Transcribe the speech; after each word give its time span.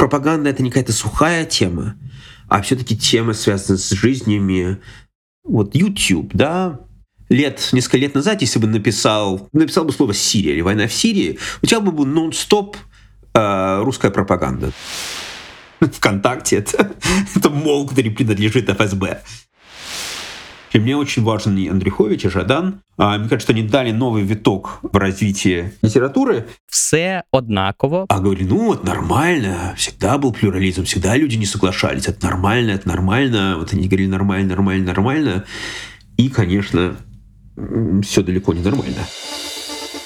пропаганда 0.00 0.48
это 0.48 0.62
не 0.62 0.70
какая-то 0.70 0.94
сухая 0.94 1.44
тема, 1.44 1.94
а 2.48 2.62
все-таки 2.62 2.96
тема 2.96 3.34
связана 3.34 3.76
с 3.76 3.90
жизнями. 3.90 4.78
Вот 5.44 5.74
YouTube, 5.74 6.30
да, 6.32 6.80
лет, 7.28 7.68
несколько 7.72 7.98
лет 7.98 8.14
назад, 8.14 8.40
если 8.40 8.58
бы 8.58 8.66
написал, 8.66 9.50
написал 9.52 9.84
бы 9.84 9.92
слово 9.92 10.14
«Сирия» 10.14 10.54
или 10.54 10.62
«Война 10.62 10.86
в 10.86 10.92
Сирии», 10.94 11.38
у 11.60 11.66
тебя 11.66 11.80
бы 11.80 11.92
был 11.92 12.06
нон-стоп 12.06 12.78
э, 13.34 13.82
русская 13.82 14.10
пропаганда. 14.10 14.72
ВКонтакте 15.80 16.56
это, 16.56 16.92
это 17.34 17.50
мол, 17.50 17.86
который 17.86 18.10
принадлежит 18.10 18.70
ФСБ. 18.70 19.20
И 20.72 20.78
мне 20.78 20.96
очень 20.96 21.22
важен 21.22 21.56
и 21.56 21.68
Андрюхович, 21.68 22.26
и 22.26 22.28
Жадан. 22.28 22.80
А, 22.96 23.18
мне 23.18 23.28
кажется, 23.28 23.52
они 23.52 23.62
дали 23.62 23.90
новый 23.90 24.22
виток 24.22 24.78
в 24.82 24.96
развитии 24.96 25.72
литературы. 25.82 26.46
Все 26.68 27.24
однаково. 27.32 28.06
А 28.08 28.20
говорили, 28.20 28.48
ну, 28.48 28.74
это 28.74 28.86
нормально, 28.86 29.74
всегда 29.76 30.18
был 30.18 30.32
плюрализм, 30.32 30.84
всегда 30.84 31.16
люди 31.16 31.36
не 31.36 31.46
соглашались, 31.46 32.08
это 32.08 32.24
нормально, 32.26 32.70
это 32.72 32.88
нормально. 32.88 33.56
Вот 33.58 33.72
они 33.72 33.88
говорили 33.88 34.08
нормально, 34.08 34.50
нормально, 34.50 34.86
нормально. 34.86 35.44
И, 36.16 36.28
конечно, 36.28 36.96
все 38.02 38.22
далеко 38.22 38.52
не 38.52 38.62
нормально. 38.62 39.00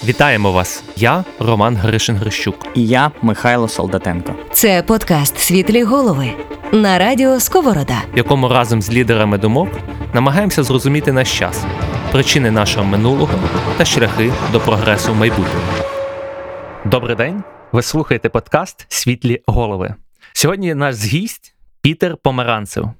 Вітаємо 0.06 0.52
вас! 0.52 0.84
Я 0.96 1.24
Роман 1.38 1.76
Гришин 1.76 2.16
Грищук. 2.16 2.66
І 2.74 2.86
я 2.86 3.10
Михайло 3.22 3.68
Солдатенко. 3.68 4.34
Це 4.52 4.82
подкаст 4.82 5.38
Світлі 5.38 5.82
голови 5.82 6.30
на 6.72 6.98
радіо 6.98 7.40
Сковорода, 7.40 8.02
в 8.14 8.16
якому 8.16 8.48
разом 8.48 8.82
з 8.82 8.92
лідерами 8.92 9.38
думок 9.38 9.68
намагаємося 10.14 10.62
зрозуміти 10.62 11.12
наш 11.12 11.38
час, 11.38 11.64
причини 12.12 12.50
нашого 12.50 12.86
минулого 12.86 13.38
та 13.76 13.84
шляхи 13.84 14.32
до 14.52 14.60
прогресу 14.60 15.12
в 15.12 15.16
майбутньому. 15.16 15.64
Добрий 16.84 17.16
день! 17.16 17.42
Ви 17.72 17.82
слухаєте 17.82 18.28
подкаст 18.28 18.86
Світлі 18.88 19.42
голови. 19.46 19.94
Сьогодні 20.32 20.74
наш 20.74 20.96
гість 20.96 21.54
Пітер 21.82 22.16
Померанцев. 22.16 22.90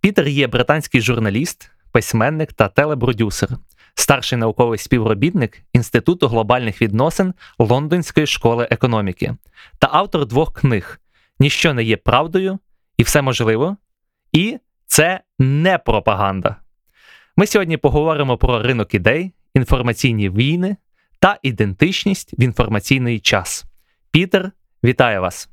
Пітер 0.00 0.28
є 0.28 0.46
британський 0.46 1.00
журналіст, 1.00 1.70
письменник 1.92 2.52
та 2.52 2.68
телепродюсер 2.68 3.48
старший 3.94 4.38
науковий 4.38 4.78
співробітник 4.78 5.62
Інституту 5.72 6.28
глобальних 6.28 6.82
відносин 6.82 7.34
Лондонської 7.58 8.26
школи 8.26 8.68
економіки 8.70 9.34
та 9.78 9.88
автор 9.92 10.26
двох 10.26 10.52
книг: 10.52 11.00
Ніщо 11.38 11.74
не 11.74 11.82
є 11.82 11.96
правдою 11.96 12.58
і 12.96 13.02
все 13.02 13.22
можливо. 13.22 13.76
І 14.32 14.58
це 14.86 15.20
не 15.38 15.78
пропаганда. 15.78 16.56
Ми 17.36 17.46
сьогодні 17.46 17.76
поговоримо 17.76 18.38
про 18.38 18.62
ринок 18.62 18.94
ідей, 18.94 19.32
інформаційні 19.54 20.30
війни 20.30 20.76
та 21.18 21.38
ідентичність 21.42 22.34
в 22.38 22.42
інформаційний 22.42 23.20
час. 23.20 23.64
Пітер, 24.10 24.50
вітаю 24.84 25.20
вас. 25.20 25.48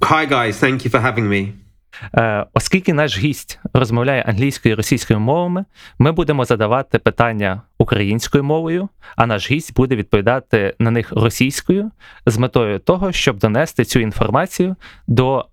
Hi 0.00 0.32
guys, 0.32 0.52
thank 0.52 0.86
you 0.86 0.90
for 0.90 1.02
having 1.02 1.28
me. 1.28 1.67
Е, 2.14 2.46
оскільки 2.54 2.92
наш 2.92 3.18
гість 3.18 3.60
розмовляє 3.72 4.22
англійською 4.22 4.72
і 4.72 4.76
російською 4.76 5.20
мовами, 5.20 5.64
ми 5.98 6.12
будемо 6.12 6.44
задавати 6.44 6.98
питання 6.98 7.62
українською 7.78 8.44
мовою, 8.44 8.88
а 9.16 9.26
наш 9.26 9.50
гість 9.50 9.74
буде 9.74 9.96
відповідати 9.96 10.74
на 10.78 10.90
них 10.90 11.12
російською 11.12 11.90
з 12.26 12.38
метою 12.38 12.78
того, 12.78 13.12
щоб 13.12 13.38
донести 13.38 13.84
цю 13.84 14.00
інформацію 14.00 14.76
до 15.06 15.46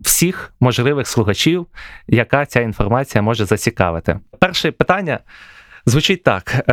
всіх 0.00 0.54
можливих 0.60 1.08
слухачів, 1.08 1.66
яка 2.08 2.46
ця 2.46 2.60
інформація 2.60 3.22
може 3.22 3.44
зацікавити. 3.44 4.20
Перше 4.38 4.72
питання 4.72 5.18
звучить 5.86 6.22
так. 6.22 6.64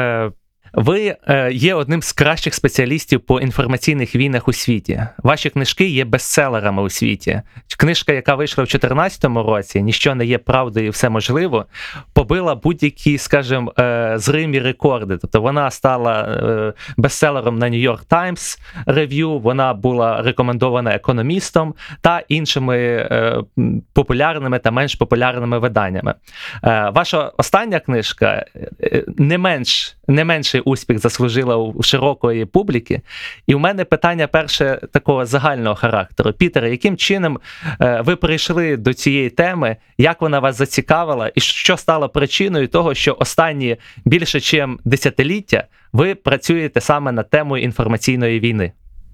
Ви 0.78 1.16
е, 1.28 1.52
є 1.52 1.74
одним 1.74 2.02
з 2.02 2.14
кращих 2.14 2.54
спеціалістів 2.54 3.22
по 3.22 3.40
інформаційних 3.40 4.16
війнах 4.16 4.48
у 4.48 4.54
світі. 4.54 5.04
Ваші 5.18 5.50
книжки 5.50 5.86
є 5.86 6.06
бестселерами 6.06 6.82
у 6.82 6.90
світі. 6.90 7.42
Книжка, 7.78 8.14
яка 8.14 8.36
вийшла 8.36 8.64
в 8.64 8.68
2014 8.68 9.26
році, 9.26 9.82
ніщо 9.82 10.16
не 10.16 10.26
є 10.26 10.38
правдою, 10.38 10.92
все 10.92 11.10
можливо, 11.10 11.66
побила 12.14 12.56
будь-які, 12.56 13.18
скажімо, 13.18 13.74
е, 13.80 14.14
зримі 14.16 14.60
рекорди. 14.60 15.18
Тобто 15.18 15.42
вона 15.42 15.72
стала 15.72 16.22
е, 16.22 16.74
бестселером 16.98 17.60
на 17.60 17.70
New 17.70 17.92
York 17.92 18.08
Times 18.08 18.60
Review, 18.88 19.42
Вона 19.42 19.74
була 19.74 20.22
рекомендована 20.22 20.92
економістом 20.92 21.74
та 22.02 22.24
іншими 22.28 23.10
популярними 23.94 24.60
та 24.60 24.72
менш 24.72 24.96
популярними 24.96 25.60
виданнями. 25.60 26.14
Ваша 26.64 27.32
остання 27.38 27.80
книжка 27.80 28.46
не 29.18 29.38
менш 29.38 29.97
не 30.09 30.25
менший 30.25 30.61
успіх 30.61 30.99
заслужила 30.99 31.57
у 31.57 31.83
широкої 31.83 32.45
публіки. 32.45 33.01
І 33.47 33.55
в 33.55 33.59
мене 33.59 33.85
питання 33.85 34.27
перше 34.27 34.81
такого 34.93 35.27
загального 35.27 35.75
характеру. 35.75 36.33
Пітере, 36.33 36.71
яким 36.71 36.97
чином 36.97 37.39
е, 37.81 38.03
ви 38.05 38.17
прийшли 38.17 38.77
до 38.77 38.95
цієї 38.95 39.31
теми, 39.31 39.77
як 39.99 40.21
вона 40.21 40.41
вас 40.41 40.57
зацікавила, 40.57 41.33
і 41.35 41.41
що 41.41 41.77
стало 41.77 42.09
причиною 42.09 42.69
того, 42.69 42.95
що 42.95 43.17
останні 43.21 43.77
більше 44.05 44.39
ніж 44.39 44.77
десятиліття 44.85 45.65
ви 45.93 46.15
працюєте 46.15 46.81
саме 46.81 47.13
над 47.13 47.31
темою 47.31 47.63
інформаційної 47.63 48.41
війни? 48.41 48.73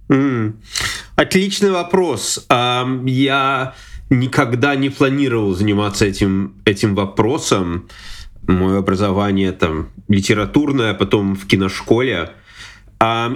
Mm. 0.08 0.52
Отличный 1.16 1.70
вопрос. 1.70 2.46
Um, 2.48 3.02
я 3.06 3.74
никогда 4.10 4.74
не 4.76 4.88
планировал 4.88 5.54
заниматься 5.54 6.06
этим, 6.06 6.54
этим 6.64 6.94
вопросом. 6.94 7.88
Мое 8.47 8.79
образование 8.79 9.51
там 9.51 9.89
литературное, 10.07 10.93
потом 10.93 11.35
в 11.35 11.47
киношколе. 11.47 12.31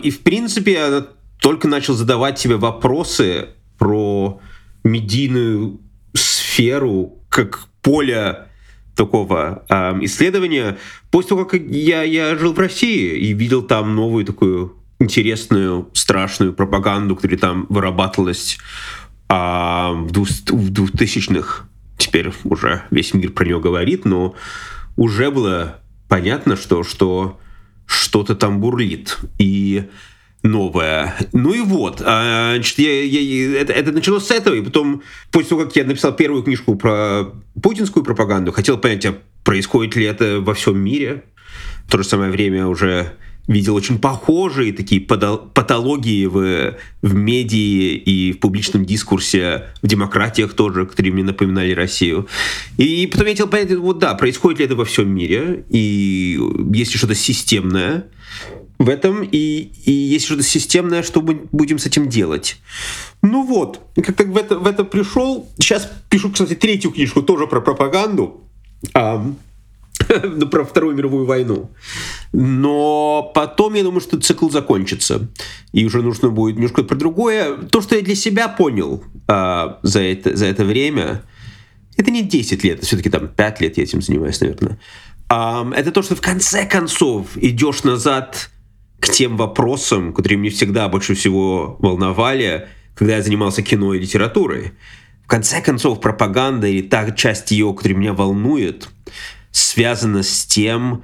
И, 0.03 0.11
в 0.11 0.19
принципе, 0.21 0.71
я 0.73 1.07
только 1.41 1.67
начал 1.67 1.93
задавать 1.93 2.39
себе 2.39 2.55
вопросы 2.55 3.49
про 3.77 4.39
медийную 4.83 5.79
сферу 6.13 7.19
как 7.29 7.67
поле 7.81 8.47
такого 8.95 9.63
э, 9.69 9.99
исследования 10.01 10.77
после 11.11 11.29
того, 11.29 11.45
как 11.45 11.61
я, 11.61 12.03
я 12.03 12.35
жил 12.35 12.53
в 12.53 12.59
России 12.59 13.15
и 13.17 13.33
видел 13.33 13.61
там 13.61 13.95
новую 13.95 14.25
такую 14.25 14.75
интересную, 14.99 15.89
страшную 15.93 16.53
пропаганду, 16.53 17.15
которая 17.15 17.37
там 17.37 17.67
вырабатывалась 17.69 18.57
э, 19.29 19.33
в 19.33 20.11
2000-х. 20.11 21.65
Теперь 21.97 22.31
уже 22.43 22.83
весь 22.89 23.13
мир 23.13 23.31
про 23.31 23.45
нее 23.45 23.59
говорит, 23.59 24.05
но 24.05 24.35
уже 24.97 25.31
было 25.31 25.79
понятно, 26.09 26.57
что, 26.57 26.83
что 26.83 27.39
что-то 27.85 28.35
там 28.35 28.59
бурлит. 28.59 29.17
И 29.39 29.85
новое. 30.43 31.15
Ну 31.33 31.53
и 31.53 31.61
вот, 31.61 32.01
а, 32.05 32.53
значит, 32.55 32.79
я, 32.79 33.03
я, 33.03 33.61
это, 33.61 33.73
это 33.73 33.91
началось 33.91 34.25
с 34.25 34.31
этого, 34.31 34.55
и 34.55 34.61
потом, 34.61 35.01
после 35.31 35.49
того, 35.49 35.65
как 35.65 35.75
я 35.75 35.83
написал 35.83 36.15
первую 36.15 36.43
книжку 36.43 36.75
про 36.75 37.33
путинскую 37.61 38.03
пропаганду, 38.03 38.51
хотел 38.51 38.77
понять, 38.77 39.05
а 39.05 39.17
происходит 39.43 39.95
ли 39.95 40.05
это 40.05 40.39
во 40.39 40.53
всем 40.53 40.77
мире. 40.79 41.23
В 41.85 41.91
то 41.91 41.97
же 41.97 42.03
самое 42.03 42.31
время 42.31 42.67
уже 42.67 43.13
видел 43.47 43.75
очень 43.75 43.97
похожие 43.97 44.73
такие 44.73 45.01
патологии 45.01 46.25
в, 46.25 46.77
в 47.01 47.13
медии 47.13 47.95
и 47.95 48.33
в 48.33 48.39
публичном 48.39 48.85
дискурсе, 48.85 49.67
в 49.81 49.87
демократиях 49.87 50.53
тоже, 50.53 50.85
которые 50.85 51.13
мне 51.13 51.23
напоминали 51.23 51.71
Россию. 51.71 52.27
И 52.77 53.07
потом 53.07 53.27
я 53.27 53.33
хотел 53.33 53.47
понять, 53.47 53.71
вот 53.75 53.99
да, 53.99 54.13
происходит 54.15 54.59
ли 54.59 54.65
это 54.65 54.75
во 54.75 54.85
всем 54.85 55.09
мире, 55.09 55.65
и 55.69 56.39
есть 56.73 56.93
ли 56.93 56.97
что-то 56.97 57.15
системное 57.15 58.05
в 58.79 58.89
этом, 58.89 59.23
и, 59.23 59.71
и 59.85 59.91
есть 59.91 60.25
что-то 60.25 60.43
системное, 60.43 61.01
что 61.01 61.21
мы 61.21 61.41
будем 61.51 61.79
с 61.79 61.85
этим 61.85 62.09
делать. 62.09 62.57
Ну 63.23 63.43
вот, 63.43 63.81
как-то 63.95 64.23
в 64.25 64.37
это, 64.37 64.59
в 64.59 64.67
это 64.67 64.83
пришел. 64.83 65.49
Сейчас 65.57 65.89
пишу, 66.09 66.31
кстати, 66.31 66.53
третью 66.53 66.91
книжку 66.91 67.23
тоже 67.23 67.47
про 67.47 67.61
пропаганду. 67.61 68.41
Ну, 70.23 70.47
про 70.49 70.63
Вторую 70.63 70.95
мировую 70.95 71.25
войну. 71.25 71.71
Но 72.33 73.31
потом, 73.33 73.73
я 73.75 73.83
думаю, 73.83 74.01
что 74.01 74.19
цикл 74.19 74.49
закончится. 74.49 75.27
И 75.73 75.85
уже 75.85 76.01
нужно 76.01 76.29
будет 76.29 76.55
немножко 76.55 76.83
про 76.83 76.95
другое. 76.95 77.57
То, 77.57 77.81
что 77.81 77.95
я 77.95 78.01
для 78.01 78.15
себя 78.15 78.47
понял 78.47 79.03
а, 79.27 79.79
за, 79.83 80.01
это, 80.01 80.35
за 80.35 80.45
это 80.45 80.63
время, 80.63 81.23
это 81.97 82.11
не 82.11 82.23
10 82.23 82.63
лет, 82.63 82.83
все-таки 82.83 83.09
там 83.09 83.27
5 83.27 83.61
лет 83.61 83.77
я 83.77 83.83
этим 83.83 84.01
занимаюсь, 84.01 84.39
наверное. 84.41 84.79
А, 85.29 85.67
это 85.75 85.91
то, 85.91 86.01
что 86.01 86.15
в 86.15 86.21
конце 86.21 86.65
концов 86.65 87.35
идешь 87.35 87.83
назад 87.83 88.49
к 88.99 89.09
тем 89.09 89.37
вопросам, 89.37 90.13
которые 90.13 90.39
мне 90.39 90.49
всегда 90.49 90.87
больше 90.89 91.15
всего 91.15 91.77
волновали, 91.79 92.67
когда 92.95 93.17
я 93.17 93.21
занимался 93.21 93.61
кино 93.61 93.93
и 93.93 93.99
литературой. 93.99 94.73
В 95.23 95.27
конце 95.27 95.61
концов, 95.61 95.99
пропаганда 95.99 96.67
или 96.67 96.81
та 96.81 97.11
часть 97.11 97.51
ее, 97.51 97.73
которая 97.73 97.97
меня 97.97 98.13
волнует, 98.13 98.87
связано 99.57 100.23
с 100.23 100.45
тем, 100.45 101.03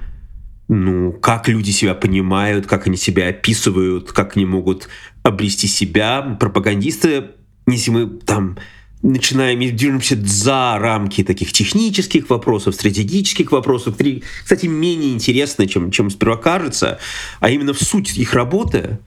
ну, 0.68 1.12
как 1.12 1.48
люди 1.48 1.72
себя 1.72 1.94
понимают, 1.94 2.68
как 2.68 2.88
они 2.88 2.98
себя 2.98 3.30
описывают, 3.30 4.12
как 4.12 4.38
они 4.38 4.46
могут 4.46 4.90
обрести 5.24 5.68
себя. 5.68 6.38
Пропагандисты, 6.40 7.32
если 7.68 7.92
мы 7.92 8.08
там 8.08 8.58
начинаем 9.02 9.60
движемся 9.60 10.16
за 10.24 10.78
рамки 10.80 11.24
таких 11.24 11.52
технических 11.52 12.30
вопросов, 12.30 12.76
стратегических 12.76 13.52
вопросов, 13.52 13.98
кстати, 14.44 14.66
менее 14.68 15.14
интересны, 15.14 15.68
чем, 15.68 15.92
чем 15.92 16.10
сперва 16.10 16.38
кажется, 16.38 17.00
а 17.40 17.50
именно 17.50 17.74
в 17.74 17.82
суть 17.82 18.18
их 18.18 18.34
работы, 18.34 19.00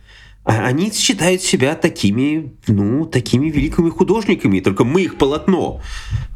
а 0.44 0.66
они 0.66 0.92
считают 0.92 1.42
себя 1.42 1.74
такими, 1.74 2.52
ну, 2.68 3.06
такими 3.06 3.48
великими 3.48 3.90
художниками, 3.90 4.60
только 4.60 4.84
мы 4.84 5.02
их 5.02 5.18
полотно. 5.18 5.80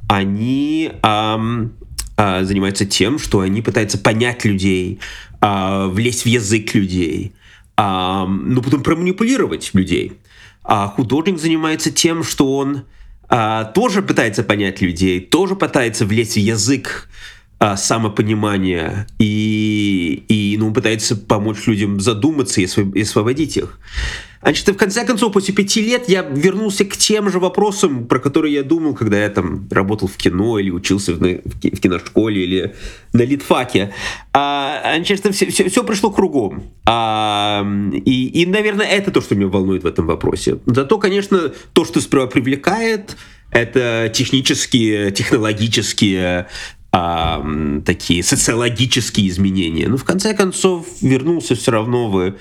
Они 0.09 0.91
эм, 1.03 1.75
э, 2.21 2.45
занимаются 2.45 2.85
тем, 2.85 3.19
что 3.19 3.41
они 3.41 3.63
пытаются 3.63 3.99
понять 3.99 4.45
людей, 4.45 5.01
э, 5.41 5.87
влезть 5.87 6.25
в 6.25 6.27
язык 6.27 6.75
людей, 6.75 7.33
э, 7.77 8.25
ну, 8.29 8.63
потом 8.63 8.83
проманипулировать 8.83 9.71
людей. 9.75 10.13
А 10.63 10.89
художник 10.89 11.39
занимается 11.39 11.91
тем, 11.91 12.23
что 12.23 12.57
он 12.57 12.85
э, 13.31 13.65
тоже 13.75 14.03
пытается 14.03 14.43
понять 14.43 14.83
людей, 14.83 15.21
тоже 15.21 15.57
пытается 15.57 16.05
влезть 16.05 16.35
в 16.35 16.41
язык 16.41 17.09
а, 17.61 17.77
самопонимания 17.77 19.07
и, 19.19 20.25
и 20.29 20.57
ну, 20.59 20.73
пытается 20.73 21.15
помочь 21.15 21.67
людям 21.67 22.01
задуматься 22.01 22.63
и, 22.63 22.67
и 22.95 23.03
освободить 23.03 23.59
их. 23.59 23.79
Значит, 24.41 24.69
в 24.69 24.75
конце 24.75 25.05
концов, 25.05 25.35
после 25.35 25.53
пяти 25.53 25.83
лет 25.83 26.09
я 26.09 26.23
вернулся 26.23 26.87
к 26.87 26.97
тем 26.97 27.31
же 27.31 27.39
вопросам, 27.39 28.07
про 28.07 28.19
которые 28.19 28.55
я 28.55 28.63
думал, 28.63 28.95
когда 28.95 29.23
я 29.23 29.29
там 29.29 29.69
работал 29.71 30.09
в 30.09 30.17
кино 30.17 30.59
или 30.59 30.71
учился 30.71 31.13
в, 31.13 31.19
в 31.19 31.81
киношколе 31.81 32.43
или 32.43 32.75
на 33.13 33.21
литфаке. 33.21 33.93
А, 34.33 34.95
значит, 34.97 35.21
все, 35.31 35.51
все, 35.51 35.69
все 35.69 35.85
пришло 35.85 36.11
кругом. 36.11 36.63
А, 36.87 37.63
и, 37.93 38.43
и, 38.43 38.47
наверное, 38.47 38.87
это 38.87 39.11
то, 39.11 39.21
что 39.21 39.35
меня 39.35 39.49
волнует 39.49 39.83
в 39.83 39.87
этом 39.87 40.07
вопросе. 40.07 40.57
Зато, 40.65 40.97
конечно, 40.97 41.53
то, 41.75 41.85
что 41.85 42.01
сперва 42.01 42.27
привлекает, 42.27 43.19
это 43.51 44.11
технические, 44.15 45.11
технологические 45.11 46.47
а, 46.93 47.45
такие 47.85 48.23
социологические 48.23 49.29
изменения. 49.29 49.89
Но 49.89 49.97
в 49.97 50.05
конце 50.05 50.35
концов 50.35 50.87
вернулся 51.03 51.55
все 51.55 51.71
равно 51.71 52.11
в 52.11 52.35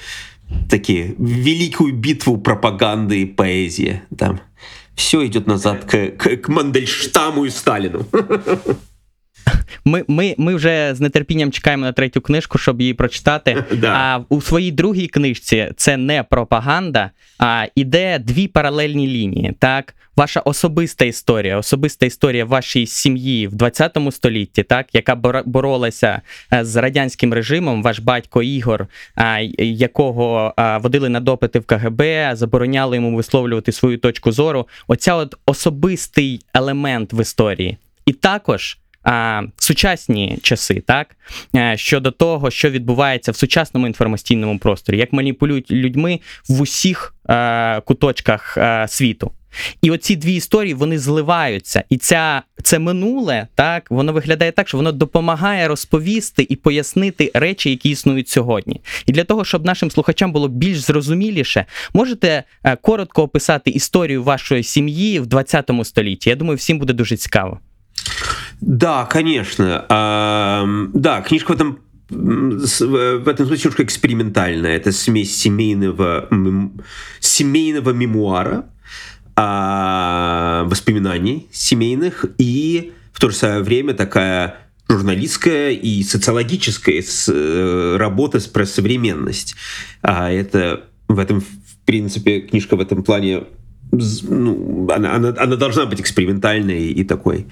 такие 0.69 1.15
великую 1.19 1.93
битву 1.93 2.37
пропаганды 2.37 3.21
и 3.21 3.25
поэзии. 3.25 4.01
Там 4.17 4.39
все 4.95 5.25
идет 5.25 5.47
назад 5.47 5.85
к, 5.85 6.09
к, 6.17 6.37
к 6.37 6.49
Мандельштаму 6.49 7.45
і 7.45 7.51
Сталіну. 7.51 8.05
Ми 9.85 10.03
ми, 10.07 10.35
ми 10.37 10.55
вже 10.55 10.95
з 10.95 11.09
нетерпінням 11.09 11.51
чекаємо 11.51 11.85
на 11.85 11.91
третю 11.91 12.21
книжку, 12.21 12.57
щоб 12.57 12.81
її 12.81 12.93
прочитати. 12.93 13.63
Да. 13.79 13.87
А 13.87 14.19
у 14.29 14.41
своїй 14.41 14.71
другій 14.71 15.07
книжці 15.07 15.71
це 15.75 15.97
не 15.97 16.23
пропаганда, 16.23 17.11
а 17.39 17.65
іде 17.75 18.19
дві 18.19 18.47
паралельні 18.47 19.07
лінії. 19.07 19.53
Так, 19.59 19.95
ваша 20.15 20.39
особиста 20.39 21.05
історія, 21.05 21.57
особиста 21.57 22.05
історія 22.05 22.45
вашої 22.45 22.87
сім'ї 22.87 23.47
в 23.47 23.55
20 23.55 23.97
столітті, 24.11 24.63
так, 24.63 24.95
яка 24.95 25.15
боролася 25.45 26.21
е, 26.53 26.65
з 26.65 26.75
радянським 26.75 27.33
режимом, 27.33 27.83
ваш 27.83 27.99
батько 27.99 28.43
Ігор, 28.43 28.87
якого 29.57 30.53
водили 30.81 31.09
на 31.09 31.19
допити 31.19 31.59
в 31.59 31.65
КГБ, 31.65 32.31
забороняли 32.33 32.95
йому 32.95 33.15
висловлювати 33.15 33.71
свою 33.71 33.97
точку 33.97 34.31
зору. 34.31 34.67
Оця 34.87 35.15
от 35.15 35.35
особистий 35.45 36.41
елемент 36.53 37.13
в 37.13 37.21
історії. 37.21 37.77
І 38.05 38.13
також 38.13 38.77
а, 39.03 39.41
Сучасні 39.57 40.39
часи, 40.41 40.83
так 40.87 41.15
е, 41.55 41.77
щодо 41.77 42.11
того, 42.11 42.51
що 42.51 42.69
відбувається 42.69 43.31
в 43.31 43.35
сучасному 43.35 43.87
інформаційному 43.87 44.59
просторі, 44.59 44.97
як 44.97 45.13
маніпулюють 45.13 45.71
людьми 45.71 46.19
в 46.49 46.61
усіх 46.61 47.15
а, 47.25 47.33
е, 47.77 47.81
куточках 47.81 48.57
а, 48.57 48.83
е, 48.83 48.87
світу. 48.87 49.31
І 49.81 49.91
оці 49.91 50.15
дві 50.15 50.35
історії 50.35 50.73
вони 50.73 50.99
зливаються. 50.99 51.83
І 51.89 51.97
ця 51.97 52.41
це 52.63 52.79
минуле, 52.79 53.47
так 53.55 53.91
воно 53.91 54.13
виглядає 54.13 54.51
так, 54.51 54.67
що 54.67 54.77
воно 54.77 54.91
допомагає 54.91 55.67
розповісти 55.67 56.47
і 56.49 56.55
пояснити 56.55 57.31
речі, 57.33 57.69
які 57.69 57.89
існують 57.89 58.29
сьогодні. 58.29 58.81
І 59.05 59.11
для 59.11 59.23
того, 59.23 59.45
щоб 59.45 59.65
нашим 59.65 59.91
слухачам 59.91 60.31
було 60.31 60.47
більш 60.47 60.79
зрозуміліше, 60.79 61.65
можете 61.93 62.43
коротко 62.81 63.23
описати 63.23 63.71
історію 63.71 64.23
вашої 64.23 64.63
сім'ї 64.63 65.19
в 65.19 65.25
20 65.27 65.71
столітті. 65.83 66.29
Я 66.29 66.35
думаю, 66.35 66.57
всім 66.57 66.79
буде 66.79 66.93
дуже 66.93 67.17
цікаво. 67.17 67.59
Да, 68.61 69.05
конечно. 69.05 69.85
Да, 70.93 71.21
книжка 71.21 71.51
в 71.51 71.55
этом 71.55 71.79
в 72.09 73.27
этом 73.27 73.45
смысле 73.45 73.57
немножко 73.57 73.83
экспериментальная. 73.83 74.75
Это 74.75 74.91
смесь 74.91 75.35
семейного, 75.37 76.27
семейного 77.19 77.91
мемуара, 77.91 78.65
а, 79.35 80.63
воспоминаний 80.65 81.47
семейных 81.51 82.25
и 82.37 82.93
в 83.13 83.19
то 83.19 83.29
же 83.29 83.35
самое 83.35 83.63
время 83.63 83.93
такая 83.93 84.57
журналистская 84.89 85.71
и 85.71 86.03
социологическая 86.03 87.03
э, 87.27 87.95
работа 87.97 88.39
про 88.51 88.65
современность. 88.65 89.55
А 90.01 90.31
это 90.31 90.85
в 91.07 91.19
этом, 91.19 91.41
в 91.41 91.85
принципе, 91.85 92.41
книжка 92.41 92.75
в 92.75 92.81
этом 92.81 93.03
плане, 93.03 93.43
ну, 93.91 94.89
она, 94.91 95.13
она, 95.15 95.35
она 95.37 95.55
должна 95.55 95.85
быть 95.85 96.01
экспериментальной 96.01 96.87
и 96.87 97.03
такой 97.03 97.45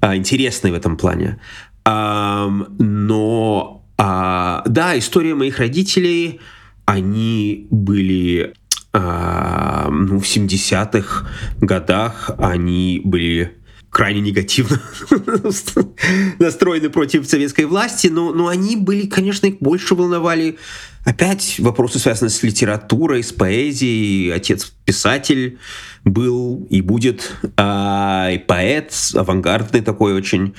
а, 0.00 0.16
интересной 0.16 0.70
в 0.70 0.74
этом 0.74 0.96
плане. 0.96 1.40
Но 1.84 3.80
а, 4.02 4.62
да, 4.64 4.98
история 4.98 5.34
моих 5.34 5.58
родителей, 5.58 6.40
они 6.86 7.66
были 7.70 8.54
а, 8.94 9.88
ну, 9.90 10.18
в 10.18 10.24
70-х 10.24 11.28
годах, 11.60 12.30
они 12.38 13.02
были 13.04 13.59
крайне 13.90 14.20
негативно 14.20 14.80
настроены 16.38 16.90
против 16.90 17.26
советской 17.26 17.64
власти, 17.64 18.06
но, 18.06 18.32
но 18.32 18.46
они 18.46 18.76
были, 18.76 19.06
конечно, 19.06 19.46
их 19.46 19.58
больше 19.58 19.94
волновали 19.94 20.56
опять 21.04 21.56
вопросы, 21.58 21.98
связанные 21.98 22.30
с 22.30 22.42
литературой, 22.42 23.22
с 23.22 23.32
поэзией. 23.32 24.30
Отец 24.30 24.72
писатель 24.84 25.58
был 26.04 26.66
и 26.70 26.80
будет, 26.80 27.32
а, 27.56 28.30
и 28.32 28.38
поэт, 28.38 28.94
авангардный 29.14 29.80
такой 29.80 30.14
очень. 30.14 30.54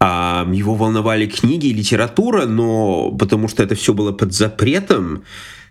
А, 0.00 0.48
его 0.52 0.74
волновали 0.74 1.26
книги 1.26 1.66
и 1.66 1.72
литература, 1.72 2.46
но 2.46 3.12
потому 3.12 3.46
что 3.46 3.62
это 3.62 3.76
все 3.76 3.94
было 3.94 4.10
под 4.10 4.32
запретом, 4.32 5.22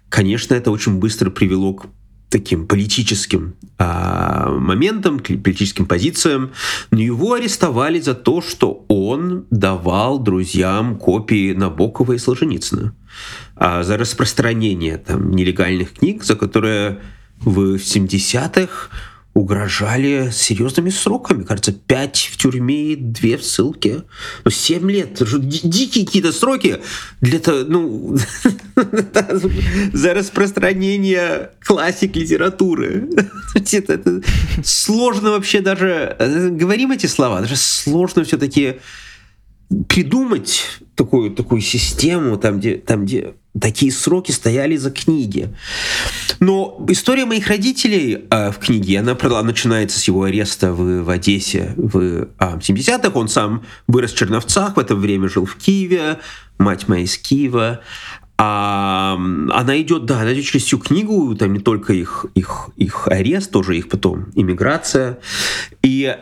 конечно, 0.07 0.53
это 0.53 0.71
очень 0.71 0.99
быстро 0.99 1.29
привело 1.29 1.73
к 1.73 1.87
таким 2.31 2.65
политическим 2.65 3.55
а, 3.77 4.49
моментам, 4.49 5.19
политическим 5.19 5.85
позициям, 5.85 6.51
но 6.89 6.99
его 6.99 7.33
арестовали 7.33 7.99
за 7.99 8.15
то, 8.15 8.41
что 8.41 8.85
он 8.87 9.45
давал 9.51 10.17
друзьям 10.17 10.97
копии 10.97 11.53
Набокова 11.53 12.13
и 12.13 12.17
Солженицына 12.17 12.95
а, 13.55 13.83
за 13.83 13.97
распространение 13.97 14.97
там 14.97 15.31
нелегальных 15.31 15.93
книг, 15.93 16.23
за 16.23 16.35
которые 16.35 17.01
в 17.41 17.75
70-х 17.75 18.89
угрожали 19.33 20.29
серьезными 20.31 20.89
сроками. 20.89 21.43
Кажется, 21.43 21.71
5 21.71 22.29
в 22.33 22.37
тюрьме, 22.37 22.95
2 22.95 23.37
в 23.37 23.43
ссылке. 23.43 24.03
Ну, 24.43 24.51
7 24.51 24.91
лет. 24.91 25.21
Дикие 25.39 26.05
какие-то 26.05 26.31
сроки 26.31 26.79
для 27.21 27.39
того, 27.39 27.59
ну, 27.67 28.17
за 29.93 30.13
распространение 30.13 31.51
классик 31.61 32.15
литературы. 32.15 33.09
сложно 34.63 35.31
вообще 35.31 35.61
даже... 35.61 36.15
Говорим 36.51 36.91
эти 36.91 37.05
слова, 37.05 37.41
даже 37.41 37.55
сложно 37.55 38.23
все-таки 38.23 38.79
придумать 39.87 40.63
такую, 40.95 41.31
такую 41.31 41.61
систему, 41.61 42.37
там 42.37 42.59
где, 42.59 42.75
там, 42.75 43.05
где 43.05 43.35
такие 43.59 43.91
сроки 43.91 44.31
стояли 44.31 44.77
за 44.77 44.91
книги. 44.91 45.49
Но 46.39 46.83
история 46.89 47.25
моих 47.25 47.47
родителей 47.47 48.25
э, 48.29 48.51
в 48.51 48.57
книге, 48.59 48.99
она 48.99 49.15
начинается 49.43 49.99
с 49.99 50.03
его 50.05 50.23
ареста 50.23 50.73
в, 50.73 51.03
в 51.03 51.09
Одессе 51.09 51.73
в 51.77 51.97
э, 51.97 52.27
70-х. 52.39 53.11
Он 53.13 53.27
сам 53.27 53.63
вырос 53.87 54.13
в 54.13 54.17
Черновцах, 54.17 54.77
в 54.77 54.79
это 54.79 54.95
время 54.95 55.27
жил 55.27 55.45
в 55.45 55.55
Киеве, 55.55 56.19
мать 56.57 56.87
моя 56.87 57.03
из 57.03 57.17
Киева. 57.17 57.81
А, 58.37 59.13
она 59.51 59.79
идет, 59.79 60.05
да, 60.05 60.21
она 60.21 60.33
идет 60.33 60.45
через 60.45 60.65
всю 60.65 60.79
книгу, 60.79 61.35
там 61.35 61.53
не 61.53 61.59
только 61.59 61.93
их, 61.93 62.25
их, 62.33 62.69
их 62.75 63.07
арест, 63.07 63.51
тоже 63.51 63.77
их 63.77 63.87
потом 63.87 64.31
иммиграция. 64.33 65.19
И 65.83 66.17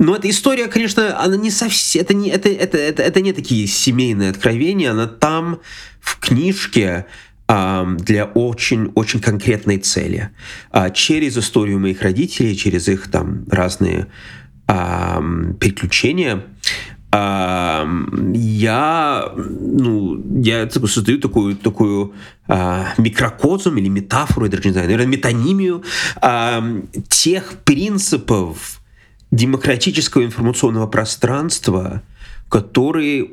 но 0.00 0.16
эта 0.16 0.30
история, 0.30 0.66
конечно, 0.66 1.22
она 1.22 1.36
не 1.36 1.50
совсем, 1.50 2.00
это 2.00 2.14
не, 2.14 2.30
это, 2.30 2.48
это, 2.48 2.78
это, 2.78 3.02
это 3.02 3.20
не 3.20 3.34
такие 3.34 3.66
семейные 3.66 4.30
откровения, 4.30 4.92
она 4.92 5.06
там 5.06 5.60
в 6.00 6.18
книжке 6.18 7.06
для 7.46 8.24
очень-очень 8.24 9.20
конкретной 9.20 9.78
цели. 9.78 10.30
Э, 10.72 10.90
через 10.94 11.36
историю 11.36 11.80
моих 11.80 12.00
родителей, 12.00 12.56
через 12.56 12.88
их 12.88 13.10
там 13.10 13.44
разные 13.50 14.06
э, 14.68 15.20
приключения, 15.58 16.44
я, 17.12 18.12
ну, 19.34 20.40
я 20.40 20.70
создаю 20.70 21.18
такую, 21.18 21.56
такую 21.56 22.14
э, 22.46 22.84
микрокозум 22.98 23.78
или 23.78 23.88
метафору, 23.88 24.46
я 24.46 24.50
даже 24.52 24.62
не 24.68 24.72
знаю, 24.72 24.86
наверное, 24.86 25.08
метонимию 25.08 25.82
э, 26.22 26.82
тех 27.08 27.54
принципов, 27.64 28.79
демократического 29.30 30.24
информационного 30.24 30.86
пространства, 30.86 32.02
которые 32.48 33.28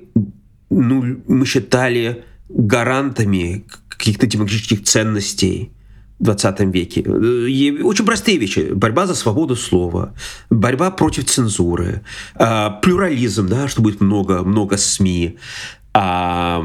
ну, 0.70 1.22
мы 1.28 1.46
считали 1.46 2.24
гарантами 2.50 3.66
каких-то 3.90 4.28
демократических 4.28 4.84
ценностей 4.84 5.72
20 6.20 6.60
веке. 6.74 7.02
И 7.02 7.82
очень 7.84 8.06
простые 8.06 8.38
вещи. 8.38 8.72
Борьба 8.74 9.06
за 9.06 9.16
свободу 9.16 9.56
слова, 9.56 10.14
борьба 10.50 10.92
против 10.92 11.26
цензуры, 11.26 12.02
э, 12.36 12.70
плюрализм, 12.82 13.48
да, 13.48 13.68
что 13.68 13.82
будет 13.82 14.02
много, 14.02 14.44
много 14.44 14.78
СМИ, 14.78 15.38
а, 15.94 16.64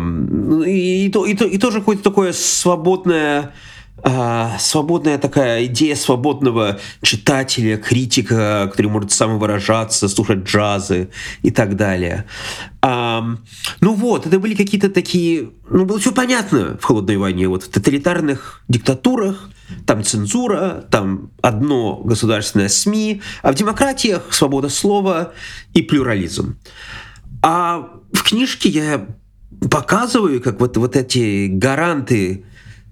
и, 0.66 1.06
и, 1.06 1.08
и, 1.08 1.32
и 1.32 1.58
тоже 1.58 1.78
какое-то 1.78 2.02
такое 2.02 2.32
свободное 2.32 3.54
а, 4.04 4.56
свободная 4.58 5.16
такая 5.16 5.66
идея 5.66 5.94
свободного 5.94 6.80
читателя, 7.02 7.76
критика, 7.76 8.68
который 8.70 8.88
может 8.88 9.12
самовыражаться, 9.12 10.08
слушать 10.08 10.44
джазы 10.44 11.10
и 11.42 11.50
так 11.50 11.76
далее. 11.76 12.26
А, 12.80 13.24
ну 13.80 13.94
вот, 13.94 14.26
это 14.26 14.40
были 14.40 14.54
какие-то 14.54 14.90
такие... 14.90 15.50
Ну, 15.70 15.84
было 15.84 16.00
все 16.00 16.10
понятно 16.12 16.76
в 16.80 16.84
«Холодной 16.84 17.16
войне». 17.16 17.46
Вот 17.46 17.62
в 17.62 17.68
тоталитарных 17.68 18.64
диктатурах 18.68 19.48
там 19.86 20.02
цензура, 20.02 20.84
там 20.90 21.30
одно 21.40 21.96
государственное 22.04 22.68
СМИ, 22.68 23.22
а 23.42 23.52
в 23.52 23.54
демократиях 23.54 24.32
свобода 24.32 24.68
слова 24.68 25.32
и 25.74 25.82
плюрализм. 25.82 26.58
А 27.40 27.88
в 28.12 28.22
книжке 28.22 28.68
я 28.68 29.06
показываю, 29.70 30.40
как 30.40 30.60
вот, 30.60 30.76
вот 30.76 30.96
эти 30.96 31.46
гаранты 31.46 32.44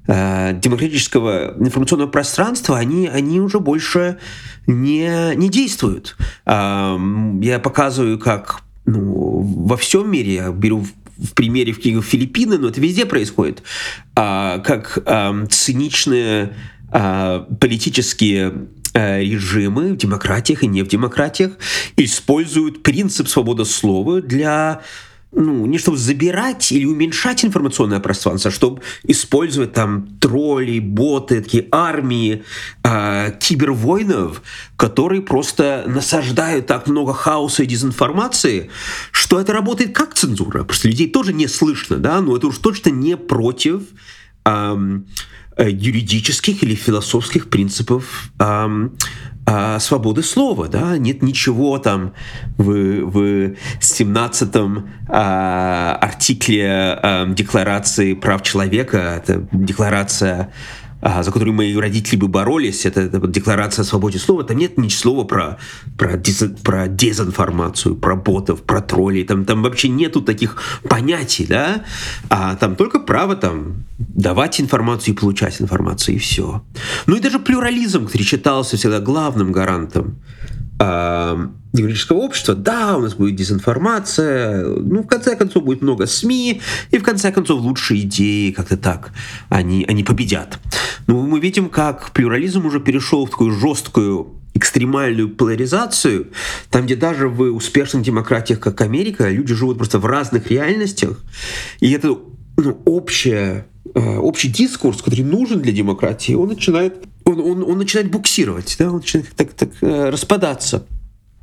э, 0.07 0.59
демократического 0.61 1.55
информационного 1.59 2.09
пространства, 2.09 2.79
они, 2.79 3.09
они 3.09 3.41
уже 3.41 3.61
больше 3.61 4.19
не, 4.67 5.35
не 5.37 5.49
действуют. 5.49 6.17
Э, 6.47 6.97
я 7.41 7.59
показываю, 7.59 8.19
как 8.19 8.63
ну, 8.87 9.41
во 9.41 9.77
всем 9.77 10.11
мире, 10.11 10.35
я 10.35 10.51
беру 10.51 10.85
в 11.21 11.35
примере 11.35 11.73
в 11.73 12.03
Филиппины, 12.03 12.59
но 12.59 12.69
это 12.69 12.81
везде 12.81 13.05
происходит, 13.07 13.63
а, 14.17 14.59
как 14.59 15.03
а, 15.05 15.47
циничные 15.49 16.55
а, 16.91 17.47
политические 17.61 18.69
а, 18.95 19.21
режимы 19.21 19.93
в 19.93 19.97
демократиях 19.97 20.63
и 20.63 20.67
не 20.67 20.83
в 20.83 20.89
демократиях 20.89 21.53
используют 21.97 22.83
принцип 22.83 23.29
свободы 23.29 23.65
слова 23.65 24.21
для 24.23 24.81
ну, 25.33 25.65
не 25.67 25.79
чтобы 25.79 25.97
забирать 25.97 26.73
или 26.73 26.85
уменьшать 26.85 27.45
информационное 27.45 28.01
пространство, 28.01 28.51
а 28.51 28.53
чтобы 28.53 28.83
использовать 29.05 29.73
там 29.73 30.09
тролли, 30.21 30.81
боты, 30.81 31.41
такие 31.41 31.69
армии 31.71 32.43
э, 32.83 33.33
кибервоинов, 33.39 34.43
которые 34.77 35.23
просто 35.23 35.85
насаждают 35.87 36.67
так 36.67 36.89
много 36.89 37.15
хаоса 37.15 37.63
и 37.63 37.67
дезинформации, 37.67 38.71
что 39.13 39.41
это 39.41 39.53
работает 39.53 39.95
как 39.95 40.15
цензура. 40.15 40.65
Просто 40.65 40.89
людей 40.89 41.09
тоже 41.09 41.33
не 41.33 41.47
слышно, 41.47 41.99
да, 41.99 42.21
но 42.21 42.37
это 42.37 42.49
уж 42.49 42.59
точно 42.59 42.91
не 42.91 43.17
против 43.17 43.83
э, 44.45 45.01
юридических 45.59 46.63
или 46.65 46.75
философских 46.75 47.51
принципов 47.51 48.33
э, 48.41 48.89
а, 49.47 49.79
свободы 49.81 50.23
слова, 50.23 50.69
да, 50.69 50.97
нет 50.99 51.23
ничего 51.23 51.79
там 51.79 52.13
в, 52.57 52.65
в 52.65 53.55
17-м 53.81 54.91
а, 55.09 55.99
артикле 56.01 56.99
а, 57.03 57.27
Декларации 57.27 58.15
прав 58.15 58.43
человека, 58.43 59.23
это 59.23 59.47
декларация 59.53 60.53
за 61.03 61.33
которую 61.33 61.55
мои 61.55 61.75
родители 61.75 62.17
бы 62.17 62.29
боролись, 62.29 62.85
это, 62.85 63.01
это 63.01 63.27
декларация 63.27 63.83
о 63.83 63.87
свободе 63.87 64.19
слова, 64.19 64.45
там 64.45 64.59
нет 64.59 64.79
ни 64.79 64.89
слова 64.89 65.25
про, 65.25 65.59
про, 65.97 66.17
дез, 66.17 66.45
про 66.63 66.89
дезинформацию, 66.89 67.97
про 67.97 68.17
ботов, 68.17 68.63
про 68.63 68.81
троллей, 68.81 69.25
там, 69.25 69.45
там 69.45 69.63
вообще 69.63 69.89
нету 69.89 70.21
таких 70.21 70.57
понятий, 70.89 71.47
да, 71.47 71.85
а 72.29 72.57
там 72.57 72.77
только 72.77 73.01
право 73.01 73.37
там 73.37 73.85
давать 73.99 74.61
информацию 74.61 75.15
и 75.15 75.19
получать 75.19 75.61
информацию, 75.61 76.17
и 76.17 76.19
все. 76.19 76.63
Ну 77.07 77.17
и 77.17 77.21
даже 77.21 77.39
плюрализм, 77.39 78.07
который 78.07 78.23
считался 78.23 78.77
всегда 78.77 79.01
главным 79.01 79.53
гарантом 79.53 80.17
демократического 80.81 82.19
общества, 82.19 82.55
да, 82.55 82.97
у 82.97 83.03
нас 83.03 83.15
будет 83.15 83.37
дезинформация, 83.37 84.65
ну, 84.65 85.03
в 85.03 85.07
конце 85.07 85.37
концов, 85.37 85.65
будет 85.65 85.83
много 85.83 86.07
СМИ, 86.07 86.63
и 86.91 86.99
в 86.99 87.03
конце 87.03 87.31
концов 87.33 87.61
лучшие 87.61 88.03
идеи 88.03 88.51
как-то 88.51 88.77
так, 88.77 89.13
они, 89.51 89.85
они 89.89 90.03
победят. 90.03 90.59
Но 91.07 91.21
мы 91.21 91.39
видим, 91.39 91.69
как 91.69 92.11
плюрализм 92.13 92.65
уже 92.67 92.81
перешел 92.81 93.27
в 93.27 93.31
такую 93.31 93.53
жесткую 93.53 94.41
экстремальную 94.55 95.29
поляризацию, 95.29 96.29
там, 96.71 96.87
где 96.87 96.97
даже 96.97 97.29
в 97.29 97.43
успешных 97.43 98.03
демократиях, 98.03 98.59
как 98.59 98.81
Америка, 98.81 99.29
люди 99.29 99.55
живут 99.55 99.77
просто 99.77 99.99
в 99.99 100.07
разных 100.07 100.51
реальностях, 100.51 101.21
и 101.81 101.93
это 101.93 102.19
ну, 102.57 102.83
общее, 102.85 103.67
общий 103.95 104.49
дискурс, 104.49 105.03
который 105.03 105.25
нужен 105.25 105.61
для 105.61 105.73
демократии, 105.73 106.35
он 106.35 106.49
начинает 106.49 106.95
он, 107.25 107.41
он, 107.41 107.63
он 107.63 107.79
начинает 107.79 108.11
буксировать, 108.11 108.77
да, 108.79 108.89
он 108.89 108.97
начинает 108.97 109.29
так, 109.37 109.53
так 109.53 109.71
э, 109.81 110.11
распадаться. 110.11 110.87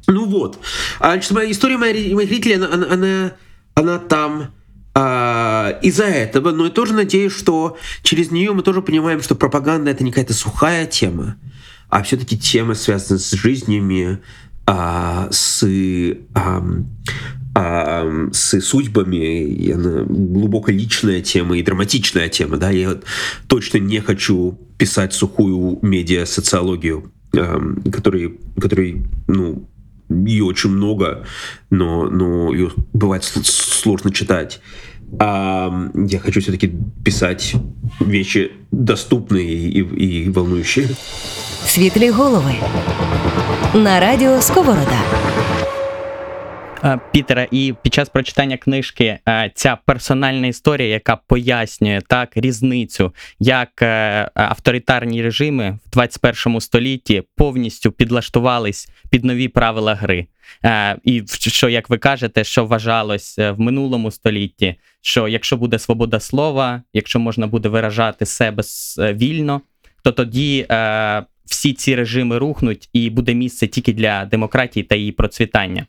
Ну 0.08 0.25
вот. 0.25 0.60
А, 1.00 1.12
значит, 1.12 1.32
моя 1.32 1.51
история 1.51 1.77
моих 1.77 2.13
моих 2.13 2.30
родителей, 2.30 2.56
она, 2.56 2.74
она, 2.74 2.88
она, 2.92 3.34
она 3.75 4.00
там 4.00 4.54
а, 4.94 5.80
из-за 5.82 6.06
этого, 6.06 6.51
но 6.51 6.66
я 6.66 6.72
тоже 6.72 6.94
надеюсь, 6.94 7.34
что 7.34 7.77
через 8.04 8.32
нее 8.32 8.54
мы 8.54 8.63
тоже 8.63 8.82
понимаем, 8.82 9.22
что 9.22 9.36
пропаганда 9.36 9.92
это 9.92 10.04
не 10.04 10.12
какая-то 10.12 10.34
сухая 10.34 10.86
тема, 10.86 11.36
а 11.89 12.04
все-таки 12.04 12.38
тема 12.38 12.74
связана 12.74 13.20
с 13.20 13.32
жизнями, 13.32 14.20
а, 14.66 15.27
с, 15.32 15.63
а, 16.34 16.63
а, 17.56 18.28
с 18.32 18.61
судьбами, 18.61 19.44
и 19.44 19.73
она 19.73 20.04
глубоко 20.04 20.71
личная 20.71 21.21
тема 21.21 21.59
и 21.59 21.62
драматичная 21.62 22.28
тема. 22.28 22.56
Да? 22.56 22.71
Я 22.71 22.97
точно 23.47 23.78
не 23.78 24.00
хочу 24.00 24.59
писать 24.78 25.12
сухую 25.12 25.78
медиа-социологию, 25.82 27.12
э, 27.35 27.61
который, 27.92 28.38
который, 28.61 29.02
ну, 29.28 29.68
ее 30.09 30.44
очень 30.44 30.71
много, 30.71 31.25
но, 31.71 32.09
но 32.09 32.52
ее 32.52 32.71
бывает 32.92 33.25
сложно 33.25 34.12
читать. 34.12 34.61
А 35.18 35.90
я 35.94 36.18
хочу 36.18 36.40
все-таки 36.40 36.73
писать 37.04 37.54
вещи 38.00 38.52
доступные 38.71 39.44
и, 39.44 39.80
и 39.80 40.30
волнующие. 40.30 40.88
Світлі 41.66 42.11
голови 42.11 42.54
на 43.75 44.00
радіо 44.00 44.40
Сковорода. 44.40 45.02
Е, 46.84 47.00
Пітера, 47.12 47.48
і 47.51 47.74
під 47.81 47.93
час 47.93 48.10
прочитання 48.10 48.57
книжки 48.57 49.19
е, 49.27 49.51
ця 49.55 49.77
персональна 49.86 50.48
історія, 50.48 50.89
яка 50.89 51.15
пояснює 51.15 52.01
так 52.07 52.29
різницю, 52.36 53.13
як 53.39 53.81
е, 53.81 54.29
авторитарні 54.34 55.22
режими 55.22 55.79
в 55.86 55.89
21 55.89 56.62
столітті 56.62 57.24
повністю 57.36 57.91
підлаштувались 57.91 58.89
під 59.10 59.25
нові 59.25 59.48
правила 59.48 59.96
гри. 59.96 60.27
І 61.03 61.24
що, 61.27 61.69
як 61.69 61.89
ви 61.89 61.98
кажете, 61.98 62.43
що 62.43 62.65
вважалось 62.65 63.38
в 63.38 63.55
минулому 63.57 64.12
столітті, 64.12 64.75
що 65.01 65.27
якщо 65.27 65.57
буде 65.57 65.79
свобода 65.79 66.19
слова, 66.19 66.81
якщо 66.93 67.19
можна 67.19 67.48
буде 67.48 67.69
виражати 67.69 68.25
себе 68.25 68.63
вільно, 68.98 69.62
то 70.03 70.12
тоді 70.12 70.67
всі 71.46 71.74
ці 71.74 71.96
режими 71.96 72.38
рухнуть 72.38 72.89
і 72.93 73.10
буде 73.10 73.34
місце 73.34 73.67
тільки 73.67 73.93
для 73.93 74.25
демократії 74.25 74.84
та 74.84 74.96
її 74.96 75.12
процвітання. 75.12 75.86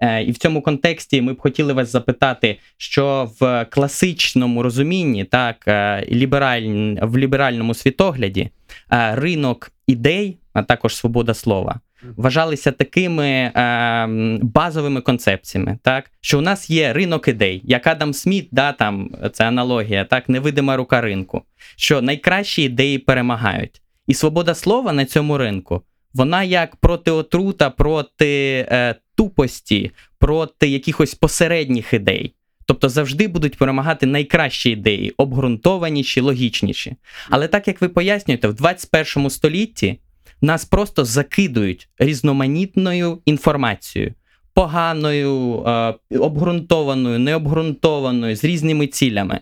Е, 0.00 0.22
і 0.22 0.30
в 0.30 0.38
цьому 0.38 0.62
контексті 0.62 1.22
ми 1.22 1.32
б 1.32 1.40
хотіли 1.40 1.72
вас 1.72 1.92
запитати, 1.92 2.58
що 2.76 3.30
в 3.40 3.66
класичному 3.70 4.62
розумінні, 4.62 5.24
так 5.24 5.56
е, 5.68 6.06
лібераль... 6.10 6.96
в 7.02 7.18
ліберальному 7.18 7.74
світогляді, 7.74 8.50
е, 8.92 9.14
ринок 9.14 9.72
ідей, 9.86 10.36
а 10.52 10.62
також 10.62 10.96
свобода 10.96 11.34
слова. 11.34 11.80
Вважалися 12.16 12.72
такими 12.72 13.26
е, 13.26 14.06
базовими 14.42 15.00
концепціями, 15.00 15.78
так 15.82 16.10
що 16.20 16.38
у 16.38 16.40
нас 16.40 16.70
є 16.70 16.92
ринок 16.92 17.28
ідей, 17.28 17.62
як 17.64 17.86
Адам 17.86 18.14
Сміт, 18.14 18.48
да, 18.52 18.72
там 18.72 19.10
це 19.32 19.44
аналогія, 19.44 20.04
так 20.04 20.28
невидима 20.28 20.76
рука 20.76 21.00
ринку, 21.00 21.42
що 21.76 22.02
найкращі 22.02 22.62
ідеї 22.62 22.98
перемагають, 22.98 23.82
і 24.06 24.14
свобода 24.14 24.54
слова 24.54 24.92
на 24.92 25.04
цьому 25.04 25.38
ринку 25.38 25.82
вона 26.14 26.42
як 26.42 26.76
проти 26.76 27.10
отрута, 27.10 27.70
проти 27.70 28.66
е, 28.70 28.94
тупості, 29.20 29.90
проти 30.18 30.68
якихось 30.68 31.14
посередніх 31.14 31.92
ідей. 31.92 32.34
Тобто 32.66 32.88
завжди 32.88 33.28
будуть 33.28 33.58
перемагати 33.58 34.06
найкращі 34.06 34.70
ідеї, 34.70 35.10
обґрунтованіші, 35.16 36.20
логічніші. 36.20 36.96
Але 37.30 37.48
так 37.48 37.68
як 37.68 37.80
ви 37.80 37.88
пояснюєте, 37.88 38.48
в 38.48 38.54
21 38.54 39.30
столітті 39.30 39.98
нас 40.42 40.64
просто 40.64 41.04
закидують 41.04 41.88
різноманітною 41.98 43.18
інформацією, 43.24 44.14
поганою, 44.54 45.64
е, 45.66 45.94
обґрунтованою, 46.18 47.18
необґрунтованою, 47.18 48.36
з 48.36 48.44
різними 48.44 48.86
цілями. 48.86 49.40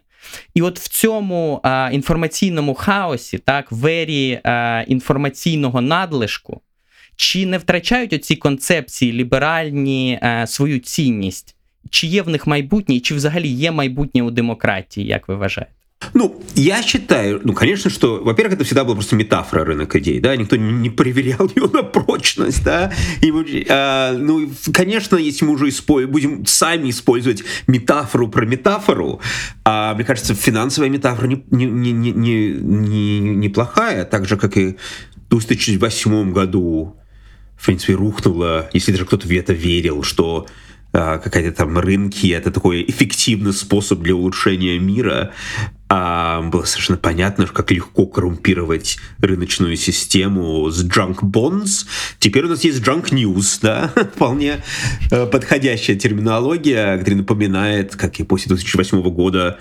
І 0.55 0.63
от 0.63 0.79
в 0.79 0.89
цьому 0.89 1.61
а, 1.63 1.91
інформаційному 1.93 2.75
хаосі, 2.75 3.39
так, 3.39 3.73
вері 3.73 4.41
а, 4.45 4.85
інформаційного 4.87 5.81
надлишку, 5.81 6.61
чи 7.18 7.46
не 7.46 7.58
втрачають 7.58 8.14
оці 8.14 8.36
концепції 8.36 9.14
ліберальні 9.14 10.20
а, 10.22 10.48
свою 10.48 10.80
цінність? 10.80 11.56
Чи 11.90 12.08
є 12.08 12.22
в 12.22 12.30
них 12.30 12.48
майбутнє, 12.48 13.00
чи 13.00 13.16
взагалі 13.16 13.48
є 13.48 13.72
майбутнє 13.72 14.24
у 14.24 14.32
демократії, 14.32 15.08
як 15.08 15.28
ви 15.28 15.36
вважаєте? 15.36 15.74
Ну, 16.14 16.42
я 16.56 16.84
считаю, 16.84 17.42
ну, 17.44 17.54
конечно, 17.54 17.90
что, 17.90 18.22
во-первых, 18.24 18.56
это 18.56 18.64
всегда 18.64 18.84
была 18.84 18.96
просто 18.96 19.16
метафора 19.16 19.64
рынок 19.64 19.96
идей, 19.96 20.20
да, 20.20 20.36
никто 20.36 20.56
не 20.56 20.90
проверял 20.90 21.50
ее 21.56 21.70
на 21.72 21.84
прочность, 21.84 22.64
да, 22.64 22.92
и, 23.22 23.66
а, 23.70 24.14
ну, 24.18 24.50
конечно, 24.74 25.18
если 25.18 25.46
мы 25.46 25.54
уже 25.54 25.70
используем, 25.70 26.12
будем 26.12 26.46
сами 26.46 26.90
использовать 26.90 27.44
метафору 27.68 28.28
про 28.28 28.46
метафору, 28.46 29.22
а, 29.64 29.94
мне 29.96 30.04
кажется, 30.04 30.36
финансовая 30.36 30.90
метафора 30.90 31.28
не, 31.28 31.42
не, 31.52 31.66
не, 31.66 32.12
не, 32.12 32.52
не, 32.52 33.20
неплохая, 33.20 34.06
так 34.06 34.28
же, 34.28 34.38
как 34.38 34.58
и 34.58 34.78
в 35.30 35.30
2008 35.30 36.34
году, 36.34 36.96
в 37.59 37.67
принципе, 37.67 37.95
рухнула, 37.95 38.71
если 38.73 38.93
даже 38.93 39.05
кто-то 39.05 39.27
в 39.27 39.31
это 39.33 39.53
верил, 39.53 40.03
что 40.03 40.47
а, 40.93 41.19
какая-то 41.19 41.53
там 41.53 41.77
рынки, 41.79 42.29
это 42.29 42.51
такой 42.51 42.85
эффективный 42.89 43.53
способ 43.53 44.01
для 44.01 44.15
улучшения 44.15 44.79
мира, 44.79 45.33
а 45.89 46.43
было 46.43 46.65
совершенно 46.65 46.99
понятно, 46.99 47.47
как 47.47 47.71
легко 47.71 48.07
коррумпировать 48.07 48.99
рыночную 49.21 49.77
систему 49.77 50.69
с 50.71 50.85
junk 50.85 51.21
bonds. 51.23 51.87
Теперь 52.19 52.45
у 52.45 52.49
нас 52.49 52.63
есть 52.65 52.81
junk 52.81 53.11
news, 53.11 53.59
да, 53.63 53.91
вполне 54.15 54.63
э, 55.11 55.27
подходящая 55.27 55.97
терминология, 55.97 56.99
которая 56.99 57.21
напоминает, 57.21 57.97
как 57.97 58.21
и 58.21 58.25
после 58.25 58.49
2008 58.49 59.01
года 59.11 59.59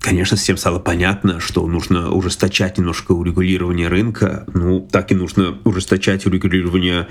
Конечно, 0.00 0.36
всем 0.36 0.56
стало 0.56 0.78
понятно, 0.78 1.40
что 1.40 1.66
нужно 1.66 2.12
ужесточать 2.12 2.78
немножко 2.78 3.12
урегулирование 3.12 3.88
рынка. 3.88 4.44
Ну, 4.54 4.86
так 4.92 5.10
и 5.10 5.14
нужно 5.14 5.58
ужесточать 5.64 6.24
урегулирование 6.24 7.08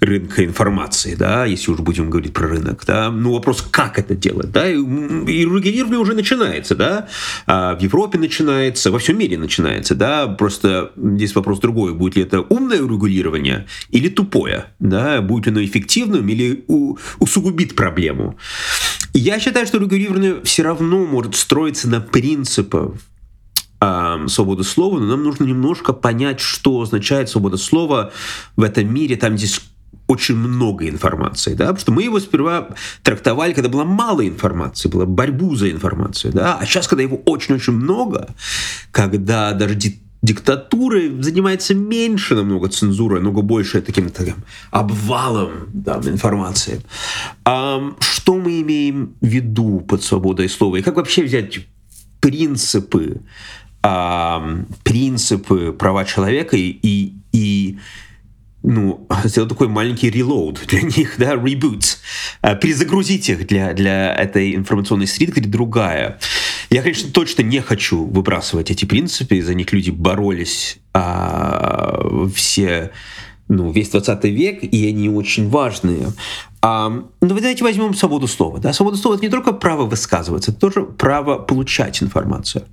рынка 0.00 0.44
информации, 0.44 1.16
да, 1.16 1.46
если 1.46 1.72
уж 1.72 1.80
будем 1.80 2.10
говорить 2.10 2.32
про 2.32 2.46
рынок, 2.46 2.84
да. 2.86 3.10
Ну, 3.10 3.32
вопрос, 3.32 3.66
как 3.68 3.98
это 3.98 4.14
делать, 4.14 4.52
да, 4.52 4.70
и, 4.70 4.76
урегулирование 4.76 5.98
уже 5.98 6.14
начинается, 6.14 6.76
да. 6.76 7.08
А 7.46 7.74
в 7.74 7.80
Европе 7.80 8.07
начинается, 8.16 8.90
во 8.90 8.98
всем 8.98 9.18
мире 9.18 9.36
начинается, 9.36 9.94
да. 9.94 10.26
Просто 10.26 10.92
здесь 10.96 11.34
вопрос 11.34 11.60
другой, 11.60 11.92
будет 11.92 12.16
ли 12.16 12.22
это 12.22 12.40
умное 12.40 12.80
урегулирование 12.80 13.66
или 13.90 14.08
тупое, 14.08 14.66
да, 14.78 15.20
будет 15.20 15.48
оно 15.48 15.62
эффективным 15.62 16.28
или 16.28 16.64
у, 16.68 16.96
усугубит 17.18 17.74
проблему. 17.74 18.38
Я 19.12 19.38
считаю, 19.40 19.66
что 19.66 19.78
регулирование 19.78 20.40
все 20.44 20.62
равно 20.62 21.04
может 21.04 21.34
строиться 21.34 21.88
на 21.88 22.00
принципах 22.00 22.92
э, 23.80 24.26
свободы 24.28 24.64
слова, 24.64 24.98
но 24.98 25.06
нам 25.06 25.24
нужно 25.24 25.44
немножко 25.44 25.92
понять, 25.92 26.40
что 26.40 26.80
означает 26.80 27.28
свобода 27.28 27.56
слова 27.56 28.12
в 28.56 28.62
этом 28.62 28.92
мире, 28.92 29.16
там 29.16 29.36
здесь 29.36 29.60
очень 30.06 30.36
много 30.36 30.88
информации, 30.88 31.54
да, 31.54 31.66
потому 31.66 31.80
что 31.80 31.92
мы 31.92 32.02
его 32.02 32.18
сперва 32.18 32.68
трактовали, 33.02 33.52
когда 33.52 33.68
было 33.68 33.84
мало 33.84 34.26
информации, 34.26 34.88
была 34.88 35.04
борьбу 35.04 35.54
за 35.54 35.70
информацию, 35.70 36.32
да, 36.32 36.56
а 36.58 36.64
сейчас, 36.64 36.88
когда 36.88 37.02
его 37.02 37.20
очень-очень 37.26 37.74
много, 37.74 38.34
когда 38.90 39.52
даже 39.52 39.76
диктатурой 40.22 41.22
занимается 41.22 41.74
меньше 41.74 42.34
намного 42.34 42.68
цензурой, 42.68 43.20
намного 43.20 43.42
больше 43.42 43.80
таким, 43.82 44.10
таким 44.10 44.36
обвалом 44.70 45.68
да, 45.72 46.00
информации. 46.04 46.80
А, 47.44 47.94
что 48.00 48.36
мы 48.36 48.60
имеем 48.62 49.14
в 49.20 49.26
виду 49.26 49.80
под 49.80 50.02
свободой 50.02 50.48
слова? 50.48 50.76
И 50.76 50.82
как 50.82 50.96
вообще 50.96 51.22
взять 51.22 51.60
принципы, 52.20 53.20
а, 53.82 54.42
принципы 54.82 55.72
права 55.72 56.04
человека 56.04 56.56
и, 56.56 56.78
и, 56.82 57.14
и 57.32 57.78
ну, 58.62 59.06
сделать 59.24 59.48
такой 59.48 59.68
маленький 59.68 60.10
релоуд 60.10 60.60
для 60.66 60.82
них, 60.82 61.14
да, 61.18 61.34
ребут, 61.34 61.98
а, 62.40 62.54
перезагрузить 62.54 63.28
их 63.28 63.46
для, 63.46 63.72
для 63.72 64.14
этой 64.14 64.54
информационной 64.54 65.06
среды, 65.06 65.40
где 65.40 65.48
другая. 65.48 66.18
Я, 66.70 66.82
конечно, 66.82 67.10
точно 67.10 67.42
не 67.42 67.60
хочу 67.60 68.04
выбрасывать 68.04 68.70
эти 68.70 68.84
принципы, 68.84 69.40
за 69.42 69.54
них 69.54 69.72
люди 69.72 69.90
боролись 69.90 70.78
а, 70.92 72.28
все, 72.34 72.90
ну, 73.48 73.70
весь 73.70 73.90
20 73.90 74.24
век, 74.24 74.62
и 74.62 74.88
они 74.88 75.08
очень 75.08 75.48
важные. 75.48 76.08
А, 76.60 76.88
ну, 76.88 77.06
давайте 77.20 77.62
возьмем 77.62 77.94
свободу 77.94 78.26
слова. 78.26 78.58
Да? 78.58 78.72
Свобода 78.72 78.96
слова— 78.96 79.14
это 79.16 79.24
не 79.24 79.30
только 79.30 79.52
право 79.52 79.84
высказываться, 79.84 80.50
это 80.50 80.60
тоже 80.60 80.82
право 80.82 81.38
получать 81.38 82.02
информацию. 82.02 82.64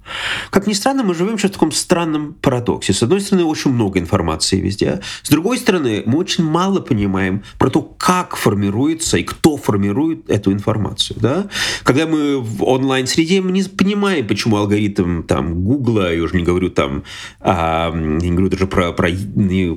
Как 0.49 0.65
ни 0.65 0.73
странно, 0.73 1.03
мы 1.03 1.13
живем 1.13 1.37
сейчас 1.37 1.51
в 1.51 1.53
таком 1.53 1.71
странном 1.71 2.33
парадоксе. 2.33 2.93
С 2.93 3.03
одной 3.03 3.21
стороны, 3.21 3.45
очень 3.45 3.71
много 3.71 3.99
информации 3.99 4.59
везде. 4.59 5.01
С 5.21 5.29
другой 5.29 5.59
стороны, 5.59 6.01
мы 6.05 6.17
очень 6.17 6.43
мало 6.43 6.79
понимаем 6.79 7.43
про 7.59 7.69
то, 7.69 7.81
как 7.81 8.35
формируется 8.35 9.17
и 9.17 9.23
кто 9.23 9.57
формирует 9.57 10.29
эту 10.29 10.51
информацию. 10.51 11.19
Да? 11.19 11.47
Когда 11.83 12.07
мы 12.07 12.39
в 12.39 12.63
онлайн-среде, 12.63 13.41
мы 13.41 13.51
не 13.51 13.63
понимаем, 13.63 14.27
почему 14.27 14.57
алгоритм 14.57 15.23
там 15.23 15.63
Гугла, 15.63 16.13
я 16.13 16.23
уже 16.23 16.35
не 16.35 16.43
говорю 16.43 16.69
там, 16.69 17.03
а, 17.39 17.91
не 17.91 18.31
говорю 18.31 18.49
даже 18.49 18.65
про, 18.65 18.93
про, 18.93 19.09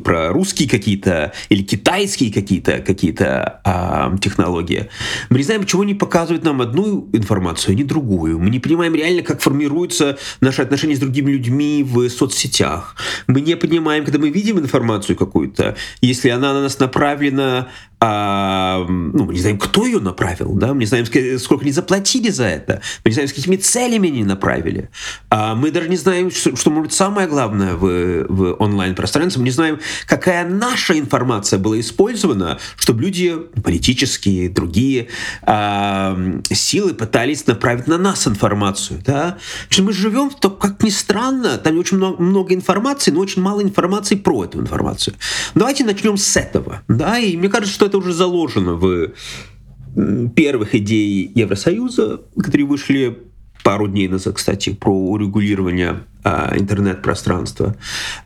про 0.03 0.33
русские 0.33 0.69
какие-то 0.69 1.33
или 1.51 1.63
китайские 1.63 2.33
какие-то 2.33 2.79
какие-то 2.79 3.61
а, 3.65 3.98
технология. 4.21 4.89
Мы 5.31 5.39
не 5.39 5.45
знаем, 5.45 5.63
почему 5.63 5.83
они 5.83 5.95
показывают 5.95 6.45
нам 6.45 6.61
одну 6.61 7.09
информацию, 7.13 7.73
а 7.73 7.75
не 7.75 7.85
другую. 7.85 8.39
Мы 8.39 8.51
не 8.51 8.61
понимаем 8.61 8.95
реально, 8.95 9.23
как 9.23 9.41
формируются 9.41 10.19
наши 10.41 10.63
отношения 10.63 10.97
с 10.97 11.01
другими 11.01 11.31
людьми 11.33 11.85
в 11.87 12.09
соцсетях. 12.09 12.97
Мы 13.27 13.41
не 13.41 13.57
понимаем, 13.57 14.05
когда 14.05 14.19
мы 14.19 14.31
видим 14.31 14.59
информацию 14.59 15.17
какую-то, 15.17 15.77
если 16.01 16.31
она 16.31 16.53
на 16.53 16.63
нас 16.63 16.79
направлена 16.79 17.69
а, 18.01 18.85
ну, 18.89 19.25
мы 19.25 19.35
не 19.35 19.41
знаем, 19.41 19.59
кто 19.59 19.85
ее 19.85 19.99
направил, 19.99 20.55
да, 20.55 20.73
мы 20.73 20.81
не 20.81 20.87
знаем, 20.87 21.07
сколько 21.39 21.63
они 21.63 21.73
заплатили 21.73 22.31
за 22.31 22.45
это, 22.45 22.81
мы 23.05 23.11
не 23.11 23.15
знаем, 23.15 23.29
с 23.29 23.33
какими 23.33 23.57
целями 23.57 24.09
они 24.09 24.25
направили. 24.25 24.89
А 25.31 25.55
мы 25.57 25.71
даже 25.73 25.89
не 25.89 25.97
знаем, 25.97 26.31
что, 26.31 26.55
что 26.55 26.71
может 26.71 26.93
самое 26.93 27.27
главное 27.27 27.75
в, 27.75 28.27
в 28.29 28.57
онлайн-пространстве, 28.61 29.41
мы 29.41 29.47
не 29.47 29.53
знаем, 29.53 29.81
какая 30.07 30.49
наша 30.49 30.99
информация 30.99 31.59
была 31.59 31.81
использована, 31.81 32.59
чтобы 32.77 33.03
люди, 33.03 33.35
политические, 33.65 34.49
другие 34.49 35.09
а, 35.43 36.17
силы 36.53 36.95
пытались 36.95 37.47
направить 37.47 37.89
на 37.89 37.99
нас 37.99 38.29
информацию, 38.29 39.01
да. 39.05 39.39
Что 39.69 39.83
мы 39.83 39.93
живем, 39.93 40.31
то, 40.31 40.51
как 40.51 40.83
ни 40.85 40.91
странно, 40.91 41.59
там 41.59 41.77
очень 41.79 41.97
много, 41.97 42.23
много 42.23 42.55
информации, 42.55 43.11
но 43.11 43.21
очень 43.21 43.43
мало 43.43 43.63
информации 43.63 44.15
про 44.15 44.45
эту 44.45 44.61
информацию. 44.61 45.17
Давайте 45.55 45.85
начнем 45.85 46.17
с 46.17 46.37
этого, 46.37 46.83
да, 46.87 47.19
и 47.19 47.37
мне 47.37 47.49
кажется, 47.49 47.75
что 47.75 47.88
это 47.89 47.99
уже 47.99 48.13
заложено 48.13 48.75
в 48.75 49.13
первых 50.35 50.75
идей 50.75 51.31
Евросоюза, 51.35 52.21
которые 52.37 52.67
вышли 52.67 53.19
пару 53.65 53.89
дней 53.89 54.09
назад, 54.09 54.37
кстати, 54.37 54.73
про 54.73 54.93
урегулирование 54.93 56.05
а, 56.23 56.55
интернет-пространства. 56.57 57.77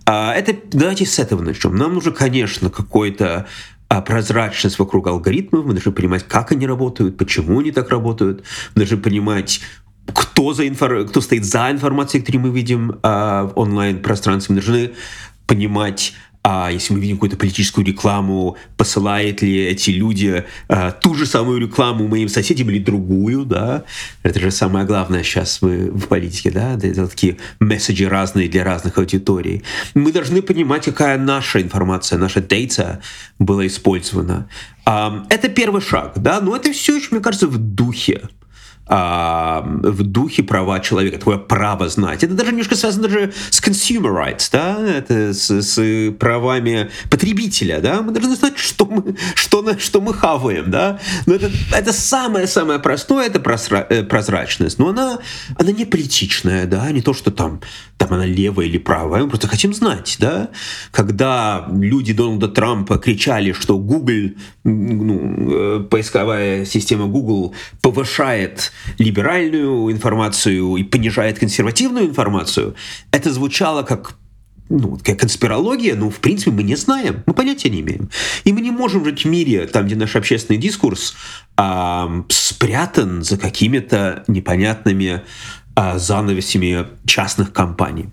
А, 0.05 0.35
это 0.35 0.55
давайте 0.73 1.07
с 1.07 1.19
этого 1.19 1.43
начнем. 1.43 1.75
Нам 1.75 1.95
нужно, 1.95 2.13
конечно, 2.13 2.71
какой-то 2.71 3.47
а, 3.89 4.01
прозрачность 4.03 4.79
вокруг 4.79 5.07
алгоритмов, 5.07 5.65
мы 5.65 5.73
должны 5.73 5.93
понимать, 5.93 6.25
как 6.27 6.53
они 6.53 6.67
работают, 6.67 7.17
почему 7.17 7.61
они 7.61 7.73
так 7.73 7.91
работают, 7.91 8.43
мы 8.75 8.81
должны 8.81 8.97
понимать, 8.99 9.61
кто, 10.07 10.55
за 10.55 10.67
инфор... 10.69 11.05
кто 11.07 11.21
стоит 11.21 11.45
за 11.45 11.71
информацией, 11.71 12.23
которую 12.23 12.43
мы 12.43 12.51
видим 12.51 12.99
а, 13.03 13.45
в 13.45 13.59
онлайн-пространстве, 13.59 14.55
мы 14.55 14.61
должны 14.63 14.93
понимать, 15.47 16.15
а 16.45 16.71
если 16.73 16.93
мы 16.93 17.01
видим 17.01 17.17
какую-то 17.17 17.37
политическую 17.37 17.87
рекламу, 17.87 18.57
посылают 18.77 19.43
ли 19.43 19.65
эти 19.65 19.91
люди 19.91 20.45
а, 20.69 20.91
ту 20.91 21.15
же 21.15 21.25
самую 21.25 21.61
рекламу 21.61 22.09
моим 22.09 22.29
соседям 22.29 22.69
или 22.71 22.81
другую, 22.81 23.45
да, 23.45 23.85
это 24.25 24.41
же 24.41 24.51
самое 24.51 24.85
главное 24.85 25.23
сейчас 25.23 25.63
в, 25.63 25.67
в 25.67 26.09
политике, 26.09 26.51
да, 26.51 26.75
это 26.75 27.07
такие 27.07 27.37
месседжи 27.61 28.09
разные 28.09 28.49
для 28.49 28.65
разных 28.65 28.99
аудиторий. 28.99 29.63
Мы 29.95 30.11
должны 30.11 30.43
понимать, 30.43 30.85
какая 30.85 31.17
наша 31.17 31.63
информация, 31.63 32.19
наша 32.19 32.41
дейта 32.41 33.01
была 33.39 33.65
использована. 33.67 34.49
А, 34.85 35.25
это 35.31 35.49
первый 35.49 35.81
шаг, 35.81 36.15
да, 36.17 36.41
но 36.41 36.57
это 36.57 36.73
все 36.73 36.97
еще, 36.97 37.09
мне 37.13 37.21
кажется, 37.21 37.47
в 37.47 37.57
духе 37.57 38.23
а, 38.95 39.63
в 39.65 40.03
духе 40.03 40.43
права 40.43 40.79
человека, 40.81 41.19
такое 41.19 41.39
право 41.39 41.89
знать. 41.89 42.23
Это 42.25 42.35
даже 42.35 42.51
немножко 42.51 42.77
связано 42.77 43.09
даже 43.09 43.33
с 43.49 43.63
consumer 43.63 44.13
rights, 44.13 44.51
да, 44.53 44.79
это 44.87 45.33
с, 45.33 45.49
с 45.49 46.13
правами 46.19 46.91
потребителя, 47.09 47.81
да, 47.81 48.03
мы 48.03 48.13
должны 48.13 48.37
знать, 48.37 48.59
что 48.59 48.85
мы, 48.85 49.17
что, 49.35 49.79
что 49.79 50.03
мы 50.03 50.13
хаваем, 50.13 50.71
да, 50.71 51.01
но 51.25 51.35
это, 51.35 51.51
это 51.75 51.95
самое-самое 51.95 52.81
простое, 52.81 53.29
это 53.29 53.39
э, 53.89 54.03
прозрачность, 54.03 54.79
но 54.79 54.91
она, 54.91 55.21
она 55.59 55.73
не 55.73 55.87
политичная, 55.87 56.67
да, 56.67 56.91
не 56.91 57.01
то, 57.01 57.15
что 57.15 57.31
там, 57.31 57.63
там 57.97 58.13
она 58.13 58.27
левая 58.27 58.67
или 58.67 58.77
правая, 58.77 59.23
мы 59.23 59.31
просто 59.31 59.49
хотим 59.49 59.73
знать, 59.73 60.19
да, 60.21 60.51
когда 60.91 61.67
люди 61.73 62.13
Дональда 62.13 62.49
Трампа 62.49 62.99
кричали, 62.99 63.53
что 63.53 63.79
Google, 63.79 64.33
ну, 64.65 65.79
э, 65.79 65.81
поисковая 65.89 66.67
система 66.67 67.07
Google 67.07 67.55
повышает 67.81 68.71
либеральную 68.99 69.91
информацию 69.93 70.77
и 70.77 70.85
понижает 70.85 71.39
консервативную 71.39 72.07
информацию, 72.07 72.75
это 73.11 73.33
звучало 73.33 73.83
как 73.83 74.15
ну, 74.69 74.99
как 75.05 75.19
конспирология, 75.19 75.95
ну, 75.95 76.09
в 76.09 76.19
принципе, 76.19 76.51
мы 76.51 76.63
не 76.63 76.77
знаем, 76.77 77.23
мы 77.27 77.35
понятия 77.35 77.69
не 77.69 77.81
имеем. 77.81 78.09
И 78.45 78.53
мы 78.53 78.63
не 78.63 78.71
можем 78.71 79.05
жить 79.05 79.25
в 79.25 79.29
мире, 79.29 79.67
там, 79.67 79.85
где 79.85 79.97
наш 79.97 80.17
общественный 80.17 80.59
дискурс 80.59 81.15
а, 81.57 82.25
спрятан 82.29 83.23
за 83.23 83.37
какими-то 83.37 84.25
непонятными 84.29 85.23
а, 85.75 85.99
занавесями 85.99 86.87
частных 87.05 87.53
компаний. 87.53 88.09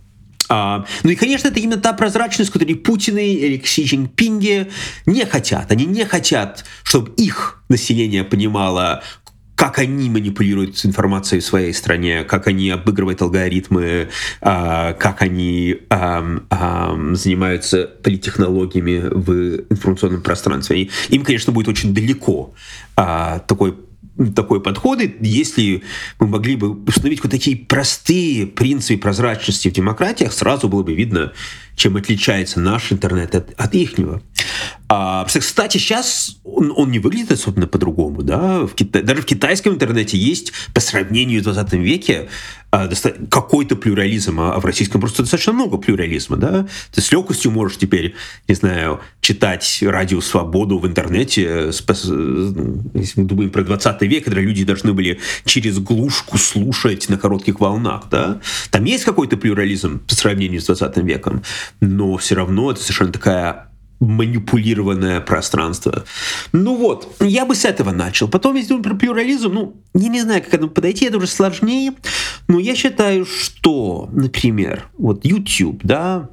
А, 0.49 0.86
ну 1.03 1.12
и, 1.12 1.15
конечно, 1.15 1.47
это 1.47 1.60
именно 1.60 1.77
та 1.77 1.93
прозрачность, 1.93 2.49
которую 2.51 2.82
Путин 2.82 3.17
и 3.17 3.62
Си 3.63 3.86
Цзиньпинги 3.86 4.69
не 5.05 5.25
хотят. 5.25 5.71
Они 5.71 5.86
не 5.86 6.05
хотят, 6.05 6.65
чтобы 6.84 7.12
их 7.15 7.63
население 7.69 8.23
понимало, 8.23 9.03
как 9.60 9.78
они 9.78 10.10
манипулируют 10.10 10.86
информацией 10.86 11.41
в 11.41 11.43
своей 11.43 11.74
стране, 11.74 12.24
как 12.24 12.48
они 12.48 12.69
обыгрывают 12.69 13.22
алгоритмы, 13.22 14.08
а, 14.39 14.93
как 14.93 15.22
они 15.22 15.80
занимаются 15.89 17.91
политтехнологиями 18.02 19.10
в 19.12 19.65
информационном 19.69 20.22
пространстве. 20.22 20.88
Им, 21.10 21.26
конечно, 21.26 21.52
будет 21.52 21.67
очень 21.67 21.93
далеко 21.93 22.54
а, 22.95 23.39
такой 23.39 23.76
такой 24.36 24.62
подход, 24.62 25.00
если 25.22 25.84
мы 26.19 26.28
могли 26.28 26.56
бы 26.56 26.72
установить 26.84 27.24
вот 27.24 27.32
такие 27.32 27.56
простые 27.56 28.48
принципы 28.48 29.00
прозрачности 29.00 29.69
в 29.69 29.74
демократиях, 29.74 30.34
сразу 30.34 30.67
было 30.67 30.84
бы 30.84 30.93
видно, 30.93 31.32
чем 31.80 31.96
отличается 31.96 32.60
наш 32.60 32.92
интернет 32.92 33.34
от, 33.36 33.54
от 33.58 33.74
ихнего. 33.74 34.22
А, 34.89 35.26
кстати, 35.26 35.78
сейчас 35.78 36.38
он, 36.44 36.74
он 36.76 36.92
не 36.92 37.00
выглядит 37.00 37.32
особенно 37.32 37.68
по-другому. 37.68 38.22
Да? 38.22 38.65
В 38.65 38.74
Кита... 38.74 39.02
Даже 39.02 39.22
в 39.22 39.26
китайском 39.26 39.76
интернете 39.76 40.18
есть, 40.18 40.52
по 40.74 40.82
сравнению 40.82 41.42
с 41.42 41.44
20 41.46 41.74
веке, 41.74 42.28
а, 42.72 42.89
какой-то 43.30 43.76
плюрализм, 43.76 44.39
а 44.39 44.60
в 44.60 44.65
российском 44.65 45.00
просто 45.00 45.24
достаточно 45.24 45.54
много 45.54 45.78
плюрализма. 45.78 46.38
Да? 46.38 46.68
Ты 46.92 47.02
с 47.02 47.12
легкостью 47.12 47.52
можешь 47.52 47.78
теперь, 47.78 48.15
не 48.48 48.56
знаю, 48.56 49.00
читать 49.22 49.80
радио 49.82 50.22
«Свободу» 50.22 50.80
в 50.80 50.86
интернете, 50.88 51.72
если 51.72 53.22
мы 53.22 53.28
думаем 53.28 53.52
про 53.52 53.63
20 53.63 54.02
век, 54.04 54.26
когда 54.26 54.42
люди 54.42 54.65
должны 54.65 54.94
были 54.94 55.20
через 55.46 55.80
глушку 55.80 56.38
слушать 56.38 57.10
на 57.10 57.18
коротких 57.18 57.60
волнах. 57.60 58.04
Да? 58.12 58.42
Там 58.70 58.84
есть 58.86 59.04
какой-то 59.04 59.38
плюрализм 59.38 60.00
по 60.00 60.13
сравнению 60.13 60.62
с 60.62 60.65
20 60.65 60.98
веком, 60.98 61.44
но 61.79 62.17
все 62.17 62.36
равно 62.36 62.71
это 62.71 62.82
совершенно 62.82 63.12
такая 63.12 63.69
манипулированное 63.99 65.19
пространство. 65.19 66.05
Ну 66.53 66.75
вот, 66.75 67.15
я 67.19 67.45
бы 67.45 67.53
с 67.55 67.65
этого 67.65 67.91
начал. 67.91 68.29
Потом, 68.29 68.55
если 68.55 68.69
думать 68.69 68.86
про 68.86 68.95
плюрализм, 68.95 69.53
ну, 69.53 69.75
я 69.93 70.08
не 70.08 70.21
знаю, 70.21 70.41
как 70.41 70.51
к 70.51 70.53
этому 70.53 70.71
подойти, 70.71 71.05
это 71.05 71.17
уже 71.17 71.27
сложнее, 71.27 71.93
но 72.47 72.60
я 72.60 72.75
считаю, 72.75 73.25
что, 73.25 74.10
например, 74.13 74.88
вот 74.97 75.25
YouTube, 75.25 75.82
да, 75.84 76.29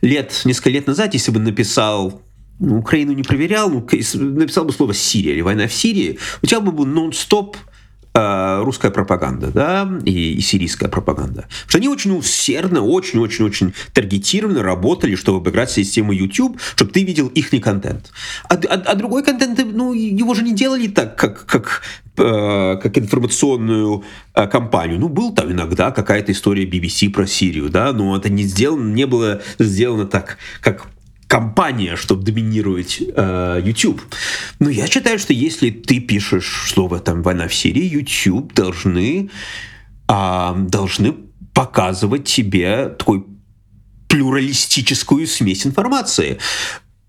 лет, 0.00 0.42
несколько 0.44 0.70
лет 0.70 0.86
назад, 0.86 1.14
если 1.14 1.32
бы 1.32 1.40
написал 1.40 2.22
ну, 2.60 2.78
Украину 2.78 3.12
не 3.12 3.24
проверял, 3.24 3.68
ну, 3.68 3.80
написал 3.80 4.64
бы 4.64 4.72
слово 4.72 4.94
Сирия 4.94 5.32
или 5.32 5.40
война 5.40 5.66
в 5.66 5.72
Сирии, 5.72 6.18
у 6.42 6.46
тебя 6.46 6.60
бы 6.60 6.70
был 6.70 6.86
нон-стоп 6.86 7.56
русская 8.14 8.92
пропаганда, 8.92 9.50
да, 9.50 9.90
и, 10.04 10.34
и 10.34 10.40
сирийская 10.40 10.88
пропаганда. 10.88 11.48
Потому 11.48 11.68
что 11.68 11.78
они 11.78 11.88
очень 11.88 12.16
усердно, 12.16 12.82
очень-очень-очень 12.82 13.74
таргетированно 13.92 14.62
работали, 14.62 15.16
чтобы 15.16 15.38
обыграть 15.38 15.70
систему 15.70 16.12
YouTube, 16.12 16.60
чтобы 16.76 16.92
ты 16.92 17.02
видел 17.02 17.26
их 17.28 17.50
контент. 17.60 18.10
А, 18.48 18.54
а, 18.54 18.74
а 18.86 18.94
другой 18.94 19.24
контент, 19.24 19.60
ну, 19.72 19.92
его 19.92 20.34
же 20.34 20.42
не 20.42 20.52
делали 20.52 20.88
так, 20.88 21.16
как, 21.16 21.46
как, 21.46 21.82
э, 22.16 22.76
как 22.82 22.98
информационную 22.98 24.04
э, 24.34 24.46
кампанию. 24.46 24.98
Ну, 24.98 25.08
был 25.08 25.32
там 25.32 25.52
иногда 25.52 25.90
какая-то 25.90 26.32
история 26.32 26.64
BBC 26.64 27.10
про 27.10 27.26
Сирию, 27.26 27.68
да, 27.68 27.92
но 27.92 28.16
это 28.16 28.28
не 28.28 28.44
сделано, 28.44 28.92
не 28.92 29.06
было 29.06 29.42
сделано 29.58 30.06
так, 30.06 30.38
как 30.60 30.86
компания, 31.26 31.96
чтобы 31.96 32.22
доминировать 32.22 33.00
э, 33.00 33.62
YouTube. 33.64 34.02
Но 34.58 34.70
я 34.70 34.86
считаю, 34.86 35.18
что 35.18 35.32
если 35.32 35.70
ты 35.70 36.00
пишешь 36.00 36.64
слово 36.68 37.00
там 37.00 37.22
«война 37.22 37.48
в 37.48 37.54
Сирии», 37.54 37.84
YouTube 37.84 38.52
должны, 38.54 39.30
э, 40.08 40.54
должны 40.56 41.14
показывать 41.54 42.24
тебе 42.24 42.88
такой 42.88 43.24
плюралистическую 44.08 45.26
смесь 45.26 45.66
информации. 45.66 46.38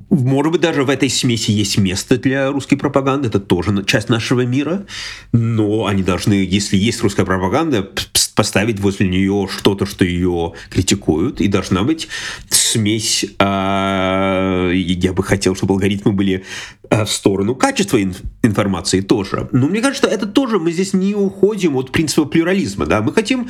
Может 0.09 0.51
быть, 0.51 0.61
даже 0.61 0.83
в 0.83 0.89
этой 0.89 1.09
смеси 1.09 1.51
есть 1.51 1.77
место 1.77 2.17
для 2.17 2.51
русской 2.51 2.75
пропаганды, 2.75 3.27
это 3.27 3.39
тоже 3.39 3.83
часть 3.85 4.09
нашего 4.09 4.41
мира, 4.41 4.85
но 5.31 5.87
они 5.87 6.03
должны, 6.03 6.33
если 6.33 6.77
есть 6.77 7.01
русская 7.01 7.25
пропаганда, 7.25 7.89
поставить 8.35 8.79
возле 8.79 9.07
нее 9.07 9.47
что-то, 9.49 9.85
что 9.85 10.05
ее 10.05 10.53
критикуют, 10.69 11.41
и 11.41 11.47
должна 11.47 11.83
быть 11.83 12.09
смесь. 12.49 13.25
Э, 13.39 14.71
я 14.73 15.13
бы 15.13 15.23
хотел, 15.23 15.55
чтобы 15.55 15.73
алгоритмы 15.73 16.11
были 16.11 16.43
э, 16.89 17.05
в 17.05 17.09
сторону 17.09 17.55
качества 17.55 18.01
ин- 18.01 18.15
информации 18.43 18.99
тоже. 18.99 19.47
Но 19.53 19.67
мне 19.67 19.81
кажется, 19.81 20.07
это 20.07 20.25
тоже 20.25 20.59
мы 20.59 20.71
здесь 20.71 20.93
не 20.93 21.15
уходим 21.15 21.77
от 21.77 21.91
принципа 21.91 22.25
плюрализма. 22.25 22.85
Да? 22.85 23.01
Мы 23.01 23.13
хотим 23.13 23.49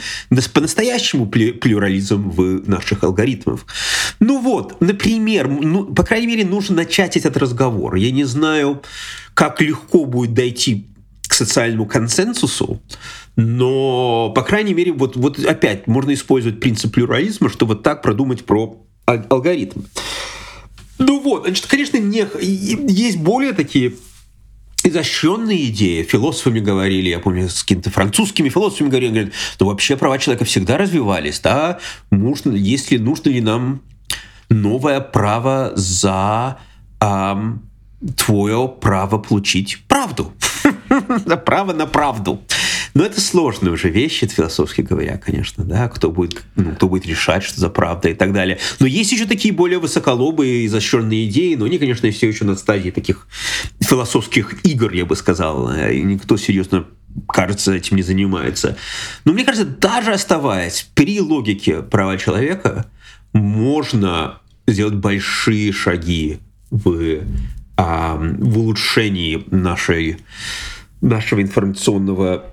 по-настоящему 0.54 1.26
плюрализм 1.26 2.30
в 2.30 2.70
наших 2.70 3.04
алгоритмах. 3.04 3.66
Ну 4.20 4.40
вот, 4.40 4.80
например, 4.82 5.48
ну, 5.48 5.86
по 5.86 6.04
крайней 6.04 6.28
мере, 6.28 6.45
нужно 6.46 6.78
начать 6.78 7.18
этот 7.18 7.38
разговор. 7.38 7.96
Я 7.96 8.12
не 8.12 8.24
знаю, 8.24 8.82
как 9.34 9.62
легко 9.62 10.06
будет 10.06 10.34
дойти 10.34 10.88
к 11.28 11.34
социальному 11.34 11.86
консенсусу, 11.86 12.82
но, 13.36 14.32
по 14.34 14.44
крайней 14.44 14.74
мере, 14.74 14.94
вот, 14.94 15.16
вот 15.16 15.40
опять 15.40 15.88
можно 15.88 16.14
использовать 16.14 16.60
принцип 16.60 16.94
плюрализма, 16.94 17.50
чтобы 17.50 17.76
так 17.76 18.02
продумать 18.02 18.46
про 18.46 18.78
алгоритмы. 19.06 19.84
Ну 20.98 21.20
вот, 21.20 21.44
значит, 21.44 21.66
конечно, 21.66 21.98
не, 21.98 22.26
есть 22.42 23.18
более 23.18 23.54
такие 23.54 23.94
изощренные 24.84 25.66
идеи. 25.66 26.04
Философами 26.04 26.60
говорили, 26.60 27.10
я 27.10 27.20
помню, 27.20 27.50
с 27.50 27.64
какими-то 27.64 27.90
французскими 27.90 28.50
философами 28.50 28.90
говорили, 28.90 29.12
говорят, 29.12 29.34
ну 29.60 29.66
вообще 29.66 29.98
права 29.98 30.18
человека 30.20 30.46
всегда 30.46 30.78
развивались, 30.78 31.40
да, 31.40 31.80
нужно, 32.12 32.54
если 32.54 32.98
нужно 32.98 33.30
ли 33.30 33.42
нам 33.42 33.82
новое 34.50 35.00
право 35.00 35.72
за 35.76 36.58
эм, 37.00 37.62
твое 38.16 38.74
право 38.82 39.18
получить 39.18 39.84
правду. 39.88 40.34
Право 41.46 41.74
на 41.74 41.86
правду. 41.86 42.42
Но 42.94 43.04
это 43.04 43.20
сложные 43.20 43.74
уже 43.74 43.90
вещи, 43.90 44.26
философски 44.26 44.82
говоря, 44.82 45.18
конечно, 45.18 45.66
да, 45.66 45.90
кто 45.90 46.10
будет, 46.10 46.42
ну, 46.56 46.72
кто 46.74 46.88
будет 46.88 47.06
решать, 47.06 47.44
что 47.44 47.60
за 47.60 47.70
правда 47.70 48.10
и 48.10 48.14
так 48.14 48.32
далее. 48.32 48.58
Но 48.80 48.88
есть 48.88 49.12
еще 49.12 49.26
такие 49.26 49.54
более 49.54 49.80
высоколобые, 49.80 50.66
изощренные 50.66 51.28
идеи, 51.28 51.56
но 51.56 51.66
они, 51.66 51.78
конечно, 51.78 52.10
все 52.10 52.28
еще 52.28 52.46
на 52.46 52.56
стадии 52.56 52.92
таких 52.92 53.28
философских 53.82 54.66
игр, 54.66 54.94
я 54.94 55.06
бы 55.06 55.18
сказал, 55.18 55.72
и 55.74 56.02
никто 56.04 56.38
серьезно 56.38 56.86
кажется, 57.28 57.74
этим 57.74 57.98
не 57.98 58.04
занимается. 58.04 58.78
Но 59.26 59.34
мне 59.34 59.44
кажется, 59.44 59.66
даже 59.66 60.14
оставаясь 60.14 60.88
при 60.94 61.20
логике 61.20 61.82
права 61.82 62.18
человека, 62.18 62.86
можно 63.35 64.41
сделать 64.67 64.95
большие 64.95 65.73
шаги 65.73 66.41
в, 66.71 67.21
а, 67.77 68.17
в 68.17 68.59
улучшении 68.59 69.45
нашей, 69.51 70.19
нашего 71.01 71.43
информационного 71.43 72.45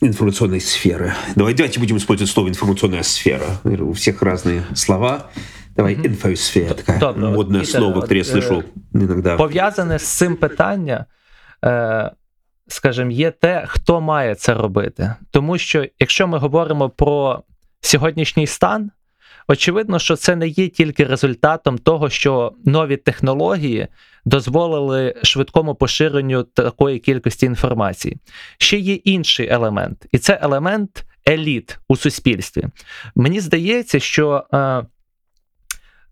информационной 0.00 0.60
сферы. 0.60 1.12
Давай, 1.36 1.54
давайте 1.54 1.78
будем 1.78 1.96
использовать 1.96 2.30
слово 2.30 2.48
информационная 2.48 3.02
сфера. 3.02 3.60
У 3.64 3.92
всех 3.92 4.22
разные 4.22 4.64
слова. 4.74 5.30
Давай, 5.76 5.94
mm-hmm. 5.94 6.06
інфосфера, 6.06 6.74
таке 6.74 6.98
Добре, 6.98 7.30
модне 7.30 7.60
Пітер, 7.60 7.80
слово, 7.80 8.00
яке 8.00 8.16
я 8.16 8.22
слышу 8.22 8.64
іноді. 8.94 9.36
Пов'язане 9.38 9.98
з 9.98 10.02
цим 10.02 10.36
питання, 10.36 11.06
е, 11.64 12.10
скажімо, 12.68 13.10
є 13.10 13.30
те, 13.30 13.64
хто 13.68 14.00
має 14.00 14.34
це 14.34 14.54
робити. 14.54 15.14
Тому 15.30 15.58
що, 15.58 15.86
якщо 16.00 16.26
ми 16.26 16.38
говоримо 16.38 16.90
про 16.90 17.42
сьогоднішній 17.80 18.46
стан, 18.46 18.90
очевидно, 19.47 19.99
що 19.99 20.15
це 20.15 20.35
не 20.35 20.47
є 20.47 20.67
тільки 20.67 21.03
результатом 21.03 21.77
того, 21.77 22.09
що 22.09 22.53
нові 22.65 22.97
технології 22.97 23.87
дозволили 24.25 25.15
швидкому 25.23 25.75
поширенню 25.75 26.43
такої 26.43 26.99
кількості 26.99 27.45
інформації. 27.45 28.17
Ще 28.57 28.77
є 28.77 28.93
інший 28.93 29.47
елемент, 29.49 30.05
і 30.11 30.17
це 30.17 30.39
елемент 30.41 31.05
еліт 31.27 31.79
у 31.87 31.95
суспільстві. 31.95 32.63
Мені 33.15 33.39
здається, 33.39 33.99
що 33.99 34.43
е, 34.53 34.85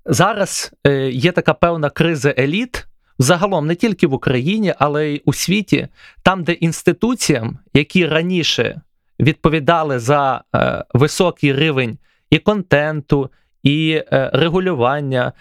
зараз 0.06 0.74
е, 0.88 1.10
є 1.10 1.32
така 1.32 1.54
певна 1.54 1.90
криза 1.90 2.34
еліт. 2.38 2.86
Загалом 3.20 3.68
не 3.68 3.76
тільки 3.76 4.08
в 4.08 4.14
Україні, 4.14 4.74
але 4.80 5.08
й 5.08 5.22
у 5.26 5.34
світі, 5.34 5.88
там, 6.24 6.44
де 6.44 6.52
інституціям, 6.52 7.60
які 7.74 8.08
раніше 8.08 8.82
відповідали 9.20 10.00
за 10.00 10.44
е, 10.56 10.84
високий 10.94 11.54
рівень 11.54 11.98
і 12.30 12.40
контенту, 12.40 13.30
і 13.64 14.04
е, 14.14 14.30
регулювання, 14.34 15.34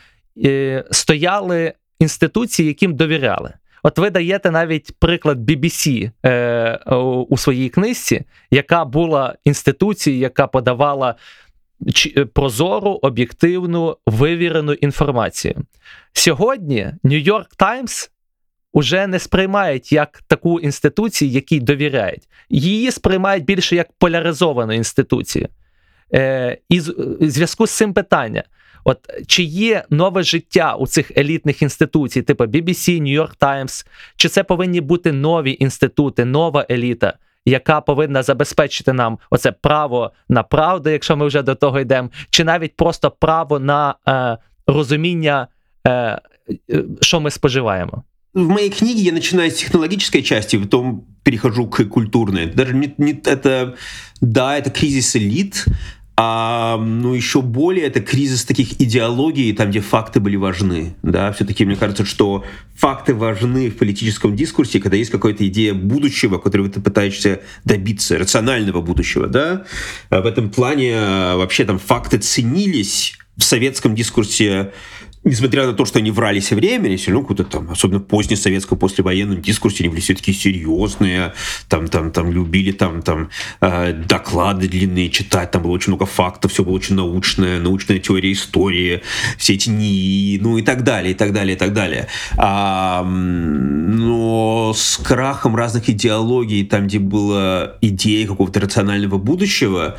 е, 0.44 0.84
стояли 0.90 1.72
інституції, 1.98 2.68
яким 2.68 2.96
довіряли. 2.96 3.52
От 3.82 3.98
ви 3.98 4.10
даєте 4.10 4.50
навіть 4.50 4.92
приклад 4.98 5.50
BBC 5.50 6.10
е, 6.26 6.76
у 7.28 7.36
своїй 7.36 7.68
книжці, 7.68 8.24
яка 8.50 8.84
була 8.84 9.34
інституцією, 9.44 10.22
яка 10.22 10.46
подавала 10.46 11.14
прозору, 12.32 12.90
об'єктивну, 13.02 13.96
вивірену 14.06 14.72
інформацію. 14.72 15.54
Сьогодні 16.12 16.86
York 17.04 17.46
Times 17.58 18.10
уже 18.72 19.06
не 19.06 19.18
сприймають 19.18 19.92
як 19.92 20.22
таку 20.26 20.60
інституцію, 20.60 21.30
якій 21.30 21.60
довіряють. 21.60 22.28
Її 22.48 22.90
сприймають 22.90 23.44
більше 23.44 23.76
як 23.76 23.88
поляризовану 23.98 24.72
інституцію. 24.72 25.48
Е, 26.13 26.57
І 26.69 26.79
з- 26.79 26.89
в 27.21 27.29
зв'язку 27.29 27.67
з 27.67 27.71
цим 27.71 27.93
питання: 27.93 28.43
от 28.83 28.97
чи 29.27 29.43
є 29.43 29.83
нове 29.89 30.23
життя 30.23 30.75
у 30.75 30.87
цих 30.87 31.11
елітних 31.17 31.61
інституцій, 31.61 32.21
типу 32.21 32.43
BBC, 32.43 33.01
New 33.01 33.21
York 33.21 33.37
Times, 33.37 33.85
чи 34.15 34.29
це 34.29 34.43
повинні 34.43 34.81
бути 34.81 35.11
нові 35.11 35.57
інститути, 35.59 36.25
нова 36.25 36.65
еліта? 36.71 37.13
Яка 37.45 37.81
повинна 37.81 38.23
забезпечити 38.23 38.93
нам 38.93 39.19
оце 39.29 39.51
право 39.51 40.11
на 40.29 40.43
правду, 40.43 40.89
якщо 40.89 41.17
ми 41.17 41.27
вже 41.27 41.41
до 41.41 41.55
того 41.55 41.79
йдемо, 41.79 42.09
чи 42.29 42.43
навіть 42.43 42.75
просто 42.75 43.11
право 43.11 43.59
на 43.59 43.95
е, 44.07 44.37
розуміння, 44.67 45.47
е, 45.87 45.91
е, 45.91 46.21
що 47.01 47.19
ми 47.19 47.31
споживаємо? 47.31 48.03
В 48.33 48.49
моей 48.49 48.69
книге 48.69 48.99
я 49.01 49.11
начинаю 49.11 49.51
с 49.51 49.63
технологической 49.63 50.23
части, 50.23 50.59
потом 50.59 51.03
перехожу 51.23 51.67
к 51.69 51.85
культурной. 51.85 52.45
Даже 52.45 52.73
не, 52.73 52.93
не 52.97 53.13
это, 53.13 53.73
да, 54.21 54.59
это 54.59 54.69
кризис 54.79 55.15
элит, 55.15 55.65
а 56.16 56.76
ну 56.78 57.12
еще 57.12 57.42
более 57.42 57.86
это 57.86 58.00
кризис 58.00 58.44
таких 58.44 58.80
идеологий, 58.80 59.52
там, 59.52 59.70
где 59.70 59.80
факты 59.80 60.20
были 60.20 60.36
важны. 60.36 60.94
Да, 61.02 61.32
все-таки 61.32 61.64
мне 61.64 61.74
кажется, 61.74 62.04
что 62.04 62.44
факты 62.76 63.14
важны 63.14 63.68
в 63.68 63.76
политическом 63.76 64.36
дискурсе, 64.36 64.78
когда 64.78 64.96
есть 64.96 65.10
какая-то 65.10 65.46
идея 65.48 65.74
будущего, 65.74 66.38
которую 66.38 66.70
ты 66.70 66.80
пытаешься 66.80 67.40
добиться, 67.64 68.16
рационального 68.16 68.80
будущего. 68.80 69.26
Да? 69.26 69.64
А 70.10 70.20
В 70.20 70.26
этом 70.26 70.50
плане 70.50 70.92
а, 70.94 71.36
вообще 71.36 71.64
там 71.64 71.80
факты 71.80 72.18
ценились 72.18 73.18
в 73.36 73.42
советском 73.42 73.96
дискурсе 73.96 74.72
несмотря 75.24 75.66
на 75.66 75.72
то, 75.72 75.84
что 75.84 75.98
они 75.98 76.10
врали 76.10 76.40
все 76.40 76.54
время, 76.54 76.86
они 76.86 76.96
все 76.96 77.10
равно 77.10 77.26
какой-то 77.26 77.44
там, 77.44 77.70
особенно 77.70 78.00
позднесоветском, 78.00 78.78
послевоенном 78.78 79.40
дискурсе, 79.40 79.84
они 79.84 79.90
были 79.90 80.00
все 80.00 80.14
такие 80.14 80.36
серьезные, 80.36 81.32
там, 81.68 81.88
там, 81.88 82.10
там 82.12 82.30
любили 82.30 82.72
там, 82.72 83.02
там 83.02 83.30
э, 83.60 83.92
доклады 83.92 84.68
длинные 84.68 85.10
читать, 85.10 85.50
там 85.50 85.62
было 85.62 85.72
очень 85.72 85.90
много 85.90 86.06
фактов, 86.06 86.52
все 86.52 86.64
было 86.64 86.74
очень 86.74 86.94
научное, 86.94 87.58
научная 87.60 87.98
теория 87.98 88.32
истории, 88.32 89.02
все 89.38 89.54
эти 89.54 89.70
НИИ, 89.70 90.38
ну 90.40 90.58
и 90.58 90.62
так 90.62 90.84
далее, 90.84 91.12
и 91.12 91.14
так 91.14 91.32
далее, 91.32 91.56
и 91.56 91.58
так 91.58 91.72
далее. 91.72 92.08
А, 92.36 93.02
но 93.02 94.72
с 94.76 94.98
крахом 94.98 95.56
разных 95.56 95.88
идеологий, 95.88 96.64
там, 96.64 96.86
где 96.86 96.98
была 96.98 97.76
идея 97.80 98.26
какого-то 98.26 98.60
рационального 98.60 99.18
будущего, 99.18 99.96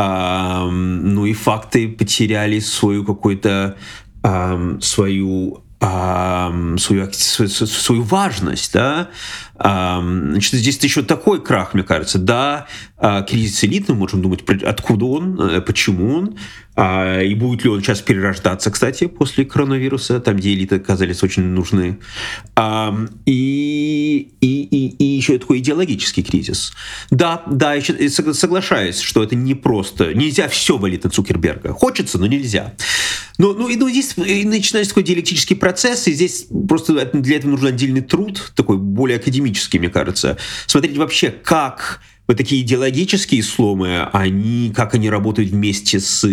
а, 0.00 0.68
ну 0.70 1.26
и 1.26 1.32
факты 1.32 1.88
потеряли 1.88 2.60
свою 2.60 3.04
какую-то 3.04 3.76
ам, 4.22 4.80
свою 4.82 5.62
ам, 5.80 6.78
свою, 6.78 7.12
свою, 7.12 7.48
свою- 7.48 8.02
важность, 8.02 8.72
да, 8.72 9.08
значит, 9.60 10.54
здесь 10.54 10.78
еще 10.82 11.02
такой 11.02 11.42
крах, 11.42 11.74
мне 11.74 11.82
кажется, 11.82 12.18
да, 12.18 12.66
а, 13.00 13.22
кризис 13.22 13.62
элит, 13.62 13.88
мы 13.88 13.94
можем 13.94 14.22
думать, 14.22 14.42
откуда 14.62 15.04
он, 15.04 15.40
э, 15.40 15.60
почему 15.60 16.14
он, 16.16 16.36
а, 16.74 17.20
и 17.20 17.34
будет 17.34 17.64
ли 17.64 17.70
он 17.70 17.80
сейчас 17.80 18.00
перерождаться, 18.00 18.70
кстати, 18.70 19.06
после 19.06 19.44
коронавируса, 19.44 20.20
там, 20.20 20.36
где 20.36 20.52
элиты 20.52 20.76
оказались 20.76 21.22
очень 21.22 21.42
нужны, 21.42 21.98
и, 23.26 24.32
и, 24.40 24.62
и, 24.62 24.88
и 24.96 25.04
еще 25.04 25.38
такой 25.38 25.58
идеологический 25.58 26.22
кризис. 26.22 26.72
Да, 27.10 27.42
да, 27.46 27.74
я 27.74 27.80
согла- 27.80 28.34
соглашаюсь, 28.34 29.00
что 29.00 29.22
это 29.22 29.36
не 29.36 29.54
просто, 29.54 30.14
нельзя 30.14 30.48
все 30.48 30.76
валить 30.76 31.04
на 31.04 31.10
Цукерберга, 31.10 31.72
хочется, 31.72 32.18
но 32.18 32.26
нельзя. 32.26 32.74
Ну, 33.38 33.54
ну, 33.54 33.68
и, 33.68 33.76
ну, 33.76 33.88
здесь 33.88 34.14
и 34.16 34.44
начинается 34.44 34.90
такой 34.90 35.04
диалектический 35.04 35.54
процесс, 35.54 36.08
и 36.08 36.12
здесь 36.12 36.46
просто 36.68 37.08
для 37.12 37.36
этого 37.36 37.52
нужен 37.52 37.68
отдельный 37.68 38.00
труд, 38.00 38.52
такой 38.56 38.76
более 38.76 39.18
академический, 39.18 39.47
мне 39.78 39.88
кажется. 39.88 40.36
Смотреть 40.66 40.96
вообще, 40.96 41.30
как 41.30 42.00
вот 42.26 42.36
такие 42.36 42.62
идеологические 42.62 43.42
сломы, 43.42 44.08
они, 44.12 44.72
как 44.74 44.94
они 44.94 45.08
работают 45.10 45.50
вместе 45.50 45.98
с 46.00 46.24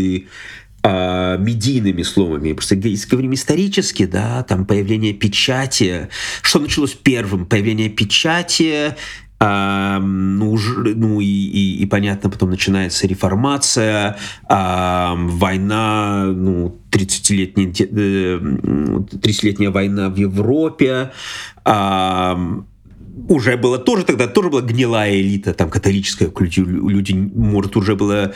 а, 0.84 1.38
медийными 1.38 2.04
сломами. 2.04 2.54
Просто 2.54 2.76
если 2.76 3.10
говорим 3.10 3.34
исторически, 3.34 4.06
да, 4.06 4.44
там 4.44 4.66
появление 4.66 5.14
печати. 5.14 6.10
Что 6.42 6.60
началось 6.60 6.94
первым? 6.94 7.46
Появление 7.46 7.90
печати, 7.90 8.96
а, 9.40 10.00
ну, 10.00 10.58
ну 10.96 11.20
и, 11.22 11.26
и- 11.26 11.78
и 11.82 11.86
понятно, 11.88 12.30
потом 12.30 12.52
начинается 12.52 13.08
реформация, 13.08 14.18
а, 14.48 15.16
война, 15.18 16.26
ну, 16.26 16.78
30-летняя, 16.92 17.68
де- 17.68 17.90
э, 17.92 18.38
м, 18.38 19.06
30-летняя 19.22 19.72
война 19.72 20.10
в 20.10 20.18
Европе, 20.18 21.12
а, 21.66 22.38
уже 23.28 23.58
было 23.58 23.78
тоже 23.78 24.04
тогда 24.04 24.28
тоже 24.28 24.50
была 24.50 24.62
гнилая 24.62 25.20
элита 25.20 25.54
там 25.54 25.70
католическая 25.70 26.32
лю- 26.40 26.90
люди 26.90 27.14
может 27.14 27.76
уже 27.78 27.96
было 27.96 28.34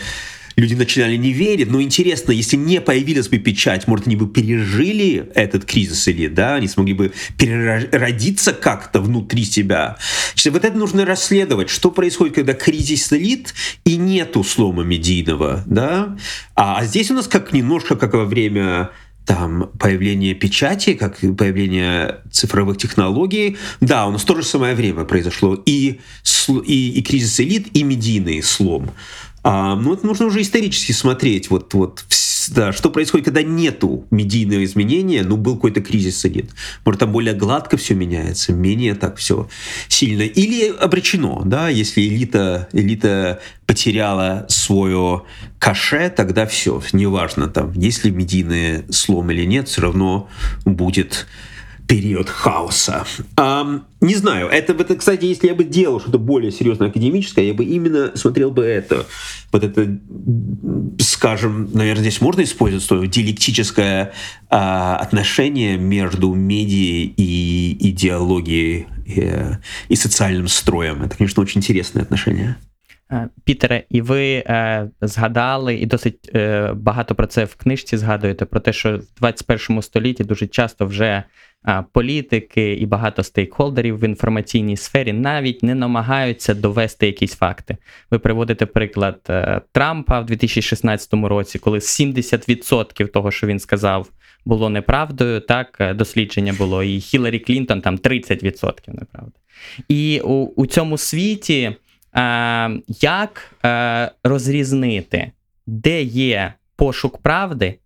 люди 0.59 0.75
начинали 0.75 1.15
не 1.15 1.31
верить. 1.31 1.71
Но 1.71 1.81
интересно 1.81 2.31
если 2.31 2.55
не 2.55 2.81
появилась 2.81 3.29
бы 3.29 3.37
печать 3.37 3.87
может 3.87 4.07
они 4.07 4.15
бы 4.15 4.27
пережили 4.27 5.29
этот 5.33 5.65
кризис 5.65 6.07
или 6.07 6.27
да 6.27 6.55
они 6.55 6.67
смогли 6.67 6.93
бы 6.93 7.11
переродиться 7.37 8.53
как-то 8.53 9.01
внутри 9.01 9.45
себя? 9.45 9.97
Значит, 10.33 10.53
вот 10.53 10.65
это 10.65 10.77
нужно 10.77 11.05
расследовать. 11.05 11.69
Что 11.69 11.91
происходит 11.91 12.35
когда 12.35 12.53
кризис 12.53 13.11
элит 13.13 13.53
и 13.85 13.95
нету 13.95 14.43
слома 14.43 14.83
медийного 14.83 15.63
да? 15.65 16.17
А, 16.55 16.79
а 16.79 16.85
здесь 16.85 17.09
у 17.11 17.13
нас 17.13 17.27
как 17.27 17.53
немножко 17.53 17.95
как 17.95 18.13
во 18.13 18.25
время 18.25 18.91
там 19.29 19.69
появление 19.77 20.33
печати, 20.33 20.95
как 20.95 21.19
появление 21.19 22.21
цифровых 22.31 22.77
технологий. 22.77 23.57
Да, 23.79 24.07
у 24.07 24.11
нас 24.11 24.23
то 24.23 24.35
же 24.35 24.41
самое 24.41 24.73
время 24.73 25.05
произошло. 25.05 25.53
И, 25.67 25.99
и, 26.65 26.89
и 26.93 27.01
кризис 27.03 27.39
элит, 27.39 27.67
и 27.73 27.83
медийный 27.83 28.41
слом. 28.41 28.89
А, 29.43 29.75
ну, 29.75 29.93
это 29.93 30.07
нужно 30.07 30.25
уже 30.25 30.41
исторически 30.41 30.93
смотреть. 30.93 31.51
Вот, 31.51 31.75
вот, 31.75 32.03
вс- 32.09 32.28
да, 32.49 32.73
что 32.73 32.89
происходит, 32.89 33.25
когда 33.25 33.43
нету 33.43 34.05
медийного 34.11 34.63
изменения, 34.63 35.23
ну, 35.23 35.37
был 35.37 35.55
какой-то 35.55 35.81
кризис 35.81 36.25
элит. 36.25 36.51
Может, 36.85 36.99
там 36.99 37.11
более 37.11 37.33
гладко 37.33 37.77
все 37.77 37.93
меняется, 37.93 38.53
менее 38.53 38.95
так 38.95 39.17
все 39.17 39.47
сильно. 39.87 40.23
Или 40.23 40.69
обречено, 40.69 41.41
да, 41.45 41.69
если 41.69 42.01
элита, 42.01 42.67
элита 42.73 43.41
потеряла 43.65 44.45
свое 44.49 45.23
каше, 45.59 46.09
тогда 46.15 46.45
все, 46.45 46.81
неважно, 46.93 47.47
там, 47.47 47.73
есть 47.73 48.03
ли 48.03 48.11
медийный 48.11 48.83
слом 48.91 49.31
или 49.31 49.45
нет, 49.45 49.67
все 49.67 49.81
равно 49.81 50.29
будет 50.65 51.27
период 51.88 52.28
хаоса. 52.28 53.04
Ам, 53.36 53.86
не 54.00 54.14
знаю, 54.14 54.48
это, 54.48 54.72
это, 54.72 54.96
кстати, 54.96 55.26
если 55.26 55.48
я 55.48 55.54
бы 55.54 55.64
делал 55.64 56.00
что-то 56.00 56.18
более 56.18 56.50
серьезно 56.50 56.86
академическое, 56.86 57.44
я 57.44 57.54
бы 57.54 57.64
именно 57.64 58.12
смотрел 58.14 58.50
бы 58.50 58.64
это. 58.64 59.06
Вот 59.52 59.64
это, 59.64 59.82
м, 59.82 60.96
скажем, 60.98 61.70
наверное, 61.74 62.02
здесь 62.02 62.20
можно 62.20 62.42
использовать 62.42 62.84
свое 62.84 63.06
диалектическое 63.06 64.12
а, 64.48 64.96
отношение 64.96 65.76
между 65.76 66.34
медией 66.34 67.12
и 67.16 67.90
идеологией 67.90 68.86
э, 69.06 69.56
и 69.88 69.96
социальным 69.96 70.48
строем. 70.48 71.02
Это, 71.02 71.16
конечно, 71.16 71.42
очень 71.42 71.58
интересное 71.58 72.02
отношение. 72.02 72.56
Е, 73.12 73.28
Пітере, 73.44 73.84
і 73.90 74.00
ви 74.00 74.32
е, 74.32 74.88
згадали, 75.00 75.74
і 75.74 75.86
досить 75.86 76.30
е, 76.34 76.72
багато 76.72 77.14
про 77.14 77.26
це 77.26 77.44
в 77.44 77.54
книжці 77.54 77.96
згадуєте, 77.96 78.44
про 78.44 78.60
те, 78.60 78.72
що 78.72 78.98
в 78.98 79.18
21 79.18 79.82
столітті 79.82 80.24
дуже 80.24 80.46
часто 80.46 80.86
вже 80.86 81.04
е, 81.04 81.24
політики 81.91 82.73
і 82.73 82.85
багато 82.85 83.23
стейкхолдерів 83.23 83.99
в 83.99 84.03
інформаційній 84.03 84.77
сфері 84.77 85.13
навіть 85.13 85.63
не 85.63 85.75
намагаються 85.75 86.53
довести 86.53 87.05
якісь 87.05 87.35
факти. 87.35 87.77
Ви 88.11 88.19
приводите 88.19 88.65
приклад 88.65 89.19
е, 89.29 89.61
Трампа 89.71 90.19
в 90.19 90.25
2016 90.25 91.13
році, 91.13 91.59
коли 91.59 91.77
70% 91.77 93.07
того, 93.07 93.31
що 93.31 93.47
він 93.47 93.59
сказав, 93.59 94.09
було 94.45 94.69
неправдою. 94.69 95.39
Так, 95.39 95.77
е, 95.79 95.93
дослідження 95.93 96.53
було, 96.53 96.83
і 96.83 96.99
Хіларі 96.99 97.39
Клінтон 97.39 97.81
там 97.81 97.97
30% 97.97 98.73
неправда. 98.87 99.31
І 99.87 100.21
у, 100.23 100.33
у 100.55 100.65
цьому 100.65 100.97
світі. 100.97 101.75
Е, 102.15 102.71
як 102.87 103.55
е, 103.65 104.11
розрізнити, 104.23 105.31
де 105.67 106.01
є 106.03 106.53
пошук 106.75 107.17
правди, 107.17 107.79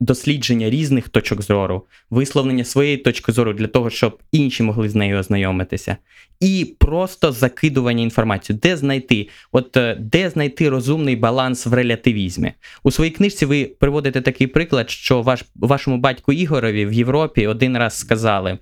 дослідження 0.00 0.70
різних 0.70 1.08
точок 1.08 1.42
зору, 1.42 1.86
висловлення 2.10 2.64
своєї 2.64 2.96
точки 2.96 3.32
зору 3.32 3.52
для 3.52 3.66
того, 3.66 3.90
щоб 3.90 4.18
інші 4.32 4.62
могли 4.62 4.88
з 4.88 4.94
нею 4.94 5.18
ознайомитися, 5.18 5.96
і 6.40 6.74
просто 6.78 7.32
закидування 7.32 8.02
інформації, 8.02 8.58
де 8.62 8.76
знайти, 8.76 9.28
от 9.52 9.76
е, 9.76 9.96
де 10.00 10.30
знайти 10.30 10.68
розумний 10.68 11.16
баланс 11.16 11.66
в 11.66 11.74
релятивізмі. 11.74 12.52
У 12.82 12.90
своїй 12.90 13.10
книжці 13.10 13.46
ви 13.46 13.64
приводите 13.64 14.20
такий 14.20 14.46
приклад, 14.46 14.90
що 14.90 15.22
ваш, 15.22 15.44
вашому 15.54 15.98
батьку 15.98 16.32
Ігорові 16.32 16.86
в 16.86 16.92
Європі 16.92 17.46
один 17.46 17.78
раз 17.78 17.98
сказали, 17.98 18.58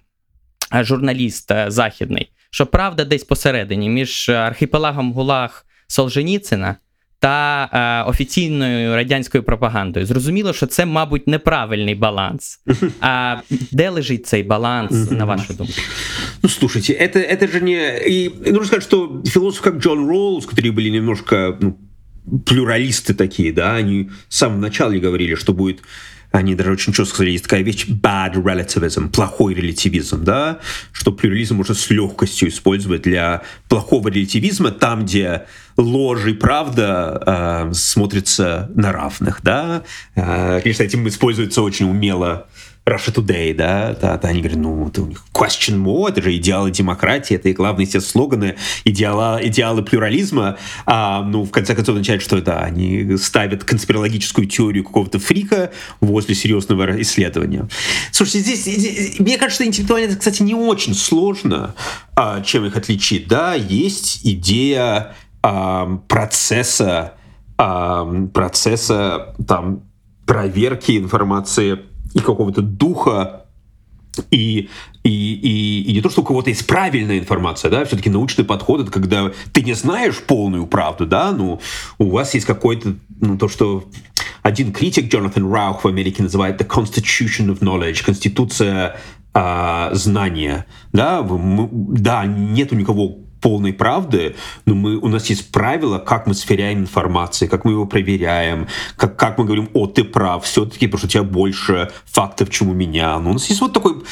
е, 0.75 0.85
журналіст 0.85 1.51
е, 1.51 1.67
західний, 1.69 2.31
що 2.51 2.67
правда 2.67 3.05
десь 3.05 3.25
посередині 3.25 3.89
між 3.89 4.29
е, 4.29 4.35
архіпелагом 4.35 5.13
Гулаг 5.13 5.67
Солженіцина 5.87 6.77
та 7.24 7.70
е, 8.06 8.10
офіційною 8.10 8.96
радянською 8.96 9.44
пропагандою. 9.44 10.06
Зрозуміло, 10.06 10.54
що 10.54 10.66
це, 10.66 10.86
мабуть, 10.86 11.28
неправильний 11.28 11.96
баланс. 11.96 12.60
А 13.02 13.38
де 13.72 13.90
лежить 13.90 14.28
цей 14.28 14.44
баланс, 14.44 15.12
на 15.12 15.26
вашу 15.26 15.54
думку? 15.54 15.74
Ну, 16.44 16.50
слушайте, 16.50 16.94
это, 16.94 17.20
это 17.20 17.52
же 17.52 17.62
не... 17.62 18.00
И 18.08 18.32
нужно 18.46 18.66
сказать, 18.66 18.84
что 18.84 19.24
философы, 19.26 19.64
как 19.64 19.78
Джон 19.80 20.08
Роуз, 20.08 20.46
которые 20.46 20.72
были 20.72 20.90
немножко 20.90 21.58
ну, 21.62 21.78
плюралисты 22.46 23.14
такие, 23.14 23.52
да, 23.52 23.76
они 23.76 24.10
с 24.30 24.38
самого 24.38 24.60
начала 24.60 24.94
говорили, 24.94 25.36
что 25.36 25.54
будет 25.54 25.82
они 26.35 26.57
даже 26.57 26.73
очень 26.73 26.93
сказали, 26.93 27.31
есть 27.31 27.45
такая 27.45 27.63
вещь 27.63 27.87
bad 27.87 28.35
relativism, 28.35 29.09
плохой 29.09 29.55
релятивизм, 29.55 30.25
да, 30.25 30.59
что 30.91 31.13
плюрализм 31.13 31.55
можно 31.57 31.75
с 31.75 31.89
легкостью 31.91 32.49
использовать 32.49 33.03
для 33.03 33.43
плохого 33.69 34.09
релятивизма, 34.09 34.73
там, 34.73 35.05
где 35.05 35.47
ложь 35.77 36.27
и 36.27 36.33
правда 36.33 37.69
э, 37.71 37.75
смотрятся 37.75 38.69
на 38.75 38.91
равных, 38.91 39.43
да. 39.45 39.85
Э, 40.17 40.61
конечно, 40.61 40.83
этим 40.83 41.07
используется 41.07 41.63
очень 41.63 41.89
умело 41.89 42.49
Russia 42.87 43.15
Today, 43.15 43.55
да, 43.55 43.97
да, 43.99 44.19
да, 44.19 44.29
они 44.29 44.41
говорят, 44.41 44.59
ну, 44.59 44.89
это 44.89 45.03
у 45.03 45.07
них 45.07 45.25
question 45.33 45.83
more, 45.83 46.11
это 46.11 46.21
же 46.21 46.37
идеалы 46.37 46.71
демократии, 46.71 47.35
это 47.35 47.49
и 47.49 47.55
главные 47.55 47.87
все 47.87 48.01
слоганы, 48.01 48.57
идеала, 48.85 49.41
идеалы 49.43 49.83
плюрализма, 49.83 50.59
а, 50.85 51.23
ну, 51.23 51.45
в 51.45 51.51
конце 51.51 51.75
концов, 51.75 51.95
означает, 51.95 52.21
что 52.21 52.37
это 52.37 52.61
они 52.61 53.17
ставят 53.17 53.65
конспирологическую 53.65 54.47
теорию 54.47 54.85
какого-то 54.85 55.19
фрика 55.19 55.71
возле 56.01 56.35
серьезного 56.35 57.01
исследования. 57.01 57.69
Слушайте, 58.13 58.41
здесь, 58.41 58.65
здесь 58.65 59.19
мне 59.19 59.39
кажется, 59.39 59.65
интеллектуально, 59.65 60.17
кстати, 60.17 60.43
не 60.43 60.55
очень 60.55 60.95
сложно, 60.95 61.75
а, 62.15 62.43
чем 62.43 62.67
их 62.67 62.77
отличить, 62.77 63.29
да, 63.29 63.55
есть 63.55 64.21
идея 64.25 65.15
а, 65.43 66.01
процесса, 66.07 67.15
а, 67.57 68.05
процесса, 68.35 69.35
там, 69.47 69.85
проверки 70.27 70.99
информации 70.99 71.79
и 72.15 72.21
какого-то 72.21 72.63
духа 72.63 73.45
и, 74.31 74.69
и, 75.03 75.11
и, 75.11 75.83
и 75.83 75.93
не 75.93 76.01
то, 76.01 76.11
что 76.11 76.23
у 76.23 76.25
кого-то 76.25 76.51
есть 76.51 76.67
правильная 76.67 77.19
информация, 77.19 77.71
да, 77.71 77.85
все-таки 77.85 78.11
научный 78.11 78.45
подход 78.45 78.83
это 78.83 78.91
когда 78.91 79.33
ты 79.53 79.63
не 79.63 79.75
знаешь 79.75 80.21
полную 80.21 80.67
правду, 80.67 81.07
да, 81.07 81.33
ну, 81.33 81.61
у 81.99 82.11
вас 82.11 82.35
есть 82.35 82.47
какой-то, 82.47 82.95
ну, 83.21 83.37
то, 83.37 83.49
что 83.49 83.85
один 84.43 84.73
критик, 84.73 85.11
Джонатан 85.11 85.51
Раух 85.51 85.85
в 85.85 85.89
Америке 85.89 86.23
называет 86.23 86.61
the 86.61 86.67
Constitution 86.67 87.49
of 87.49 87.61
Knowledge, 87.61 88.05
конституция 88.05 88.97
а, 89.33 89.91
знания, 89.95 90.67
да, 90.93 91.23
мы, 91.23 91.69
да, 91.73 92.25
нет 92.25 92.73
у 92.73 92.77
никого 92.77 93.24
полной 93.45 93.75
правды, 93.75 94.37
но 94.65 94.75
мы, 94.75 94.97
у 94.97 95.09
нас 95.09 95.29
есть 95.29 95.53
правила, 95.53 95.99
как 95.99 96.27
мы 96.27 96.33
сверяем 96.33 96.79
информацию, 96.79 97.51
как 97.51 97.67
мы 97.67 97.73
его 97.73 97.85
проверяем, 97.85 98.69
как, 98.97 99.19
как 99.19 99.37
мы 99.37 99.45
говорим, 99.45 99.69
о, 99.75 99.87
ты 99.87 100.03
прав, 100.03 100.45
все-таки, 100.45 100.87
потому 100.87 100.99
что 101.01 101.07
у 101.07 101.11
тебя 101.11 101.23
больше 101.25 101.91
фактов, 102.07 102.49
чем 102.49 102.71
у 102.71 102.73
меня. 102.73 103.19
Но 103.19 103.29
у 103.29 103.33
нас 103.35 103.47
есть 103.51 103.61
вот 103.61 103.75
такой 103.75 104.03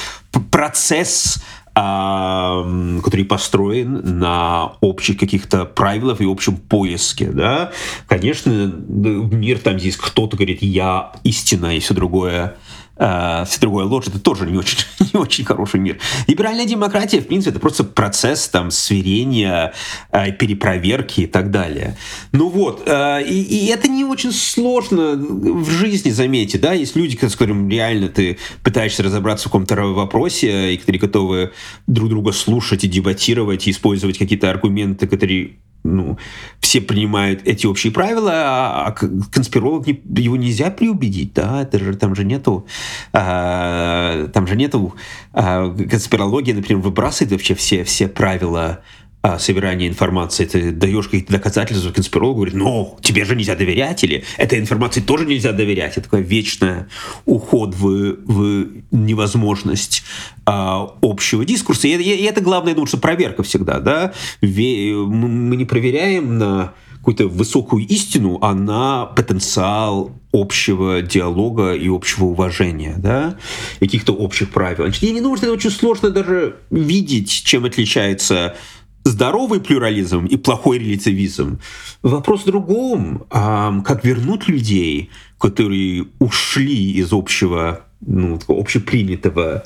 процесс, 0.51 1.43
который 1.75 3.25
построен 3.25 4.19
на 4.19 4.75
общих 4.83 5.17
каких-то 5.17 5.65
правилах 5.65 6.21
и 6.21 6.31
общем 6.31 6.59
поиске, 6.59 7.31
да. 7.31 7.73
Конечно, 8.09 8.51
мир 8.51 9.61
там 9.61 9.79
здесь 9.79 9.97
кто-то 9.97 10.37
говорит, 10.37 10.61
я 10.61 11.13
истина 11.25 11.75
и 11.75 11.81
все 11.81 11.95
другое 11.95 12.57
э, 13.03 13.45
другое 13.61 13.85
ложь, 13.85 14.07
это 14.09 14.21
тоже 14.21 14.47
не 14.47 14.57
очень, 14.57 14.79
не 15.13 15.19
очень 15.19 15.45
хороший 15.45 15.81
мир. 15.81 15.99
Либеральная 16.27 16.67
демократия, 16.67 17.21
в 17.21 17.27
принципе, 17.27 17.51
это 17.51 17.61
просто 17.61 17.85
процесс 17.85 18.49
там 18.49 18.71
сверения, 18.71 19.73
э, 20.11 20.33
перепроверки 20.33 21.23
и 21.23 21.27
так 21.27 21.51
далее. 21.51 21.97
Ну 22.33 22.49
вот, 22.49 22.83
э, 22.87 23.23
и, 23.25 23.43
и 23.43 23.67
это 23.67 23.89
не 23.89 24.05
очень 24.05 24.33
сложно 24.33 25.15
в 25.17 25.69
жизни, 25.71 26.11
заметьте, 26.11 26.59
да, 26.59 26.73
есть 26.73 26.97
люди, 26.97 27.17
с 27.17 27.37
которыми 27.37 27.73
реально 27.73 28.09
ты 28.09 28.39
пытаешься 28.63 29.03
разобраться 29.03 29.49
в 29.49 29.53
каком-то 29.53 29.77
вопросе, 29.83 30.75
и 30.75 30.77
которые 30.77 31.01
готовы 31.01 31.53
друг 31.87 32.09
друга 32.09 32.33
слушать 32.33 32.85
и 32.85 32.89
дебатировать, 32.89 33.67
и 33.67 33.71
использовать 33.71 34.19
какие-то 34.19 34.51
аргументы, 34.51 35.07
которые 35.07 35.57
ну, 35.85 36.17
все 36.61 36.81
принимают 36.81 37.41
эти 37.45 37.67
общие 37.67 37.93
правила, 37.93 38.33
а, 38.33 38.87
а 38.87 38.93
конспиролог 38.93 39.87
не, 39.87 40.01
его 40.17 40.37
нельзя 40.37 40.71
приубедить, 40.71 41.35
да, 41.35 41.63
это 41.63 41.79
же, 41.79 41.97
там 41.97 42.15
же 42.15 42.25
нету, 42.25 42.67
а, 43.13 44.29
там 44.29 44.47
же 44.47 44.57
нету 44.57 44.95
а, 45.33 45.71
конспирология, 45.71 46.55
например, 46.55 46.83
выбрасывает 46.83 47.33
вообще 47.33 47.55
все, 47.55 47.85
все 47.85 48.09
правила 48.09 48.81
а, 49.25 49.39
собирания 49.39 49.87
информации, 49.87 50.47
ты 50.47 50.73
даешь 50.73 51.05
какие-то 51.05 51.33
доказательства 51.35 51.93
конспирологу, 51.93 52.39
говорит, 52.39 52.55
ну, 52.55 52.99
тебе 53.03 53.25
же 53.25 53.37
нельзя 53.37 53.55
доверять, 53.55 54.03
или 54.03 54.25
этой 54.37 54.59
информации 54.59 55.01
тоже 55.01 55.27
нельзя 55.27 55.53
доверять. 55.53 55.93
Это 55.93 56.03
такой 56.03 56.23
вечный 56.23 56.87
уход 57.25 57.73
в, 57.77 58.17
в 58.25 58.67
невозможность 58.91 60.03
а, 60.45 60.89
общего 61.03 61.45
дискурса. 61.45 61.87
И, 61.87 61.93
и, 61.93 62.17
и 62.17 62.25
это 62.25 62.41
главное, 62.41 62.75
думаю, 62.75 62.89
что 62.89 62.99
проверка 62.99 63.45
всегда, 63.45 63.79
да. 63.79 64.13
Ве, 64.41 64.93
мы 64.93 65.55
не 65.55 65.67
проверяем 65.67 66.39
на 66.39 66.75
какую-то 66.97 67.29
высокую 67.29 67.87
истину, 67.87 68.39
а 68.43 68.55
на 68.55 69.07
потенциал 69.07 70.11
общего 70.33 71.03
диалога 71.03 71.75
и 71.75 71.89
общего 71.89 72.27
уважения, 72.27 72.95
да, 72.97 73.37
каких-то 73.81 74.13
общих 74.15 74.51
правил. 74.51 74.87
Я 75.01 75.13
не 75.13 75.21
думаю, 75.21 75.37
что 75.37 75.47
это 75.47 75.55
очень 75.55 75.71
сложно 75.71 76.11
даже 76.11 76.57
видеть, 76.71 77.31
чем 77.31 77.65
отличается 77.65 78.57
здоровый 79.05 79.61
плюрализм 79.61 80.27
и 80.27 80.37
плохой 80.37 80.79
релятивизм. 80.79 81.61
Вопрос 82.03 82.43
в 82.43 82.47
другом, 82.47 83.25
как 83.31 84.05
вернуть 84.05 84.49
людей, 84.49 85.11
которые 85.39 86.07
ушли 86.21 86.93
из 86.93 87.13
общего, 87.13 87.81
ну, 88.01 88.41
общепринятого 88.47 89.65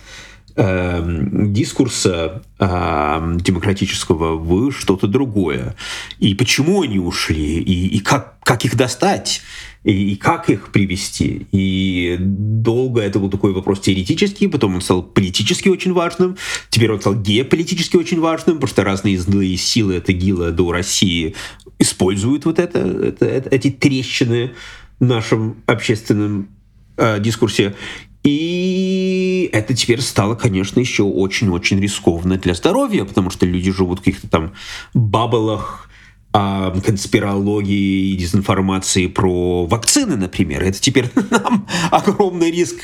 э, 0.57 1.03
дискурса 1.49 2.43
э, 2.59 3.37
демократического 3.41 4.37
в 4.37 4.73
что-то 4.73 5.07
другое. 5.07 5.77
И 6.19 6.35
почему 6.35 6.83
они 6.83 6.99
ушли, 6.99 7.61
и, 7.61 7.89
и 7.89 7.99
как, 8.01 8.39
как 8.43 8.65
их 8.65 8.75
достать 8.75 9.43
и, 9.87 10.13
и 10.13 10.17
как 10.17 10.51
их 10.51 10.73
привести. 10.73 11.47
И 11.53 12.17
долго 12.19 13.01
это 13.01 13.21
был 13.21 13.31
такой 13.31 13.53
вопрос 13.53 13.81
теоретический, 13.81 14.49
потом 14.49 14.75
он 14.75 14.81
стал 14.81 15.03
политически 15.03 15.69
очень 15.69 15.93
важным, 15.93 16.37
теперь 16.71 16.93
он 16.93 17.01
стал 17.01 17.15
геополитически 17.15 17.97
очень 17.97 18.21
важным, 18.21 18.57
потому 18.57 18.69
что 18.69 18.83
разные 18.85 19.17
злые 19.17 19.57
силы 19.57 19.95
это 19.95 20.13
ГИЛа 20.13 20.51
до 20.51 20.73
России 20.73 21.37
используют 21.79 22.45
вот 22.47 22.59
это, 22.59 22.81
это, 22.81 23.27
это 23.27 23.49
эти 23.51 23.71
трещины 23.71 24.53
в 24.99 25.05
нашем 25.05 25.63
общественном 25.67 26.49
э, 26.97 27.21
дискурсе. 27.21 27.77
И 28.25 29.49
это 29.53 29.73
теперь 29.73 30.01
стало, 30.01 30.35
конечно, 30.35 30.81
еще 30.81 31.05
очень-очень 31.05 31.81
рискованно 31.81 32.39
для 32.39 32.55
здоровья, 32.55 33.05
потому 33.05 33.31
что 33.31 33.47
люди 33.47 33.71
живут 33.71 34.01
в 34.01 34.03
каких-то 34.03 34.29
там 34.29 34.53
бабалах, 34.95 35.89
конспирологии 36.33 38.13
и 38.13 38.17
дезинформации 38.17 39.07
про 39.07 39.67
вакцины, 39.67 40.17
например. 40.17 40.63
Это 40.63 40.81
теперь 40.81 41.11
нам 41.31 41.67
огромный 41.91 42.51
риск 42.51 42.77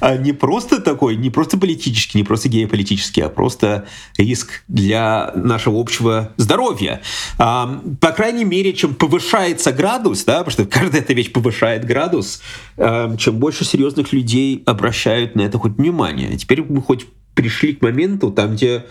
а, 0.00 0.16
не 0.16 0.32
просто 0.32 0.80
такой, 0.80 1.16
не 1.16 1.30
просто 1.30 1.58
политический, 1.58 2.18
не 2.18 2.24
просто 2.24 2.48
геополитический, 2.48 3.22
а 3.22 3.28
просто 3.28 3.86
риск 4.16 4.62
для 4.68 5.32
нашего 5.34 5.80
общего 5.80 6.32
здоровья. 6.36 7.00
А, 7.38 7.80
по 8.00 8.12
крайней 8.12 8.44
мере, 8.44 8.72
чем 8.74 8.94
повышается 8.94 9.72
градус, 9.72 10.24
да, 10.24 10.44
потому 10.44 10.50
что 10.50 10.66
каждая 10.66 11.00
эта 11.00 11.14
вещь 11.14 11.32
повышает 11.32 11.84
градус, 11.84 12.42
а, 12.76 13.16
чем 13.16 13.36
больше 13.36 13.64
серьезных 13.64 14.12
людей 14.12 14.62
обращают 14.66 15.34
на 15.34 15.42
это 15.42 15.58
хоть 15.58 15.78
внимание. 15.78 16.36
Теперь 16.36 16.62
мы 16.62 16.82
хоть 16.82 17.06
пришли 17.34 17.74
к 17.74 17.82
моменту, 17.82 18.32
там, 18.32 18.54
где 18.54 18.84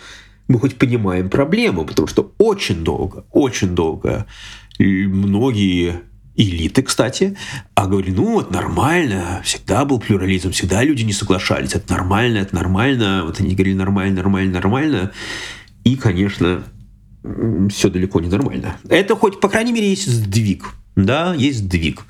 мы 0.47 0.59
хоть 0.59 0.77
понимаем 0.77 1.29
проблему, 1.29 1.85
потому 1.85 2.07
что 2.07 2.33
очень 2.37 2.83
долго, 2.83 3.25
очень 3.31 3.75
долго 3.75 4.25
многие 4.79 6.01
элиты, 6.35 6.83
кстати, 6.83 7.35
а 7.73 7.87
говорили, 7.87 8.15
ну 8.15 8.33
вот 8.33 8.51
нормально, 8.51 9.41
всегда 9.43 9.85
был 9.85 9.99
плюрализм, 9.99 10.51
всегда 10.51 10.83
люди 10.83 11.03
не 11.03 11.13
соглашались, 11.13 11.73
это 11.73 11.91
нормально, 11.91 12.37
это 12.37 12.55
нормально, 12.55 13.23
вот 13.25 13.39
они 13.39 13.55
говорили 13.55 13.73
нормально, 13.73 14.17
нормально, 14.17 14.53
нормально, 14.53 15.11
и, 15.83 15.95
конечно, 15.95 16.63
все 17.69 17.89
далеко 17.89 18.19
не 18.21 18.29
нормально. 18.29 18.77
Это 18.87 19.15
хоть, 19.15 19.39
по 19.39 19.49
крайней 19.49 19.71
мере, 19.71 19.89
есть 19.89 20.07
сдвиг. 20.07 20.73
Да, 20.95 21.35
есть 21.35 21.59
сдвиг. 21.59 22.05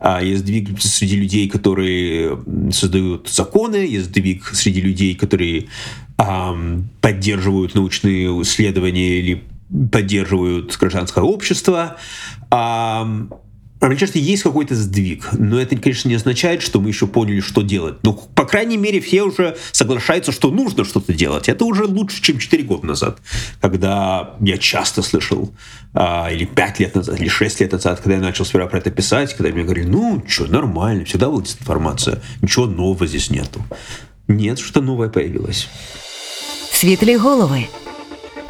А 0.00 0.20
есть 0.20 0.42
сдвиг 0.42 0.80
среди 0.80 1.16
людей, 1.16 1.48
которые 1.48 2.42
создают 2.72 3.28
законы, 3.28 3.76
есть 3.76 4.06
сдвиг 4.06 4.46
среди 4.46 4.80
людей, 4.80 5.14
которые 5.14 5.68
поддерживают 6.16 7.74
научные 7.74 8.28
исследования 8.42 9.18
или 9.18 9.44
поддерживают 9.90 10.76
гражданское 10.76 11.24
общество. 11.24 11.96
Раньше 13.82 14.08
есть 14.14 14.44
какой-то 14.44 14.76
сдвиг, 14.76 15.28
но 15.32 15.60
это, 15.60 15.74
конечно, 15.74 16.08
не 16.08 16.14
означает, 16.14 16.62
что 16.62 16.80
мы 16.80 16.90
еще 16.90 17.08
поняли, 17.08 17.40
что 17.40 17.62
делать. 17.62 17.96
Ну, 18.04 18.12
по 18.12 18.44
крайней 18.44 18.76
мере, 18.76 19.00
все 19.00 19.22
уже 19.22 19.56
соглашаются, 19.72 20.30
что 20.30 20.52
нужно 20.52 20.84
что-то 20.84 21.12
делать. 21.12 21.48
Это 21.48 21.64
уже 21.64 21.86
лучше, 21.86 22.22
чем 22.22 22.38
4 22.38 22.62
года 22.62 22.86
назад, 22.86 23.18
когда 23.60 24.36
я 24.38 24.56
часто 24.56 25.02
слышал, 25.02 25.52
а, 25.94 26.28
или 26.30 26.44
5 26.44 26.78
лет 26.78 26.94
назад, 26.94 27.20
или 27.20 27.26
6 27.26 27.60
лет 27.60 27.72
назад, 27.72 27.98
когда 27.98 28.14
я 28.14 28.20
начал 28.20 28.44
сперва 28.44 28.68
про 28.68 28.78
это 28.78 28.92
писать, 28.92 29.34
когда 29.34 29.52
мне 29.52 29.64
говорили, 29.64 29.88
ну, 29.88 30.22
что, 30.28 30.46
нормально, 30.46 31.04
всегда 31.04 31.28
была 31.28 31.42
дезинформация, 31.42 32.22
ничего 32.40 32.66
нового 32.66 33.08
здесь 33.08 33.30
нету. 33.30 33.64
Нет, 34.28 34.60
что 34.60 34.80
новое 34.80 35.08
появилось. 35.08 35.68
Світлі 36.82 37.16
голови 37.16 37.64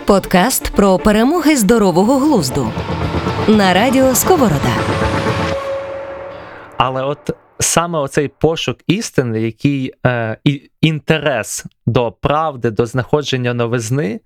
Подкаст 0.06 0.70
про 0.76 0.98
перемоги 0.98 1.56
здорового 1.56 2.18
глузду 2.18 2.72
на 3.48 3.74
радіо 3.74 4.14
Сковорода. 4.14 4.76
Але 6.76 7.02
от 7.02 7.30
саме 7.58 7.98
оцей 7.98 8.28
пошук 8.28 8.78
істини, 8.86 9.42
який 9.42 9.92
е, 10.06 10.36
інтерес 10.80 11.64
до 11.86 12.12
правди, 12.12 12.70
до 12.70 12.86
знаходження 12.86 13.54
новизни, 13.54 14.20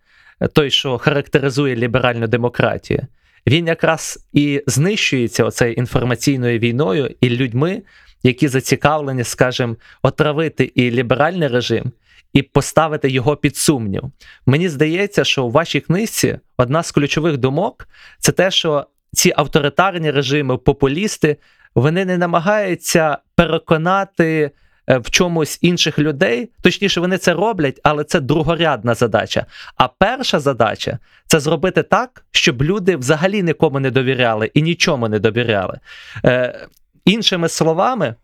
той, 0.53 0.71
що 0.71 0.99
характеризує 0.99 1.77
ліберальну 1.77 2.27
демократію, 2.27 3.07
він 3.47 3.67
якраз 3.67 4.27
і 4.33 4.63
знищується 4.67 5.45
оцею 5.45 5.73
інформаційною 5.73 6.59
війною 6.59 7.15
і 7.21 7.29
людьми, 7.29 7.83
які 8.23 8.49
зацікавлені, 8.49 9.25
скажімо, 9.25 9.77
отравити 10.03 10.65
і 10.75 10.91
ліберальний 10.91 11.49
режим. 11.49 11.93
І 12.37 12.43
поставити 12.43 13.11
його 13.11 13.37
під 13.37 13.57
сумнів. 13.57 14.05
Мені 14.47 14.69
здається, 14.69 15.25
що 15.25 15.45
у 15.45 15.51
вашій 15.51 15.81
книжці 15.81 16.39
одна 16.57 16.83
з 16.83 16.91
ключових 16.91 17.37
думок 17.37 17.89
це 18.19 18.33
те, 18.33 18.51
що 18.51 18.87
ці 19.13 19.33
авторитарні 19.37 20.11
режими, 20.11 20.57
популісти, 20.59 21.37
вони 21.75 22.05
не 22.05 22.19
намагаються 22.19 23.19
переконати 23.35 24.51
е, 24.87 24.99
в 24.99 25.11
чомусь 25.11 25.59
інших 25.63 25.99
людей. 25.99 26.51
Точніше, 26.63 27.01
вони 27.01 27.19
це 27.19 27.35
роблять, 27.35 27.81
але 27.83 28.05
це 28.05 28.21
другорядна 28.21 28.95
задача. 28.95 29.47
А 29.77 29.89
перша 29.89 30.41
задача 30.41 30.99
це 31.27 31.41
зробити 31.41 31.83
так, 31.83 32.25
щоб 32.31 32.63
люди 32.63 32.97
взагалі 32.97 33.43
нікому 33.43 33.81
не 33.81 33.91
довіряли 33.91 34.51
і 34.55 34.63
нічому 34.63 35.09
не 35.09 35.19
довіряли. 35.19 35.79
Е, 36.25 36.67
Іншими 37.05 37.49
словами, 37.49 38.15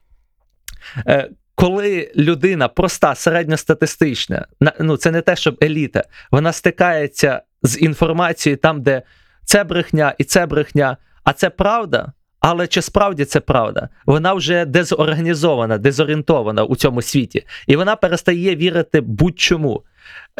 е, 1.06 1.30
коли 1.62 2.10
людина 2.16 2.68
проста, 2.68 3.14
середньостатистична, 3.14 4.46
ну 4.80 4.96
це 4.96 5.10
не 5.10 5.20
те, 5.20 5.36
щоб 5.36 5.58
еліта, 5.62 6.04
вона 6.30 6.52
стикається 6.52 7.42
з 7.62 7.80
інформацією 7.80 8.56
там, 8.56 8.82
де 8.82 9.02
це 9.44 9.64
брехня 9.64 10.14
і 10.18 10.24
це 10.24 10.46
брехня, 10.46 10.96
а 11.24 11.32
це 11.32 11.50
правда. 11.50 12.12
Але 12.40 12.66
чи 12.66 12.82
справді 12.82 13.24
це 13.24 13.40
правда? 13.40 13.88
Вона 14.06 14.34
вже 14.34 14.64
дезорганізована, 14.64 15.78
дезорієнтована 15.78 16.64
у 16.64 16.76
цьому 16.76 17.02
світі, 17.02 17.44
і 17.66 17.76
вона 17.76 17.96
перестає 17.96 18.56
вірити 18.56 19.00
будь-чому. 19.00 19.82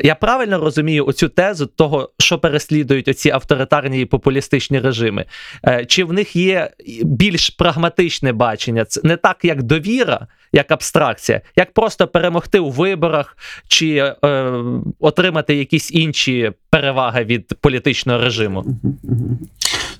Я 0.03 0.15
правильно 0.15 0.59
розумію 0.59 1.07
оцю 1.07 1.29
тезу 1.29 1.67
того, 1.67 2.11
що 2.19 2.39
переслідують 2.39 3.09
оці 3.09 3.31
авторитарні 3.31 4.01
і 4.01 4.05
популістичні 4.05 4.81
режими? 4.81 5.25
Е, 5.67 5.85
чи 5.85 6.05
в 6.05 6.13
них 6.13 6.37
є 6.37 6.71
більш 7.03 7.51
прагматичне 7.51 8.33
бачення? 8.33 8.85
Це 8.85 9.01
не 9.05 9.17
так, 9.17 9.45
як 9.45 9.63
довіра, 9.63 10.27
як 10.54 10.72
абстракція, 10.72 11.42
як 11.56 11.74
просто 11.74 12.08
перемогти 12.08 12.60
у 12.60 12.70
виборах 12.70 13.38
чи 13.68 14.16
е, 14.24 14.54
отримати 15.00 15.56
якісь 15.56 15.92
інші 15.92 16.52
переваги 16.70 17.24
від 17.24 17.54
політичного 17.62 18.20
режиму? 18.20 18.66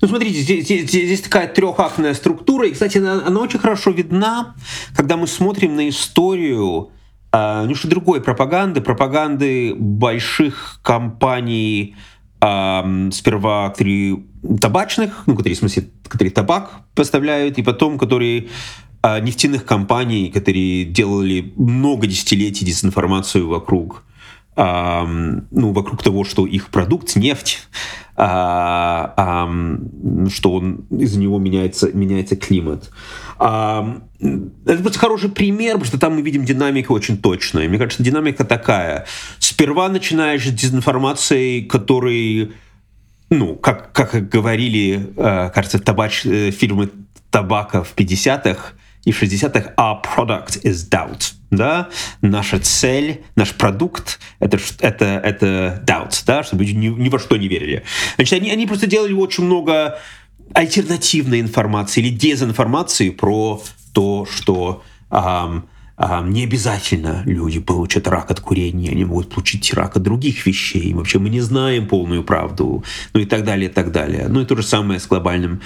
Ну, 0.02 0.08
смотрите, 0.08 0.40
здесь, 0.40 0.64
здесь, 0.64 0.90
здесь 0.90 1.20
такая 1.20 1.48
трехактная 1.48 2.14
структура, 2.14 2.66
и, 2.66 2.70
кстати, 2.70 2.98
она, 2.98 3.22
она 3.26 3.40
очень 3.40 3.60
хорошо 3.60 3.90
видна, 3.90 4.54
когда 4.96 5.16
мы 5.16 5.26
смотрим 5.26 5.76
на 5.76 5.88
историю 5.88 6.90
а, 7.32 7.62
немножко 7.62 7.88
другой 7.88 8.20
пропаганды, 8.20 8.80
пропаганды 8.80 9.74
больших 9.74 10.78
компаний, 10.82 11.96
а, 12.40 12.86
сперва, 13.10 13.70
которые 13.70 14.22
табачных, 14.60 15.24
ну, 15.26 15.34
которые, 15.34 15.56
в 15.56 15.58
смысле, 15.58 15.88
которые 16.04 16.30
табак 16.30 16.70
поставляют, 16.94 17.58
и 17.58 17.62
потом, 17.62 17.98
которые 17.98 18.42
а, 18.42 18.81
нефтяных 19.03 19.65
компаний, 19.65 20.29
которые 20.29 20.85
делали 20.85 21.53
много 21.57 22.07
десятилетий 22.07 22.65
дезинформацию 22.65 23.47
вокруг 23.47 24.03
а, 24.55 25.05
ну, 25.05 25.73
вокруг 25.73 26.03
того, 26.03 26.23
что 26.23 26.45
их 26.45 26.69
продукт 26.69 27.15
нефть, 27.15 27.67
а, 28.15 29.13
а, 29.17 30.29
что 30.29 30.53
он, 30.53 30.85
из-за 30.91 31.19
него 31.19 31.39
меняется, 31.39 31.91
меняется 31.91 32.35
климат. 32.35 32.91
А, 33.39 34.01
это 34.19 34.81
просто 34.81 34.99
хороший 34.99 35.29
пример, 35.29 35.73
потому 35.73 35.85
что 35.85 35.99
там 35.99 36.15
мы 36.15 36.21
видим 36.21 36.45
динамику 36.45 36.93
очень 36.93 37.17
точную. 37.17 37.67
Мне 37.67 37.79
кажется, 37.79 38.03
динамика 38.03 38.45
такая. 38.45 39.05
Сперва 39.39 39.89
начинаешь 39.89 40.45
с 40.45 40.51
дезинформацией, 40.51 41.65
который, 41.65 42.51
ну, 43.31 43.55
как, 43.55 43.91
как 43.91 44.29
говорили, 44.29 45.09
э, 45.17 45.49
кажется, 45.49 45.79
табач, 45.79 46.25
э, 46.25 46.51
фирмы 46.51 46.91
табака 47.31 47.81
в 47.81 47.95
50-х, 47.95 48.73
и 49.05 49.11
в 49.11 49.21
60-х 49.21 49.73
our 49.77 50.01
product 50.01 50.61
is 50.63 50.89
doubt. 50.89 51.33
Да? 51.51 51.89
Наша 52.21 52.59
цель, 52.59 53.23
наш 53.35 53.53
продукт 53.53 54.19
это, 54.39 54.57
это, 54.79 55.05
это 55.05 55.83
doubt, 55.85 56.23
да? 56.25 56.43
чтобы 56.43 56.63
люди 56.63 56.75
ни, 56.75 56.87
ни 56.87 57.09
во 57.09 57.19
что 57.19 57.37
не 57.37 57.47
верили. 57.47 57.83
Значит, 58.15 58.41
они, 58.41 58.51
они 58.51 58.65
просто 58.65 58.87
делали 58.87 59.13
очень 59.13 59.43
много 59.43 59.99
альтернативной 60.53 61.41
информации 61.41 62.01
или 62.01 62.09
дезинформации 62.09 63.09
про 63.09 63.61
то, 63.93 64.25
что 64.29 64.83
эм, 65.09 65.67
эм, 65.97 66.29
не 66.31 66.43
обязательно 66.43 67.23
люди 67.25 67.59
получат 67.59 68.07
рак 68.07 68.31
от 68.31 68.39
курения, 68.39 68.91
они 68.91 69.05
могут 69.05 69.29
получить 69.29 69.73
рак 69.73 69.95
от 69.95 70.03
других 70.03 70.45
вещей. 70.45 70.93
Вообще 70.93 71.19
мы 71.19 71.29
не 71.29 71.41
знаем 71.41 71.87
полную 71.87 72.23
правду, 72.23 72.83
ну 73.13 73.19
и 73.19 73.25
так 73.25 73.43
далее, 73.43 73.69
и 73.69 73.73
так 73.73 73.91
далее. 73.91 74.27
Ну 74.27 74.41
и 74.41 74.45
то 74.45 74.55
же 74.55 74.63
самое 74.63 74.99
с 74.99 75.07
глобальным 75.07 75.61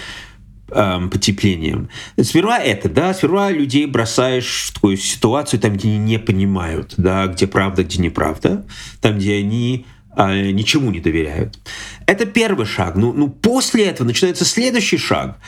эм, 0.71 1.09
потеплением. 1.09 1.89
Сперва 2.21 2.59
это, 2.59 2.89
да, 2.89 3.13
сперва 3.13 3.51
людей 3.51 3.85
бросаешь 3.85 4.67
в 4.67 4.73
такую 4.73 4.97
ситуацию, 4.97 5.59
там, 5.59 5.73
где 5.73 5.89
они 5.89 5.97
не 5.97 6.19
понимают, 6.19 6.93
да, 6.97 7.27
где 7.27 7.47
правда, 7.47 7.83
где 7.83 8.01
неправда, 8.01 8.65
там, 9.01 9.17
где 9.17 9.35
они 9.35 9.85
э, 10.15 10.51
ничему 10.51 10.91
не 10.91 10.99
доверяют. 10.99 11.59
Это 12.05 12.25
первый 12.25 12.65
шаг. 12.65 12.95
Ну, 12.95 13.13
ну 13.13 13.29
после 13.29 13.85
этого 13.85 14.07
начинается 14.07 14.45
следующий 14.45 14.97
шаг. 14.97 15.39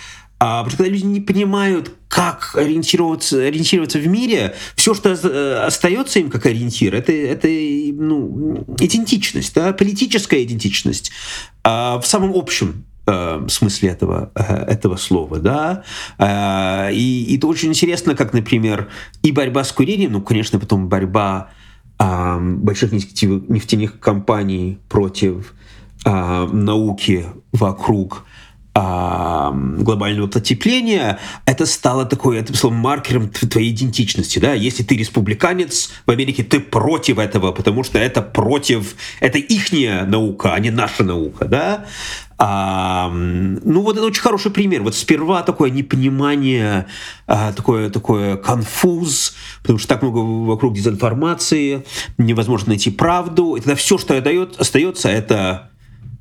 А, 0.41 0.63
потому 0.63 0.69
что 0.69 0.77
когда 0.77 0.93
люди 0.93 1.05
не 1.05 1.19
понимают, 1.19 1.91
как 2.07 2.55
ориентироваться, 2.55 3.45
ориентироваться 3.45 3.99
в 3.99 4.07
мире, 4.07 4.55
все, 4.75 4.93
что 4.93 5.09
э, 5.09 5.63
остается 5.65 6.19
им 6.19 6.29
как 6.29 6.45
ориентир, 6.45 6.95
это, 6.95 7.11
это 7.11 7.47
ну, 7.47 8.65
идентичность, 8.79 9.53
да, 9.53 9.73
политическая 9.73 10.41
идентичность 10.41 11.11
а, 11.63 11.99
в 11.99 12.07
самом 12.07 12.33
общем 12.35 12.85
Э, 13.11 13.43
смысле 13.47 13.89
этого, 13.89 14.31
э, 14.35 14.65
этого 14.67 14.95
слова, 14.95 15.39
да, 15.39 15.83
э, 16.19 16.93
и, 16.93 17.23
и 17.23 17.37
это 17.37 17.47
очень 17.47 17.69
интересно, 17.69 18.13
как, 18.13 18.33
например, 18.33 18.89
и 19.23 19.31
борьба 19.31 19.63
с 19.63 19.71
курением, 19.71 20.11
ну, 20.11 20.21
конечно, 20.21 20.59
потом 20.59 20.89
борьба 20.89 21.49
больших 21.99 22.93
нефтяных 22.93 23.99
компаний 23.99 24.79
против 24.87 25.53
науки 26.05 27.25
вокруг 27.51 28.23
глобального 28.73 30.27
потепления, 30.27 31.19
это 31.43 31.65
стало 31.65 32.05
такой, 32.05 32.37
это 32.37 32.55
стало 32.55 32.71
маркером 32.71 33.27
твоей 33.27 33.73
идентичности, 33.73 34.39
да, 34.39 34.53
если 34.53 34.83
ты 34.83 34.95
республиканец 34.95 35.91
в 36.05 36.11
Америке, 36.11 36.43
ты 36.43 36.61
против 36.61 37.17
этого, 37.17 37.51
потому 37.51 37.83
что 37.83 37.99
это 37.99 38.21
против, 38.21 38.95
это 39.19 39.37
ихняя 39.37 40.05
наука, 40.05 40.53
а 40.53 40.59
не 40.59 40.69
наша 40.71 41.03
наука, 41.03 41.45
да, 41.45 41.85
а, 42.41 43.09
ну, 43.11 43.81
вот 43.81 43.97
это 43.97 44.05
очень 44.05 44.21
хороший 44.21 44.49
пример. 44.49 44.81
Вот 44.81 44.95
сперва 44.95 45.43
такое 45.43 45.69
непонимание, 45.69 46.87
а, 47.27 47.51
такое, 47.51 47.89
такое 47.89 48.37
конфуз, 48.37 49.35
потому 49.61 49.77
что 49.77 49.89
так 49.89 50.01
много 50.01 50.19
вокруг 50.19 50.73
дезинформации, 50.73 51.85
невозможно 52.17 52.69
найти 52.69 52.91
правду. 52.91 53.55
И 53.55 53.59
тогда 53.59 53.75
все, 53.75 53.97
что 53.97 54.19
дает, 54.21 54.55
остается, 54.57 55.09
это 55.09 55.69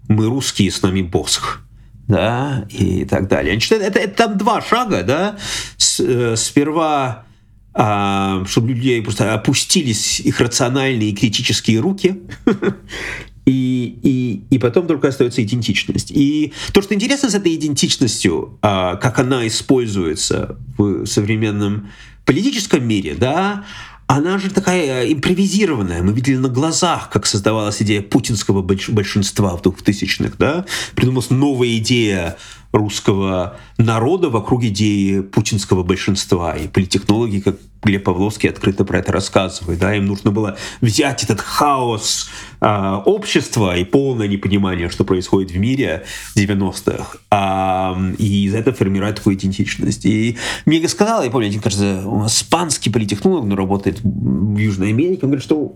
мы 0.09 0.27
русские, 0.27 0.73
с 0.73 0.83
нами 0.83 1.03
Босх. 1.03 1.63
Да, 2.09 2.67
и 2.71 3.05
так 3.05 3.29
далее. 3.29 3.53
Значит, 3.53 3.73
это, 3.73 3.99
это, 4.01 4.17
там 4.17 4.39
два 4.39 4.61
шага, 4.61 5.05
да. 5.05 5.37
С, 5.77 6.01
э, 6.01 6.35
сперва 6.37 7.27
а, 7.75 8.45
чтобы 8.47 8.71
людей 8.71 9.01
просто 9.03 9.35
опустились 9.35 10.19
их 10.19 10.41
рациональные 10.41 11.11
и 11.11 11.15
критические 11.15 11.79
руки, 11.79 12.23
и, 13.49 13.99
и, 14.03 14.43
и 14.55 14.59
потом 14.59 14.87
только 14.87 15.09
остается 15.09 15.43
идентичность. 15.43 16.11
И 16.11 16.53
то, 16.73 16.83
что 16.83 16.95
интересно 16.95 17.31
с 17.31 17.35
этой 17.35 17.55
идентичностью, 17.55 18.59
а, 18.61 18.97
как 18.97 19.19
она 19.19 19.47
используется 19.47 20.59
в 20.77 21.07
современном 21.07 21.89
политическом 22.27 22.87
мире, 22.87 23.15
да, 23.15 23.65
она 24.07 24.39
же 24.39 24.51
такая 24.51 25.11
импровизированная. 25.13 26.03
Мы 26.03 26.13
видели 26.13 26.37
на 26.37 26.49
глазах, 26.49 27.09
как 27.11 27.25
создавалась 27.25 27.81
идея 27.81 28.03
путинского 28.03 28.63
большинства 28.63 29.57
в 29.57 29.63
2000-х, 29.63 30.35
да? 30.39 30.67
Придумалась 30.95 31.31
новая 31.31 31.77
идея 31.79 32.37
русского 32.73 33.57
народа 33.79 34.29
вокруг 34.29 34.65
идеи 34.65 35.21
путинского 35.21 35.83
большинства. 35.83 36.55
И 36.55 36.69
политтехнологи, 36.69 37.41
как 37.41 37.57
Глеб 37.83 38.05
Павловский 38.05 38.51
открыто 38.51 38.85
про 38.85 38.99
это 38.99 39.13
рассказывает. 39.13 39.79
Да? 39.79 39.95
Им 39.95 40.07
нужно 40.07 40.31
было 40.31 40.57
взять 40.81 41.25
этот 41.25 41.41
хаос 41.41 42.29
э, 42.61 43.03
общества 43.05 43.77
и 43.77 43.85
полное 43.85 44.29
непонимание, 44.29 44.89
что 44.89 45.05
происходит 45.05 45.51
в 45.51 45.59
мире 45.59 46.05
в 46.35 46.37
90-х, 46.37 47.19
э, 47.31 48.15
и 48.19 48.45
из 48.45 48.55
этого 48.55 48.77
формировать 48.77 49.17
такую 49.17 49.37
идентичность. 49.37 50.05
И 50.05 50.37
мне 50.67 50.87
сказал, 50.89 51.23
я 51.23 51.31
помню, 51.31 51.49
один, 51.49 51.61
кажется, 51.61 52.03
испанский 52.27 52.91
политехнолог, 52.91 53.45
но 53.45 53.57
работает 53.57 54.01
в 54.03 54.57
Южной 54.57 54.91
Америке, 54.91 55.21
он 55.23 55.31
говорит, 55.31 55.45
что 55.45 55.73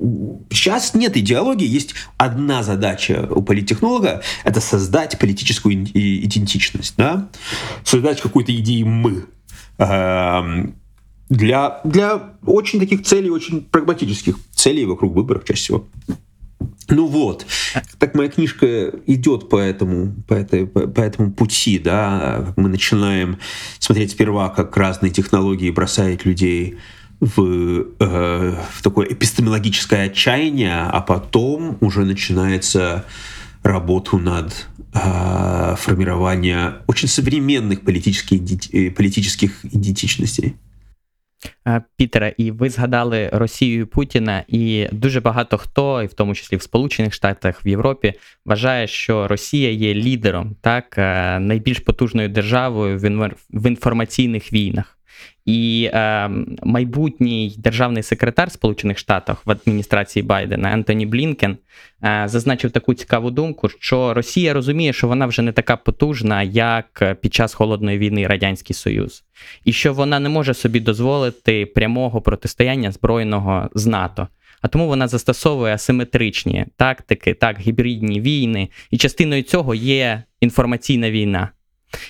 сейчас 0.50 0.94
нет 0.94 1.16
идеологии, 1.16 1.66
есть 1.66 1.94
одна 2.16 2.62
задача 2.62 3.28
у 3.30 3.42
политехнолога— 3.42 4.22
это 4.44 4.60
создать 4.60 5.18
политическую 5.18 5.74
идентичность, 5.74 6.94
да? 6.96 7.28
создать 7.84 8.20
какую-то 8.20 8.54
идею 8.54 8.86
«мы», 8.86 9.26
эм, 9.78 10.74
для, 11.32 11.80
для 11.84 12.34
очень 12.44 12.78
таких 12.78 13.04
целей, 13.04 13.30
очень 13.30 13.62
прагматических 13.62 14.36
целей 14.54 14.84
вокруг 14.84 15.14
выборов 15.14 15.44
чаще 15.44 15.60
всего. 15.60 15.86
Ну 16.88 17.06
вот, 17.06 17.46
так 17.98 18.14
моя 18.14 18.28
книжка 18.28 18.92
идет 19.06 19.48
по 19.48 19.56
этому, 19.56 20.14
по, 20.26 20.34
этой, 20.34 20.66
по, 20.66 20.86
по 20.86 21.00
этому 21.00 21.32
пути, 21.32 21.78
да, 21.78 22.52
мы 22.56 22.68
начинаем 22.68 23.38
смотреть 23.78 24.12
сперва, 24.12 24.48
как 24.50 24.76
разные 24.76 25.10
технологии 25.10 25.70
бросают 25.70 26.24
людей 26.24 26.78
в, 27.20 27.86
э, 28.00 28.54
в 28.72 28.82
такое 28.82 29.06
эпистемологическое 29.06 30.06
отчаяние, 30.06 30.82
а 30.82 31.00
потом 31.00 31.78
уже 31.80 32.04
начинается 32.04 33.04
работу 33.62 34.18
над 34.18 34.66
э, 34.92 35.76
формированием 35.78 36.74
очень 36.88 37.08
современных 37.08 37.82
политических, 37.82 38.40
э, 38.72 38.90
политических 38.90 39.64
идентичностей. 39.64 40.56
Е, 41.68 41.82
Пітера, 41.96 42.28
і 42.28 42.50
ви 42.50 42.70
згадали 42.70 43.30
Росію 43.32 43.86
Путіна, 43.86 44.44
і 44.48 44.88
дуже 44.92 45.20
багато 45.20 45.58
хто, 45.58 46.02
і 46.02 46.06
в 46.06 46.12
тому 46.12 46.34
числі 46.34 46.56
в 46.56 46.62
Сполучених 46.62 47.14
Штатах 47.14 47.66
в 47.66 47.68
Європі, 47.68 48.14
вважає, 48.44 48.86
що 48.86 49.28
Росія 49.28 49.70
є 49.70 49.94
лідером, 49.94 50.56
так 50.60 50.98
е, 50.98 51.38
найбільш 51.38 51.78
потужною 51.78 52.28
державою 52.28 52.98
в 53.50 53.66
інформаційних 53.66 54.52
війнах. 54.52 54.98
І 55.44 55.90
е, 55.92 56.30
майбутній 56.62 57.54
державний 57.58 58.02
секретар 58.02 58.50
Сполучених 58.50 58.98
Штатів 58.98 59.36
в 59.44 59.50
адміністрації 59.50 60.22
Байдена 60.22 60.72
Ентоні 60.72 61.06
Блінкен 61.06 61.56
е, 62.04 62.24
зазначив 62.26 62.70
таку 62.70 62.94
цікаву 62.94 63.30
думку, 63.30 63.68
що 63.68 64.14
Росія 64.14 64.52
розуміє, 64.52 64.92
що 64.92 65.08
вона 65.08 65.26
вже 65.26 65.42
не 65.42 65.52
така 65.52 65.76
потужна, 65.76 66.42
як 66.42 67.18
під 67.20 67.34
час 67.34 67.54
холодної 67.54 67.98
війни 67.98 68.26
Радянський 68.26 68.74
Союз, 68.74 69.24
і 69.64 69.72
що 69.72 69.92
вона 69.92 70.20
не 70.20 70.28
може 70.28 70.54
собі 70.54 70.80
дозволити 70.80 71.66
прямого 71.66 72.20
протистояння 72.20 72.92
збройного 72.92 73.70
з 73.74 73.86
НАТО. 73.86 74.28
А 74.62 74.68
тому 74.68 74.86
вона 74.86 75.08
застосовує 75.08 75.74
асиметричні 75.74 76.66
тактики, 76.76 77.34
так, 77.34 77.60
гібридні 77.60 78.20
війни, 78.20 78.68
і 78.90 78.98
частиною 78.98 79.42
цього 79.42 79.74
є 79.74 80.22
інформаційна 80.40 81.10
війна. 81.10 81.50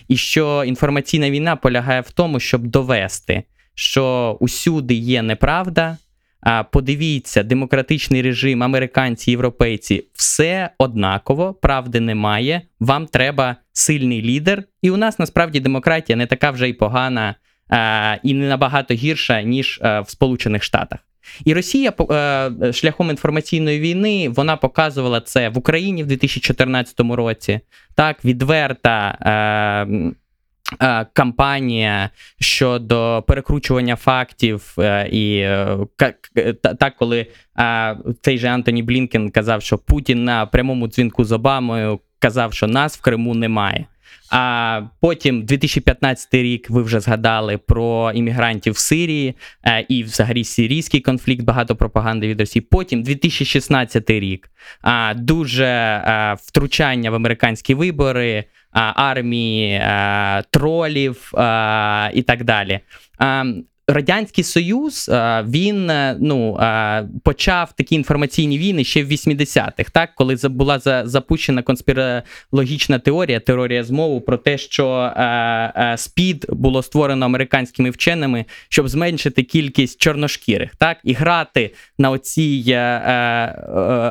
І 0.08 0.16
що 0.16 0.64
інформаційна 0.64 1.30
війна 1.30 1.56
полягає 1.56 2.00
в 2.00 2.10
тому, 2.10 2.40
щоб 2.40 2.66
довести, 2.66 3.42
що 3.74 4.36
усюди 4.40 4.94
є 4.94 5.22
неправда. 5.22 5.96
А 6.40 6.62
подивіться, 6.62 7.42
демократичний 7.42 8.22
режим, 8.22 8.62
американці, 8.62 9.30
європейці, 9.30 10.04
все 10.14 10.70
однаково, 10.78 11.54
правди 11.54 12.00
немає. 12.00 12.62
Вам 12.80 13.06
треба 13.06 13.56
сильний 13.72 14.22
лідер. 14.22 14.64
І 14.82 14.90
у 14.90 14.96
нас 14.96 15.18
насправді 15.18 15.60
демократія 15.60 16.16
не 16.16 16.26
така 16.26 16.50
вже 16.50 16.68
й 16.68 16.72
погана 16.72 17.34
а, 17.68 18.16
і 18.22 18.34
не 18.34 18.48
набагато 18.48 18.94
гірша, 18.94 19.42
ніж 19.42 19.80
а, 19.82 20.00
в 20.00 20.10
Сполучених 20.10 20.62
Штатах. 20.62 20.98
І 21.44 21.54
Росія 21.54 21.92
е, 22.10 22.72
шляхом 22.72 23.10
інформаційної 23.10 23.80
війни 23.80 24.28
вона 24.28 24.56
показувала 24.56 25.20
це 25.20 25.48
в 25.48 25.58
Україні 25.58 26.02
в 26.02 26.06
2014 26.06 27.00
році. 27.00 27.60
Так, 27.94 28.24
відверта. 28.24 29.18
Е, 29.20 30.12
е, 30.80 31.06
Кампанія 31.12 32.10
щодо 32.40 33.24
перекручування 33.26 33.96
фактів, 33.96 34.76
і 35.10 35.48
так, 36.78 36.96
коли 36.98 37.26
цей 38.20 38.38
же 38.38 38.48
Антоні 38.48 38.82
Блінкен 38.82 39.30
казав, 39.30 39.62
що 39.62 39.78
Путін 39.78 40.24
на 40.24 40.46
прямому 40.46 40.88
дзвінку 40.88 41.24
з 41.24 41.32
Обамою 41.32 42.00
казав, 42.18 42.54
що 42.54 42.66
нас 42.66 42.98
в 42.98 43.00
Криму 43.00 43.34
немає. 43.34 43.86
А 44.30 44.82
потім 45.00 45.44
2015 45.44 46.34
рік 46.34 46.70
ви 46.70 46.82
вже 46.82 47.00
згадали 47.00 47.58
про 47.58 48.12
іммігрантів 48.14 48.72
в 48.72 48.78
Сирії 48.78 49.34
е, 49.64 49.86
і 49.88 50.02
взагалі 50.02 50.44
сирійський 50.44 51.00
конфлікт, 51.00 51.44
багато 51.44 51.76
пропаганди 51.76 52.28
від 52.28 52.40
Росії. 52.40 52.66
Потім 52.70 53.02
2016 53.02 54.10
рік 54.10 54.50
дуже 55.14 55.66
е, 55.66 56.36
втручання 56.38 57.10
в 57.10 57.14
американські 57.14 57.74
вибори, 57.74 58.44
а, 58.72 58.92
армії 58.96 59.82
тролів 60.50 61.32
і 62.14 62.22
так 62.22 62.44
далі. 62.44 62.80
Радянський 63.88 64.44
Союз 64.44 65.10
він 65.44 65.90
е, 65.90 66.16
ну 66.20 66.58
почав 67.24 67.72
такі 67.72 67.94
інформаційні 67.94 68.58
війни 68.58 68.84
ще 68.84 69.04
в 69.04 69.08
80-х, 69.08 69.90
так 69.90 70.10
коли 70.14 70.36
була 70.44 70.78
запущена 71.04 71.62
конспірологічна 71.62 72.98
теорія, 72.98 73.40
теорія 73.40 73.84
змову 73.84 74.20
про 74.20 74.36
те, 74.36 74.58
що 74.58 75.12
е, 75.16 75.22
е, 75.76 75.96
СПІД 75.98 76.46
було 76.48 76.82
створено 76.82 77.26
американськими 77.26 77.90
вченими, 77.90 78.44
щоб 78.68 78.88
зменшити 78.88 79.42
кількість 79.42 80.00
чорношкірих, 80.00 80.76
так 80.76 80.98
і 81.04 81.12
грати 81.12 81.74
на 81.98 82.10
оцій 82.10 82.64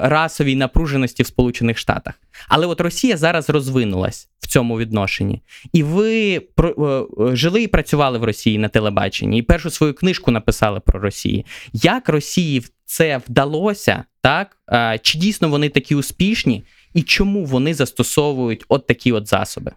расовій 0.04 0.56
напруженості 0.56 1.24
в 1.24 1.28
Сполучених 1.28 1.78
Штатах. 1.78 2.14
Але 2.48 2.66
от 2.68 2.82
Росія 2.82 3.18
зараз 3.18 3.50
розвинулась 3.50 4.28
в 4.40 4.48
цьому 4.48 4.78
відношенні, 4.78 5.42
і 5.74 5.84
ви 5.84 6.40
про, 6.40 7.08
жили 7.34 7.64
і 7.64 7.68
працювали 7.68 8.18
в 8.18 8.24
Росії 8.24 8.58
на 8.58 8.70
телебаченні, 8.70 9.38
і 9.40 9.42
першу 9.42 9.70
свою 9.70 9.94
книжку 9.94 10.32
написали 10.32 10.80
про 10.80 11.00
Росію. 11.00 11.44
Як 11.74 12.10
Росії 12.10 12.64
це 12.86 13.22
вдалося, 13.30 14.04
так 14.22 14.58
чи 15.02 15.18
дійсно 15.18 15.50
вони 15.50 15.70
такі 15.70 15.96
успішні, 15.96 16.64
і 16.94 17.02
чому 17.02 17.46
вони 17.46 17.74
застосовують 17.74 18.66
от 18.68 18.88
такі 18.88 19.12
от 19.12 19.28
засоби? 19.28 19.72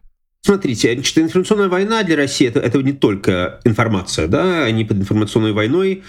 Смотрите, 0.47 0.95
значит, 0.95 1.19
информационная 1.19 1.69
война 1.69 2.03
для 2.03 2.17
России 2.17 2.47
это, 2.47 2.61
это 2.61 2.83
не 2.83 2.93
только 2.93 3.61
информация, 3.65 4.29
да, 4.29 4.67
они 4.67 4.85
под 4.85 4.99
информационной 4.99 5.53
войной 5.53 6.03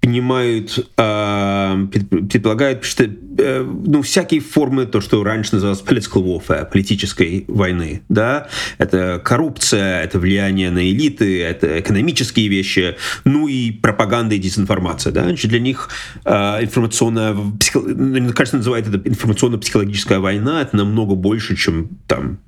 понимают, 0.00 0.78
э, 0.96 1.86
предполагают, 1.90 2.84
что 2.84 3.04
э, 3.04 3.62
ну, 3.62 4.00
всякие 4.00 4.40
формы, 4.40 4.86
то, 4.86 5.00
что 5.00 5.22
раньше 5.22 5.54
называлось 5.54 5.82
political 5.82 6.24
warfare, 6.24 6.70
политической 6.70 7.44
войны, 7.48 8.02
да, 8.08 8.48
это 8.78 9.20
коррупция, 9.22 10.02
это 10.02 10.18
влияние 10.18 10.70
на 10.70 10.88
элиты, 10.90 11.42
это 11.42 11.80
экономические 11.80 12.48
вещи, 12.48 12.96
ну 13.24 13.46
и 13.46 13.70
пропаганда 13.72 14.34
и 14.36 14.38
дезинформация, 14.38 15.12
да, 15.12 15.24
значит, 15.24 15.50
для 15.50 15.60
них 15.60 15.90
э, 16.24 16.64
информационная, 16.64 17.36
психо... 17.58 17.80
мне 17.80 18.32
кажется, 18.32 18.56
называют 18.56 18.88
это 18.88 19.06
информационно-психологическая 19.06 20.18
война, 20.18 20.62
это 20.62 20.76
намного 20.76 21.14
больше, 21.14 21.56
чем 21.56 21.88
там 22.06 22.38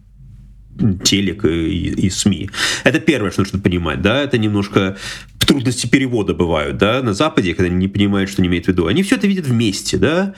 телек 1.04 1.44
и, 1.44 1.88
и 1.88 2.10
СМИ. 2.10 2.50
Это 2.84 2.98
первое, 3.00 3.30
что 3.30 3.42
нужно 3.42 3.58
понимать, 3.58 4.00
да, 4.00 4.22
это 4.22 4.38
немножко 4.38 4.96
трудности 5.46 5.86
перевода 5.86 6.34
бывают, 6.34 6.76
да, 6.76 7.02
на 7.02 7.14
Западе, 7.14 7.54
когда 7.54 7.70
они 7.70 7.76
не 7.76 7.88
понимают, 7.88 8.30
что 8.30 8.42
они 8.42 8.48
имеют 8.48 8.66
в 8.66 8.68
виду. 8.68 8.86
Они 8.86 9.02
все 9.02 9.16
это 9.16 9.26
видят 9.26 9.46
вместе, 9.46 9.96
да. 9.96 10.34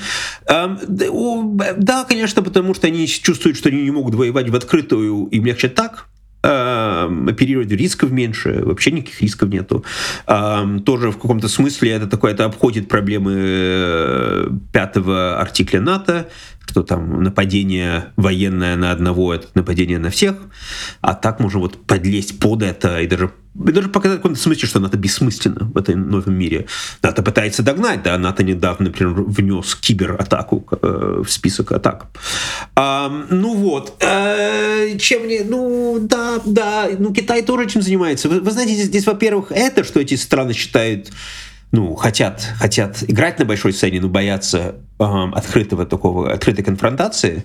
Да, 0.47 2.05
конечно, 2.05 2.43
потому 2.43 2.75
что 2.75 2.87
они 2.87 3.07
чувствуют, 3.07 3.57
что 3.57 3.69
они 3.69 3.83
не 3.83 3.91
могут 3.91 4.15
воевать 4.15 4.49
в 4.51 4.55
открытую, 4.55 5.27
им 5.27 5.45
легче 5.45 5.69
так, 5.69 6.09
оперировать 6.43 7.71
рисков 7.71 8.11
меньше, 8.11 8.61
вообще 8.65 8.91
никаких 8.91 9.23
рисков 9.23 9.49
нету. 9.49 9.83
Тоже 10.27 11.11
в 11.11 11.15
каком-то 11.15 11.49
смысле 11.49 11.93
это 11.93 12.07
такое, 12.07 12.33
это 12.33 12.45
обходит 12.45 12.89
проблемы 12.89 13.33
э, 13.37 14.49
пятого 14.71 15.41
артикля 15.41 15.81
НАТО, 15.81 16.29
что 16.67 16.83
там 16.83 17.23
нападение 17.23 18.13
военное 18.17 18.77
на 18.77 18.91
одного, 18.91 19.33
это 19.33 19.47
нападение 19.55 19.99
на 19.99 20.11
всех, 20.11 20.37
а 21.01 21.15
так 21.15 21.41
можно 21.41 21.61
вот 21.61 21.87
подлезть 21.87 22.39
под 22.39 22.63
это 22.63 23.01
и 23.01 23.07
даже 23.07 23.31
даже 23.55 23.89
показать 23.89 24.19
в 24.19 24.23
каком-то 24.23 24.41
смысле, 24.41 24.69
что 24.69 24.81
НАТО 24.81 24.97
бессмысленно 24.97 25.71
в 25.73 25.77
этом 25.77 26.11
новом 26.11 26.35
мире. 26.35 26.67
НАТО 27.03 27.23
пытается 27.23 27.63
догнать, 27.63 28.03
да, 28.03 28.19
НАТО 28.19 28.43
недавно, 28.43 28.87
например, 28.87 29.15
внес 29.15 29.75
кибератаку 29.77 30.67
э, 30.83 31.23
в 31.25 31.31
список 31.31 31.73
атак. 31.73 32.07
А, 32.75 33.09
ну 33.31 33.55
вот, 33.55 34.03
э, 34.03 34.97
чем 34.99 35.23
мне, 35.25 35.43
ну 35.45 35.99
да, 36.01 36.41
да, 36.45 36.89
ну 36.99 37.13
Китай 37.15 37.43
тоже 37.43 37.65
этим 37.65 37.83
занимается. 37.83 38.29
Вы, 38.29 38.41
вы 38.41 38.51
знаете, 38.51 38.75
здесь, 38.75 38.87
здесь, 38.87 39.07
во-первых, 39.07 39.53
это, 39.53 39.85
что 39.85 40.01
эти 40.01 40.15
страны 40.15 40.53
считают 40.53 41.11
ну, 41.75 41.97
хотят, 41.97 42.41
хотят 42.57 43.03
играть 43.09 43.41
на 43.41 43.45
большой 43.45 43.73
сцене, 43.73 44.01
но 44.01 44.09
боятся 44.09 44.77
э, 44.99 45.05
открытого 45.05 45.85
такого, 45.87 46.33
открытой 46.33 46.65
конфронтации. 46.65 47.43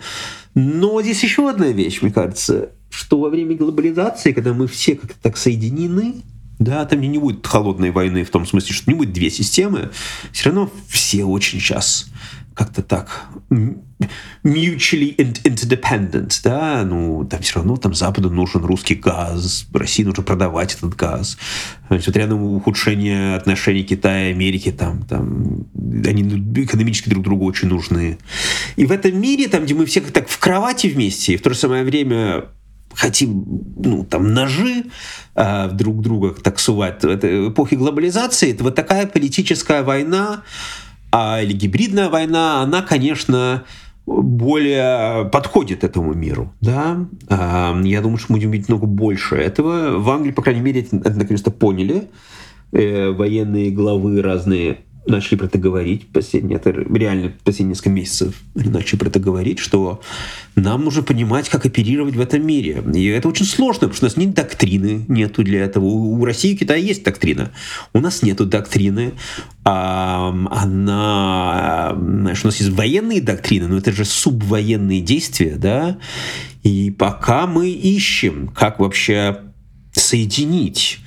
Но 0.53 1.01
здесь 1.01 1.23
еще 1.23 1.49
одна 1.49 1.67
вещь, 1.69 2.03
мне 2.03 2.11
кажется, 2.11 2.69
что 2.89 3.19
во 3.19 3.29
время 3.29 3.55
глобализации, 3.55 4.31
когда 4.31 4.53
мы 4.53 4.67
все 4.67 4.95
как-то 4.95 5.19
так 5.21 5.37
соединены, 5.37 6.23
Да, 6.59 6.85
там 6.85 6.99
не 6.99 7.17
будет 7.17 7.47
холодной 7.47 7.91
войны 7.91 8.25
в 8.25 8.29
том 8.29 8.45
смысле, 8.45 8.75
что 8.75 8.91
не 8.91 8.97
будет 8.97 9.13
две 9.13 9.29
системы. 9.29 9.91
Все 10.33 10.49
равно 10.49 10.69
все 10.89 11.23
очень 11.23 11.59
сейчас 11.59 12.07
как-то 12.53 12.83
так 12.83 13.29
mutually 14.43 15.15
interdependent, 15.15 16.37
да, 16.43 16.83
ну, 16.83 17.23
там 17.23 17.41
все 17.41 17.55
равно 17.55 17.77
там 17.77 17.93
Западу 17.93 18.29
нужен 18.29 18.65
русский 18.65 18.95
газ, 18.95 19.65
России 19.73 20.03
нужно 20.03 20.23
продавать 20.23 20.75
этот 20.75 20.93
газ. 20.97 21.37
Несмотря 21.89 22.27
на 22.27 22.35
ухудшение 22.35 23.37
отношений 23.37 23.83
Китая 23.83 24.27
и 24.27 24.31
Америки, 24.33 24.73
там, 24.73 25.03
там, 25.03 25.67
они 26.05 26.23
экономически 26.63 27.07
друг 27.07 27.23
другу 27.23 27.45
очень 27.45 27.69
нужны. 27.69 28.17
И 28.75 28.85
в 28.85 28.91
этом 28.91 29.17
мире, 29.17 29.47
там, 29.47 29.63
где 29.63 29.73
мы 29.73 29.85
все 29.85 30.01
так 30.01 30.27
в 30.27 30.37
кровати 30.37 30.87
вместе, 30.87 31.35
и 31.35 31.37
в 31.37 31.41
то 31.41 31.51
же 31.51 31.55
самое 31.55 31.85
время 31.85 32.43
хотим, 32.99 33.63
ну, 33.77 34.03
там, 34.03 34.33
ножи 34.33 34.83
э, 35.35 35.69
друг 35.71 36.01
друга 36.01 36.35
так 36.41 36.59
сувать, 36.59 37.03
это 37.03 37.49
эпохи 37.49 37.75
глобализации, 37.75 38.51
это 38.51 38.63
вот 38.63 38.75
такая 38.75 39.07
политическая 39.07 39.83
война, 39.83 40.43
а, 41.11 41.41
или 41.41 41.53
гибридная 41.53 42.09
война, 42.09 42.61
она, 42.61 42.81
конечно, 42.81 43.63
более 44.05 45.29
подходит 45.29 45.83
этому 45.83 46.13
миру. 46.13 46.53
Да? 46.61 47.05
А, 47.29 47.79
я 47.83 48.01
думаю, 48.01 48.17
что 48.17 48.33
мы 48.33 48.39
будем 48.39 48.51
видеть 48.51 48.69
много 48.69 48.85
больше 48.85 49.35
этого. 49.35 49.97
В 49.97 50.09
Англии, 50.09 50.31
по 50.31 50.41
крайней 50.41 50.61
мере, 50.61 50.81
это 50.81 51.17
наконец-то 51.17 51.51
поняли. 51.51 52.09
Э, 52.71 53.09
военные 53.09 53.71
главы 53.71 54.21
разные 54.21 54.81
начали 55.09 55.37
про 55.37 55.45
это 55.47 55.57
говорить, 55.57 56.07
последние, 56.07 56.57
это 56.57 56.71
реально 56.71 57.33
последние 57.43 57.71
несколько 57.71 57.89
месяцев 57.89 58.35
начали 58.53 58.97
про 58.97 59.09
это 59.09 59.19
говорить, 59.19 59.59
что 59.59 60.01
нам 60.55 60.83
нужно 60.83 61.03
понимать, 61.03 61.49
как 61.49 61.65
оперировать 61.65 62.15
в 62.15 62.21
этом 62.21 62.45
мире. 62.45 62.83
И 62.93 63.05
это 63.05 63.27
очень 63.27 63.45
сложно, 63.45 63.87
потому 63.87 63.95
что 63.95 64.05
у 64.05 64.09
нас 64.09 64.17
нет 64.17 64.33
доктрины, 64.33 65.05
нету 65.07 65.43
для 65.43 65.63
этого. 65.63 65.85
У 65.85 66.23
России 66.25 66.51
и 66.51 66.57
Китая 66.57 66.79
есть 66.79 67.03
доктрина. 67.03 67.51
У 67.93 67.99
нас 67.99 68.21
нету 68.23 68.45
доктрины. 68.45 69.13
А, 69.63 70.29
она, 70.51 71.95
знаешь, 71.95 72.43
у 72.43 72.47
нас 72.47 72.59
есть 72.59 72.71
военные 72.71 73.21
доктрины, 73.21 73.67
но 73.67 73.77
это 73.77 73.91
же 73.91 74.05
субвоенные 74.05 75.01
действия, 75.01 75.55
да? 75.55 75.97
И 76.63 76.91
пока 76.91 77.47
мы 77.47 77.69
ищем, 77.69 78.49
как 78.53 78.79
вообще 78.79 79.39
соединить 79.93 80.99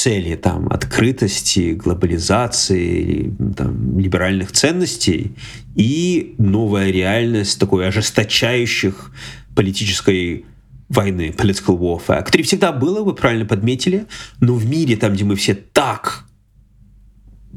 цели 0.00 0.34
там, 0.34 0.66
открытости, 0.68 1.72
глобализации, 1.74 3.34
там, 3.54 3.98
либеральных 3.98 4.50
ценностей 4.52 5.32
и 5.76 6.34
новая 6.38 6.90
реальность 6.90 7.60
такой 7.60 7.86
ожесточающих 7.86 9.12
политической 9.54 10.46
войны, 10.88 11.34
political 11.36 11.78
warfare, 11.78 12.24
которая 12.24 12.44
всегда 12.44 12.72
было, 12.72 13.04
вы 13.04 13.14
правильно 13.14 13.44
подметили, 13.44 14.06
но 14.40 14.54
в 14.54 14.64
мире, 14.64 14.96
там, 14.96 15.12
где 15.12 15.24
мы 15.24 15.36
все 15.36 15.54
так 15.54 16.24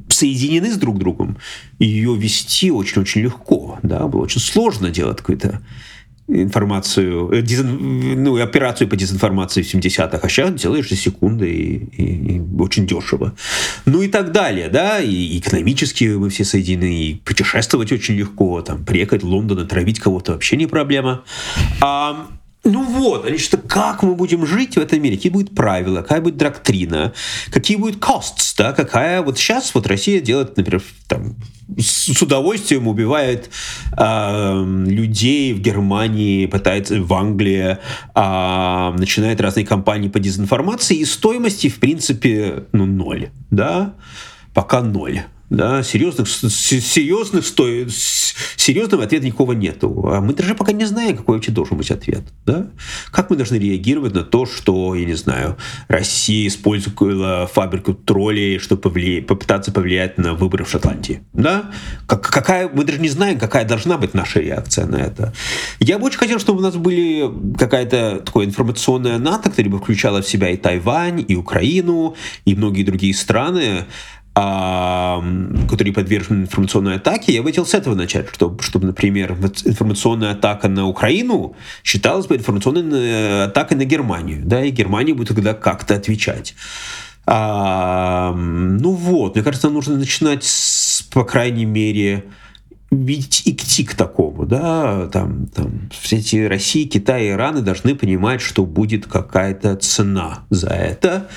соединены 0.10 0.70
с 0.70 0.76
друг 0.76 1.00
другом, 1.00 1.38
ее 1.80 2.14
вести 2.14 2.72
очень-очень 2.72 3.22
легко, 3.22 3.80
да, 3.84 4.06
было 4.08 4.24
очень 4.24 4.42
сложно 4.42 4.90
делать 4.90 5.20
какой-то 5.20 5.62
информацию, 6.28 7.32
э, 7.32 7.42
дезин, 7.42 8.24
ну, 8.24 8.42
операцию 8.42 8.88
по 8.88 8.96
дезинформации 8.96 9.62
в 9.62 9.74
70-х, 9.74 10.20
а 10.22 10.30
сейчас 10.30 10.54
делаешь 10.54 10.90
за 10.90 10.96
секунды 10.96 11.52
и, 11.52 12.02
и, 12.02 12.38
и 12.38 12.42
очень 12.60 12.88
дешево. 12.88 13.34
Ну 13.86 14.02
и 14.02 14.08
так 14.08 14.32
далее, 14.32 14.70
да, 14.70 15.00
и 15.00 15.38
экономически 15.40 16.06
мы 16.16 16.30
все 16.30 16.46
соединены, 16.46 16.94
и 16.94 17.16
путешествовать 17.16 17.92
очень 17.92 18.16
легко, 18.16 18.62
там, 18.62 18.86
приехать 18.86 19.24
в 19.24 19.28
Лондон, 19.28 19.60
отравить 19.60 20.00
кого-то 20.00 20.34
вообще 20.34 20.56
не 20.56 20.68
проблема. 20.68 21.24
А, 21.82 22.28
ну 22.64 22.84
вот, 22.84 23.26
значит, 23.28 23.60
как 23.68 24.04
мы 24.04 24.16
будем 24.16 24.46
жить 24.46 24.76
в 24.76 24.80
этом 24.80 25.02
мире, 25.02 25.18
какие 25.18 25.32
будут 25.32 25.54
правила, 25.54 26.02
какая 26.02 26.22
будет 26.22 26.38
доктрина, 26.38 27.14
какие 27.52 27.76
будут 27.76 27.98
costs, 27.98 28.56
да, 28.58 28.72
какая 28.72 29.22
вот 29.22 29.38
сейчас 29.38 29.76
вот 29.76 29.86
Россия 29.88 30.22
делает, 30.22 30.56
например, 30.56 30.82
там, 31.08 31.36
с, 31.78 32.22
удовольствием 32.22 32.88
убивает 32.88 33.50
э, 33.98 34.84
людей 34.88 35.54
в 35.54 35.60
Германии, 35.60 36.46
пытается 36.46 37.02
в 37.02 37.14
Англии, 37.14 37.78
э, 38.16 38.98
начинает 38.98 39.42
разные 39.42 39.66
кампании 39.66 40.08
по 40.08 40.20
дезинформации, 40.20 40.98
и 40.98 41.06
стоимости, 41.06 41.68
в 41.68 41.80
принципе, 41.80 42.64
ну, 42.72 42.86
ноль, 42.86 43.30
да, 43.52 43.94
пока 44.54 44.82
ноль 44.82 45.24
да, 45.54 45.84
серьезных, 45.84 46.28
серьезных 46.28 47.46
сто... 47.46 47.68
серьезного 48.56 49.04
ответа 49.04 49.26
никакого 49.26 49.54
нету. 49.54 50.10
А 50.12 50.20
мы 50.20 50.34
даже 50.34 50.56
пока 50.56 50.72
не 50.72 50.86
знаем, 50.86 51.16
какой 51.16 51.36
вообще 51.36 51.52
должен 51.52 51.78
быть 51.78 51.92
ответ. 51.92 52.24
Да? 52.46 52.68
Как 53.12 53.30
мы 53.30 53.36
должны 53.36 53.58
реагировать 53.58 54.16
на 54.16 54.24
то, 54.24 54.48
что, 54.48 54.96
я 54.96 55.06
не 55.06 55.14
знаю, 55.14 55.58
Россия 55.88 56.48
использовала 56.48 57.46
фабрику 57.46 57.94
троллей, 57.94 58.58
чтобы 58.58 58.82
повли... 58.82 59.22
попытаться 59.22 59.72
повлиять 59.72 60.18
на 60.18 60.34
выборы 60.34 60.66
в 60.66 60.70
Шотландии. 60.70 61.22
Да? 61.34 61.72
Как, 62.08 62.22
какая... 62.24 62.68
Мы 62.68 62.84
даже 62.84 63.00
не 63.00 63.10
знаем, 63.10 63.38
какая 63.38 63.66
должна 63.66 64.00
быть 64.00 64.16
наша 64.16 64.40
реакция 64.40 64.88
на 64.88 64.96
это. 64.96 65.34
Я 65.80 66.00
бы 66.00 66.08
очень 66.08 66.18
хотел, 66.18 66.40
чтобы 66.40 66.60
у 66.60 66.64
нас 66.64 66.76
были 66.76 67.32
какая-то 67.60 68.24
такое 68.26 68.48
информационная 68.48 69.20
НАТО, 69.20 69.52
которая 69.52 69.72
бы 69.72 69.78
включала 69.78 70.24
в 70.24 70.28
себя 70.28 70.50
и 70.50 70.58
Тайвань, 70.58 71.24
и 71.28 71.36
Украину, 71.36 72.16
и 72.46 72.56
многие 72.56 72.84
другие 72.84 73.14
страны, 73.14 73.86
которые 74.34 75.94
подвержены 75.94 76.44
информационной 76.44 76.96
атаке, 76.96 77.34
я 77.34 77.44
бы 77.44 77.50
хотел 77.50 77.68
с 77.68 77.76
этого 77.76 77.94
начать, 77.94 78.30
чтобы, 78.34 78.64
чтобы, 78.64 78.88
например, 78.88 79.38
информационная 79.66 80.32
атака 80.32 80.68
на 80.68 80.88
Украину 80.88 81.56
считалась 81.84 82.26
бы 82.26 82.36
информационной 82.36 83.00
э, 83.00 83.44
атакой 83.44 83.78
на 83.78 83.86
Германию, 83.86 84.42
да, 84.44 84.66
и 84.66 84.72
Германия 84.72 85.14
будет 85.14 85.28
тогда 85.28 85.54
как-то 85.54 85.94
отвечать. 85.96 86.56
А, 87.28 88.34
ну 88.34 88.94
вот, 88.94 89.36
мне 89.36 89.44
кажется, 89.44 89.70
нужно 89.70 89.98
начинать, 89.98 90.44
с, 90.44 91.04
по 91.04 91.24
крайней 91.24 91.66
мере, 91.66 92.26
видеть 92.90 93.44
идти 93.46 93.84
к 93.84 93.94
такому, 93.94 94.46
да, 94.46 95.08
там, 95.08 95.48
там 95.48 95.90
все 95.92 96.18
эти 96.18 96.46
Россия, 96.46 96.88
Китай 96.88 97.30
Ираны 97.30 97.62
должны 97.62 97.96
понимать, 97.96 98.42
что 98.42 98.66
будет 98.66 99.06
какая-то 99.06 99.76
цена 99.76 100.46
за 100.50 100.70
это, 100.70 101.30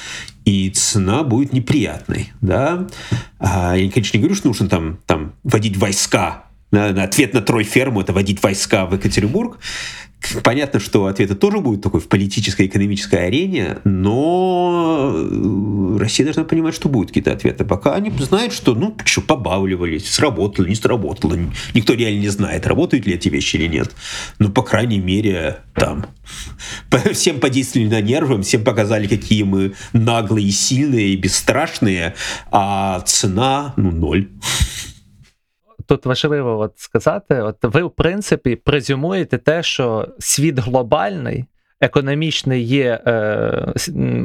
и 0.47 0.71
цена 0.71 1.25
будет 1.25 1.53
неприятной, 1.53 2.33
да. 2.41 2.87
А, 3.39 3.77
я, 3.77 3.91
конечно, 3.91 4.17
не 4.17 4.23
говорю, 4.23 4.37
что 4.37 4.49
нужно 4.49 4.69
там, 4.69 4.99
там 5.05 5.35
вводить 5.43 5.77
войска 5.77 6.45
на, 6.71 6.93
на 6.93 7.03
ответ 7.03 7.35
на 7.35 7.43
Тройферму 7.43 8.01
это 8.01 8.13
вводить 8.13 8.43
войска 8.43 8.87
в 8.87 8.95
Екатеринбург. 8.95 9.59
Понятно, 10.43 10.81
что 10.81 11.07
ответ 11.07 11.39
тоже 11.39 11.59
будет 11.59 11.83
такой 11.83 12.01
в 12.01 12.09
политической, 12.09 12.67
экономической 12.67 13.27
арене, 13.27 13.79
но 13.85 15.13
э, 15.15 15.97
Россия 15.99 16.27
должна 16.27 16.45
понимать, 16.45 16.75
что 16.75 16.89
будут 16.89 17.09
какие-то 17.09 17.33
ответы. 17.33 17.65
Пока 17.65 17.95
они 17.95 18.11
знают, 18.11 18.53
что, 18.53 18.75
ну, 18.75 18.97
что, 19.05 19.21
побавливались, 19.21 20.11
сработало, 20.11 20.67
не 20.67 20.75
сработало. 20.75 21.39
Никто 21.75 21.95
реально 21.95 22.21
не 22.21 22.29
знает, 22.29 22.67
работают 22.67 23.07
ли 23.07 23.15
эти 23.15 23.29
вещи 23.29 23.57
или 23.57 23.69
нет. 23.69 23.95
Но, 24.39 24.49
по 24.49 24.63
крайней 24.63 24.99
мере, 24.99 25.59
там, 25.75 26.07
всем 27.13 27.39
подействовали 27.39 27.89
на 27.89 28.01
нервы, 28.01 28.43
всем 28.43 28.65
показали, 28.65 29.07
какие 29.07 29.45
мы 29.45 29.75
наглые, 29.93 30.51
сильные 30.51 31.11
и 31.11 31.17
бесстрашные, 31.17 32.15
а 32.51 33.01
цена, 33.01 33.75
ну, 33.77 33.93
ноль. 33.93 34.29
тут 35.87 36.07
важливо 36.07 36.59
от 36.59 36.79
сказати: 36.79 37.41
от 37.41 37.57
ви, 37.63 37.83
в 37.83 37.91
принципі, 37.91 38.57
презюмуєте 38.57 39.39
те, 39.39 39.63
що 39.63 40.09
світ 40.19 40.59
глобальний. 40.59 41.45
Економічний 41.81 42.63
є 42.63 43.01
е, 43.07 43.73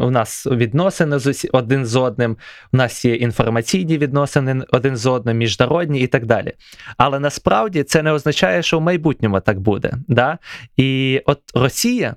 у 0.02 0.12
нас 0.12 0.48
відносини 0.48 1.20
з 1.20 1.28
усі, 1.28 1.48
один 1.48 1.86
з 1.86 1.96
одним, 1.96 2.38
у 2.74 2.78
нас 2.78 3.06
є 3.06 3.16
інформаційні 3.16 3.98
відносини 3.98 4.64
один 4.72 4.98
з 4.98 5.06
одним, 5.06 5.38
міжнародні 5.38 6.00
і 6.00 6.08
так 6.08 6.26
далі. 6.26 6.54
Але 6.98 7.20
насправді 7.20 7.84
це 7.84 8.04
не 8.04 8.12
означає, 8.12 8.64
що 8.64 8.80
в 8.80 8.82
майбутньому 8.82 9.40
так 9.40 9.60
буде. 9.60 9.94
Да? 10.08 10.38
І 10.78 11.22
от 11.26 11.40
Росія 11.54 12.16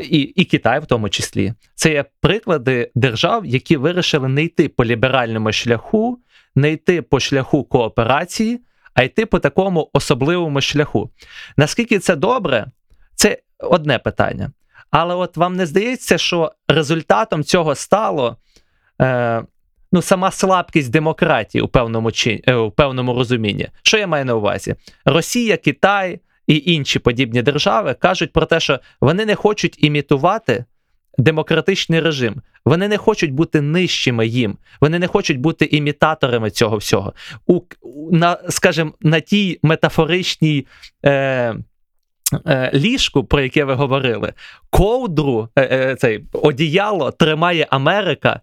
і, 0.00 0.18
і 0.18 0.44
Китай, 0.44 0.80
в 0.80 0.86
тому 0.86 1.08
числі, 1.08 1.52
це 1.74 1.92
є 1.92 2.04
приклади 2.20 2.90
держав, 2.94 3.46
які 3.46 3.76
вирішили 3.76 4.28
не 4.28 4.42
йти 4.42 4.68
по 4.68 4.84
ліберальному 4.84 5.52
шляху, 5.52 6.18
не 6.54 6.72
йти 6.72 7.02
по 7.02 7.20
шляху 7.20 7.64
кооперації 7.64 8.60
а 8.96 9.02
йти 9.02 9.26
по 9.26 9.38
такому 9.38 9.90
особливому 9.92 10.60
шляху. 10.60 11.10
Наскільки 11.56 11.98
це 11.98 12.16
добре, 12.16 12.66
це 13.14 13.38
одне 13.58 13.98
питання. 13.98 14.52
Але 14.90 15.14
от 15.14 15.36
вам 15.36 15.56
не 15.56 15.66
здається, 15.66 16.18
що 16.18 16.52
результатом 16.68 17.44
цього 17.44 17.74
стало 17.74 18.36
е, 19.00 19.42
ну, 19.92 20.02
сама 20.02 20.30
слабкість 20.30 20.90
демократії 20.90 21.62
у 21.62 21.68
певному 21.68 22.12
чи, 22.12 22.42
е, 22.46 22.54
у 22.54 22.70
певному 22.70 23.14
розумінні. 23.14 23.68
Що 23.82 23.98
я 23.98 24.06
маю 24.06 24.24
на 24.24 24.34
увазі? 24.34 24.74
Росія, 25.04 25.56
Китай 25.56 26.20
і 26.46 26.62
інші 26.66 26.98
подібні 26.98 27.42
держави 27.42 27.94
кажуть 27.94 28.32
про 28.32 28.46
те, 28.46 28.60
що 28.60 28.80
вони 29.00 29.26
не 29.26 29.34
хочуть 29.34 29.84
імітувати 29.84 30.64
демократичний 31.18 32.00
режим. 32.00 32.42
Вони 32.64 32.88
не 32.88 32.96
хочуть 32.96 33.32
бути 33.32 33.60
нижчими 33.60 34.26
їм, 34.26 34.58
вони 34.80 34.98
не 34.98 35.06
хочуть 35.06 35.40
бути 35.40 35.64
імітаторами 35.64 36.50
цього 36.50 36.76
всього. 36.76 37.12
У, 37.46 37.60
на, 38.12 38.38
Скажімо, 38.48 38.92
на 39.00 39.20
тій 39.20 39.58
метафоричній. 39.62 40.66
Е, 41.04 41.54
е 42.46 42.70
Ліжку, 42.74 43.24
про 43.24 43.40
яке 43.40 43.64
ви 43.64 43.74
говорили, 43.74 44.32
ковдру, 44.70 45.48
е, 45.56 45.62
е, 45.62 45.96
цей 45.96 46.24
одіяло 46.32 47.10
тримає 47.10 47.66
Америка, 47.70 48.40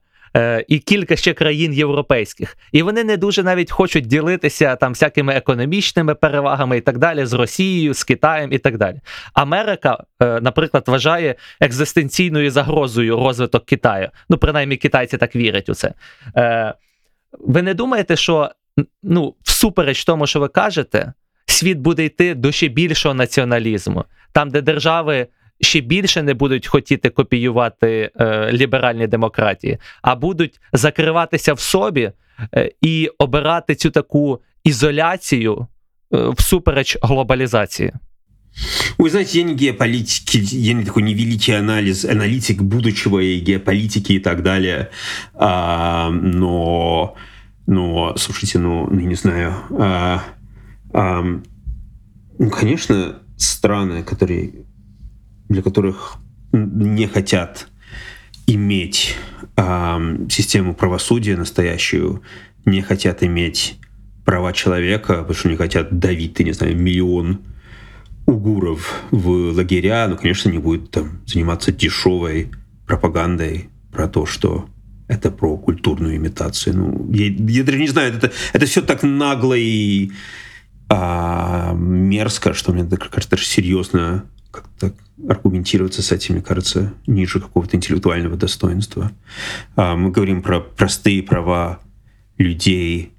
і 0.68 0.80
кілька 0.80 1.16
ще 1.16 1.34
країн 1.34 1.74
європейських. 1.74 2.58
І 2.72 2.82
вони 2.82 3.04
не 3.04 3.18
дуже 3.18 3.44
навіть 3.44 3.72
хочуть 3.72 4.08
ділитися 4.08 4.76
там 4.76 4.92
всякими 4.92 5.34
економічними 5.34 6.16
перевагами 6.16 6.78
і 6.78 6.82
так 6.82 6.98
далі 6.98 7.26
з 7.26 7.34
Росією, 7.34 7.94
з 7.94 8.04
Китаєм 8.04 8.54
і 8.54 8.58
так 8.58 8.78
далі. 8.78 9.02
Америка, 9.34 10.04
е, 10.22 10.42
наприклад, 10.42 10.84
вважає 10.88 11.36
екзистенційною 11.62 12.52
загрозою 12.52 13.16
розвиток 13.16 13.66
Китаю. 13.66 14.10
Ну, 14.30 14.38
принаймні, 14.38 14.78
китайці 14.78 15.18
так 15.18 15.36
вірять 15.36 15.70
у 15.70 15.74
це. 15.74 15.94
Е, 16.38 16.74
ви 17.40 17.62
не 17.62 17.74
думаєте, 17.74 18.16
що 18.16 18.52
ну, 19.04 19.36
всупереч 19.42 20.06
тому, 20.06 20.28
що 20.28 20.40
ви 20.40 20.48
кажете, 20.48 21.14
світ 21.46 21.78
буде 21.78 22.06
йти 22.06 22.36
до 22.36 22.52
ще 22.52 22.68
більшого 22.68 23.16
націоналізму, 23.16 24.06
там, 24.32 24.50
де 24.50 24.62
держави 24.62 25.28
ще 25.63 25.81
більше 25.81 26.23
не 26.23 26.35
будуть 26.35 26.67
хотіти 26.67 27.11
копіювати 27.11 28.11
е, 28.21 28.53
ліберальні 28.53 29.07
демократії, 29.07 29.79
а 30.03 30.17
будуть 30.17 30.61
закриватися 30.73 31.53
в 31.53 31.61
собі 31.61 32.13
е, 32.55 32.71
і 32.81 33.11
обирати 33.19 33.75
цю 33.75 33.91
таку 33.91 34.41
ізоляцію 34.65 35.67
е, 36.15 36.29
всупереч 36.29 36.99
глобалізації. 37.03 37.93
Вы 38.99 39.11
знаете, 39.11 39.39
я 39.39 39.45
не 39.45 39.55
геополитик, 39.55 40.35
я 40.53 40.75
не 40.75 40.85
такой 40.85 41.03
невеликий 41.03 41.55
анализ, 41.55 42.05
аналитик 42.05 42.63
будущего 42.63 43.21
и 43.21 43.39
геополитики 43.39 44.15
и 44.15 44.19
так 44.19 44.43
далее, 44.43 44.89
а, 45.35 46.11
но, 46.11 47.15
но, 47.67 48.17
слушайте, 48.17 48.59
ну, 48.59 48.89
ну 48.91 49.01
я 49.01 49.07
не 49.07 49.15
знаю, 49.15 49.55
а, 49.79 50.25
а, 50.93 51.23
ну, 52.39 52.51
конечно, 52.51 53.21
страны, 53.37 54.03
которые 54.03 54.65
для 55.54 55.62
которых 55.62 56.16
не 56.52 57.08
хотят 57.08 57.68
иметь 58.48 59.16
э, 59.56 60.26
систему 60.30 60.76
правосудия 60.76 61.38
настоящую, 61.38 62.22
не 62.66 62.82
хотят 62.82 63.24
иметь 63.24 63.78
права 64.26 64.54
человека, 64.54 65.20
потому 65.20 65.34
что 65.34 65.50
не 65.50 65.56
хотят 65.56 66.00
давить, 66.00 66.36
ты 66.36 66.44
не 66.44 66.54
знаю, 66.54 66.78
миллион 66.78 67.40
угуров 68.26 69.04
в 69.12 69.54
лагеря, 69.54 70.08
ну, 70.08 70.18
конечно, 70.18 70.50
не 70.50 70.58
будет 70.58 70.92
там 70.92 71.22
заниматься 71.26 71.72
дешевой 71.72 72.52
пропагандой 72.86 73.70
про 73.92 74.08
то, 74.08 74.26
что 74.26 74.70
это 75.08 75.30
про 75.30 75.58
культурную 75.58 76.16
имитацию. 76.16 76.78
Ну, 76.78 77.12
я, 77.12 77.28
я 77.28 77.64
даже 77.64 77.80
не 77.80 77.88
знаю, 77.88 78.14
это, 78.14 78.32
это 78.54 78.66
все 78.66 78.82
так 78.82 79.04
нагло 79.04 79.56
и 79.56 80.12
а, 80.90 81.74
мерзко, 81.74 82.54
что 82.54 82.72
мне 82.74 82.86
кажется, 82.86 83.38
серьезно 83.38 84.26
как-то 84.52 84.94
аргументироваться 85.28 86.02
с 86.02 86.12
этим, 86.12 86.36
мне 86.36 86.44
кажется, 86.44 86.94
ниже 87.08 87.40
какого-то 87.40 87.76
интеллектуального 87.76 88.38
достоинства. 88.38 89.12
А, 89.76 89.96
мы 89.96 90.12
говорим 90.12 90.42
про 90.42 90.60
простые 90.60 91.24
права 91.24 91.80
людей 92.38 93.14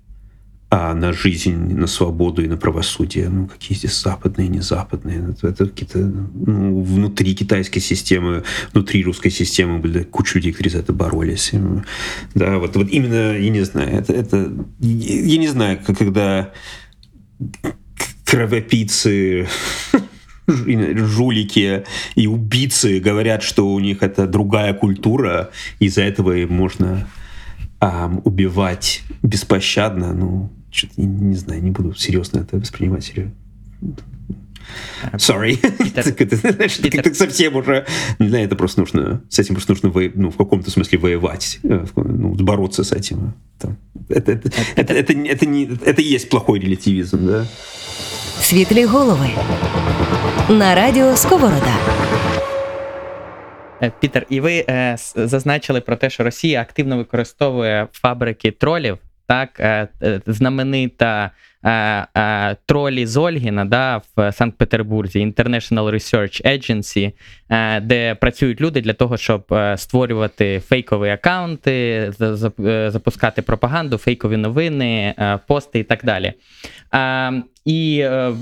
а, 0.70 0.92
на 0.92 1.12
жизнь, 1.12 1.54
на 1.54 1.86
свободу 1.86 2.42
и 2.42 2.48
на 2.48 2.56
правосудие. 2.56 3.28
Ну, 3.28 3.46
какие 3.46 3.78
здесь 3.78 4.00
западные, 4.00 4.48
не 4.48 4.60
западные. 4.60 5.30
Это, 5.30 5.48
это 5.48 5.66
какие-то 5.66 5.98
ну, 5.98 6.82
внутри 6.82 7.34
китайской 7.34 7.80
системы, 7.80 8.42
внутри 8.72 9.04
русской 9.04 9.30
системы 9.30 9.78
были 9.78 10.02
куча 10.02 10.38
людей, 10.38 10.52
которые 10.52 10.72
за 10.72 10.78
это 10.78 10.92
боролись. 10.92 11.52
Да, 12.34 12.58
вот, 12.58 12.74
вот 12.76 12.88
именно, 12.90 13.38
я 13.38 13.50
не 13.50 13.62
знаю, 13.64 13.98
это, 13.98 14.12
это 14.12 14.52
я 14.80 15.38
не 15.38 15.48
знаю, 15.48 15.78
когда 15.86 16.52
кровопийцы 18.24 19.46
жулики 20.46 21.84
и 22.14 22.26
убийцы 22.26 23.00
говорят, 23.00 23.42
что 23.42 23.72
у 23.72 23.80
них 23.80 24.02
это 24.02 24.26
другая 24.26 24.74
культура, 24.74 25.50
из-за 25.78 26.02
этого 26.02 26.34
можно 26.46 27.06
эм, 27.80 28.20
убивать 28.24 29.02
беспощадно. 29.22 30.12
Ну, 30.12 30.50
что-то 30.70 31.00
не, 31.00 31.06
не 31.06 31.36
знаю, 31.36 31.62
не 31.62 31.70
буду 31.70 31.94
серьезно 31.94 32.40
это 32.40 32.58
воспринимать 32.58 33.04
серьезно. 33.04 33.34
Sorry. 35.17 35.57
Как-то 36.91 37.13
совсем 37.13 37.55
уже... 37.55 37.85
Не 38.19 38.29
знаю, 38.29 38.45
это 38.45 38.55
просто 38.55 38.81
нужно... 38.81 39.21
С 39.29 39.39
этим 39.39 39.55
просто 39.55 39.73
нужно 39.73 39.91
ну, 40.15 40.29
в 40.29 40.37
каком-то 40.37 40.69
смысле 40.71 40.99
воевать. 40.99 41.59
Э, 41.63 41.85
ну, 41.95 42.35
бороться 42.35 42.83
с 42.83 42.91
этим. 42.91 43.33
Это, 43.57 43.75
это, 44.09 44.31
это, 44.75 44.93
это, 44.93 45.13
это, 45.23 45.45
не, 45.45 45.65
это 45.65 46.01
и 46.01 46.15
есть 46.15 46.29
плохой 46.29 46.59
релятивизм, 46.59 47.27
да? 47.27 47.47
Світлі 48.41 48.85
голови 48.85 49.29
на 50.49 50.75
радіо 50.75 51.15
Сковорода. 51.15 51.75
Е, 53.81 53.91
Пітер, 53.99 54.25
і 54.29 54.39
ви 54.39 54.65
е, 54.69 54.95
зазначили 55.15 55.81
про 55.81 55.95
те, 55.95 56.09
що 56.09 56.23
Росія 56.23 56.61
активно 56.61 56.97
використовує 56.97 57.87
фабрики 57.93 58.51
тролів. 58.51 58.97
Так, 59.27 59.59
е, 59.59 59.87
е, 60.03 60.21
знаменита 60.27 61.25
е, 61.25 61.31
е, 61.31 61.52
тролі 62.66 63.06
з 63.06 63.16
Ольгіна 63.16 63.64
да, 63.64 64.00
в 64.16 64.32
Санкт-Петербурзі, 64.32 65.26
International 65.26 65.94
Research 65.94 66.46
Agency, 66.46 67.12
е, 67.48 67.80
де 67.80 68.14
працюють 68.14 68.60
люди 68.60 68.80
для 68.80 68.92
того, 68.92 69.16
щоб 69.16 69.44
е, 69.52 69.78
створювати 69.78 70.60
фейкові 70.60 71.10
аккаунти, 71.10 72.12
запускати 72.88 73.42
пропаганду, 73.42 73.96
фейкові 73.98 74.36
новини, 74.36 75.14
е, 75.18 75.38
пости 75.46 75.78
і 75.78 75.84
так 75.84 76.04
далі. 76.04 76.32
Е, 76.94 77.42
і 77.64 77.98
е, 78.02 78.32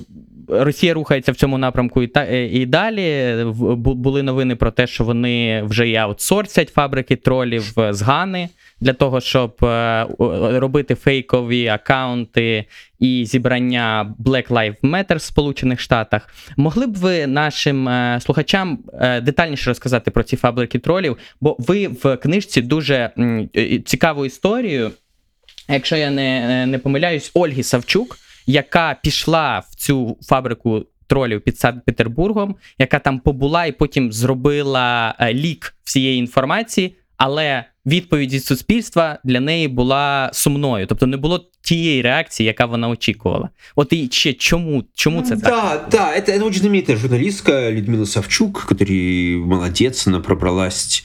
Росія 0.48 0.94
рухається 0.94 1.32
в 1.32 1.36
цьому 1.36 1.58
напрямку 1.58 2.02
і 2.02 2.06
та 2.06 2.24
е, 2.24 2.46
і 2.46 2.66
далі. 2.66 3.36
Були 3.76 4.22
новини 4.22 4.56
про 4.56 4.70
те, 4.70 4.86
що 4.86 5.04
вони 5.04 5.62
вже 5.62 5.88
і 5.88 5.96
аутсорсять 5.96 6.68
фабрики 6.68 7.16
тролів 7.16 7.74
з 7.90 8.02
Гани 8.02 8.48
для 8.80 8.92
того, 8.92 9.20
щоб 9.20 9.64
е, 9.64 10.06
робити 10.58 10.94
фейкові 10.94 11.66
акаунти 11.66 12.64
і 12.98 13.24
зібрання 13.26 14.14
Black 14.24 14.48
Lives 14.48 14.80
Matter 14.80 15.16
в 15.16 15.22
Сполучених 15.22 15.80
Штатах. 15.80 16.34
Могли 16.56 16.86
б 16.86 16.96
ви 16.96 17.26
нашим 17.26 17.90
слухачам 18.20 18.78
детальніше 19.22 19.70
розказати 19.70 20.10
про 20.10 20.22
ці 20.22 20.36
фабрики 20.36 20.78
тролів? 20.78 21.16
Бо 21.40 21.56
ви 21.58 21.88
в 21.88 22.16
книжці 22.16 22.62
дуже 22.62 23.10
цікаву 23.84 24.26
історію. 24.26 24.90
Якщо 25.68 25.96
я 25.96 26.10
не, 26.10 26.66
не 26.66 26.78
помиляюсь, 26.78 27.30
Ольги 27.34 27.62
Савчук 27.62 28.16
яка 28.46 28.96
пішла 29.02 29.58
в 29.58 29.74
цю 29.74 30.16
фабрику 30.22 30.86
тролів 31.06 31.40
під 31.40 31.58
Санкт-Петербургом, 31.58 32.56
яка 32.78 32.98
там 32.98 33.18
побула 33.18 33.66
і 33.66 33.72
потім 33.72 34.12
зробила 34.12 35.14
е, 35.20 35.34
лік 35.34 35.74
всієї 35.84 36.18
інформації, 36.18 36.96
але 37.16 37.64
відповідь 37.86 38.32
від 38.32 38.44
суспільства 38.44 39.18
для 39.24 39.40
неї 39.40 39.68
була 39.68 40.30
сумною, 40.32 40.86
тобто 40.86 41.06
не 41.06 41.16
було 41.16 41.46
тієї 41.62 42.02
реакції, 42.02 42.46
яка 42.46 42.66
вона 42.66 42.88
очікувала. 42.88 43.48
От 43.76 43.92
і 43.92 44.08
ще 44.12 44.32
чому 44.32 44.84
чому 44.94 45.22
це 45.22 45.36
да, 45.36 45.50
так? 45.50 45.86
Да, 45.90 46.16
это, 46.16 46.32
это 46.32 46.44
очень 46.44 46.60
знаменитая 46.60 46.98
Людмила 47.70 48.06
Савчук, 48.06 48.64
которая 48.68 49.36
молодец, 49.36 50.06
она 50.06 50.20
пробралась 50.20 51.04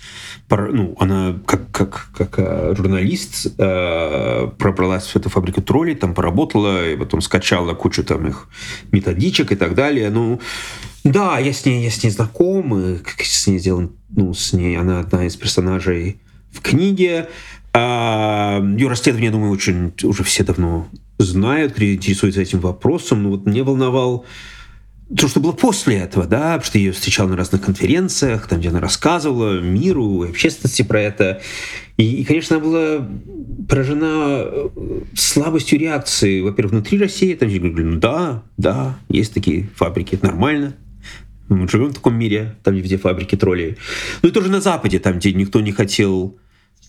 ну, 0.49 0.95
она 0.99 1.39
как, 1.45 1.71
как, 1.71 2.09
как 2.15 2.35
э, 2.37 2.73
журналист 2.75 3.53
э, 3.57 4.47
пробралась 4.57 5.07
в 5.07 5.15
эту 5.15 5.29
фабрику 5.29 5.61
троллей, 5.61 5.95
там 5.95 6.13
поработала, 6.13 6.89
и 6.89 6.95
потом 6.95 7.21
скачала 7.21 7.73
кучу 7.73 8.03
там 8.03 8.27
их 8.27 8.47
методичек 8.91 9.51
и 9.51 9.55
так 9.55 9.75
далее. 9.75 10.09
Ну, 10.09 10.39
да, 11.03 11.37
я 11.39 11.51
с 11.51 11.65
ней, 11.65 11.83
я 11.83 11.91
с 11.91 12.01
ней 12.01 12.11
знаком, 12.11 12.79
и 12.79 12.97
как 12.99 13.21
с 13.21 13.47
ней 13.47 13.59
сделан, 13.59 13.91
ну, 14.09 14.33
с 14.33 14.53
ней, 14.53 14.77
она 14.77 15.01
одна 15.01 15.25
из 15.25 15.35
персонажей 15.35 16.21
в 16.51 16.61
книге. 16.61 17.27
А, 17.73 18.61
ее 18.61 18.87
расследование, 18.87 19.27
я 19.27 19.31
думаю, 19.31 19.51
очень 19.51 19.93
уже 20.03 20.23
все 20.23 20.43
давно 20.43 20.87
знают, 21.19 21.73
кто 21.73 21.83
интересуется 21.83 22.41
этим 22.41 22.59
вопросом. 22.59 23.23
Но 23.23 23.29
вот 23.31 23.45
мне 23.45 23.63
волновал 23.63 24.25
то, 25.15 25.27
что 25.27 25.39
было 25.39 25.53
после 25.53 25.97
этого, 25.97 26.25
да, 26.25 26.53
потому 26.53 26.63
что 26.63 26.77
я 26.77 26.85
ее 26.85 26.91
встречал 26.91 27.27
на 27.29 27.37
разных 27.37 27.61
конференциях, 27.61 28.47
там, 28.47 28.59
где 28.59 28.69
она 28.69 28.81
рассказывала 28.81 29.61
миру, 29.61 30.23
общественности 30.23 30.81
про 30.81 31.01
это. 31.01 31.41
И, 31.95 32.21
и 32.21 32.23
конечно, 32.25 32.57
она 32.57 32.65
была 32.65 33.07
поражена 33.69 34.41
э, 34.43 34.69
слабостью 35.15 35.79
реакции, 35.79 36.41
во-первых, 36.41 36.73
внутри 36.73 36.97
России, 36.97 37.33
там 37.35 37.47
где 37.47 37.59
говорили, 37.59 37.83
ну 37.83 37.99
да, 37.99 38.43
да, 38.57 38.99
есть 39.07 39.33
такие 39.33 39.69
фабрики, 39.75 40.15
это 40.15 40.25
нормально, 40.25 40.75
мы 41.47 41.67
живем 41.69 41.89
в 41.89 41.95
таком 41.95 42.15
мире, 42.15 42.55
там 42.63 42.75
где 42.75 42.97
фабрики 42.97 43.35
троллей. 43.35 43.77
Ну 44.21 44.29
и 44.29 44.31
тоже 44.31 44.51
на 44.51 44.59
Западе, 44.59 44.99
там, 44.99 45.19
где 45.19 45.31
никто 45.31 45.61
не 45.61 45.71
хотел 45.71 46.37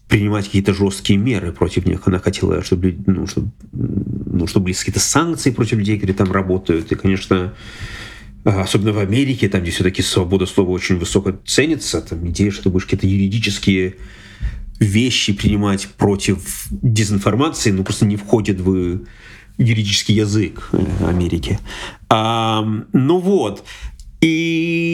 принимать 0.09 0.47
какие-то 0.47 0.73
жесткие 0.75 1.19
меры 1.19 1.53
против 1.53 1.87
них. 1.87 2.01
Она 2.07 2.19
хотела, 2.19 2.63
чтобы, 2.63 2.97
ну, 3.07 3.27
чтобы, 3.27 3.51
ну, 3.73 4.47
чтобы 4.47 4.65
были 4.65 4.75
какие-то 4.75 5.01
санкции 5.01 5.51
против 5.51 5.79
людей, 5.79 5.97
которые 5.97 6.17
там 6.17 6.33
работают. 6.33 6.91
И, 6.91 6.95
конечно, 6.95 7.55
особенно 8.49 8.93
в 8.93 8.99
Америке, 8.99 9.49
там, 9.49 9.63
где 9.63 9.71
все-таки 9.71 10.03
свобода 10.03 10.47
слова 10.47 10.71
очень 10.71 10.99
высоко 10.99 11.33
ценится, 11.45 12.01
там 12.01 12.29
идея, 12.31 12.51
что 12.51 12.65
ты 12.65 12.71
будешь 12.71 12.85
какие-то 12.85 13.07
юридические 13.07 13.97
вещи 14.81 15.33
принимать 15.33 15.89
против 15.89 16.67
дезинформации, 16.71 17.71
ну, 17.71 17.85
просто 17.85 18.07
не 18.07 18.17
входит 18.17 18.61
в 18.61 19.01
юридический 19.59 20.15
язык 20.15 20.69
э, 20.73 20.85
Америки. 21.07 21.59
А, 22.09 22.65
ну 22.93 23.19
вот. 23.19 23.65
И 24.21 24.89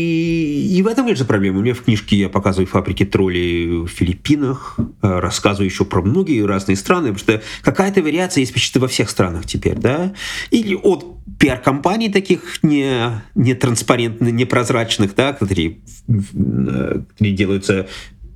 и 0.75 0.83
в 0.83 0.89
этом, 0.89 1.05
конечно, 1.05 1.25
проблема. 1.25 1.61
У 1.61 1.63
меня 1.63 1.73
в 1.73 1.83
книжке 1.83 2.17
я 2.17 2.29
показываю 2.29 2.67
фабрики 2.67 3.05
троллей 3.05 3.85
в 3.85 3.87
Филиппинах, 3.87 4.77
э, 4.79 5.21
рассказываю 5.21 5.67
еще 5.67 5.85
про 5.85 6.03
многие 6.03 6.45
разные 6.45 6.75
страны, 6.75 7.13
потому 7.13 7.19
что 7.19 7.43
какая-то 7.63 8.03
вариация 8.03 8.41
есть 8.41 8.53
почти 8.53 8.81
во 8.81 8.89
всех 8.89 9.09
странах 9.09 9.47
теперь, 9.47 9.77
да? 9.77 10.15
Или 10.51 10.75
от 10.75 11.07
пиар-компаний 11.39 12.09
таких 12.09 12.65
не, 12.65 13.23
не 13.37 13.55
транспарентных, 13.55 14.33
непрозрачных, 14.33 15.15
да, 15.15 15.33
которые, 15.33 15.79
э, 16.09 17.03
которые 17.13 17.35
делаются 17.37 17.87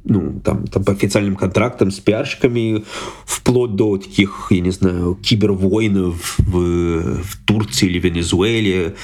ну, 0.05 0.41
там, 0.45 0.67
там 0.69 0.85
по 0.85 0.93
официальным 0.93 1.35
контрактам 1.35 1.91
с 1.91 1.99
пиарщиками, 1.99 2.85
вплоть 3.27 3.75
до 3.75 3.99
таких, 3.99 4.47
я 4.51 4.61
не 4.61 4.71
знаю, 4.71 5.17
кибервойнов 5.17 6.39
в, 6.39 7.23
в 7.23 7.45
Турции 7.45 7.89
или 7.89 7.99
Венесуэле, 7.99 8.95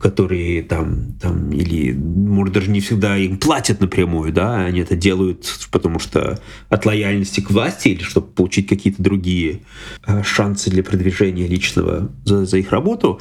которые 0.00 0.62
там, 0.62 1.12
там, 1.20 1.50
или, 1.52 1.92
может, 1.92 2.54
даже 2.54 2.70
не 2.70 2.80
всегда 2.80 3.18
им 3.18 3.38
платят 3.38 3.80
напрямую, 3.80 4.32
да, 4.32 4.56
они 4.56 4.80
это 4.80 4.96
делают, 4.96 5.44
потому 5.70 5.98
что 5.98 6.40
от 6.70 6.86
лояльности 6.86 7.40
к 7.40 7.50
власти 7.50 7.88
или 7.88 8.02
чтобы 8.02 8.28
получить 8.28 8.66
какие-то 8.66 9.02
другие 9.02 9.60
э, 10.06 10.22
шансы 10.22 10.70
для 10.70 10.82
продвижения 10.82 11.46
личного 11.46 12.10
за, 12.24 12.46
за 12.46 12.56
их 12.56 12.72
работу. 12.72 13.20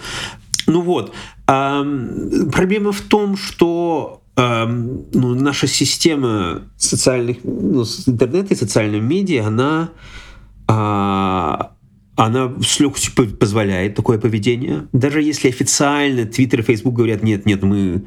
Ну 0.67 0.81
вот, 0.81 1.13
проблема 1.45 2.91
в 2.91 3.01
том, 3.01 3.35
что 3.37 4.21
ну, 4.37 5.35
наша 5.35 5.67
система 5.67 6.61
социальных, 6.77 7.37
ну, 7.43 7.83
интернета 8.05 8.53
и 8.53 8.57
социальных 8.57 9.01
медиа, 9.01 9.47
она, 9.47 9.89
а, 10.67 11.71
она 12.25 12.53
с 12.61 12.79
легкостью 12.81 13.13
позволяет 13.37 13.95
такое 13.95 14.19
поведение. 14.19 14.87
Даже 14.91 15.21
если 15.21 15.47
официально 15.47 16.25
Твиттер 16.25 16.59
и 16.59 16.63
Фейсбук 16.63 16.95
говорят, 16.95 17.23
нет, 17.23 17.45
нет, 17.45 17.63
мы 17.63 18.03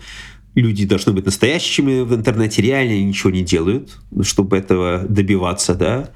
люди 0.55 0.85
должны 0.85 1.13
быть 1.13 1.25
настоящими 1.25 2.03
в 2.03 2.15
интернете, 2.15 2.61
реально 2.61 3.03
ничего 3.03 3.31
не 3.31 3.43
делают, 3.43 3.99
чтобы 4.23 4.59
этого 4.59 5.07
добиваться, 5.09 5.75
да. 5.75 6.11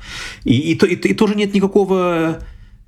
И, 0.44 0.72
и, 0.72 0.72
и, 0.74 0.94
и 0.94 1.14
тоже 1.14 1.36
нет 1.36 1.54
никакого 1.54 2.40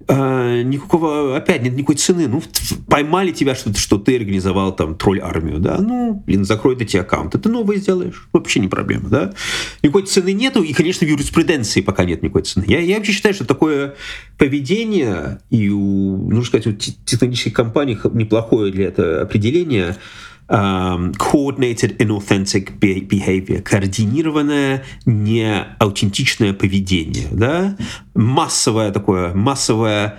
э, 0.06 0.62
никакого, 0.62 1.36
опять 1.36 1.62
нет 1.62 1.74
никакой 1.74 1.96
цены. 1.96 2.28
Ну, 2.28 2.42
поймали 2.88 3.32
тебя, 3.32 3.54
что, 3.54 3.74
что 3.76 3.98
ты 3.98 4.16
организовал 4.16 4.74
там 4.74 4.94
тролль-армию, 4.94 5.58
да, 5.58 5.78
ну, 5.78 6.22
блин, 6.26 6.44
закрой 6.44 6.76
эти 6.76 6.96
аккаунты, 6.96 7.38
ты 7.38 7.48
новые 7.48 7.80
сделаешь, 7.80 8.28
вообще 8.32 8.60
не 8.60 8.68
проблема, 8.68 9.08
да. 9.08 9.34
Никакой 9.82 10.04
цены 10.04 10.32
нету, 10.32 10.62
и, 10.62 10.72
конечно, 10.72 11.06
в 11.06 11.10
юриспруденции 11.10 11.80
пока 11.80 12.04
нет 12.04 12.22
никакой 12.22 12.42
цены. 12.42 12.64
Я, 12.66 12.80
я 12.80 12.96
вообще 12.96 13.12
считаю, 13.12 13.34
что 13.34 13.44
такое 13.44 13.94
поведение, 14.36 15.40
и 15.50 15.68
у, 15.70 16.16
нужно 16.16 16.44
сказать, 16.44 16.66
у 16.66 16.72
технологических 16.72 17.52
компаний 17.52 17.98
неплохое 18.12 18.72
для 18.72 18.86
этого 18.86 19.22
определение– 19.22 19.96
um, 20.48 21.12
coordinated 21.14 21.96
inauthentic 21.98 22.78
behavior, 22.78 23.62
координированное 23.62 24.84
неаутентичное 25.06 26.52
поведение, 26.54 27.28
да, 27.30 27.76
массовое 28.14 28.90
такое, 28.90 29.34
массовое 29.34 30.18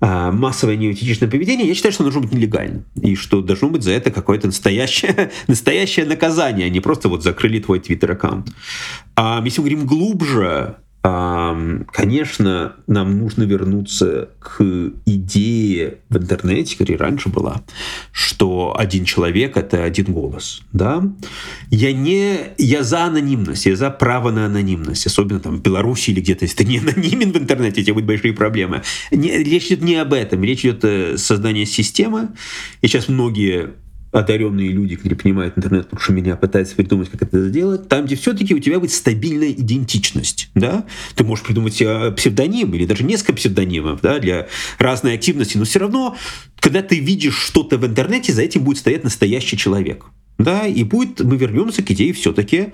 uh, 0.00 0.32
массовое 0.32 0.76
неаутентичное 0.76 1.28
поведение, 1.28 1.66
я 1.66 1.74
считаю, 1.74 1.92
что 1.92 2.02
должно 2.02 2.22
быть 2.22 2.32
нелегальным. 2.32 2.84
И 3.00 3.14
что 3.14 3.40
должно 3.40 3.68
быть 3.68 3.82
за 3.82 3.92
это 3.92 4.10
какое-то 4.10 4.48
настоящее, 4.48 5.30
настоящее 5.46 6.06
наказание, 6.06 6.66
а 6.66 6.70
не 6.70 6.80
просто 6.80 7.08
вот 7.08 7.22
закрыли 7.22 7.60
твой 7.60 7.78
твиттер-аккаунт. 7.78 8.48
А 9.16 9.40
если 9.44 9.60
мы 9.60 9.68
говорим 9.68 9.86
глубже, 9.86 10.76
Конечно, 11.02 12.76
нам 12.86 13.18
нужно 13.18 13.42
вернуться 13.42 14.28
к 14.38 14.62
идее 15.04 15.98
в 16.08 16.16
интернете, 16.16 16.78
которая 16.78 16.98
раньше 16.98 17.28
была, 17.28 17.62
что 18.12 18.76
один 18.78 19.04
человек— 19.04 19.56
это 19.58 19.82
один 19.82 20.12
голос. 20.12 20.62
Да? 20.72 21.02
Я, 21.70 21.92
не, 21.92 22.52
я 22.56 22.84
за 22.84 23.04
анонимность, 23.04 23.66
я 23.66 23.74
за 23.74 23.90
право 23.90 24.30
на 24.30 24.46
анонимность, 24.46 25.04
особенно 25.06 25.40
там 25.40 25.56
в 25.56 25.62
Беларуси 25.62 26.10
или 26.10 26.20
где-то, 26.20 26.44
если 26.44 26.58
ты 26.58 26.64
не 26.66 26.78
анонимен 26.78 27.32
в 27.32 27.36
интернете, 27.36 27.80
у 27.80 27.84
тебя 27.84 27.94
будут 27.94 28.06
большие 28.06 28.32
проблемы. 28.32 28.82
Не, 29.10 29.38
речь 29.38 29.66
идет 29.66 29.82
не 29.82 29.96
об 29.96 30.12
этом, 30.12 30.44
речь 30.44 30.60
идет 30.60 30.84
о 30.84 31.18
создании 31.18 31.64
системы, 31.64 32.28
и 32.80 32.86
сейчас 32.86 33.08
многие 33.08 33.70
одаренные 34.12 34.68
люди, 34.68 34.96
которые 34.96 35.18
понимают 35.18 35.56
интернет 35.56 35.88
лучше 35.90 36.12
меня, 36.12 36.36
пытаются 36.36 36.76
придумать, 36.76 37.10
как 37.10 37.22
это 37.22 37.48
сделать, 37.48 37.88
там, 37.88 38.04
где 38.04 38.14
все-таки 38.14 38.54
у 38.54 38.58
тебя 38.58 38.78
будет 38.78 38.92
стабильная 38.92 39.50
идентичность, 39.52 40.50
да, 40.54 40.84
ты 41.14 41.24
можешь 41.24 41.44
придумать 41.44 41.82
псевдоним 42.16 42.74
или 42.74 42.84
даже 42.84 43.04
несколько 43.04 43.32
псевдонимов, 43.32 44.00
да, 44.02 44.18
для 44.18 44.48
разной 44.78 45.14
активности, 45.14 45.56
но 45.56 45.64
все 45.64 45.78
равно, 45.78 46.16
когда 46.60 46.82
ты 46.82 46.98
видишь 46.98 47.36
что-то 47.36 47.78
в 47.78 47.86
интернете, 47.86 48.32
за 48.32 48.42
этим 48.42 48.64
будет 48.64 48.78
стоять 48.78 49.02
настоящий 49.02 49.56
человек. 49.56 50.04
Да, 50.38 50.66
и 50.66 50.82
будет, 50.82 51.20
мы 51.20 51.36
вернемся 51.36 51.82
к 51.82 51.90
идее 51.90 52.12
все-таки, 52.14 52.72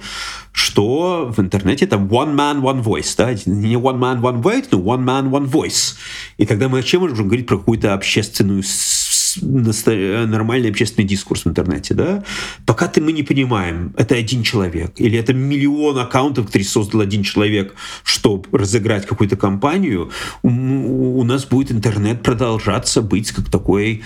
что 0.53 1.31
в 1.37 1.41
интернете 1.41 1.87
там 1.87 2.07
one 2.07 2.35
man, 2.35 2.63
one 2.63 2.83
voice, 2.83 3.15
да, 3.17 3.33
не 3.47 3.75
one 3.75 3.99
man, 3.99 4.21
one 4.21 4.41
vote, 4.41 4.69
но 4.71 4.79
one 4.79 5.05
man, 5.05 5.29
one 5.29 5.51
voice. 5.51 5.95
И 6.39 6.47
тогда 6.47 6.69
мы 6.69 6.79
о 6.79 6.83
чем 6.83 7.03
можем 7.03 7.27
говорить 7.27 7.47
про 7.47 7.59
какую-то 7.59 7.93
общественную 7.95 8.63
нормальный 9.43 10.71
общественный 10.71 11.07
дискурс 11.07 11.45
в 11.45 11.49
интернете, 11.49 11.95
да, 11.95 12.25
пока 12.67 12.89
ты 12.89 13.01
мы 13.01 13.13
не 13.13 13.23
понимаем, 13.23 13.95
это 13.97 14.15
один 14.15 14.43
человек, 14.43 14.93
или 14.97 15.19
это 15.19 15.35
миллион 15.35 15.99
аккаунтов, 15.99 16.47
которые 16.47 16.67
создал 16.67 17.01
один 17.01 17.23
человек, 17.23 17.75
чтобы 18.03 18.47
разыграть 18.53 19.07
какую-то 19.07 19.37
кампанию, 19.37 20.11
у, 20.43 21.21
у 21.21 21.25
нас 21.25 21.45
будет 21.47 21.73
интернет 21.73 22.23
продолжаться 22.23 23.03
быть 23.03 23.33
как 23.33 23.51
такой 23.51 24.03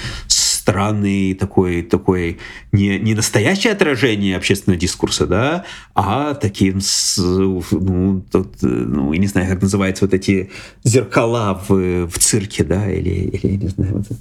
странный 0.63 1.35
такой, 1.35 1.83
такой 1.83 2.39
не, 2.71 2.97
не 3.01 3.15
настоящее 3.15 3.73
отражение 3.73 4.37
общественного 4.37 4.79
дискурса, 4.79 5.27
да, 5.27 5.65
а 5.95 6.35
таким, 6.35 6.81
ну, 7.19 8.25
тот, 8.31 8.55
ну, 8.63 9.13
не 9.13 9.27
знаю, 9.27 9.49
как 9.49 9.63
называются 9.63 10.05
вот 10.05 10.15
эти 10.15 10.51
зеркала 10.85 11.61
в, 11.69 12.07
в 12.07 12.19
цирке, 12.19 12.63
да, 12.63 12.89
или, 12.89 13.11
или 13.11 13.57
не 13.57 13.69
знаю, 13.69 13.93
вот, 13.95 14.19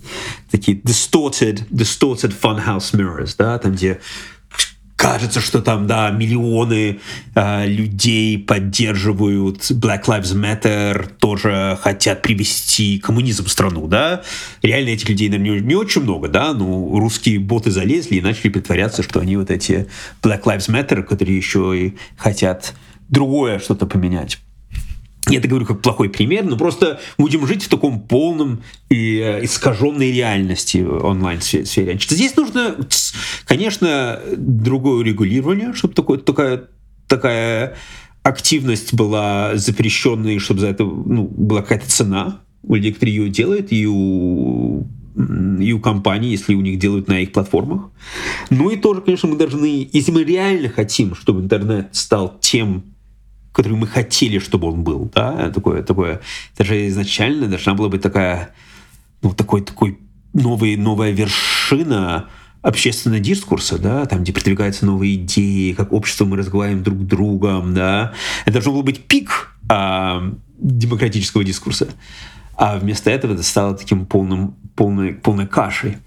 такие 0.50 0.80
distorted, 0.80 1.62
distorted 1.70 2.34
funhouse 2.42 2.92
mirrors, 2.96 3.36
да, 3.38 3.60
там, 3.60 3.74
где 3.74 4.00
кажется, 5.02 5.42
что 5.42 5.64
там, 5.64 5.88
да, 5.88 6.12
миллионы 6.12 7.00
э, 7.34 7.68
людей 7.68 8.38
поддерживают 8.38 9.62
Black 9.72 10.04
Lives 10.06 10.36
Matter, 10.36 11.10
тоже 11.18 11.76
хотят 11.82 12.22
привести 12.22 13.00
коммунизм 13.00 13.46
в 13.46 13.50
страну, 13.50 13.88
да. 13.88 14.22
Реально 14.62 14.90
этих 14.90 15.10
людей, 15.10 15.28
наверное, 15.28 15.60
не, 15.60 15.68
не 15.70 15.76
очень 15.76 16.04
много, 16.04 16.28
да, 16.28 16.54
но 16.54 17.00
русские 17.00 17.40
боты 17.40 17.72
залезли 17.72 18.18
и 18.18 18.22
начали 18.22 18.50
притворяться, 18.50 19.02
что 19.02 19.20
они 19.20 19.38
вот 19.38 19.50
эти 19.50 19.88
Black 20.22 20.44
Lives 20.44 20.70
Matter, 20.70 21.02
которые 21.02 21.36
еще 21.36 21.76
и 21.76 21.96
хотят 22.16 22.76
другое 23.10 23.58
что-то 23.58 23.88
поменять. 23.88 24.38
Я 25.32 25.40
это 25.40 25.48
говорю 25.48 25.66
как 25.66 25.82
плохой 25.82 26.10
пример, 26.10 26.44
но 26.44 26.58
просто 26.58 27.00
будем 27.18 27.48
жить 27.48 27.64
в 27.64 27.70
таком 27.70 28.02
полном 28.02 28.64
и 28.90 29.18
э, 29.18 29.46
искаженной 29.46 30.12
реальности 30.12 30.80
онлайн-сфере. 30.80 31.98
Здесь 32.00 32.36
нужно, 32.36 32.76
конечно, 33.46 34.20
другое 34.36 35.06
регулирование, 35.06 35.74
чтобы 35.74 35.94
такое, 35.94 36.20
такая, 36.20 36.68
такая 37.08 37.78
активность 38.24 38.94
была 38.94 39.56
запрещенной, 39.56 40.40
чтобы 40.40 40.60
за 40.60 40.68
это 40.68 40.84
ну, 40.84 41.28
была 41.28 41.62
какая-то 41.62 41.90
цена 41.90 42.42
у 42.64 42.76
людей, 42.76 42.92
которые 42.92 43.16
ее 43.16 43.30
делают, 43.30 43.72
и 43.72 43.88
у 43.88 44.86
и 45.60 45.74
у 45.74 45.80
компаний, 45.80 46.30
если 46.30 46.56
у 46.56 46.62
них 46.62 46.80
делают 46.80 47.10
на 47.10 47.20
их 47.20 47.34
платформах. 47.34 47.90
Ну 48.50 48.70
и 48.70 48.78
тоже, 48.78 49.02
конечно, 49.02 49.28
мы 49.28 49.36
должны, 49.36 49.90
если 49.92 50.10
мы 50.12 50.24
реально 50.24 50.70
хотим, 50.70 51.16
чтобы 51.16 51.42
интернет 51.42 51.90
стал 51.92 52.38
тем 52.40 52.84
который 53.52 53.78
мы 53.78 53.88
хотели, 53.88 54.40
чтобы 54.40 54.68
он 54.70 54.84
был, 54.84 55.12
да, 55.14 55.50
такое, 55.50 55.84
такое, 55.84 56.22
это 56.54 56.64
же 56.64 56.88
изначально 56.88 57.48
должна 57.48 57.74
была 57.74 57.90
быть 57.90 58.02
такая, 58.02 58.52
ну, 59.22 59.34
такой, 59.34 59.62
такой 59.62 60.00
новый, 60.34 60.78
новая 60.78 61.12
вершина 61.12 62.30
общественного 62.62 63.20
дискурса, 63.20 63.78
да, 63.78 64.06
там, 64.06 64.22
где 64.22 64.32
продвигаются 64.32 64.86
новые 64.86 65.16
идеи, 65.16 65.74
как 65.74 65.92
общество 65.92 66.26
мы 66.26 66.38
разговариваем 66.38 66.84
друг 66.84 67.00
с 67.00 67.06
другом, 67.06 67.74
да, 67.74 68.14
это 68.44 68.54
должно 68.54 68.74
было 68.74 68.84
быть 68.84 69.06
пик 69.06 69.56
а, 69.68 70.32
демократического 70.58 71.44
дискурса, 71.44 71.88
а 72.56 72.78
вместо 72.78 73.10
этого 73.10 73.34
это 73.34 73.44
стало 73.44 73.76
таким 73.76 74.06
полным, 74.06 74.56
полной, 74.76 75.14
полной 75.14 75.48
кашей. 75.48 75.98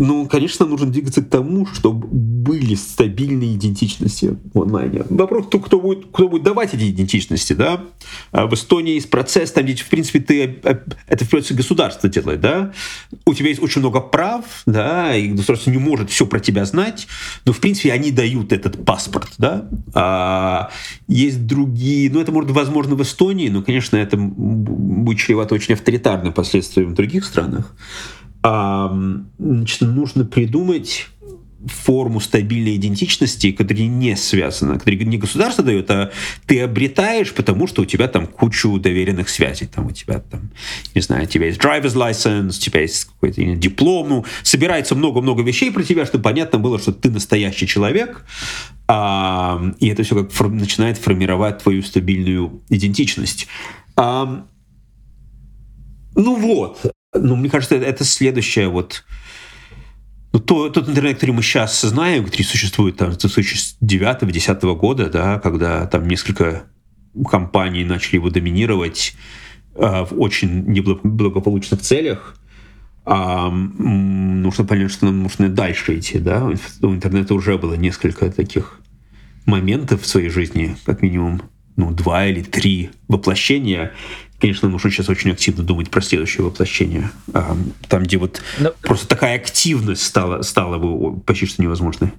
Ну, 0.00 0.26
конечно, 0.26 0.64
нужно 0.64 0.90
двигаться 0.90 1.20
к 1.20 1.28
тому, 1.28 1.66
чтобы 1.66 2.08
были 2.08 2.74
стабильные 2.74 3.54
идентичности 3.56 4.34
в 4.54 4.62
онлайне. 4.62 5.02
Вопрос, 5.10 5.48
кто, 5.48 5.58
кто, 5.58 5.78
будет, 5.78 6.06
кто 6.10 6.26
будет 6.26 6.42
давать 6.42 6.72
эти 6.72 6.88
идентичности, 6.88 7.52
да? 7.52 7.82
А 8.32 8.46
в 8.46 8.54
Эстонии 8.54 8.94
есть 8.94 9.10
процесс, 9.10 9.52
там, 9.52 9.64
где, 9.64 9.74
в 9.74 9.88
принципе, 9.90 10.20
ты, 10.20 10.58
это, 10.62 11.24
в 11.26 11.28
принципе, 11.28 11.54
государство 11.54 12.08
делает, 12.08 12.40
да? 12.40 12.72
У 13.26 13.34
тебя 13.34 13.50
есть 13.50 13.62
очень 13.62 13.80
много 13.82 14.00
прав, 14.00 14.46
да, 14.64 15.14
и 15.14 15.28
государство 15.28 15.70
не 15.70 15.76
может 15.76 16.08
все 16.08 16.24
про 16.24 16.40
тебя 16.40 16.64
знать, 16.64 17.06
но, 17.44 17.52
в 17.52 17.60
принципе, 17.60 17.92
они 17.92 18.10
дают 18.10 18.54
этот 18.54 18.82
паспорт, 18.86 19.34
да? 19.36 19.68
А 19.92 20.70
есть 21.08 21.46
другие, 21.46 22.10
ну, 22.10 22.22
это 22.22 22.32
может, 22.32 22.50
возможно, 22.52 22.94
в 22.94 23.02
Эстонии, 23.02 23.50
но, 23.50 23.60
конечно, 23.60 23.98
это 23.98 24.16
будет 24.16 25.18
чревато 25.18 25.54
очень 25.54 25.74
авторитарным 25.74 26.32
последствиям 26.32 26.92
в 26.92 26.94
других 26.94 27.26
странах 27.26 27.76
значит, 28.42 29.80
нужно 29.82 30.24
придумать 30.24 31.08
форму 31.66 32.20
стабильной 32.20 32.76
идентичности, 32.76 33.52
которая 33.52 33.86
не 33.86 34.16
связана, 34.16 34.78
которая 34.78 35.00
не 35.00 35.18
государство 35.18 35.62
дает, 35.62 35.90
а 35.90 36.10
ты 36.46 36.60
обретаешь, 36.60 37.34
потому 37.34 37.66
что 37.66 37.82
у 37.82 37.84
тебя 37.84 38.08
там 38.08 38.26
кучу 38.26 38.78
доверенных 38.78 39.28
связей. 39.28 39.66
Там 39.66 39.86
у 39.86 39.90
тебя 39.90 40.20
там, 40.20 40.50
не 40.94 41.02
знаю, 41.02 41.24
у 41.24 41.26
тебя 41.26 41.46
есть 41.46 41.60
driver's 41.60 41.94
license, 41.94 42.48
у 42.48 42.60
тебя 42.60 42.80
есть 42.80 43.04
какой-то 43.04 43.42
диплом, 43.56 44.08
ну, 44.08 44.24
собирается 44.42 44.94
много-много 44.94 45.42
вещей 45.42 45.70
про 45.70 45.82
тебя, 45.82 46.06
чтобы 46.06 46.24
понятно 46.24 46.58
было, 46.58 46.78
что 46.78 46.92
ты 46.92 47.10
настоящий 47.10 47.66
человек, 47.66 48.24
а, 48.88 49.62
и 49.80 49.88
это 49.88 50.02
все 50.02 50.16
как 50.16 50.32
фор- 50.32 50.50
начинает 50.50 50.96
формировать 50.96 51.58
твою 51.58 51.82
стабильную 51.82 52.62
идентичность. 52.70 53.48
А, 53.96 54.46
ну 56.14 56.36
вот, 56.36 56.90
ну, 57.14 57.36
мне 57.36 57.50
кажется, 57.50 57.76
это 57.76 58.04
следующее 58.04 58.68
вот 58.68 59.04
ну, 60.32 60.38
то, 60.38 60.68
тот 60.68 60.88
интернет, 60.88 61.14
который 61.14 61.32
мы 61.32 61.42
сейчас 61.42 61.80
знаем, 61.80 62.24
который 62.24 62.42
существует 62.42 62.96
там, 62.96 63.12
с 63.12 63.24
2009-2010 63.24 64.76
года, 64.76 65.10
да, 65.10 65.40
когда 65.40 65.86
там 65.86 66.06
несколько 66.06 66.64
компаний 67.28 67.84
начали 67.84 68.16
его 68.16 68.30
доминировать 68.30 69.16
э, 69.74 70.04
в 70.04 70.20
очень 70.20 70.66
неблагополучных 70.66 71.80
целях, 71.80 72.36
а, 73.04 73.50
нужно 73.50 74.64
понять, 74.64 74.92
что 74.92 75.06
нам 75.06 75.24
нужно 75.24 75.48
дальше 75.48 75.98
идти. 75.98 76.18
Да? 76.18 76.44
У 76.44 76.94
интернета 76.94 77.34
уже 77.34 77.58
было 77.58 77.74
несколько 77.74 78.30
таких 78.30 78.80
моментов 79.46 80.02
в 80.02 80.06
своей 80.06 80.28
жизни, 80.28 80.76
как 80.84 81.02
минимум 81.02 81.42
ну, 81.76 81.90
два 81.90 82.26
или 82.26 82.42
три 82.42 82.90
воплощения, 83.08 83.92
конечно, 84.40 84.68
нужно 84.68 84.90
сейчас 84.90 85.08
очень 85.08 85.30
активно 85.30 85.62
думать 85.62 85.90
про 85.90 86.00
следующее 86.00 86.44
воплощение. 86.44 87.10
Там, 87.88 88.02
где 88.02 88.16
вот 88.16 88.42
Но... 88.58 88.72
просто 88.82 89.08
такая 89.08 89.36
активность 89.36 90.02
стала, 90.02 90.42
стала 90.42 90.78
бы 90.78 91.20
почти 91.20 91.46
что 91.46 91.62
невозможной. 91.62 92.10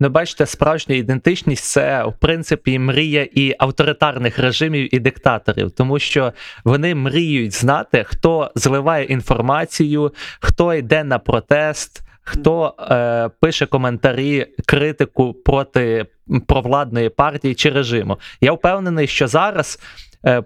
Ну, 0.00 0.08
бачите, 0.08 0.46
справжня 0.46 0.94
ідентичність 0.94 1.64
це 1.64 2.04
в 2.04 2.14
принципі 2.18 2.78
мрія 2.78 3.28
і 3.34 3.54
авторитарних 3.58 4.38
режимів 4.38 4.94
і 4.94 4.98
диктаторів, 4.98 5.70
тому 5.70 5.98
що 5.98 6.32
вони 6.64 6.94
мріють 6.94 7.52
знати, 7.52 8.04
хто 8.08 8.50
зливає 8.54 9.04
інформацію, 9.04 10.12
хто 10.40 10.74
йде 10.74 11.04
на 11.04 11.18
протест, 11.18 12.02
хто 12.22 12.74
е, 12.78 13.30
пише 13.40 13.66
коментарі, 13.66 14.46
критику 14.66 15.34
проти 15.34 16.06
провладної 16.46 17.08
партії 17.08 17.54
чи 17.54 17.70
режиму. 17.70 18.18
Я 18.40 18.52
впевнений, 18.52 19.06
що 19.06 19.28
зараз 19.28 19.78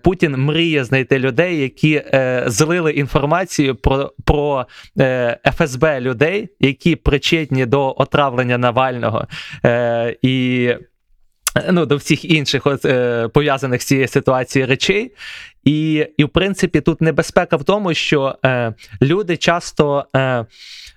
Путін 0.02 0.36
мріє 0.36 0.84
знайти 0.84 1.18
людей, 1.18 1.58
які 1.58 1.94
е, 1.94 2.44
злили 2.46 2.92
інформацію 2.92 3.74
про 3.74 4.12
про 4.24 4.66
е, 4.98 5.38
ФСБ 5.56 6.00
людей, 6.00 6.48
які 6.60 6.96
причетні 6.96 7.66
до 7.66 7.94
отравлення 7.98 8.58
Навального. 8.58 9.26
Е, 9.64 10.16
і 10.22 10.68
ну, 11.70 11.86
До 11.86 11.96
всіх 11.96 12.24
інших 12.24 12.66
от, 12.66 12.84
е, 12.84 13.28
пов'язаних 13.28 13.82
з 13.82 13.86
цією 13.86 14.08
ситуацією 14.08 14.68
речей. 14.68 15.12
І, 15.68 16.06
і, 16.16 16.24
в 16.24 16.28
принципі, 16.28 16.80
тут 16.80 17.00
небезпека 17.00 17.56
в 17.56 17.64
тому, 17.64 17.94
що 17.94 18.36
е, 18.44 18.74
люди 19.02 19.36
часто. 19.36 20.06
Е, 20.16 20.46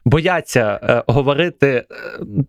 бояться 0.05 0.79
е, 0.83 1.03
говорити 1.07 1.67
е, 1.67 1.85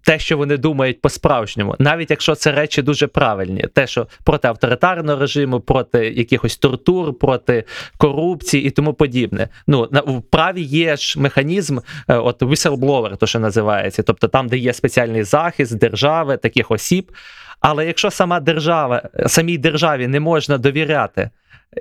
те, 0.05 0.19
що 0.19 0.37
вони 0.37 0.57
думають 0.57 1.01
по-справжньому, 1.01 1.77
навіть 1.79 2.11
якщо 2.11 2.35
це 2.35 2.53
речі 2.53 2.83
дуже 2.83 3.07
правильні, 3.07 3.67
те, 3.75 3.87
що 3.87 4.07
проти 4.25 4.49
авторитарного 4.49 5.21
режиму, 5.21 5.61
проти 5.61 6.09
якихось 6.09 6.57
тортур, 6.57 7.19
проти 7.19 7.65
корупції 7.97 8.65
і 8.65 8.71
тому 8.71 8.95
подібне. 8.95 9.49
Ну 9.67 9.89
на 9.91 10.01
в 10.01 10.23
праві 10.23 10.63
є 10.63 10.97
ж 10.97 11.21
механізм, 11.21 11.79
е, 12.09 12.15
от 12.15 12.43
whistleblower, 12.43 13.17
то 13.17 13.27
що 13.27 13.41
називається, 13.41 14.03
тобто 14.03 14.29
там, 14.29 14.49
де 14.49 14.57
є 14.57 14.73
спеціальний 14.73 15.25
захист 15.25 15.79
держави, 15.79 16.37
таких 16.37 16.71
осіб. 16.71 17.13
Але 17.61 17.87
якщо 17.87 18.11
сама 18.11 18.41
держава, 18.41 19.03
самій 19.27 19.59
державі 19.59 20.07
не 20.07 20.21
можна 20.21 20.59
довіряти 20.59 21.31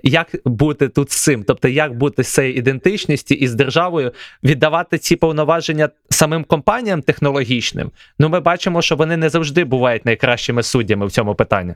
як 0.04 0.36
бути 0.46 0.90
тут 0.90 1.12
з 1.12 1.24
цим? 1.24 1.44
Тобто, 1.44 1.68
як 1.68 1.98
бути 1.98 2.24
з 2.24 2.34
цією 2.34 2.54
ідентичністю 2.54 3.36
і 3.36 3.48
з 3.48 3.54
державою, 3.54 4.12
віддавати 4.44 4.98
ці 4.98 5.16
повноваження 5.16 5.90
самим 6.10 6.44
компаніям 6.44 7.02
технологічним? 7.02 7.92
Ну, 8.20 8.30
ми 8.30 8.40
бачимо, 8.40 8.82
що 8.82 8.96
вони 8.96 9.18
не 9.18 9.30
завжди 9.30 9.64
бувають 9.64 10.06
найкращими 10.06 10.64
суддями 10.64 11.06
в 11.06 11.12
цьому 11.12 11.36
питанні. 11.36 11.74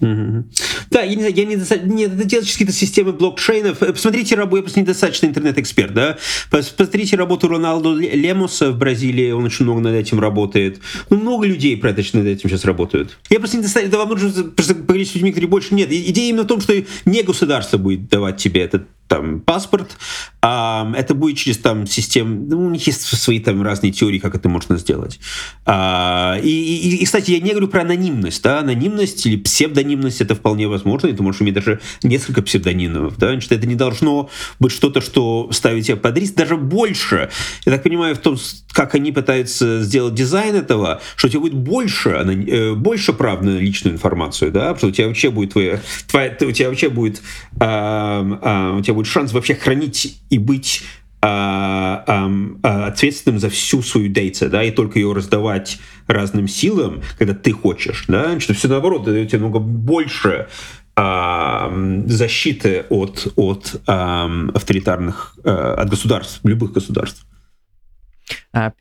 Да, 0.00 1.02
я 1.02 1.14
не 1.14 1.22
знаю, 1.22 1.34
я 1.34 1.44
не, 1.44 1.56
не 1.56 2.04
это 2.04 2.16
какие-то 2.16 2.72
системы 2.72 3.12
блокчейнов. 3.12 3.78
Посмотрите 3.78 4.36
работу, 4.36 4.56
я 4.58 4.62
просто 4.62 4.80
недостаточно 4.80 5.26
интернет-эксперт, 5.26 5.92
да. 5.92 6.18
Посмотрите 6.50 7.16
работу 7.16 7.48
Роналду 7.48 7.96
Лемуса 7.96 8.70
в 8.70 8.78
Бразилии, 8.78 9.32
он 9.32 9.44
очень 9.44 9.64
много 9.64 9.80
над 9.80 9.94
этим 9.94 10.20
работает. 10.20 10.80
Ну, 11.10 11.18
много 11.18 11.46
людей 11.46 11.76
про 11.76 11.90
над 11.90 12.26
этим 12.26 12.48
сейчас 12.48 12.64
работают. 12.64 13.18
Я 13.28 13.38
просто 13.40 13.58
недостаточно, 13.58 13.92
да 13.92 13.98
вам 13.98 14.10
нужно 14.10 14.44
просто 14.44 14.74
поговорить 14.74 15.10
с 15.10 15.14
людьми, 15.14 15.30
которые 15.30 15.50
больше 15.50 15.74
нет. 15.74 15.90
Идея 15.90 16.28
именно 16.30 16.44
в 16.44 16.46
том, 16.46 16.60
что 16.60 16.74
не 17.04 17.22
государство 17.22 17.76
будет 17.76 18.08
давать 18.08 18.36
тебе 18.36 18.62
этот 18.62 18.86
там 19.08 19.40
паспорт, 19.40 19.96
а 20.40 20.92
это 20.96 21.14
будет 21.14 21.36
через 21.38 21.58
там 21.58 21.86
систему, 21.86 22.46
ну, 22.48 22.66
у 22.66 22.70
них 22.70 22.86
есть 22.86 23.02
свои 23.02 23.40
там 23.40 23.62
разные 23.62 23.90
теории, 23.90 24.18
как 24.18 24.34
это 24.34 24.48
можно 24.48 24.76
сделать. 24.76 25.18
А, 25.66 26.38
и, 26.42 26.48
и, 26.48 26.96
и, 26.96 27.04
кстати, 27.04 27.32
я 27.32 27.40
не 27.40 27.50
говорю 27.50 27.68
про 27.68 27.80
анонимность, 27.80 28.42
да, 28.42 28.60
анонимность 28.60 29.26
или 29.26 29.36
псевдонимность, 29.36 30.20
это 30.20 30.34
вполне 30.34 30.68
возможно, 30.68 31.08
и 31.08 31.12
ты 31.12 31.22
можешь 31.22 31.40
иметь 31.40 31.54
даже 31.54 31.80
несколько 32.02 32.42
псевдонимов, 32.42 33.16
да, 33.18 33.30
значит, 33.30 33.50
это 33.50 33.66
не 33.66 33.74
должно 33.74 34.30
быть 34.60 34.72
что-то, 34.72 35.00
что 35.00 35.48
ставит 35.52 35.86
тебя 35.86 35.96
под 35.96 36.16
риск, 36.18 36.34
даже 36.34 36.56
больше. 36.56 37.30
Я 37.64 37.72
так 37.72 37.82
понимаю, 37.82 38.14
в 38.14 38.18
том, 38.18 38.36
как 38.72 38.94
они 38.94 39.10
пытаются 39.10 39.82
сделать 39.82 40.14
дизайн 40.14 40.54
этого, 40.54 41.00
что 41.16 41.28
у 41.28 41.30
тебя 41.30 41.40
будет 41.40 41.54
больше, 41.54 42.10
э, 42.10 42.74
больше 42.74 43.12
прав 43.12 43.40
на 43.42 43.58
личную 43.58 43.94
информацию, 43.94 44.52
да, 44.52 44.76
что 44.76 44.88
у 44.88 44.90
тебя 44.90 45.08
вообще 45.08 45.30
будет 45.30 45.52
твоя, 45.52 45.80
твоя 46.08 46.36
у 46.40 46.52
тебя 46.52 46.68
вообще 46.68 46.88
будет, 46.88 47.22
а, 47.58 48.38
а, 48.42 48.76
у 48.76 48.82
тебя 48.82 48.94
будет 48.97 49.07
шанс 49.07 49.33
вообще 49.33 49.55
хранить 49.55 50.19
и 50.29 50.37
быть 50.37 50.83
а, 51.21 52.03
а, 52.05 52.29
а, 52.63 52.87
ответственным 52.87 53.39
за 53.39 53.49
всю 53.49 53.81
свою 53.81 54.09
дейта, 54.09 54.49
да, 54.49 54.63
и 54.63 54.71
только 54.71 54.99
ее 54.99 55.13
раздавать 55.13 55.79
разным 56.07 56.47
силам, 56.47 57.01
когда 57.17 57.33
ты 57.33 57.53
хочешь, 57.53 58.05
да, 58.07 58.39
что 58.39 58.53
все 58.53 58.67
наоборот, 58.67 59.05
дает 59.05 59.29
тебе 59.29 59.39
много 59.39 59.59
больше 59.59 60.47
а, 60.95 61.71
защиты 62.07 62.85
от, 62.89 63.31
от 63.37 63.81
а, 63.87 64.29
авторитарных, 64.53 65.37
а, 65.45 65.75
от 65.81 65.89
государств, 65.89 66.41
любых 66.43 66.73
государств. 66.73 67.25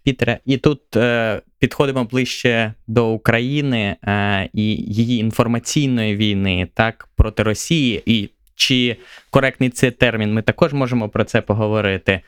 Пітере, 0.05 0.39
і 0.45 0.57
тут 0.57 0.97
е, 0.97 1.43
підходимо 1.59 2.05
ближче 2.05 2.75
до 2.87 3.11
України 3.11 3.97
е, 4.03 4.49
і 4.53 4.63
її 4.75 5.19
інформаційної 5.19 6.17
війни, 6.17 6.69
так 6.75 7.09
проти 7.17 7.43
Росії, 7.43 8.03
і 8.07 8.31
чи 8.58 8.98
коректний 9.30 9.70
це 9.70 9.92
термін, 9.92 10.34
ми 10.34 10.42
також 10.42 10.74
можемо 10.74 11.10
про 11.10 11.24
це 11.24 11.42
поговорити. 11.42 12.22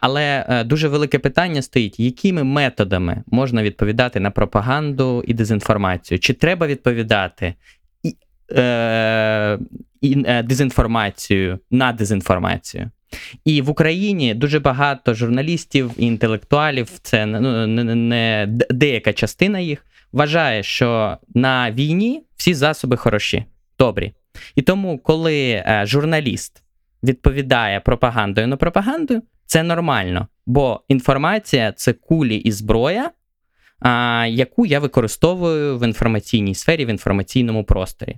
Але 0.00 0.46
е, 0.48 0.64
дуже 0.64 0.88
велике 0.88 1.18
питання 1.18 1.62
стоїть: 1.62 2.00
якими 2.00 2.44
методами 2.44 3.22
можна 3.26 3.62
відповідати 3.62 4.20
на 4.20 4.30
пропаганду 4.30 5.24
і 5.26 5.34
дезінформацію? 5.34 6.18
Чи 6.18 6.32
треба 6.32 6.66
відповідати 6.66 7.54
і, 8.02 8.16
е, 8.52 9.58
і 10.00 10.24
е, 10.26 10.42
дезінформацію 10.42 11.58
на 11.70 11.92
дезінформацію? 11.92 12.90
І 13.44 13.62
в 13.62 13.70
Україні 13.70 14.34
дуже 14.34 14.60
багато 14.60 15.14
журналістів 15.14 15.90
і 15.96 16.06
інтелектуалів, 16.06 16.88
це 17.02 17.26
ну, 17.26 17.66
не, 17.66 17.94
не 17.94 18.48
деяка 18.70 19.12
частина 19.12 19.58
їх 19.58 19.86
вважає, 20.12 20.62
що 20.62 21.18
на 21.34 21.70
війні 21.70 22.22
всі 22.36 22.54
засоби 22.54 22.96
хороші, 22.96 23.44
добрі. 23.78 24.12
І 24.54 24.62
тому, 24.62 24.98
коли 24.98 25.50
е, 25.50 25.82
журналіст 25.86 26.62
відповідає 27.02 27.80
пропагандою 27.80 28.46
на 28.46 28.56
пропаганду, 28.56 29.22
це 29.46 29.62
нормально, 29.62 30.28
бо 30.46 30.80
інформація 30.88 31.72
це 31.72 31.92
кулі 31.92 32.36
і 32.36 32.52
зброя, 32.52 33.10
яку 34.28 34.66
я 34.66 34.80
використовую 34.80 35.78
в 35.78 35.86
інформаційній 35.86 36.54
сфері, 36.54 36.84
в 36.84 36.88
інформаційному 36.88 37.64
просторі. 37.64 38.16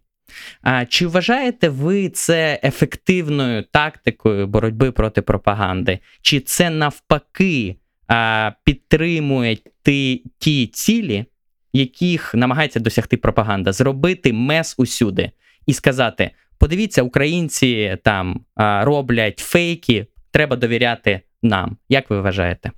А, 0.62 0.84
Чи 0.86 1.06
вважаєте 1.06 1.68
ви 1.68 2.08
це 2.08 2.60
ефективною 2.64 3.62
тактикою 3.62 4.46
боротьби 4.46 4.92
проти 4.92 5.22
пропаганди? 5.22 5.98
Чи 6.22 6.40
це 6.40 6.70
навпаки 6.70 7.76
а, 8.06 8.52
підтримує 8.64 9.58
ті, 9.82 10.24
ті 10.38 10.66
цілі, 10.66 11.24
яких 11.72 12.34
намагається 12.34 12.80
досягти 12.80 13.16
пропаганда? 13.16 13.72
Зробити 13.72 14.32
мес 14.32 14.74
усюди? 14.78 15.30
і 15.65 15.73
сказати: 15.73 16.31
подивіться, 16.57 17.01
українці 17.01 17.97
там 18.03 18.45
роблять 18.81 19.39
фейки, 19.39 20.07
треба 20.31 20.55
довіряти 20.55 21.21
нам. 21.43 21.77
Як 21.89 22.09
ви 22.09 22.21
вважаєте? 22.21 22.71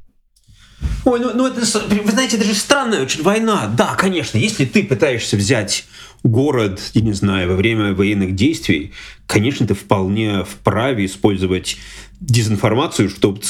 Ой, 1.06 1.20
ну, 1.20 1.32
ну 1.36 1.46
это, 1.48 1.60
вы 2.04 2.12
знаете, 2.12 2.38
это 2.38 2.46
же 2.46 2.54
странная 2.54 3.02
очень 3.02 3.24
война. 3.24 3.70
Да, 3.78 3.96
конечно, 3.96 4.38
если 4.38 4.66
ты 4.66 4.84
пытаешься 4.84 5.38
взять 5.38 5.86
город, 6.24 6.80
я 6.94 7.02
не 7.02 7.14
знаю, 7.14 7.50
во 7.50 7.56
время 7.56 7.94
военных 7.94 8.34
действий, 8.34 8.94
конечно, 9.28 9.68
ты 9.68 9.74
вполне 9.74 10.44
вправе 10.44 11.06
использовать 11.06 11.78
дезинформацию, 12.21 13.11
чтобы 13.11 13.41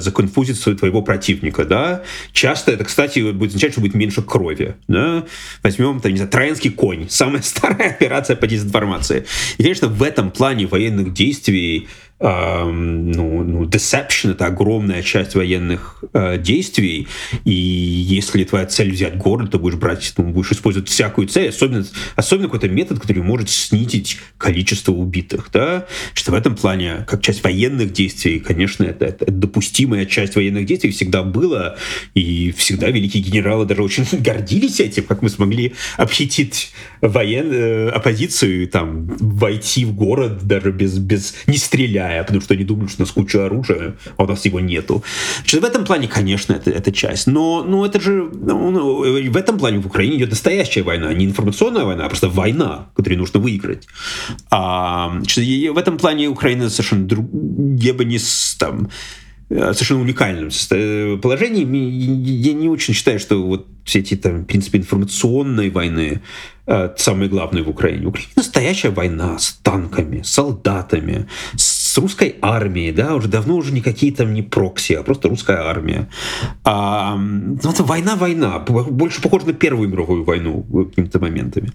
законфузить 0.00 0.62
твоего 0.78 1.02
противника, 1.02 1.64
да. 1.64 2.02
Часто 2.32 2.72
это, 2.72 2.84
кстати, 2.84 3.32
будет 3.32 3.50
означать, 3.50 3.72
что 3.72 3.80
будет 3.80 3.94
меньше 3.94 4.22
крови, 4.22 4.76
да. 4.88 5.24
Возьмем, 5.62 6.00
там, 6.00 6.12
не 6.12 6.18
знаю, 6.18 6.30
троянский 6.30 6.70
конь, 6.70 7.06
самая 7.08 7.42
старая 7.42 7.90
операция 7.90 8.36
по 8.36 8.46
дезинформации. 8.46 9.26
И, 9.58 9.62
конечно, 9.62 9.88
в 9.88 10.02
этом 10.02 10.30
плане 10.30 10.66
военных 10.66 11.12
действий 11.12 11.88
ну, 12.20 13.42
ну, 13.42 13.64
deception— 13.64 14.30
это 14.32 14.46
огромная 14.46 15.02
часть 15.02 15.34
военных 15.34 16.04
э, 16.12 16.36
действий, 16.36 17.08
и 17.46 17.52
если 17.52 18.44
твоя 18.44 18.66
цель 18.66 18.92
взять 18.92 19.16
город, 19.16 19.52
то 19.52 19.58
будешь 19.58 19.76
брать, 19.76 20.12
ну, 20.18 20.24
будешь 20.24 20.52
использовать 20.52 20.90
всякую 20.90 21.28
цель, 21.28 21.48
особенно, 21.48 21.86
особенно 22.16 22.48
какой-то 22.48 22.68
метод, 22.68 23.00
который 23.00 23.22
может 23.22 23.48
снизить 23.48 24.18
количество 24.36 24.92
убитых, 24.92 25.48
да, 25.50 25.86
что 26.12 26.32
в 26.32 26.34
этом 26.34 26.56
плане, 26.56 27.06
как 27.08 27.22
часть 27.22 27.42
военных 27.42 27.94
действий, 27.94 28.38
конечно, 28.38 28.84
это, 28.84 29.06
это, 29.06 29.30
допустимая 29.30 30.04
часть 30.04 30.36
военных 30.36 30.66
действий 30.66 30.90
всегда 30.90 31.22
было, 31.22 31.78
и 32.14 32.52
всегда 32.52 32.90
великие 32.90 33.22
генералы 33.22 33.64
даже 33.64 33.82
очень 33.82 34.06
гордились 34.12 34.78
этим, 34.80 35.04
как 35.04 35.22
мы 35.22 35.30
смогли 35.30 35.72
обхитрить 35.96 36.72
военную 37.00 37.88
э, 37.88 37.90
оппозицию, 37.90 38.68
там, 38.68 39.06
войти 39.18 39.86
в 39.86 39.94
город 39.94 40.46
даже 40.46 40.70
без, 40.70 40.98
без 40.98 41.34
не 41.46 41.56
стреляя, 41.56 42.09
стреляя, 42.10 42.24
потому 42.24 42.40
что 42.40 42.54
они 42.54 42.64
думают, 42.64 42.90
что 42.90 43.02
у 43.02 43.06
нас 43.06 43.12
куча 43.12 43.46
оружия, 43.46 43.94
а 44.16 44.24
у 44.24 44.26
нас 44.26 44.46
его 44.46 44.60
нету. 44.60 45.02
Значит, 45.38 45.62
в 45.62 45.64
этом 45.64 45.84
плане, 45.84 46.08
конечно, 46.08 46.54
это, 46.54 46.70
это 46.70 46.92
часть. 46.92 47.26
Но, 47.26 47.64
но 47.64 47.86
это 47.86 48.00
же... 48.00 48.30
Ну, 48.32 48.70
ну, 48.70 49.30
в 49.30 49.36
этом 49.36 49.58
плане 49.58 49.78
в 49.78 49.86
Украине 49.86 50.16
идет 50.16 50.30
настоящая 50.30 50.82
война. 50.82 51.12
Не 51.14 51.24
информационная 51.24 51.84
война, 51.84 52.04
а 52.04 52.08
просто 52.08 52.28
война, 52.28 52.86
которую 52.94 53.18
нужно 53.18 53.40
выиграть. 53.40 53.88
А, 54.50 55.10
значит, 55.10 55.44
в 55.74 55.78
этом 55.78 55.98
плане 55.98 56.28
Украина 56.28 56.70
совершенно 56.70 57.06
друг... 57.06 57.26
Я 57.78 57.94
бы 57.94 58.04
не 58.04 58.18
там 58.58 58.88
Э, 59.50 59.72
совершенно 59.72 60.02
уникальном 60.02 60.50
положении. 61.20 61.64
Я 62.46 62.52
не 62.52 62.68
очень 62.68 62.94
считаю, 62.94 63.18
что 63.18 63.42
вот 63.42 63.66
все 63.84 63.98
эти, 63.98 64.16
там, 64.16 64.42
в 64.42 64.44
принципе, 64.44 64.78
информационные 64.78 65.70
войны 65.70 66.22
э, 66.66 66.90
самые 66.96 67.28
главные 67.28 67.64
в 67.64 67.68
Украине. 67.68 68.06
Украина 68.06 68.30
настоящая 68.36 68.90
война 68.90 69.40
с 69.40 69.58
танками, 69.64 70.22
солдатами, 70.22 71.26
с 71.56 71.79
русской 71.98 72.36
армией, 72.40 72.92
да, 72.92 73.14
уже 73.14 73.28
давно 73.28 73.56
уже 73.56 73.72
никакие 73.72 74.12
там 74.12 74.34
не 74.34 74.42
прокси, 74.42 74.94
а 74.94 75.02
просто 75.02 75.28
русская 75.28 75.58
армия. 75.58 76.08
А, 76.64 77.16
ну, 77.16 77.56
это 77.56 77.84
война-война, 77.84 78.58
больше 78.58 79.20
похожа 79.22 79.46
на 79.46 79.52
Первую 79.52 79.88
мировую 79.88 80.24
войну 80.24 80.62
какими-то 80.62 81.18
моментами. 81.18 81.72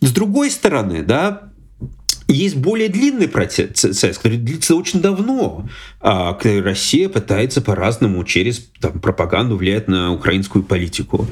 С 0.00 0.12
другой 0.12 0.50
стороны, 0.50 1.02
да, 1.02 1.53
есть 2.28 2.56
более 2.56 2.88
длинный 2.88 3.28
процесс, 3.28 3.94
который 4.16 4.38
длится 4.38 4.74
очень 4.74 5.00
давно, 5.00 5.68
а, 6.00 6.34
когда 6.34 6.62
Россия 6.62 7.08
пытается 7.08 7.60
по-разному 7.60 8.24
через 8.24 8.70
там, 8.80 8.98
пропаганду 9.00 9.56
влиять 9.56 9.88
на 9.88 10.12
украинскую 10.12 10.64
политику. 10.64 11.28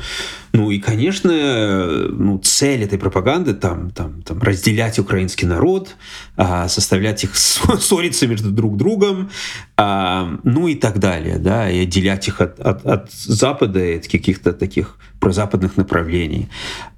Ну 0.52 0.70
и, 0.70 0.78
конечно, 0.78 2.08
ну, 2.10 2.38
цель 2.38 2.82
этой 2.82 2.98
пропаганды 2.98 3.54
там, 3.54 3.90
там, 3.90 4.22
там 4.22 4.42
разделять 4.42 4.98
украинский 4.98 5.46
народ, 5.46 5.96
а, 6.36 6.68
составлять 6.68 7.24
их 7.24 7.36
ссориться 7.36 8.26
между 8.26 8.50
друг 8.50 8.76
другом, 8.76 9.30
а, 9.78 10.38
ну 10.44 10.68
и 10.68 10.74
так 10.74 10.98
далее, 10.98 11.38
да, 11.38 11.70
и 11.70 11.80
отделять 11.80 12.28
их 12.28 12.42
от, 12.42 12.60
от, 12.60 12.84
от 12.84 13.12
Запада 13.12 13.82
и 13.82 13.96
от 13.96 14.08
каких-то 14.08 14.52
таких 14.52 14.98
прозападных 15.20 15.76
направлений. 15.76 16.48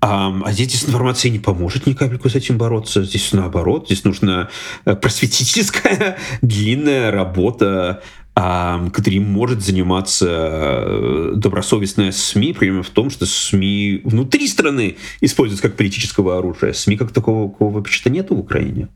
А 0.01 0.32
здесь 0.51 0.72
дезинформация 0.72 1.30
не 1.30 1.38
поможет 1.38 1.86
ни 1.86 1.92
капельку 1.92 2.28
с 2.28 2.34
этим 2.34 2.57
бороться. 2.57 3.05
Здесь 3.05 3.32
наоборот, 3.32 3.84
здесь 3.87 4.05
нужна 4.05 4.49
э, 4.85 4.95
просветительская 4.95 6.16
длинная 6.43 7.11
работа 7.11 8.03
которым 8.35 9.30
может 9.30 9.62
заниматься 9.62 10.26
э, 10.28 11.32
добросовестная 11.37 12.11
СМИ, 12.11 12.53
проблема 12.53 12.82
в 12.82 12.91
том, 12.91 13.09
что 13.09 13.26
СМИ 13.26 14.01
внутри 14.03 14.49
страны 14.49 14.97
используются 15.20 15.68
как 15.68 15.76
политического 15.76 16.39
оружия. 16.39 16.72
СМИ 16.72 16.97
как 16.97 17.12
такого, 17.12 17.49
такого 17.49 17.74
вообще-то 17.74 18.11
нету 18.11 18.35
в 18.35 18.41
Украине. 18.41 18.89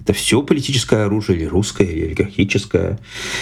Это 0.00 0.12
все 0.12 0.42
политическое 0.42 1.04
оружие, 1.04 1.38
или 1.38 1.44
русское, 1.44 1.86
или 1.86 2.06
олигархическое. 2.06 2.98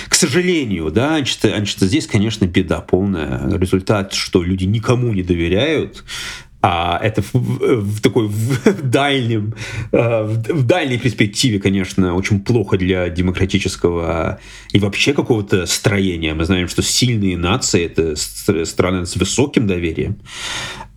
К 0.08 0.14
сожалению, 0.14 0.90
да, 0.90 1.16
значит, 1.16 1.38
значит, 1.40 1.78
здесь, 1.80 2.06
конечно, 2.06 2.44
беда 2.44 2.80
полная. 2.80 3.48
Результат, 3.56 4.12
что 4.12 4.42
люди 4.42 4.64
никому 4.64 5.14
не 5.14 5.22
доверяют, 5.22 6.04
а 6.60 6.98
это 7.02 7.22
в, 7.22 7.34
в 7.34 8.00
такой 8.00 8.26
в 8.26 8.82
дальнем, 8.82 9.54
э, 9.92 10.22
в 10.24 10.66
дальней 10.66 10.98
перспективе, 10.98 11.60
конечно, 11.60 12.14
очень 12.14 12.40
плохо 12.40 12.76
для 12.76 13.08
демократического 13.08 14.40
и 14.72 14.80
вообще 14.80 15.12
какого-то 15.12 15.66
строения. 15.66 16.34
Мы 16.34 16.44
знаем, 16.44 16.68
что 16.68 16.82
сильные 16.82 17.36
нации— 17.36 17.84
это 17.86 18.16
страны 18.66 19.06
с 19.06 19.16
высоким 19.16 19.66
доверием, 19.66 20.18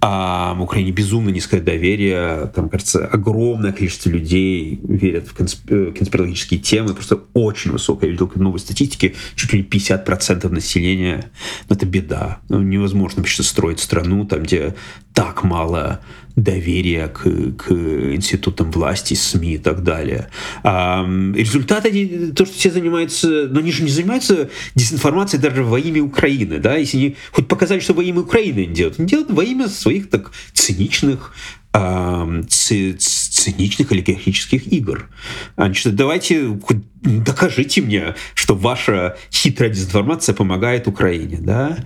а 0.04 0.56
Украине 0.60 0.92
безумно 0.92 1.30
низкое 1.30 1.62
доверие. 1.62 2.52
Там, 2.56 2.70
кажется, 2.70 3.06
огромное 3.06 3.72
количество 3.72 4.10
людей 4.10 4.80
верят 4.84 5.28
в 5.28 5.40
э, 5.40 5.92
конспирологические 5.92 6.60
темы. 6.60 6.96
Просто 6.96 7.20
очень 7.34 7.72
высокое. 7.72 8.08
Я 8.08 8.14
видел 8.14 8.32
новой 8.36 8.60
статистики. 8.60 9.16
Чуть 9.36 9.54
ли 9.54 9.60
не 9.60 9.66
50% 9.66 10.50
населения. 10.50 11.30
Но 11.70 11.76
это 11.76 11.86
беда. 11.86 12.40
Ну, 12.50 12.62
невозможно 12.62 13.22
вообще 13.22 13.44
строить 13.44 13.80
страну, 13.80 14.26
там, 14.26 14.42
где 14.42 14.74
так 15.14 15.44
мало 15.44 16.00
доверия 16.36 17.08
к, 17.08 17.24
к 17.58 17.72
институтам 17.72 18.72
власти, 18.72 19.14
СМИ 19.14 19.56
и 19.56 19.58
так 19.58 19.84
далее. 19.84 20.30
А, 20.64 21.06
результат 21.36 21.84
то, 21.84 22.46
что 22.46 22.54
все 22.54 22.72
занимаются, 22.72 23.48
но 23.50 23.60
они 23.60 23.72
же 23.72 23.84
не 23.84 23.90
занимаются 23.90 24.50
дезинформацией 24.76 25.42
даже 25.42 25.64
во 25.64 25.80
имя 25.80 26.04
Украины, 26.04 26.60
да, 26.60 26.76
если 26.76 26.98
они 26.98 27.16
хоть 27.32 27.48
показали, 27.48 27.80
что 27.80 27.94
во 27.94 28.04
имя 28.04 28.22
Украины 28.22 28.60
они 28.60 28.74
делают, 28.74 29.00
они 29.00 29.08
делают 29.08 29.32
во 29.32 29.44
имя 29.44 29.68
своих 29.68 30.10
так 30.10 30.32
циничных 30.54 31.34
циничных 33.42 33.92
олигархических 33.92 34.72
игр. 34.72 35.10
Значит, 35.56 35.96
давайте 35.96 36.60
докажите 37.02 37.82
мне, 37.82 38.16
что 38.36 38.56
ваша 38.56 39.18
хитрая 39.32 39.72
дезинформация 39.72 40.36
помогает 40.36 40.88
Украине, 40.88 41.38
да? 41.40 41.78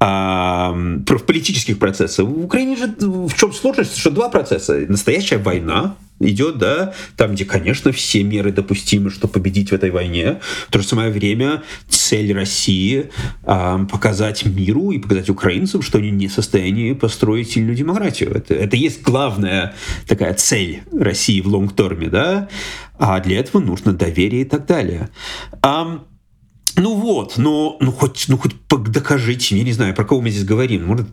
А, 0.00 0.72
в 0.72 1.18
политических 1.26 1.78
процессах. 1.78 2.26
В 2.26 2.44
Украине 2.44 2.76
же 2.76 2.94
в 2.98 3.34
чем 3.34 3.52
сложность? 3.52 3.96
Что 3.96 4.10
два 4.10 4.28
процесса. 4.28 4.84
Настоящая 4.88 5.38
война, 5.38 5.96
идет, 6.20 6.58
да, 6.58 6.94
там, 7.16 7.34
где, 7.34 7.44
конечно, 7.44 7.92
все 7.92 8.22
меры 8.22 8.52
допустимы, 8.52 9.10
чтобы 9.10 9.32
победить 9.32 9.70
в 9.70 9.74
этой 9.74 9.90
войне. 9.90 10.40
В 10.68 10.72
то 10.72 10.80
же 10.80 10.86
самое 10.86 11.10
время 11.10 11.62
цель 11.88 12.32
России 12.32 13.10
э, 13.44 13.86
показать 13.90 14.44
миру 14.44 14.90
и 14.90 14.98
показать 14.98 15.28
украинцам, 15.28 15.82
что 15.82 15.98
они 15.98 16.10
не 16.10 16.28
в 16.28 16.32
состоянии 16.32 16.92
построить 16.92 17.50
сильную 17.50 17.76
демократию. 17.76 18.34
Это, 18.34 18.54
это 18.54 18.76
есть 18.76 19.02
главная 19.02 19.74
такая 20.06 20.34
цель 20.34 20.82
России 20.92 21.40
в 21.40 21.48
лонгторме, 21.48 22.08
да, 22.08 22.48
а 22.98 23.20
для 23.20 23.40
этого 23.40 23.60
нужно 23.60 23.92
доверие 23.92 24.42
и 24.42 24.44
так 24.44 24.66
далее. 24.66 25.10
Ну 26.76 26.94
вот, 26.94 27.36
но 27.36 27.76
ну 27.80 27.92
хоть, 27.92 28.26
ну 28.28 28.36
хоть 28.36 28.54
докажите, 28.68 29.56
я 29.56 29.64
не 29.64 29.72
знаю, 29.72 29.94
про 29.94 30.04
кого 30.04 30.20
мы 30.20 30.30
здесь 30.30 30.44
говорим, 30.44 30.86
может 30.86 31.08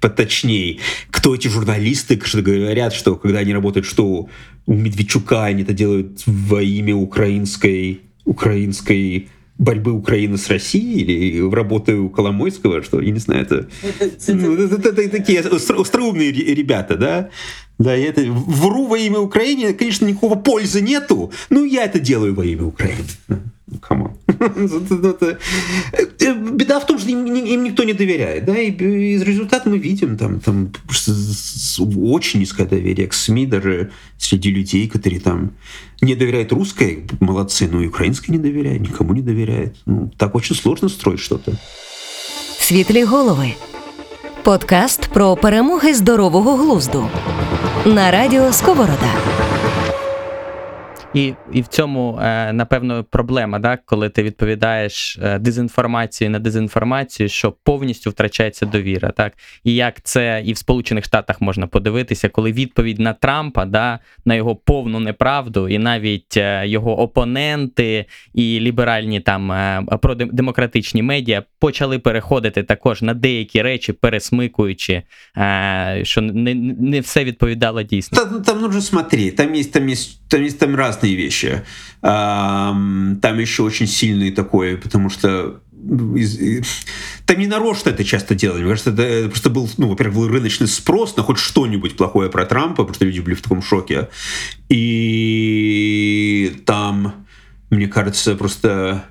поточнее, 0.00 0.78
кто 1.10 1.34
эти 1.34 1.48
журналисты, 1.48 2.20
что 2.24 2.42
говорят, 2.42 2.92
что 2.92 3.16
когда 3.16 3.40
они 3.40 3.52
работают, 3.52 3.86
что 3.86 4.28
у 4.66 4.72
Медведчука 4.72 5.44
они 5.44 5.62
это 5.62 5.72
делают 5.72 6.22
во 6.26 6.62
имя 6.62 6.94
украинской, 6.94 8.00
украинской 8.24 9.28
борьбы 9.58 9.92
Украины 9.92 10.38
с 10.38 10.48
Россией 10.48 11.02
или 11.02 11.54
работы 11.54 11.94
у 11.96 12.08
Коломойского, 12.08 12.82
что, 12.82 13.00
я 13.00 13.12
не 13.12 13.20
знаю, 13.20 13.42
это, 13.42 13.68
ну, 14.28 14.54
это, 14.54 15.08
такие 15.08 15.40
остроумные 15.40 16.32
ребята, 16.32 16.96
да? 16.96 17.30
Да, 17.78 17.94
я 17.94 18.08
это 18.08 18.22
вру 18.30 18.86
во 18.86 18.98
имя 18.98 19.18
Украины, 19.18 19.72
конечно, 19.74 20.06
никакого 20.06 20.36
пользы 20.36 20.80
нету, 20.80 21.32
но 21.50 21.64
я 21.64 21.84
это 21.84 21.98
делаю 22.00 22.34
во 22.34 22.44
имя 22.44 22.64
Украины. 22.64 23.06
Камон. 23.80 24.12
Э, 26.19 26.33
беда 26.33 26.79
в 26.79 26.85
том, 26.85 26.99
что 26.99 27.09
им, 27.09 27.25
им 27.25 27.63
никто 27.63 27.83
не 27.83 27.93
доверяет. 27.93 28.45
Да, 28.45 28.57
и 28.57 28.71
из 29.15 29.21
результата 29.21 29.69
мы 29.69 29.77
видим 29.77 30.17
там, 30.17 30.39
там 30.39 30.71
очень 31.97 32.39
низкое 32.39 32.67
доверие 32.67 33.07
к 33.07 33.13
СМИ, 33.13 33.45
даже 33.45 33.89
среди 34.17 34.51
людей, 34.51 34.87
которые 34.87 35.19
там 35.21 35.51
не 36.01 36.15
доверяют 36.15 36.51
русской, 36.51 37.05
молодцы, 37.19 37.67
но 37.71 37.81
и 37.81 37.87
украинской 37.87 38.31
не 38.31 38.39
доверяют, 38.39 38.81
никому 38.81 39.13
не 39.13 39.21
доверяют. 39.21 39.75
Ну, 39.85 40.11
так 40.17 40.35
очень 40.35 40.55
сложно 40.55 40.89
строить 40.89 41.19
что-то. 41.19 41.51
Світлі 42.59 43.03
голови. 43.03 43.53
Подкаст 44.43 45.07
про 45.07 45.35
перемоги 45.35 45.93
здорового 45.93 46.55
глузду 46.55 47.09
на 47.85 48.11
радіо 48.11 48.53
Сковорода. 48.53 49.13
І 51.14 51.34
і 51.52 51.60
в 51.60 51.66
цьому, 51.66 52.18
е, 52.22 52.52
напевно, 52.52 53.04
проблема, 53.04 53.58
да? 53.58 53.78
коли 53.84 54.08
ти 54.08 54.22
відповідаєш 54.22 55.18
е, 55.22 55.38
дезінформацію 55.38 56.30
на 56.30 56.38
дезінформацію, 56.38 57.28
що 57.28 57.54
повністю 57.64 58.10
втрачається 58.10 58.66
довіра. 58.66 59.10
Так? 59.10 59.32
І 59.64 59.74
як 59.74 60.02
це 60.02 60.42
і 60.44 60.52
в 60.52 60.58
Сполучених 60.58 61.04
Штатах 61.04 61.40
можна 61.40 61.66
подивитися, 61.66 62.28
коли 62.28 62.52
відповідь 62.52 62.98
на 62.98 63.12
Трампа, 63.12 63.64
да, 63.64 63.98
на 64.24 64.34
його 64.34 64.56
повну 64.56 65.00
неправду, 65.00 65.68
і 65.68 65.78
навіть 65.78 66.36
е, 66.36 66.68
його 66.68 67.00
опоненти 67.00 68.06
і 68.34 68.60
ліберальні 68.60 69.20
там 69.20 69.52
продемократичні 70.02 71.02
медіа 71.02 71.42
почали 71.58 71.98
переходити 71.98 72.62
також 72.62 73.02
на 73.02 73.14
деякі 73.14 73.62
речі, 73.62 73.92
пересмикуючи, 73.92 75.02
що 76.02 76.20
не 76.20 76.54
не 76.54 77.00
все 77.00 77.24
відповідало 77.24 77.82
дійсно. 77.82 78.18
Там, 78.18 78.42
там 78.42 78.60
нужно 78.60 78.80
смотреть, 78.80 79.36
там 79.36 79.54
есть, 79.54 79.72
там 79.72 79.88
есть, 79.88 80.28
там 80.28 80.42
есть 80.42 80.58
там 80.58 80.76
разные 81.02 81.14
вещи. 81.14 81.62
Там 82.00 83.38
еще 83.38 83.62
очень 83.62 83.86
сильный 83.86 84.30
такой, 84.30 84.76
потому 84.76 85.10
что 85.10 85.60
там 87.26 87.38
не 87.38 87.46
нарочно 87.48 87.90
это 87.90 88.04
часто 88.04 88.34
делали. 88.34 88.62
Мне 88.62 88.70
кажется, 88.70 88.90
это 88.90 89.28
просто 89.28 89.50
был, 89.50 89.68
ну, 89.78 89.88
во-первых, 89.88 90.16
был 90.16 90.28
рыночный 90.28 90.68
спрос 90.68 91.16
на 91.16 91.24
хоть 91.24 91.38
что-нибудь 91.38 91.96
плохое 91.96 92.30
про 92.30 92.46
Трампа, 92.46 92.84
потому 92.84 92.94
что 92.94 93.04
люди 93.04 93.20
были 93.20 93.34
в 93.34 93.42
таком 93.42 93.62
шоке. 93.62 94.08
И 94.68 96.52
там, 96.66 97.26
мне 97.70 97.88
кажется, 97.88 98.36
просто 98.36 99.04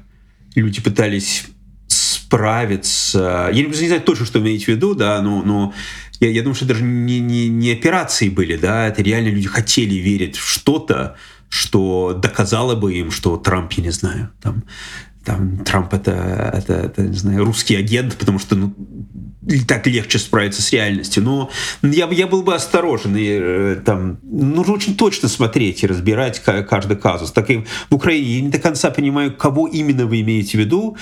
люди 0.56 0.82
пытались 0.82 1.46
справиться. 1.88 3.50
Я 3.54 3.66
не 3.66 3.74
знаю 3.74 4.02
точно, 4.02 4.26
что 4.26 4.40
имеете 4.40 4.66
в 4.66 4.70
виду, 4.70 4.96
да, 4.96 5.22
но, 5.22 5.44
но 5.44 5.74
я, 6.22 6.30
я 6.30 6.42
думаю, 6.42 6.56
что 6.56 6.66
даже 6.66 6.84
не, 6.84 7.20
не, 7.20 7.50
не 7.50 7.74
операции 7.74 8.30
были, 8.30 8.56
да, 8.56 8.88
это 8.88 9.02
реально 9.02 9.30
люди 9.30 9.50
хотели 9.50 9.96
верить 9.96 10.38
в 10.38 10.48
что-то, 10.48 11.18
что 11.52 12.14
доказало 12.14 12.76
бы 12.76 12.94
им, 12.94 13.12
что 13.12 13.36
Трамп, 13.36 13.74
я 13.74 13.84
не 13.84 13.92
знаю, 13.92 14.32
там, 14.42 14.64
там 15.25 15.59
Трамп 15.65 15.93
это, 15.93 16.13
это, 16.55 16.75
это, 16.75 17.03
не 17.03 17.17
знаю, 17.17 17.45
русский 17.45 17.75
агент, 17.75 18.17
потому 18.17 18.39
что 18.39 18.55
ну, 18.55 18.73
так 19.67 19.87
легче 19.87 20.19
справиться 20.19 20.63
с 20.63 20.73
реальностью. 20.73 21.23
Но 21.23 21.51
я, 21.83 22.09
я 22.11 22.27
был 22.27 22.43
бы 22.43 22.55
осторожен. 22.55 23.17
И, 23.17 23.39
э, 23.41 23.77
там, 23.85 24.19
нужно 24.23 24.75
очень 24.75 24.97
точно 24.97 25.29
смотреть 25.29 25.83
и 25.83 25.87
разбирать 25.87 26.41
каждый 26.41 26.97
казус. 26.97 27.33
Так 27.33 27.51
и 27.51 27.65
в 27.91 27.95
Украине 27.95 28.27
я 28.27 28.41
не 28.43 28.49
до 28.51 28.59
конца 28.59 28.91
понимаю, 28.91 29.33
кого 29.37 29.67
именно 29.67 30.07
вы 30.07 30.21
имеете 30.21 30.59
в 30.59 30.61
виду. 30.61 30.97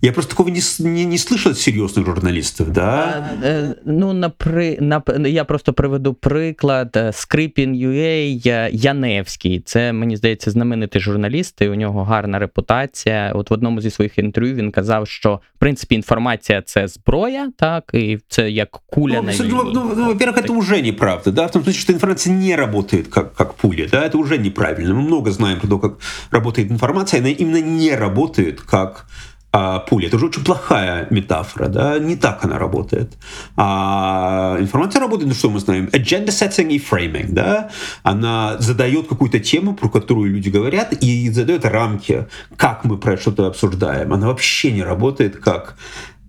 Я 0.00 0.12
просто 0.12 0.30
такого 0.30 0.48
не 0.48 0.60
не, 0.78 1.04
не 1.04 1.16
слышал 1.16 1.50
от 1.50 1.58
серйозних 1.58 2.06
журналістів. 2.06 2.70
Да? 2.70 3.24
А, 3.42 3.46
е, 3.46 3.74
ну, 3.84 4.12
напри, 4.12 4.78
нап, 4.80 5.10
я 5.26 5.44
просто 5.44 5.72
приведу 5.72 6.14
приклад 6.14 7.12
Скрипін 7.12 7.74
UA 7.74 8.70
Яневський. 8.72 9.60
Це, 9.60 9.92
мені 9.92 10.16
здається, 10.16 10.50
знаменитий 10.50 11.00
журналіст, 11.00 11.60
і 11.60 11.68
у 11.68 11.74
нього 11.74 12.04
гарна 12.04 12.38
репутація. 12.38 13.32
От 13.34 13.50
в 13.50 13.54
одному 13.62 13.80
зі 13.80 13.90
своїх 13.90 14.18
інтерв'ю 14.18 14.54
він 14.54 14.70
казав, 14.70 15.08
що 15.08 15.40
в 15.56 15.58
принципі 15.58 15.94
інформація 15.94 16.62
це 16.62 16.88
зброя, 16.88 17.52
так, 17.56 17.90
і 17.92 18.18
це 18.28 18.50
як 18.50 18.70
куля 18.70 19.14
ну, 19.14 19.22
на 19.22 19.32
війні. 19.32 19.50
Ну, 19.52 19.70
ну, 19.74 19.92
ну, 19.96 20.06
во-первых, 20.06 20.38
это 20.38 20.52
уже 20.52 20.82
неправда, 20.82 21.30
да, 21.30 21.46
в 21.46 21.50
том 21.50 21.62
смысле, 21.62 21.80
что 21.80 21.92
информация 21.92 22.36
не 22.36 22.56
работает 22.56 23.08
как, 23.08 23.34
как 23.34 23.54
пуля, 23.54 23.86
да, 23.90 24.06
это 24.06 24.18
уже 24.18 24.38
неправильно. 24.38 24.94
Мы 24.94 25.02
много 25.02 25.30
знаем 25.30 25.58
про 25.58 25.68
то, 25.68 25.78
как 25.78 25.92
работает 26.30 26.70
информация, 26.70 27.20
она 27.20 27.30
именно 27.30 27.60
не 27.60 27.96
работает 27.96 28.60
как 28.60 29.06
а, 29.55 29.79
пули. 29.79 30.07
Это 30.07 30.15
уже 30.15 30.25
очень 30.25 30.43
плохая 30.43 31.05
метафора, 31.11 31.67
да, 31.67 31.99
не 31.99 32.15
так 32.15 32.43
она 32.43 32.57
работает. 32.57 33.13
А 33.55 34.57
информация 34.59 34.99
работает, 34.99 35.29
ну 35.29 35.35
что 35.35 35.51
мы 35.51 35.59
знаем, 35.59 35.89
agenda 35.93 36.29
setting 36.29 36.71
и 36.71 36.79
framing, 36.79 37.27
да, 37.29 37.69
она 38.01 38.57
задает 38.57 39.07
какую-то 39.07 39.39
тему, 39.39 39.75
про 39.75 39.89
которую 39.89 40.31
люди 40.31 40.49
говорят, 40.49 40.93
и 40.93 41.29
задает 41.29 41.65
рамки, 41.65 42.25
как 42.57 42.83
мы 42.83 42.97
про 42.97 43.15
что-то 43.15 43.45
обсуждаем. 43.45 44.11
Она 44.11 44.25
вообще 44.27 44.71
не 44.71 44.81
работает 44.81 45.37
как 45.37 45.77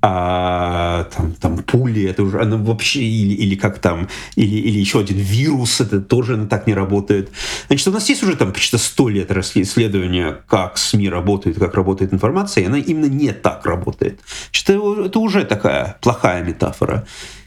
а, 0.07 1.05
там, 1.17 1.33
там 1.33 1.57
пули, 1.57 2.05
это 2.05 2.23
уже 2.25 2.39
она 2.39 2.59
вообще, 2.59 3.01
или, 3.01 3.33
или 3.33 3.55
как 3.55 3.79
там, 3.79 4.09
или, 4.37 4.57
или 4.57 4.79
еще 4.79 5.01
один 5.01 5.17
вирус, 5.17 5.81
это 5.81 5.99
тоже 5.99 6.35
она 6.35 6.45
так 6.45 6.67
не 6.67 6.75
работает. 6.75 7.31
Значит, 7.69 7.89
у 7.89 7.91
нас 7.91 8.07
есть 8.11 8.23
уже 8.23 8.37
там 8.37 8.53
почти 8.53 8.77
сто 8.77 9.09
лет 9.09 9.31
исследования, 9.31 10.43
как 10.47 10.77
СМИ 10.77 11.09
работают, 11.09 11.59
как 11.59 11.75
работает 11.75 12.13
информация, 12.13 12.65
и 12.65 12.67
она 12.67 12.77
именно 12.77 13.07
не 13.07 13.33
так 13.33 13.65
работает. 13.65 14.21
Значит, 14.51 14.71
это, 14.71 15.07
это 15.07 15.19
уже 15.19 15.45
такая 15.45 15.97
плохая 16.03 16.45
метафора. 16.45 17.07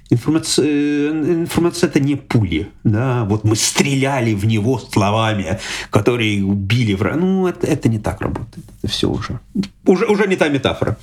Информация, 0.09 1.09
информация 1.09 1.89
это 1.89 1.99
не 1.99 2.15
пули, 2.15 2.69
да, 2.83 3.23
вот 3.25 3.43
мы 3.43 3.55
стреляли 3.55 4.33
в 4.33 4.45
него 4.47 4.79
словами, 4.79 5.59
которые 5.91 6.43
убили 6.43 6.95
врага. 6.95 7.17
Ну, 7.17 7.45
это, 7.45 7.67
это 7.67 7.87
не 7.87 7.99
так 7.99 8.19
работает. 8.21 8.65
Это 8.79 8.91
все 8.91 9.07
уже. 9.07 9.39
Уже, 9.85 10.07
уже 10.07 10.27
не 10.27 10.37
та 10.37 10.49
метафора. 10.49 10.97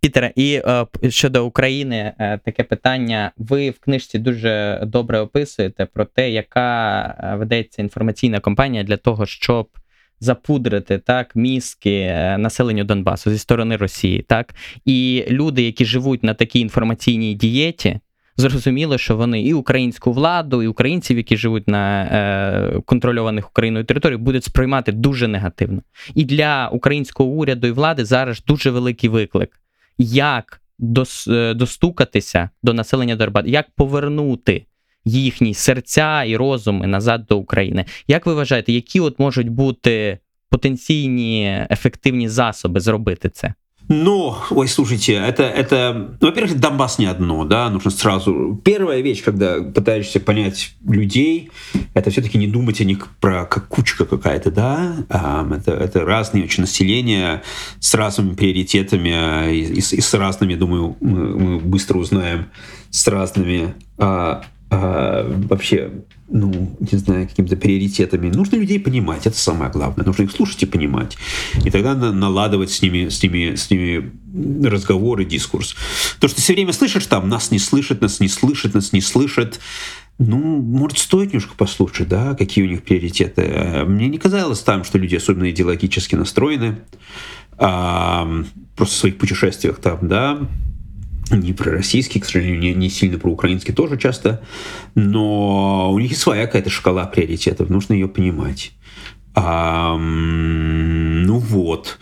Пітере, 0.00 0.32
і 0.36 0.62
е, 0.66 0.86
щодо 1.10 1.46
України, 1.46 2.12
е, 2.18 2.38
таке 2.44 2.64
питання. 2.64 3.32
Ви 3.36 3.70
в 3.70 3.78
книжці 3.78 4.18
дуже 4.18 4.82
добре 4.86 5.20
описуєте 5.20 5.86
про 5.86 6.04
те, 6.04 6.30
яка 6.30 7.00
е, 7.02 7.36
ведеться 7.36 7.82
інформаційна 7.82 8.40
кампанія 8.40 8.84
для 8.84 8.96
того, 8.96 9.26
щоб 9.26 9.68
запудрити 10.20 10.98
так 10.98 11.36
мізки 11.36 12.06
населенню 12.38 12.84
Донбасу 12.84 13.30
зі 13.30 13.38
сторони 13.38 13.76
Росії, 13.76 14.22
так 14.22 14.54
і 14.84 15.24
люди, 15.28 15.62
які 15.62 15.84
живуть 15.84 16.22
на 16.22 16.34
такій 16.34 16.60
інформаційній 16.60 17.34
дієті 17.34 18.00
зрозуміло, 18.38 18.98
що 18.98 19.16
вони 19.16 19.42
і 19.42 19.54
українську 19.54 20.12
владу, 20.12 20.62
і 20.62 20.66
українців, 20.66 21.16
які 21.16 21.36
живуть 21.36 21.68
на 21.68 22.02
е, 22.02 22.80
контрольованих 22.84 23.50
Україною 23.50 23.84
територіях, 23.84 24.20
будуть 24.20 24.44
сприймати 24.44 24.92
дуже 24.92 25.28
негативно. 25.28 25.82
І 26.14 26.24
для 26.24 26.68
українського 26.68 27.30
уряду 27.30 27.66
і 27.66 27.70
влади 27.70 28.04
зараз 28.04 28.42
дуже 28.46 28.70
великий 28.70 29.10
виклик, 29.10 29.60
як 29.98 30.60
дос, 30.78 31.28
е, 31.28 31.54
достукатися 31.54 32.50
до 32.62 32.74
населення 32.74 33.16
Донбасу, 33.16 33.48
як 33.48 33.66
повернути. 33.76 34.64
Їхні 35.04 35.54
серця 35.54 36.24
і 36.24 36.36
розуми 36.36 36.86
назад 36.86 37.26
до 37.28 37.38
України. 37.38 37.84
Як 38.08 38.26
ви 38.26 38.34
вважаєте, 38.34 38.72
які 38.72 39.00
от 39.00 39.18
можуть 39.18 39.48
бути 39.48 40.18
потенційні 40.50 41.66
ефективні 41.70 42.28
засоби 42.28 42.80
зробити 42.80 43.28
це? 43.28 43.54
Но, 43.88 44.44
ой, 44.50 44.68
слушайте, 44.68 45.14
это, 45.14 45.44
это, 45.44 46.16
ну, 46.20 46.28
во-первых, 46.28 46.60
Донбасс 46.60 46.98
не 46.98 47.06
одно, 47.06 47.44
да, 47.44 47.70
нужно 47.70 47.90
сразу. 47.90 48.60
Первая 48.62 49.00
вещь, 49.00 49.22
когда 49.22 49.62
пытаешься 49.62 50.20
понять 50.20 50.74
людей, 50.86 51.50
это 51.94 52.10
все-таки 52.10 52.36
не 52.36 52.46
думать 52.46 52.82
о 52.82 52.84
них 52.84 53.08
про 53.20 53.46
как 53.46 53.68
кучка 53.68 54.04
какая-то, 54.04 54.50
да, 54.50 54.96
а, 55.08 55.48
это, 55.50 55.72
это 55.72 56.04
разные 56.04 56.44
очень 56.44 56.62
населения 56.62 57.42
с 57.80 57.94
разными 57.94 58.34
приоритетами 58.34 59.54
и, 59.54 59.62
и, 59.64 59.78
и 59.78 60.00
с 60.00 60.14
разными, 60.14 60.54
думаю, 60.54 60.96
мы, 61.00 61.38
мы 61.38 61.58
быстро 61.58 61.96
узнаем, 61.96 62.50
с 62.90 63.06
разными 63.08 63.74
а, 63.96 64.42
а, 64.70 65.26
вообще, 65.48 65.90
ну, 66.28 66.76
не 66.78 66.98
знаю, 66.98 67.26
какими-то 67.26 67.56
приоритетами. 67.56 68.30
Нужно 68.30 68.56
людей 68.56 68.78
понимать, 68.78 69.26
это 69.26 69.38
самое 69.38 69.70
главное. 69.70 70.04
Нужно 70.04 70.24
их 70.24 70.30
слушать 70.30 70.62
и 70.62 70.66
понимать. 70.66 71.16
И 71.64 71.70
тогда 71.70 71.94
наладывать 71.94 72.70
с 72.70 72.82
ними, 72.82 73.08
с 73.08 73.22
ними, 73.22 73.54
с 73.54 73.70
ними 73.70 74.12
разговоры, 74.66 75.24
дискурс. 75.24 75.74
То, 76.20 76.28
что 76.28 76.40
все 76.40 76.52
время 76.52 76.72
слышишь 76.72 77.06
там, 77.06 77.28
нас 77.28 77.50
не 77.50 77.58
слышат, 77.58 78.02
нас 78.02 78.20
не 78.20 78.28
слышат, 78.28 78.74
нас 78.74 78.92
не 78.92 79.00
слышат, 79.00 79.58
ну, 80.18 80.38
может, 80.60 80.98
стоит 80.98 81.28
немножко 81.28 81.54
послушать, 81.54 82.08
да, 82.08 82.34
какие 82.34 82.64
у 82.64 82.68
них 82.68 82.82
приоритеты. 82.82 83.84
Мне 83.86 84.08
не 84.08 84.18
казалось 84.18 84.60
там, 84.60 84.84
что 84.84 84.98
люди 84.98 85.14
особенно 85.14 85.48
идеологически 85.50 86.16
настроены, 86.16 86.78
а, 87.56 88.28
просто 88.76 88.94
в 88.94 88.98
своих 88.98 89.18
путешествиях 89.18 89.78
там, 89.78 90.08
да, 90.08 90.40
не 91.30 91.52
про 91.52 91.72
российский, 91.72 92.20
к 92.20 92.24
сожалению, 92.24 92.60
не, 92.60 92.74
не 92.74 92.88
сильно 92.88 93.18
про 93.18 93.30
украинский 93.30 93.74
тоже 93.74 93.98
часто, 93.98 94.42
но 94.94 95.92
у 95.92 95.98
них 95.98 96.16
своя 96.16 96.46
какая-то 96.46 96.70
шкала 96.70 97.06
приоритетов, 97.06 97.68
нужно 97.68 97.94
ее 97.94 98.08
понимать. 98.08 98.72
А, 99.34 99.96
ну 99.96 101.38
вот. 101.38 101.98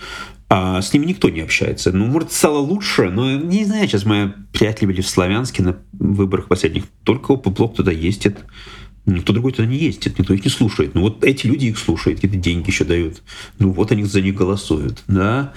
А 0.49 0.81
с 0.81 0.93
ними 0.93 1.07
никто 1.07 1.29
не 1.29 1.41
общается. 1.41 1.91
Ну, 1.93 2.07
может, 2.07 2.33
стало 2.33 2.59
лучше, 2.59 3.11
но 3.11 3.37
не 3.37 3.65
знаю, 3.65 3.89
сейчас 3.89 4.05
мои 4.05 4.29
приятели 4.53 4.87
были 4.87 5.01
в 5.01 5.09
Славянске 5.09 5.63
на 5.63 5.77
выборах 5.93 6.47
последних. 6.47 6.85
Только 7.03 7.35
Опоблок 7.35 7.75
туда 7.75 7.91
ездит. 7.91 8.39
Никто 9.07 9.33
другой 9.33 9.53
туда 9.53 9.67
не 9.67 9.77
ездит, 9.77 10.19
никто 10.19 10.35
их 10.35 10.45
не 10.45 10.51
слушает. 10.51 10.95
Ну 10.95 11.03
вот 11.03 11.25
эти 11.25 11.47
люди 11.47 11.67
их 11.67 11.79
слушают, 11.79 12.21
какие-то 12.21 12.39
деньги 12.39 12.69
еще 12.71 12.85
дают. 12.85 13.23
Ну 13.59 13.71
вот 13.71 13.93
они 13.93 14.05
за 14.05 14.21
них 14.21 14.35
голосуют, 14.35 15.03
да. 15.07 15.53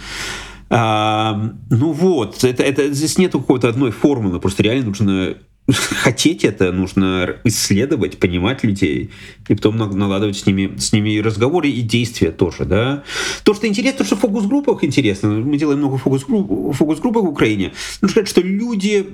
А, 0.69 1.51
ну 1.69 1.91
вот, 1.91 2.43
это, 2.43 2.63
это, 2.63 2.93
здесь 2.93 3.17
нет 3.17 3.31
какой-то 3.31 3.69
одной 3.69 3.91
формулы, 3.91 4.39
просто 4.39 4.61
реально 4.61 4.85
нужно 4.85 5.35
хотеть 5.67 6.43
это, 6.43 6.71
нужно 6.71 7.37
исследовать, 7.43 8.19
понимать 8.19 8.63
людей, 8.63 9.09
и 9.47 9.55
потом 9.55 9.77
наладывать 9.77 10.37
с 10.37 10.45
ними, 10.45 10.77
с 10.77 10.93
ними 10.93 11.17
разговоры 11.19 11.69
и 11.69 11.81
действия 11.81 12.31
тоже, 12.31 12.65
да. 12.65 13.03
То, 13.43 13.53
что 13.53 13.67
интересно, 13.67 13.99
то, 13.99 14.05
что 14.05 14.15
в 14.15 14.19
фокус-группах 14.19 14.83
интересно, 14.83 15.29
мы 15.29 15.57
делаем 15.57 15.79
много 15.79 15.97
фокус-групп, 15.97 16.75
фокус-группах 16.75 17.23
в 17.23 17.29
Украине, 17.29 17.73
нужно 18.01 18.11
сказать, 18.11 18.29
что 18.29 18.41
люди 18.41 19.07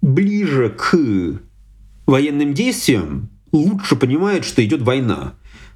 ближе 0.00 0.70
к 0.70 0.96
военным 2.06 2.54
действиям 2.54 3.28
лучше 3.52 3.96
понимают, 3.96 4.44
что 4.44 4.64
идет 4.64 4.82
война. 4.82 5.34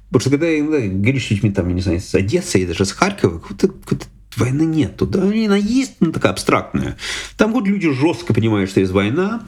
Потому 0.09 0.21
что 0.21 0.29
когда 0.31 0.59
иногда 0.59 0.79
говоришь 0.79 1.27
с 1.27 1.31
людьми, 1.31 1.51
там, 1.51 1.73
не 1.73 1.81
знаю, 1.81 1.99
с 1.99 2.13
Одессы 2.13 2.61
и 2.61 2.65
даже 2.65 2.85
с 2.85 2.91
Харькова, 2.91 3.39
какой-то, 3.39 3.67
какой-то 3.67 4.05
войны 4.37 4.63
нету, 4.63 5.05
да, 5.05 5.21
она 5.21 5.57
есть, 5.57 5.95
но 5.99 6.11
такая 6.11 6.31
абстрактная. 6.31 6.97
Там 7.37 7.53
вот 7.53 7.67
люди 7.67 7.91
жестко 7.91 8.33
понимают, 8.33 8.69
что 8.69 8.79
есть 8.79 8.91
война, 8.91 9.43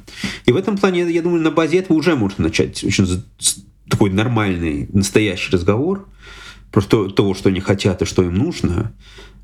и 0.45 0.51
в 0.51 0.55
этом 0.55 0.77
плане, 0.77 1.09
я 1.11 1.21
думаю, 1.21 1.41
на 1.41 1.51
базе 1.51 1.77
этого 1.77 1.97
уже 1.97 2.15
можно 2.15 2.45
начать 2.45 2.83
очень 2.83 3.23
такой 3.89 4.09
нормальный, 4.09 4.89
настоящий 4.93 5.51
разговор, 5.51 6.07
просто 6.71 7.09
того, 7.09 7.33
что 7.33 7.49
они 7.49 7.59
хотят 7.59 8.01
и 8.01 8.05
что 8.05 8.23
им 8.23 8.35
нужно. 8.35 8.93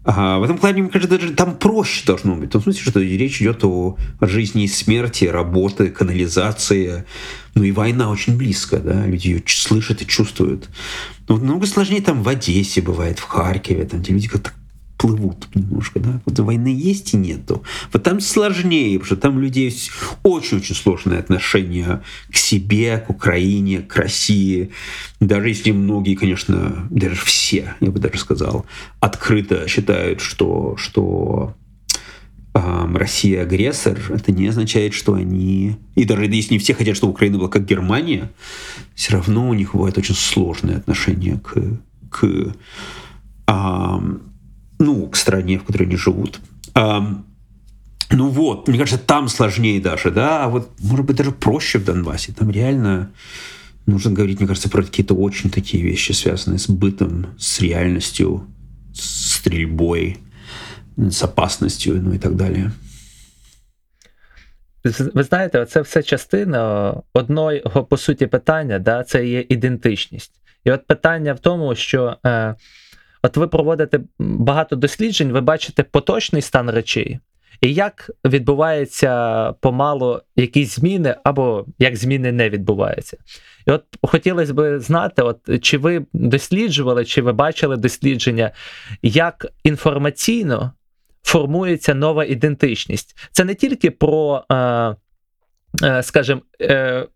А 0.04 0.40
в 0.40 0.44
этом 0.44 0.58
плане, 0.58 0.82
мне 0.82 0.92
кажется, 0.92 1.20
даже 1.20 1.32
там 1.34 1.56
проще 1.56 2.04
должно 2.08 2.36
быть. 2.36 2.50
В 2.50 2.54
том 2.54 2.64
смысле, 2.64 2.82
что 2.82 3.00
речь 3.00 3.40
идет 3.40 3.64
о 3.64 3.98
жизни 4.22 4.64
и 4.64 4.68
смерти, 4.68 5.26
работы, 5.26 5.90
канализации. 5.90 7.06
Ну 7.54 7.64
и 7.64 7.72
война 7.72 8.10
очень 8.10 8.36
близко, 8.36 8.78
да, 8.78 9.06
люди 9.06 9.28
ее 9.28 9.44
слышат 9.46 10.02
и 10.02 10.08
чувствуют. 10.08 10.70
Но 11.28 11.38
намного 11.38 11.68
сложнее 11.68 12.02
там 12.02 12.24
в 12.24 12.28
Одессе 12.30 12.82
бывает, 12.82 13.20
в 13.20 13.26
Харькове, 13.26 13.86
там, 13.86 14.02
где 14.02 14.14
люди 14.14 14.28
как-то 14.28 14.52
плывут 15.02 15.48
немножко, 15.56 16.00
да, 16.00 16.22
вот 16.28 16.38
войны 16.38 16.68
есть 16.68 17.16
и 17.16 17.18
нету. 17.18 17.64
Вот 17.92 18.04
там 18.04 18.20
сложнее, 18.20 19.00
потому 19.00 19.06
что 19.08 19.16
там 19.16 19.38
у 19.38 19.40
людей 19.40 19.76
очень-очень 20.22 20.76
сложное 20.76 21.18
отношение 21.18 22.04
к 22.32 22.36
себе, 22.36 23.00
к 23.00 23.10
Украине, 23.10 23.80
к 23.80 23.96
России. 23.96 24.70
Даже 25.20 25.50
если 25.50 25.72
многие, 25.72 26.14
конечно, 26.14 26.88
даже 26.92 27.16
все, 27.16 27.74
я 27.80 27.90
бы 27.90 28.00
даже 28.00 28.20
сказал, 28.20 28.68
открыто 29.00 29.68
считают, 29.68 30.22
что, 30.22 30.76
что 30.78 31.56
Россия 32.54 33.42
агрессор, 33.42 33.98
это 34.10 34.32
не 34.32 34.50
означает, 34.50 34.94
что 34.94 35.16
они... 35.16 35.78
И 35.96 36.06
даже 36.06 36.26
если 36.26 36.54
не 36.54 36.60
все 36.60 36.76
хотят, 36.76 36.96
чтобы 36.96 37.14
Украина 37.14 37.40
была 37.40 37.50
как 37.50 37.66
Германия, 37.66 38.30
все 38.94 39.14
равно 39.14 39.50
у 39.50 39.56
них 39.56 39.74
бывает 39.74 39.98
очень 39.98 40.14
сложное 40.14 40.78
отношение 40.78 41.40
к, 41.40 41.56
к 42.12 42.54
э, 43.48 44.00
ну, 44.81 45.09
к 45.09 45.17
стране, 45.17 45.59
в 45.59 45.65
которой 45.65 45.85
они 45.85 45.97
живут. 45.97 46.41
А, 46.75 47.23
ну 48.11 48.29
вот, 48.29 48.69
мне 48.69 48.79
кажется, 48.79 49.05
там 49.05 49.29
сложнее 49.29 49.81
даже, 49.81 50.11
да, 50.11 50.45
а 50.45 50.49
вот, 50.49 50.71
может 50.81 51.07
быть, 51.07 51.17
даже 51.17 51.33
проще 51.33 51.79
в 51.79 51.85
Донбассе. 51.85 52.33
Там 52.33 52.51
реально 52.51 53.11
нужно 53.87 54.11
говорить, 54.13 54.39
мне 54.41 54.49
кажется, 54.49 54.69
про 54.69 54.83
какие-то 54.83 55.15
очень 55.15 55.51
такие 55.51 55.83
вещи, 55.83 56.13
связанные 56.13 56.59
с 56.59 56.69
бытом, 56.69 57.27
с 57.39 57.61
реальностью, 57.61 58.47
с 58.95 59.37
стрельбой, 59.37 60.19
с 60.97 61.23
опасностью, 61.23 62.03
ну 62.03 62.13
и 62.13 62.19
так 62.19 62.35
далі. 62.35 62.71
Ви 65.15 65.23
знаєте, 65.23 65.67
це 65.67 65.81
все 65.81 66.03
частина 66.03 66.95
одного, 67.13 67.85
по 67.91 67.97
суті, 67.97 68.27
питання, 68.27 68.79
да, 68.79 69.05
це 69.05 69.27
є 69.27 69.45
ідентичність. 69.49 70.33
І 70.65 70.71
от 70.71 70.87
питання 70.87 71.33
в 71.33 71.39
тому, 71.39 71.75
що 71.75 72.17
е, 72.27 72.55
От 73.24 73.38
ви 73.38 73.48
проводите 73.48 74.00
багато 74.20 74.76
досліджень, 74.76 75.32
ви 75.32 75.42
бачите 75.42 75.84
поточний 75.84 76.42
стан 76.42 76.70
речей, 76.70 77.20
і 77.62 77.74
як 77.74 78.12
відбуваються 78.26 79.52
помалу 79.52 80.22
якісь 80.36 80.76
зміни, 80.76 81.16
або 81.24 81.66
як 81.80 81.96
зміни 81.96 82.32
не 82.32 82.50
відбуваються. 82.50 83.18
І 83.68 83.72
от 83.72 83.84
хотілося 84.02 84.54
б 84.54 84.80
знати, 84.80 85.22
от 85.22 85.64
чи 85.64 85.78
ви 85.78 86.06
досліджували, 86.14 87.06
чи 87.06 87.22
ви 87.22 87.34
бачили 87.34 87.78
дослідження, 87.78 88.52
як 89.02 89.46
інформаційно 89.64 90.72
формується 91.24 91.94
нова 91.94 92.26
ідентичність. 92.26 93.18
Це 93.32 93.44
не 93.44 93.56
тільки 93.56 93.92
про, 93.92 94.44
е, 94.52 94.56
е, 95.84 96.04
скажімо, 96.04 96.42
е, 96.62 97.08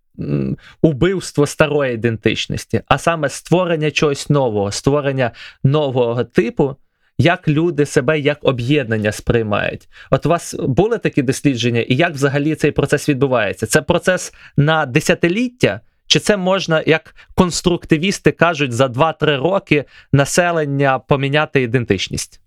убивство 0.81 1.47
старої 1.47 1.93
ідентичності, 1.93 2.81
а 2.87 2.97
саме 2.97 3.29
створення 3.29 3.91
чогось 3.91 4.29
нового, 4.29 4.71
створення 4.71 5.31
нового 5.63 6.23
типу. 6.23 6.75
Як 7.17 7.47
люди 7.47 7.85
себе 7.85 8.19
як 8.19 8.37
об'єднання 8.41 9.11
сприймають? 9.11 9.87
От 10.11 10.25
у 10.25 10.29
вас 10.29 10.55
були 10.59 10.97
такі 10.97 11.21
дослідження, 11.21 11.81
і 11.81 11.95
як 11.95 12.13
взагалі 12.13 12.55
цей 12.55 12.71
процес 12.71 13.09
відбувається? 13.09 13.65
Це 13.65 13.81
процес 13.81 14.33
на 14.57 14.85
десятиліття, 14.85 15.81
чи 16.07 16.19
це 16.19 16.37
можна, 16.37 16.83
як 16.85 17.15
конструктивісти 17.35 18.31
кажуть, 18.31 18.73
за 18.73 18.87
2-3 18.87 19.37
роки 19.37 19.85
населення 20.11 20.99
поміняти 20.99 21.61
ідентичність? 21.61 22.41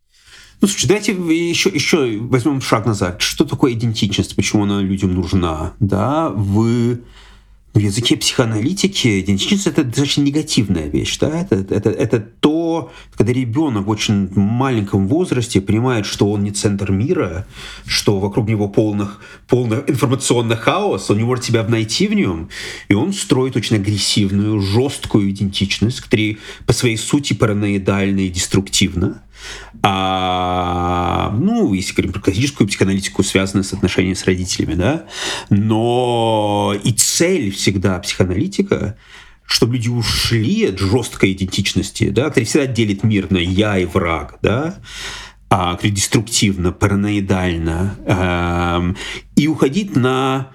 Ну, 0.61 0.69
слушайте, 0.69 0.89
давайте 0.89 1.35
еще, 1.51 1.71
еще 1.71 2.19
возьмем 2.19 2.61
шаг 2.61 2.87
назад. 2.87 3.23
Что 3.23 3.45
такое 3.45 3.73
идентичность? 3.73 4.35
Почему 4.37 4.65
она 4.65 4.83
людям 4.83 5.15
нужна? 5.15 5.73
Да, 5.79 6.29
вы 6.31 6.95
в 6.95 6.99
языке 7.79 8.17
психоаналитики 8.17 9.21
идентичность 9.21 9.67
это 9.67 9.85
достаточно 9.85 10.23
негативная 10.23 10.89
вещь. 10.89 11.19
Да? 11.19 11.29
Это, 11.41 11.57
это, 11.75 11.91
это 11.91 12.21
то, 12.21 12.93
когда 13.17 13.33
ребенок 13.33 13.87
в 13.87 13.91
очень 13.91 14.31
маленьком 14.35 15.09
возрасте 15.09 15.61
понимает, 15.61 16.07
что 16.07 16.31
он 16.31 16.45
не 16.45 16.51
центр 16.51 16.91
мира, 16.91 17.47
что 17.87 18.19
вокруг 18.19 18.49
него 18.49 18.69
полных, 18.69 19.21
полный 19.47 19.79
информационный 19.87 20.57
хаос, 20.57 21.11
он 21.11 21.19
не 21.19 21.25
может 21.25 21.45
себя 21.45 21.63
найти 21.65 22.09
в 22.09 22.15
нем, 22.15 22.49
и 22.89 22.95
он 22.95 23.13
строит 23.13 23.57
очень 23.57 23.77
агрессивную, 23.77 24.61
жесткую 24.61 25.31
идентичность, 25.31 26.01
которая 26.01 26.37
по 26.67 26.73
своей 26.73 26.97
сути 26.97 27.33
параноидальна 27.33 28.21
и 28.21 28.29
деструктивна. 28.29 29.23
А, 29.83 31.35
ну, 31.39 31.73
если 31.73 31.93
говорим 31.93 32.13
про 32.13 32.21
классическую 32.21 32.67
психоаналитику, 32.67 33.23
связанную 33.23 33.65
с 33.65 33.73
отношениями 33.73 34.15
с 34.15 34.25
родителями, 34.25 34.75
да, 34.75 35.05
но 35.51 36.75
и 36.83 36.93
цель 36.93 37.51
всегда 37.51 37.99
психоаналитика 37.99 38.97
чтобы 39.51 39.77
люди 39.77 39.89
ушли 39.89 40.67
от 40.67 40.79
жесткой 40.79 41.33
идентичности, 41.33 42.11
да, 42.11 42.25
которая 42.25 42.45
всегда 42.45 42.67
делит 42.67 43.03
мир 43.03 43.31
на 43.31 43.39
я 43.39 43.79
и 43.79 43.87
враг, 43.87 44.37
да, 44.43 44.79
а, 45.49 45.79
деструктивно, 45.83 46.73
параноидально, 46.73 47.97
э, 48.05 48.95
и 49.37 49.49
уходить 49.49 49.97
на 49.97 50.51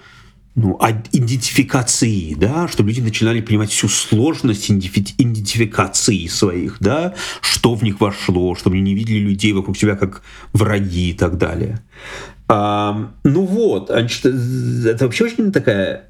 ну, 0.54 0.78
идентификации, 1.12 2.34
да, 2.34 2.68
чтобы 2.68 2.90
люди 2.90 3.00
начинали 3.00 3.40
понимать 3.40 3.70
всю 3.70 3.88
сложность 3.88 4.70
идентификации 4.70 6.26
своих, 6.28 6.76
да, 6.80 7.14
что 7.40 7.74
в 7.74 7.82
них 7.82 8.00
вошло, 8.00 8.54
чтобы 8.54 8.76
они 8.76 8.92
не 8.92 8.94
видели 8.94 9.18
людей 9.18 9.52
вокруг 9.52 9.76
себя 9.76 9.96
как 9.96 10.22
враги 10.52 11.10
и 11.10 11.14
так 11.14 11.38
далее. 11.38 11.80
А, 12.46 13.12
ну 13.24 13.44
вот, 13.46 13.88
значит, 13.88 14.24
это 14.24 15.04
вообще 15.06 15.24
очень 15.24 15.50
такая 15.50 16.08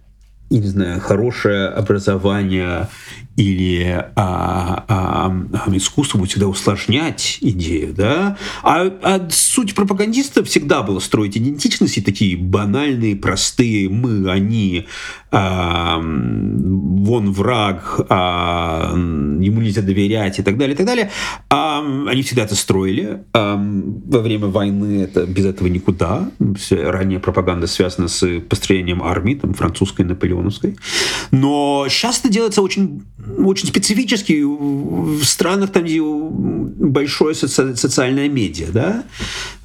не 0.51 0.69
знаю, 0.69 1.01
хорошее 1.01 1.69
образование 1.69 2.89
или 3.37 4.05
а, 4.15 4.85
а, 4.89 5.77
искусство 5.77 6.19
будет 6.19 6.31
всегда 6.31 6.47
усложнять 6.47 7.39
идею, 7.41 7.93
да? 7.93 8.37
А, 8.63 8.87
а 9.03 9.29
суть 9.31 9.75
пропагандиста 9.75 10.45
всегда 10.45 10.83
была 10.83 11.01
строить 11.01 11.37
идентичности 11.37 12.01
такие 12.01 12.37
банальные, 12.37 13.17
простые 13.17 13.89
мы, 13.89 14.31
они, 14.31 14.87
а, 15.33 15.99
вон 15.99 17.33
враг, 17.33 18.01
а, 18.09 18.93
ему 18.95 19.61
нельзя 19.61 19.83
доверять 19.83 20.39
и 20.39 20.43
так 20.43 20.57
далее, 20.57 20.75
и 20.75 20.77
так 20.77 20.87
далее. 20.87 21.11
А, 21.51 21.81
они 21.81 22.23
всегда 22.23 22.45
это 22.45 22.55
строили. 22.55 23.25
А, 23.33 23.57
во 23.57 24.21
время 24.21 24.47
войны 24.47 25.03
это 25.03 25.27
без 25.27 25.47
этого 25.47 25.67
никуда. 25.67 26.31
Ранее 26.71 27.19
пропаганда 27.19 27.67
связана 27.67 28.07
с 28.07 28.41
построением 28.49 29.03
армии, 29.03 29.35
там, 29.35 29.55
французской, 29.55 30.03
наполеоновской. 30.35 30.77
Но 31.31 31.87
сейчас 31.89 32.21
это 32.21 32.29
делается 32.29 32.63
очень 32.63 33.03
очень 33.39 33.69
специфический 33.69 34.45
в 34.45 35.25
странах, 35.25 35.71
там, 35.71 35.85
где 35.85 36.01
большое 36.03 37.35
соци 37.35 37.77
социальное 37.77 38.29
медиа, 38.29 38.67
да, 38.73 39.05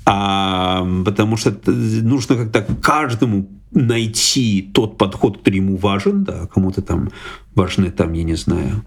а, 0.05 0.87
потому 1.05 1.37
что 1.37 1.55
нужно 1.67 2.35
как-то 2.35 2.61
каждому 2.81 3.49
найти 3.71 4.69
тот 4.73 4.97
подход, 4.97 5.37
который 5.37 5.57
ему 5.57 5.77
важен, 5.77 6.23
да, 6.23 6.47
кому-то 6.47 6.81
там 6.81 7.09
важны, 7.55 7.91
там, 7.91 8.13
я 8.13 8.23
не 8.23 8.35
знаю, 8.35 8.83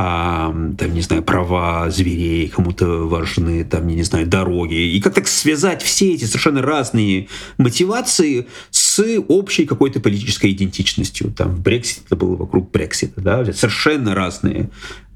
а, 0.00 0.54
там, 0.78 0.94
не 0.94 1.00
знаю, 1.00 1.24
права 1.24 1.90
зверей, 1.90 2.46
кому-то 2.48 3.08
важны, 3.08 3.64
там, 3.64 3.88
я 3.88 3.96
не 3.96 4.04
знаю, 4.04 4.28
дороги. 4.28 4.76
И 4.76 5.00
как 5.00 5.12
так 5.14 5.26
связать 5.26 5.82
все 5.82 6.14
эти 6.14 6.24
совершенно 6.24 6.62
разные 6.62 7.26
мотивации 7.56 8.46
с 8.70 9.02
общей 9.26 9.66
какой-то 9.66 9.98
политической 9.98 10.52
идентичностью. 10.52 11.32
Там 11.32 11.60
Брексит 11.60 12.04
это 12.06 12.14
было 12.14 12.36
вокруг 12.36 12.70
Брексита, 12.70 13.20
да, 13.20 13.44
совершенно 13.52 14.14
разные 14.14 14.70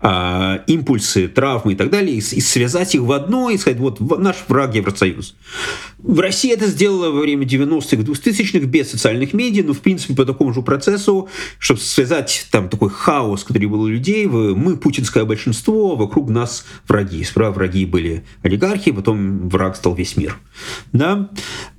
а, 0.05 0.65
импульсы, 0.66 1.29
травмы 1.29 1.74
и 1.74 1.77
так 1.77 1.91
далее, 1.91 2.16
и, 2.16 2.19
и 2.19 2.41
связать 2.41 2.95
их 2.97 3.03
в 3.03 3.12
одно 3.12 3.51
и 3.51 3.57
сказать, 3.57 3.79
вот 3.79 4.01
наш 4.19 4.37
враг 4.49 4.74
Евросоюз. 4.74 5.37
В 5.99 6.19
России 6.19 6.53
это 6.53 6.66
сделала 6.66 7.11
во 7.11 7.20
время 7.20 7.47
90-х, 7.47 8.03
2000-х 8.03 8.66
без 8.66 8.91
социальных 8.91 9.33
медиа, 9.33 9.62
но 9.65 9.74
в 9.74 9.79
принципе 9.79 10.15
по 10.15 10.24
такому 10.24 10.53
же 10.53 10.62
процессу, 10.62 11.29
чтобы 11.61 11.81
связать 11.81 12.49
там 12.51 12.69
такой 12.69 12.91
хаос, 12.91 13.45
который 13.45 13.66
был 13.66 13.83
у 13.83 13.89
людей, 13.89 14.27
мы 14.27 14.77
путинское 14.77 15.24
большинство, 15.24 15.95
вокруг 15.95 16.31
нас 16.31 16.65
враги. 16.89 17.23
Справа 17.23 17.53
враги 17.53 17.87
были 17.87 18.24
олигархи, 18.43 18.91
потом 18.91 19.49
враг 19.49 19.77
стал 19.77 19.95
весь 19.95 20.16
мир. 20.16 20.37
Да? 20.93 21.31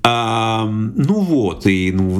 А, 0.02 0.66
ну 0.66 1.20
вот, 1.20 1.68
и 1.68 1.92
ну, 1.92 2.20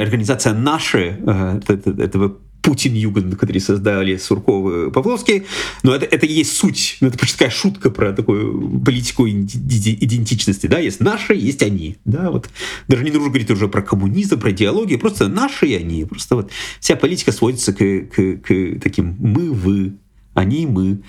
организация 0.00 0.54
«Наши» 0.54 1.18
э, 1.26 1.60
этого 1.98 2.38
Путин-Юган, 2.64 3.32
которые 3.32 3.60
создали 3.60 4.16
Сурковы 4.16 4.88
и 4.88 4.90
Павловский. 4.90 5.44
Но 5.82 5.94
это, 5.94 6.06
это 6.06 6.24
и 6.24 6.32
есть 6.32 6.56
суть. 6.56 6.96
Ну, 7.00 7.08
это 7.08 7.18
просто 7.18 7.38
такая 7.38 7.50
шутка 7.50 7.90
про 7.90 8.12
такую 8.12 8.80
политику 8.80 9.28
идентичности. 9.28 10.66
Да? 10.66 10.78
Есть 10.78 11.00
наши, 11.00 11.34
есть 11.34 11.62
они. 11.62 11.98
Да? 12.06 12.30
Вот. 12.30 12.48
Даже 12.88 13.04
не 13.04 13.10
нужно 13.10 13.28
говорить 13.28 13.50
уже 13.50 13.68
про 13.68 13.82
коммунизм, 13.82 14.40
про 14.40 14.50
идеологию. 14.50 14.98
Просто 14.98 15.28
наши 15.28 15.68
и 15.68 15.74
они. 15.74 16.06
Просто 16.06 16.36
вот 16.36 16.50
вся 16.80 16.96
политика 16.96 17.32
сводится 17.32 17.74
к, 17.74 17.78
к, 17.78 18.36
к 18.38 18.80
таким 18.82 19.14
«мы», 19.18 19.52
«вы», 19.52 19.98
«они», 20.32 20.66
«мы». 20.66 21.02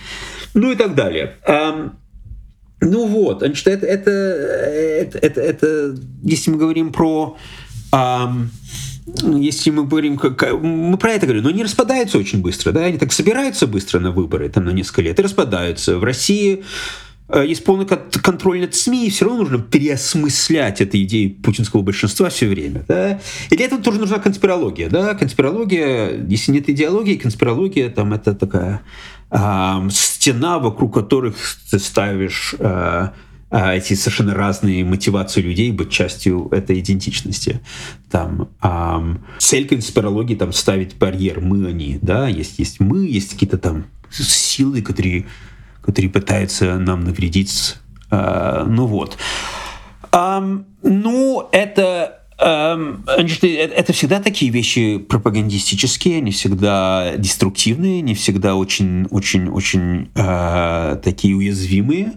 Ну 0.53 0.73
и 0.73 0.75
так 0.75 0.93
далее. 0.93 1.37
Ну 2.81 3.07
вот, 3.07 3.39
значит, 3.39 3.65
это, 3.67 3.85
это, 3.85 4.11
это, 4.11 5.17
это, 5.19 5.41
это 5.41 5.97
если 6.21 6.51
мы 6.51 6.57
говорим 6.57 6.91
про 6.91 7.37
если 9.05 9.69
мы 9.69 9.85
говорим, 9.85 10.17
как, 10.17 10.53
мы 10.61 10.97
про 10.97 11.11
это 11.11 11.27
говорим, 11.27 11.43
но 11.43 11.49
они 11.49 11.63
распадаются 11.63 12.17
очень 12.17 12.41
быстро, 12.41 12.71
да, 12.71 12.85
они 12.85 12.97
так 12.97 13.11
собираются 13.11 13.67
быстро 13.67 13.99
на 13.99 14.11
выборы, 14.11 14.49
там, 14.49 14.65
на 14.65 14.71
несколько 14.71 15.03
лет, 15.03 15.19
и 15.19 15.21
распадаются. 15.21 15.99
В 15.99 16.03
России 16.03 16.63
э, 17.29 17.45
есть 17.45 17.63
полный 17.63 17.85
контроль 17.85 18.61
над 18.61 18.73
СМИ, 18.73 19.05
и 19.05 19.09
все 19.11 19.25
равно 19.25 19.41
нужно 19.41 19.59
переосмыслять 19.59 20.81
эту 20.81 20.99
идею 21.03 21.35
путинского 21.35 21.81
большинства 21.83 22.29
все 22.29 22.47
время. 22.47 22.83
Да? 22.87 23.19
И 23.51 23.55
для 23.55 23.67
этого 23.67 23.81
тоже 23.81 23.99
нужна 23.99 24.17
конспирология. 24.17 24.89
Да? 24.89 25.13
Конспирология, 25.13 26.25
если 26.27 26.51
нет 26.51 26.67
идеологии, 26.67 27.15
конспирология 27.15 27.89
там 27.89 28.11
это 28.11 28.33
такая 28.33 28.81
э, 29.29 29.89
стена, 29.91 30.57
вокруг 30.57 30.95
которых 30.95 31.35
ты 31.69 31.77
ставишь 31.77 32.55
э, 32.57 33.09
а, 33.51 33.75
эти 33.75 33.93
совершенно 33.93 34.33
разные 34.33 34.83
мотивации 34.83 35.41
людей 35.41 35.71
быть 35.71 35.91
частью 35.91 36.49
этой 36.51 36.79
идентичности. 36.79 37.61
Там 38.09 38.49
эм, 38.61 39.23
цель 39.37 39.67
конспирологии 39.67 40.35
там 40.35 40.51
ставить 40.51 40.97
барьер 40.97 41.41
мы 41.41 41.67
они, 41.67 41.99
да, 42.01 42.27
есть 42.27 42.59
есть 42.59 42.79
мы, 42.79 43.05
есть 43.05 43.33
какие-то 43.33 43.57
там 43.57 43.85
силы, 44.11 44.81
которые 44.81 45.25
которые 45.81 46.09
пытаются 46.09 46.79
нам 46.79 47.03
навредить. 47.03 47.75
Э, 48.09 48.65
ну 48.67 48.87
вот. 48.87 49.17
Эм, 50.11 50.65
ну 50.81 51.47
это 51.51 52.21
Значит, 52.37 53.45
э, 53.45 53.47
это 53.47 53.93
всегда 53.93 54.19
такие 54.19 54.51
вещи 54.51 54.97
пропагандистические, 54.97 56.17
они 56.17 56.31
всегда 56.31 57.13
деструктивные, 57.17 58.01
не 58.01 58.13
всегда 58.13 58.55
очень, 58.55 59.05
очень, 59.09 59.47
очень 59.47 60.09
э, 60.15 60.97
такие 61.01 61.35
уязвимые. 61.35 62.11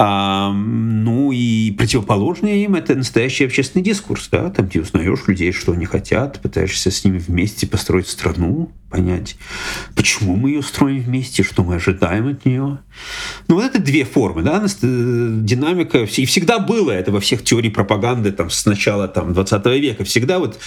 А, 0.00 0.52
ну 0.52 1.32
и 1.32 1.72
противоположное 1.72 2.54
им 2.58 2.76
это 2.76 2.94
настоящий 2.94 3.46
общественный 3.46 3.84
дискурс, 3.84 4.28
да, 4.30 4.48
там 4.48 4.68
ты 4.68 4.80
узнаешь 4.80 5.26
людей, 5.26 5.50
что 5.50 5.72
они 5.72 5.86
хотят, 5.86 6.40
пытаешься 6.40 6.92
с 6.92 7.04
ними 7.04 7.18
вместе 7.18 7.66
построить 7.66 8.06
страну, 8.06 8.70
понять, 8.90 9.36
почему 9.96 10.36
мы 10.36 10.50
ее 10.50 10.62
строим 10.62 11.02
вместе, 11.02 11.42
что 11.42 11.64
мы 11.64 11.74
ожидаем 11.74 12.28
от 12.28 12.46
нее. 12.46 12.78
Ну 13.48 13.56
вот 13.56 13.64
это 13.64 13.80
две 13.80 14.04
формы, 14.04 14.42
да, 14.42 14.64
динамика, 14.80 15.98
и 16.04 16.26
всегда 16.26 16.60
было 16.60 16.92
это 16.92 17.10
во 17.10 17.18
всех 17.18 17.42
теориях 17.42 17.74
пропаганды 17.74 18.30
там 18.30 18.50
с 18.50 18.66
начала 18.66 19.08
там 19.08 19.34
20 19.34 19.66
века, 19.66 20.04
всегда 20.04 20.38
вот 20.38 20.60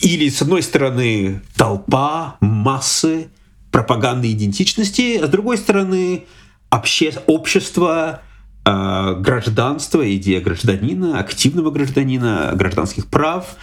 или 0.00 0.30
с 0.30 0.40
одной 0.40 0.62
стороны 0.62 1.42
толпа, 1.54 2.38
массы, 2.40 3.28
пропаганды 3.70 4.32
идентичности, 4.32 5.18
а 5.22 5.26
с 5.26 5.30
другой 5.30 5.58
стороны 5.58 6.24
обще... 6.72 7.12
общество, 7.26 8.22
э, 8.64 9.14
гражданство, 9.20 10.16
идея 10.16 10.40
гражданина, 10.40 11.18
активного 11.18 11.70
гражданина, 11.70 12.52
гражданских 12.54 13.06
прав, 13.06 13.56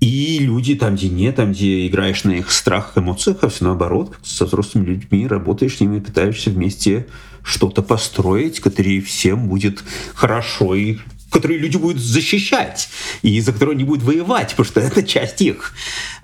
и 0.00 0.38
люди 0.40 0.74
там, 0.74 0.94
где 0.94 1.08
нет, 1.08 1.36
там, 1.36 1.52
где 1.52 1.86
играешь 1.86 2.24
на 2.24 2.32
их 2.32 2.50
страхах, 2.50 2.98
эмоциях, 2.98 3.38
а 3.42 3.48
все 3.48 3.64
наоборот, 3.64 4.16
со 4.22 4.44
взрослыми 4.44 4.86
людьми 4.86 5.26
работаешь 5.26 5.76
с 5.76 5.80
ними, 5.80 6.00
пытаешься 6.00 6.50
вместе 6.50 7.06
что-то 7.42 7.82
построить, 7.82 8.60
которое 8.60 9.00
всем 9.00 9.48
будет 9.48 9.82
хорошо 10.14 10.74
и 10.74 10.98
которые 11.30 11.58
люди 11.58 11.76
будут 11.76 11.98
защищать, 11.98 12.90
и 13.22 13.40
за 13.40 13.52
которые 13.52 13.74
они 13.74 13.84
будут 13.84 14.02
воевать, 14.02 14.50
потому 14.50 14.66
что 14.66 14.80
это 14.80 15.02
часть 15.02 15.40
их. 15.40 15.72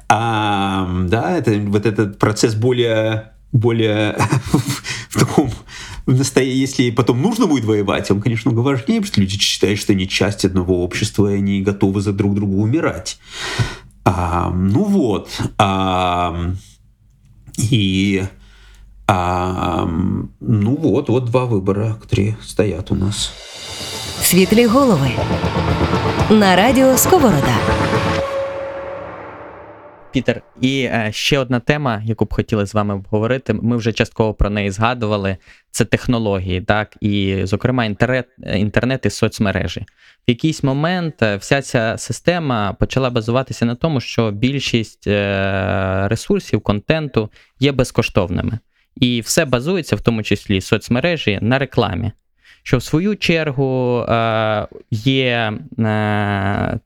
А, 0.09 0.89
да, 1.07 1.39
это 1.39 1.53
вот 1.53 1.87
этот 1.87 2.19
процесс 2.19 2.55
более 2.55 3.33
более 3.53 4.17
в 5.11 5.19
таком 5.19 5.51
если 6.36 6.92
потом 6.92 7.22
нужно 7.22 7.48
будет 7.48 7.66
воевать, 7.66 8.12
он, 8.12 8.22
конечно, 8.22 8.52
много 8.52 8.66
важнее, 8.66 9.02
потому 9.02 9.06
что 9.06 9.22
люди 9.22 9.38
считают, 9.38 9.80
что 9.80 9.94
они 9.94 10.08
часть 10.08 10.46
одного 10.46 10.84
общества, 10.84 11.32
и 11.32 11.38
они 11.38 11.62
готовы 11.62 12.02
за 12.02 12.14
друг 12.14 12.36
друга 12.36 12.56
умирать. 12.56 13.20
А, 14.04 14.50
ну 14.50 14.84
вот. 14.84 15.30
А, 15.58 16.54
и 17.58 18.24
а, 19.08 19.88
ну 20.40 20.76
вот, 20.78 21.10
вот 21.10 21.26
два 21.26 21.46
выбора, 21.46 21.98
которые 22.02 22.38
стоят 22.42 22.92
у 22.92 22.96
нас. 22.96 23.32
Світлі 24.22 24.66
голови 24.66 25.12
на 26.30 26.56
радіо 26.56 26.98
Сковорода. 26.98 27.58
Пітер, 30.17 30.43
і 30.61 30.81
е, 30.83 31.09
ще 31.13 31.39
одна 31.39 31.61
тема, 31.61 32.03
яку 32.05 32.25
б 32.25 32.35
хотіли 32.35 32.67
з 32.67 32.75
вами 32.75 32.95
обговорити. 32.95 33.53
Ми 33.53 33.77
вже 33.77 33.93
частково 33.93 34.35
про 34.35 34.51
неї 34.51 34.71
згадували. 34.71 35.37
Це 35.71 35.85
технології, 35.85 36.61
так 36.61 36.97
і, 37.01 37.41
зокрема, 37.45 37.85
інтернет, 37.85 38.27
інтернет 38.55 39.07
і 39.07 39.11
соцмережі. 39.11 39.81
В 39.81 40.31
якийсь 40.31 40.63
момент 40.63 41.23
е, 41.23 41.37
вся 41.37 41.63
ця 41.63 41.95
система 41.99 42.73
почала 42.73 43.11
базуватися 43.11 43.65
на 43.65 43.75
тому, 43.75 44.01
що 44.01 44.31
більшість 44.31 45.07
е, 45.07 46.09
ресурсів, 46.09 46.61
контенту 46.61 47.31
є 47.61 47.73
безкоштовними. 47.73 48.59
І 48.97 49.21
все 49.21 49.45
базується, 49.45 49.97
в 49.97 50.01
тому 50.01 50.23
числі 50.23 50.61
соцмережі, 50.61 51.39
на 51.43 51.59
рекламі. 51.59 52.13
Що 52.63 52.79
в 52.79 52.83
свою 52.83 53.17
чергу 53.17 54.05
є 54.91 55.53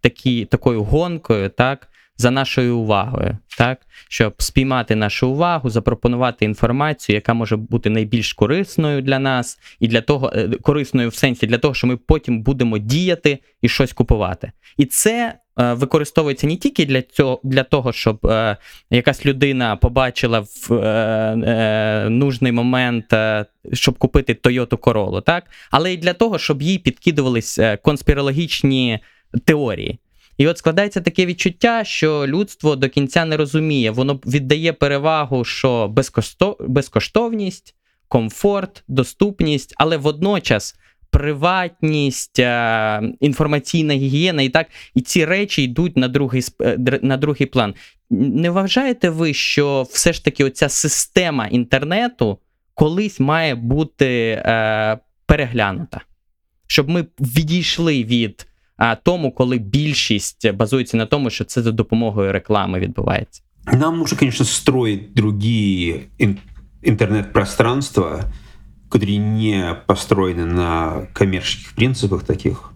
такі, 0.01 0.44
такою 0.44 0.82
гонкою, 0.82 1.48
так, 1.48 1.89
за 2.20 2.30
нашою 2.30 2.78
увагою, 2.78 3.38
так 3.59 3.78
щоб 4.09 4.34
спіймати 4.38 4.97
нашу 4.97 5.28
увагу, 5.28 5.70
запропонувати 5.70 6.44
інформацію, 6.44 7.14
яка 7.14 7.34
може 7.34 7.56
бути 7.56 7.90
найбільш 7.90 8.32
корисною 8.32 9.02
для 9.02 9.18
нас, 9.18 9.59
і 9.80 9.88
для 9.88 10.01
того 10.01 10.32
е, 10.34 10.48
корисною 10.62 11.09
в 11.09 11.14
сенсі 11.14 11.47
для 11.47 11.59
того, 11.59 11.74
що 11.74 11.86
ми 11.86 11.97
потім 11.97 12.42
будемо 12.42 12.78
діяти 12.78 13.38
і 13.62 13.68
щось 13.68 13.92
купувати. 13.92 14.52
І 14.76 14.86
це 14.86 15.34
е, 15.60 15.72
використовується 15.72 16.47
не 16.47 16.56
тільки 16.56 16.86
для 16.86 17.02
цього, 17.02 17.40
для 17.44 17.62
того, 17.62 17.92
щоб 17.92 18.26
е, 18.26 18.56
якась 18.90 19.26
людина 19.26 19.76
побачила 19.76 20.40
в 20.40 20.72
е, 20.72 20.76
е, 20.76 22.09
нужний 22.10 22.52
момент, 22.52 23.12
е, 23.12 23.44
щоб 23.72 23.98
купити 23.98 24.32
Toyota 24.32 24.76
Corolla, 24.76 25.22
так, 25.22 25.44
але 25.70 25.92
й 25.92 25.97
для 25.97 26.12
того, 26.12 26.38
щоб 26.38 26.62
їй 26.62 26.78
підкидувались 26.78 27.60
конспірологічні 27.82 28.98
теорії. 29.44 29.98
І 30.40 30.46
от 30.46 30.58
складається 30.58 31.00
таке 31.00 31.26
відчуття, 31.26 31.84
що 31.84 32.26
людство 32.26 32.76
до 32.76 32.88
кінця 32.88 33.24
не 33.24 33.36
розуміє, 33.36 33.90
воно 33.90 34.20
віддає 34.26 34.72
перевагу, 34.72 35.44
що 35.44 35.94
безкоштовність, 36.60 37.74
комфорт, 38.08 38.84
доступність, 38.88 39.74
але 39.76 39.96
водночас. 39.96 40.74
Приватність, 41.10 42.38
е, 42.38 43.02
інформаційна 43.20 43.94
гігієна 43.94 44.42
і 44.42 44.48
так, 44.48 44.66
і 44.94 45.00
ці 45.00 45.24
речі 45.24 45.62
йдуть 45.62 45.96
на 45.96 46.08
другий 46.08 46.44
е, 46.62 47.00
на 47.02 47.16
другий 47.16 47.46
план. 47.46 47.74
Не 48.10 48.50
вважаєте 48.50 49.10
ви, 49.10 49.34
що 49.34 49.86
все 49.90 50.12
ж 50.12 50.24
таки 50.24 50.44
оця 50.44 50.68
система 50.68 51.46
інтернету 51.46 52.38
колись 52.74 53.20
має 53.20 53.54
бути 53.54 54.42
е, 54.46 54.98
переглянута? 55.26 56.00
Щоб 56.66 56.88
ми 56.88 57.04
відійшли 57.20 58.04
від 58.04 58.46
тому, 59.03 59.31
коли 59.31 59.57
більшість 59.57 60.51
базується 60.51 60.97
на 60.97 61.05
тому, 61.05 61.30
що 61.30 61.43
це 61.43 61.61
за 61.61 61.72
допомогою 61.72 62.31
реклами 62.31 62.80
відбувається. 62.80 63.41
Нам 63.73 63.97
нужно, 63.97 64.17
конечно, 64.17 64.45
строить 64.45 65.13
другие 65.13 66.01
интернет-пространства, 66.84 68.31
которые 68.89 69.17
не 69.17 69.76
построены 69.88 70.45
на 70.45 71.07
коммерческих 71.13 71.73
принципах 71.73 72.23
таких. 72.23 72.72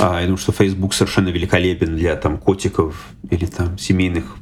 А, 0.00 0.20
я 0.20 0.22
думаю, 0.22 0.38
что 0.38 0.52
Facebook 0.52 0.94
совершенно 0.94 1.28
великолепен 1.28 1.96
для 1.96 2.16
там 2.16 2.38
котиков 2.38 2.94
или 3.30 3.46
там 3.46 3.78
семейных 3.78 4.36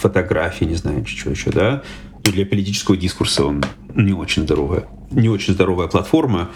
фотографий, 0.00 0.66
не 0.66 0.76
знаю, 0.76 1.04
что 1.06 1.30
еще, 1.30 1.50
да. 1.50 1.82
Но 2.24 2.32
для 2.32 2.46
политического 2.46 2.96
дискурса 2.96 3.44
он 3.44 3.64
не 3.96 4.12
очень 4.12 4.42
здоровая, 4.42 4.84
не 5.10 5.28
очень 5.28 5.54
здоровая 5.54 5.88
платформа. 5.88 6.50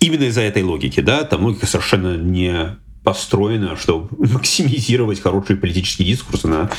Именно 0.00 0.24
из-за 0.24 0.40
этой 0.40 0.62
логики, 0.62 1.00
да, 1.00 1.24
там 1.24 1.44
логика 1.44 1.66
совершенно 1.66 2.16
не 2.16 2.78
построена, 3.05 3.77
чтобы 3.77 4.09
максимизировать 4.33 5.21
хороший 5.21 5.55
политический 5.55 6.03
дискурс. 6.03 6.43
Она 6.43 6.69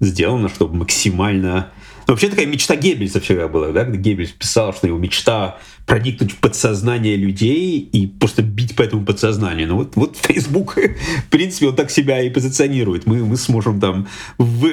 сделано, 0.00 0.48
чтобы 0.48 0.74
максимально 0.76 1.70
вообще 2.06 2.28
такая 2.28 2.46
мечта 2.46 2.76
Геббельса 2.76 3.20
всегда 3.20 3.48
была, 3.48 3.68
да, 3.72 3.84
Геббельс 3.84 4.30
писал, 4.30 4.72
что 4.72 4.86
его 4.86 4.98
мечта 4.98 5.58
проникнуть 5.86 6.32
в 6.32 6.36
подсознание 6.36 7.16
людей 7.16 7.78
и 7.78 8.06
просто 8.06 8.42
бить 8.42 8.76
по 8.76 8.82
этому 8.82 9.04
подсознанию. 9.04 9.68
Ну 9.68 9.76
вот, 9.76 9.96
вот 9.96 10.16
Facebook, 10.16 10.76
в 11.26 11.30
принципе, 11.30 11.68
он 11.68 11.76
так 11.76 11.90
себя 11.90 12.22
и 12.22 12.30
позиционирует. 12.30 13.06
Мы, 13.06 13.24
мы 13.24 13.36
сможем 13.36 13.80
там, 13.80 14.06
в, 14.38 14.66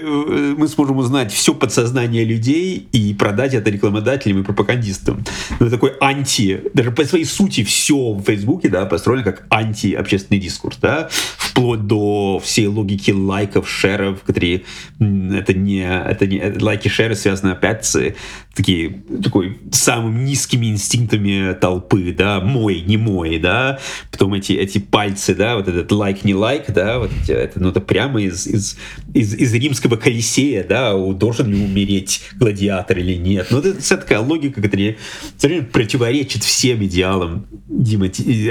мы 0.57 0.68
сможем 0.68 0.98
узнать 0.98 1.31
все 1.31 1.53
подсознание 1.53 2.23
людей 2.23 2.88
и 2.91 3.14
продать 3.14 3.53
это 3.53 3.69
рекламодателям 3.69 4.41
и 4.41 4.44
пропагандистам. 4.44 5.23
Ну, 5.60 5.69
такой 5.69 5.94
анти, 5.99 6.61
даже 6.73 6.91
по 6.91 7.03
своей 7.03 7.26
сути 7.26 7.64
все 7.64 8.14
в 8.14 8.23
Фейсбуке, 8.23 8.69
да, 8.69 8.86
построено 8.86 9.23
как 9.23 9.45
анти-общественный 9.49 10.40
дискурс, 10.40 10.77
да, 10.77 11.10
вплоть 11.38 11.86
до 11.86 12.40
всей 12.44 12.68
логики 12.68 13.11
лайков, 13.11 13.69
шеров, 13.69 14.22
которые 14.23 14.64
это 14.99 15.53
не, 15.53 15.81
это 15.81 16.27
не 16.27 16.61
лайки, 16.61 16.88
шеры 16.88 17.15
связаны 17.15 17.52
опять 17.52 17.86
с 17.86 18.14
такие, 18.53 19.02
такой 19.23 19.57
самым 19.72 20.23
низкими 20.23 20.68
инстинктами 20.68 20.98
толпы, 21.59 22.13
да, 22.17 22.39
мой, 22.41 22.81
не 22.81 22.97
мой, 22.97 23.39
да, 23.39 23.80
потом 24.11 24.34
эти, 24.34 24.53
эти 24.53 24.80
пальцы, 24.80 25.35
да, 25.35 25.55
вот 25.55 25.67
этот 25.67 25.91
лайк, 25.91 26.23
не 26.23 26.34
лайк, 26.34 26.65
да, 26.69 26.99
вот 26.99 27.11
эти, 27.23 27.31
это, 27.31 27.61
ну, 27.61 27.69
это 27.69 27.80
прямо 27.80 28.21
из, 28.21 28.47
из, 28.47 28.77
из, 29.13 29.34
из 29.34 29.53
римского 29.53 29.95
колесея, 29.95 30.63
да, 30.63 30.93
должен 30.93 31.49
ли 31.51 31.63
умереть 31.63 32.21
гладиатор 32.35 32.97
или 32.97 33.15
нет. 33.15 33.47
Ну, 33.51 33.59
это 33.59 33.80
вся 33.80 33.97
такая 33.97 34.19
логика, 34.19 34.61
которая 34.61 34.97
противоречит 35.71 36.43
всем 36.43 36.84
идеалам 36.84 37.45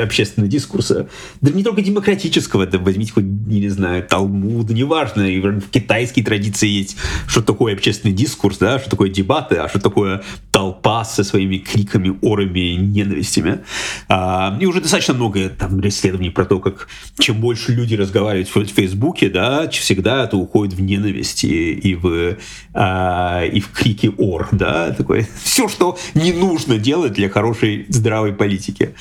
общественного 0.02 0.50
дискурса. 0.50 1.08
Да 1.40 1.50
не 1.52 1.62
только 1.62 1.82
демократического, 1.82 2.66
да 2.66 2.78
возьмите 2.78 3.12
хоть, 3.12 3.24
не 3.24 3.68
знаю, 3.68 4.02
Талмуд, 4.02 4.70
неважно, 4.70 5.22
и 5.22 5.40
в 5.40 5.68
китайской 5.70 6.22
традиции 6.22 6.68
есть, 6.68 6.96
что 7.26 7.42
такое 7.42 7.74
общественный 7.74 8.14
дискурс, 8.14 8.58
да, 8.58 8.78
что 8.78 8.90
такое 8.90 9.10
дебаты, 9.10 9.56
а 9.56 9.68
что 9.68 9.80
такое 9.80 10.22
толпа 10.50 11.04
со 11.04 11.24
своими 11.24 11.58
криками, 11.58 12.16
орами, 12.38 12.76
ненавистями. 12.76 13.60
А, 14.08 14.56
и 14.60 14.66
уже 14.66 14.80
достаточно 14.80 15.14
много 15.14 15.48
там 15.48 15.80
исследований 15.88 16.30
про 16.30 16.44
то, 16.44 16.60
как 16.60 16.88
чем 17.18 17.40
больше 17.40 17.72
люди 17.72 17.94
разговаривают 17.94 18.48
в 18.48 18.74
Фейсбуке, 18.74 19.28
да, 19.28 19.68
всегда 19.68 20.24
это 20.24 20.36
уходит 20.36 20.74
в 20.74 20.80
ненависть 20.80 21.44
и, 21.44 21.72
и, 21.72 21.94
в, 21.94 22.36
а, 22.74 23.44
и 23.44 23.60
в 23.60 23.70
крики 23.70 24.12
ор, 24.16 24.48
да, 24.52 24.90
такое 24.90 25.28
все, 25.42 25.68
что 25.68 25.98
не 26.14 26.32
нужно 26.32 26.78
делать 26.78 27.12
для 27.12 27.28
хорошей 27.28 27.86
здравой 27.88 28.32
политики. 28.32 28.94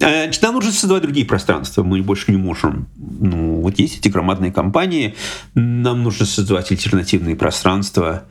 А, 0.00 0.30
нам 0.42 0.54
нужно 0.54 0.72
создавать 0.72 1.02
другие 1.02 1.26
пространства, 1.26 1.82
мы 1.82 2.02
больше 2.02 2.30
не 2.30 2.36
можем. 2.36 2.88
Ну, 2.96 3.60
вот 3.60 3.78
есть 3.78 3.98
эти 3.98 4.08
громадные 4.08 4.52
компании, 4.52 5.14
нам 5.54 6.02
нужно 6.02 6.26
создавать 6.26 6.70
альтернативные 6.70 7.36
пространства, 7.36 8.24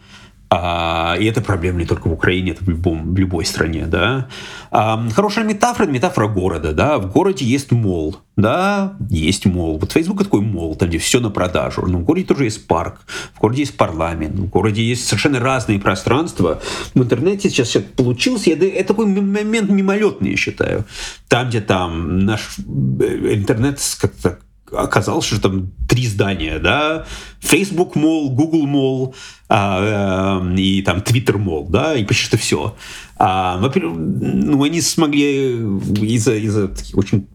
а, 0.54 1.16
и 1.18 1.24
это 1.24 1.40
проблема 1.40 1.80
не 1.80 1.86
только 1.86 2.10
в 2.10 2.12
Украине, 2.12 2.52
это 2.52 2.66
в, 2.66 2.68
любом, 2.68 3.14
в 3.14 3.18
любой 3.18 3.46
стране, 3.46 3.86
да. 3.88 4.28
А, 4.70 5.02
хорошая 5.16 5.46
метафора, 5.46 5.88
метафора 5.88 6.28
города, 6.28 6.74
да. 6.74 6.98
В 6.98 7.10
городе 7.10 7.46
есть 7.46 7.72
мол, 7.72 8.18
да, 8.36 8.98
есть 9.10 9.46
мол. 9.46 9.78
Вот 9.78 9.94
Facebook 9.94 10.22
такой 10.22 10.42
мол, 10.42 10.76
там 10.76 10.90
где 10.90 10.98
все 10.98 11.22
на 11.22 11.30
продажу. 11.30 11.86
Но 11.88 12.00
в 12.00 12.04
городе 12.04 12.26
тоже 12.26 12.44
есть 12.44 12.68
парк, 12.68 13.00
в 13.34 13.40
городе 13.40 13.62
есть 13.62 13.78
парламент, 13.78 14.36
в 14.36 14.50
городе 14.50 14.84
есть 14.84 15.08
совершенно 15.08 15.40
разные 15.40 15.80
пространства. 15.80 16.60
В 16.94 17.02
интернете 17.02 17.50
сейчас, 17.50 17.70
сейчас 17.70 17.84
получился, 17.84 18.52
это 18.52 18.90
такой 18.90 19.06
момент 19.06 19.70
мимолетный, 19.70 20.32
я 20.32 20.38
считаю. 20.38 20.84
Там, 21.30 21.48
где 21.48 21.62
там 21.62 22.20
наш 22.26 22.58
э, 22.60 23.36
интернет 23.36 23.80
как-то 24.02 24.38
оказалось, 24.72 25.26
что 25.26 25.42
там 25.42 25.72
три 25.88 26.08
здания, 26.08 26.60
да, 26.60 27.06
Facebook 27.40 27.96
Mall, 27.96 28.30
Google 28.30 28.68
Mall 28.68 29.16
а, 29.50 30.42
э, 30.42 30.56
и 30.56 30.82
там 30.82 31.00
Twitter 31.00 31.36
Mall, 31.36 31.70
да, 31.70 31.96
и 31.96 32.04
почти 32.04 32.26
что 32.26 32.38
все. 32.38 32.76
А, 33.18 33.58
ну, 33.58 34.64
они 34.64 34.82
смогли 34.82 35.56
из-за 35.56 36.36
из 36.36 36.56
таких 36.78 36.98
очень 36.98 37.28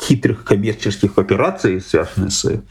хитрых 0.00 0.44
коммерческих 0.44 1.18
операций, 1.18 1.80
связанных 1.80 2.32
с 2.32 2.62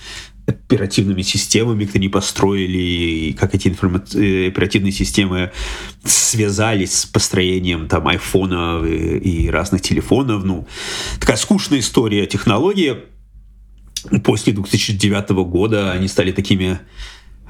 оперативными 0.50 1.22
системами, 1.22 1.86
которые 1.86 2.00
они 2.00 2.10
построили, 2.10 2.78
и 2.78 3.34
как 3.34 3.56
эти 3.56 3.68
информа... 3.68 4.04
Э, 4.14 4.48
оперативные 4.48 4.92
системы 4.92 5.52
связались 6.04 7.00
с 7.00 7.06
построением 7.06 7.88
там 7.88 8.08
айфонов 8.08 8.86
и, 8.86 9.46
и 9.46 9.50
разных 9.50 9.82
телефонов. 9.82 10.44
Ну, 10.44 10.68
такая 11.20 11.38
скучная 11.38 11.80
история 11.80 12.26
технологии 12.26 12.98
после 14.24 14.54
2009 14.54 15.30
года 15.30 15.92
они 15.92 16.08
стали 16.08 16.32
такими 16.32 16.80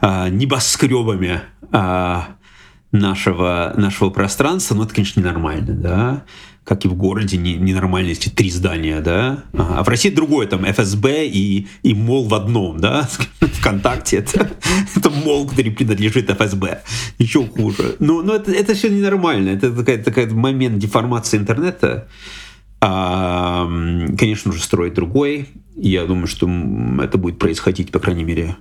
а, 0.01 0.29
небоскребами 0.29 1.41
а, 1.71 2.35
нашего, 2.91 3.73
нашего 3.77 4.09
пространства, 4.09 4.75
но 4.75 4.83
это, 4.83 4.93
конечно, 4.93 5.19
ненормально, 5.19 5.73
да, 5.73 6.23
как 6.63 6.85
и 6.85 6.87
в 6.87 6.93
городе 6.93 7.37
не, 7.37 7.55
ненормально, 7.55 8.09
если 8.09 8.29
три 8.29 8.49
здания, 8.49 9.01
да, 9.01 9.43
а 9.53 9.83
в 9.83 9.87
России 9.87 10.09
другое, 10.09 10.47
там, 10.47 10.65
ФСБ 10.65 11.27
и, 11.27 11.67
и 11.83 11.93
МОЛ 11.93 12.27
в 12.27 12.33
одном, 12.33 12.79
да, 12.79 13.07
ВКонтакте, 13.41 14.17
это, 14.17 14.51
это 14.95 15.09
МОЛ, 15.09 15.49
который 15.49 15.71
принадлежит 15.71 16.29
ФСБ, 16.29 16.83
еще 17.17 17.45
хуже. 17.45 17.95
Но, 17.99 18.21
но 18.21 18.35
это, 18.35 18.51
это 18.51 18.73
все 18.73 18.89
ненормально, 18.89 19.49
это 19.49 19.71
такой 19.71 19.97
такой 19.97 20.27
момент 20.27 20.79
деформации 20.79 21.37
интернета, 21.37 22.07
а, 22.81 23.67
конечно 24.17 24.51
же, 24.51 24.61
строить 24.61 24.93
другой. 24.93 25.49
Я 25.81 26.05
думаю, 26.05 26.27
что 26.27 26.49
это 27.01 27.17
будет 27.17 27.39
происходить, 27.39 27.91
по 27.91 27.99
крайней 27.99 28.23
мере, 28.23 28.57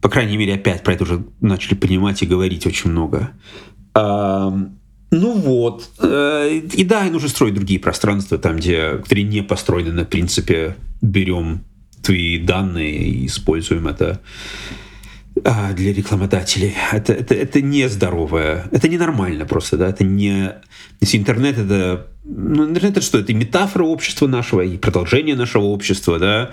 по 0.00 0.08
крайней 0.08 0.36
мере, 0.36 0.54
опять 0.54 0.82
про 0.82 0.94
это 0.94 1.04
уже 1.04 1.24
начали 1.40 1.74
понимать 1.74 2.22
и 2.22 2.26
говорить 2.26 2.66
очень 2.66 2.90
много. 2.90 3.30
А, 3.94 4.50
ну 5.10 5.32
вот. 5.32 5.90
Э, 5.98 6.50
и 6.50 6.84
да, 6.84 7.06
и 7.06 7.10
нужно 7.10 7.28
строить 7.28 7.54
другие 7.54 7.78
пространства, 7.78 8.38
там, 8.38 8.56
где, 8.56 8.98
которые 8.98 9.24
не 9.24 9.42
построены 9.42 9.92
на 9.92 10.04
принципе 10.04 10.76
берем 11.02 11.64
твои 12.02 12.38
данные 12.38 12.96
и 12.98 13.26
используем 13.26 13.88
это 13.88 14.20
а, 15.44 15.72
для 15.72 15.92
рекламодателей. 15.92 16.74
Это, 16.92 17.12
это, 17.12 17.34
это 17.34 17.60
не 17.60 17.88
здоровое, 17.88 18.66
это 18.70 18.88
ненормально 18.88 19.46
просто, 19.46 19.76
да, 19.76 19.88
это 19.88 20.04
не... 20.04 20.52
Если 21.00 21.18
интернет 21.18 21.58
это... 21.58 22.06
Ну, 22.24 22.68
интернет 22.68 22.92
это 22.92 23.00
что? 23.00 23.18
Это 23.18 23.32
метафора 23.34 23.84
общества 23.84 24.26
нашего 24.26 24.60
и 24.60 24.76
продолжение 24.76 25.34
нашего 25.34 25.64
общества, 25.64 26.18
да. 26.18 26.50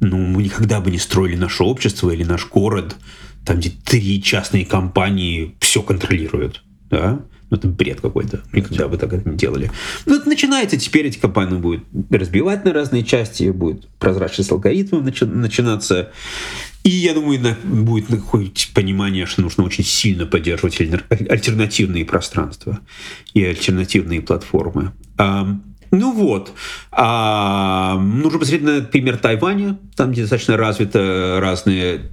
Ну, 0.00 0.18
мы 0.18 0.42
никогда 0.42 0.80
бы 0.80 0.90
не 0.90 0.98
строили 0.98 1.36
наше 1.36 1.62
общество 1.62 2.10
или 2.10 2.24
наш 2.24 2.48
город, 2.48 2.96
там, 3.44 3.58
где 3.58 3.70
три 3.70 4.22
частные 4.22 4.64
компании 4.64 5.54
все 5.60 5.82
контролируют, 5.82 6.64
да. 6.90 7.20
Ну, 7.52 7.58
это 7.58 7.68
бред 7.68 8.00
какой-то. 8.00 8.40
Никогда 8.54 8.88
бы 8.88 8.96
так 8.96 9.12
это 9.12 9.28
не 9.28 9.36
делали. 9.36 9.70
Ну, 10.06 10.16
это 10.16 10.26
начинается. 10.26 10.78
Теперь 10.78 11.08
эти 11.08 11.18
компании 11.18 11.58
будут 11.58 11.84
разбивать 12.08 12.64
на 12.64 12.72
разные 12.72 13.04
части, 13.04 13.50
будет 13.50 13.86
прозрачность 13.98 14.50
алгоритмов 14.50 15.04
начи- 15.04 15.26
начинаться. 15.26 16.10
И 16.84 16.90
я 16.90 17.14
думаю, 17.14 17.56
будет 17.62 18.06
какое-то 18.06 18.60
понимание, 18.74 19.26
что 19.26 19.42
нужно 19.42 19.64
очень 19.64 19.84
сильно 19.84 20.26
поддерживать 20.26 20.80
альтернативные 20.80 22.04
пространства 22.04 22.80
и 23.34 23.44
альтернативные 23.44 24.20
платформы. 24.20 24.92
Ну 25.94 26.12
вот. 26.12 26.52
А, 26.90 27.98
нужно 27.98 28.38
посмотреть 28.38 28.62
на 28.66 28.80
пример 28.80 29.18
Тайваня, 29.18 29.78
там, 29.94 30.10
где 30.10 30.22
достаточно 30.22 30.56
развиты 30.56 31.38
разные 31.38 32.10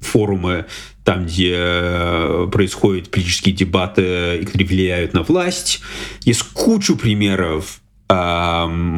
форумы, 0.00 0.66
там, 1.04 1.26
где 1.26 2.48
происходят 2.50 3.10
политические 3.10 3.54
дебаты, 3.54 4.40
которые 4.44 4.66
влияют 4.66 5.14
на 5.14 5.22
власть. 5.22 5.80
Есть 6.22 6.42
кучу 6.52 6.96
примеров 6.96 7.80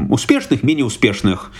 успешных, 0.08 0.62
менее 0.64 0.86
успешных 0.86 1.52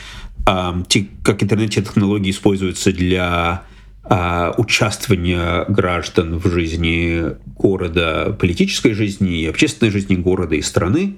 как 1.22 1.42
интернет-технологии 1.42 2.30
используются 2.30 2.92
для 2.92 3.62
а, 4.06 4.54
участвования 4.58 5.64
граждан 5.66 6.36
в 6.36 6.46
жизни 6.50 7.36
города, 7.56 8.36
политической 8.38 8.92
жизни 8.92 9.40
и 9.40 9.46
общественной 9.46 9.90
жизни 9.90 10.14
города 10.14 10.54
и 10.54 10.60
страны. 10.60 11.14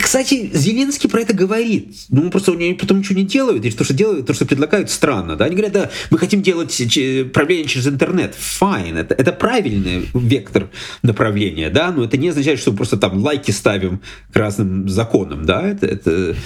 Кстати, 0.00 0.50
Зеленский 0.54 1.10
про 1.10 1.20
это 1.20 1.34
говорит. 1.34 1.94
Ну, 2.08 2.30
просто 2.30 2.52
они 2.52 2.72
потом 2.72 3.00
ничего 3.00 3.18
не 3.18 3.26
делают, 3.26 3.76
то, 3.76 3.84
что 3.84 3.92
делают, 3.92 4.26
то, 4.26 4.32
что 4.32 4.46
предлагают, 4.46 4.90
странно. 4.90 5.36
Да? 5.36 5.44
Они 5.44 5.54
говорят, 5.54 5.74
да, 5.74 5.90
мы 6.10 6.18
хотим 6.18 6.40
делать 6.40 6.74
правление 7.34 7.66
через 7.66 7.86
интернет. 7.86 8.34
Fine, 8.34 8.98
это, 8.98 9.14
это 9.14 9.32
правильный 9.32 10.08
вектор 10.14 10.70
направления, 11.02 11.68
да, 11.68 11.92
но 11.92 12.04
это 12.04 12.16
не 12.16 12.28
означает, 12.30 12.58
что 12.60 12.70
мы 12.70 12.78
просто 12.78 12.96
там 12.96 13.18
лайки 13.18 13.50
ставим 13.50 14.00
к 14.32 14.36
разным 14.36 14.88
законам, 14.88 15.44
да, 15.44 15.68
это, 15.68 15.84
это, 15.84 16.36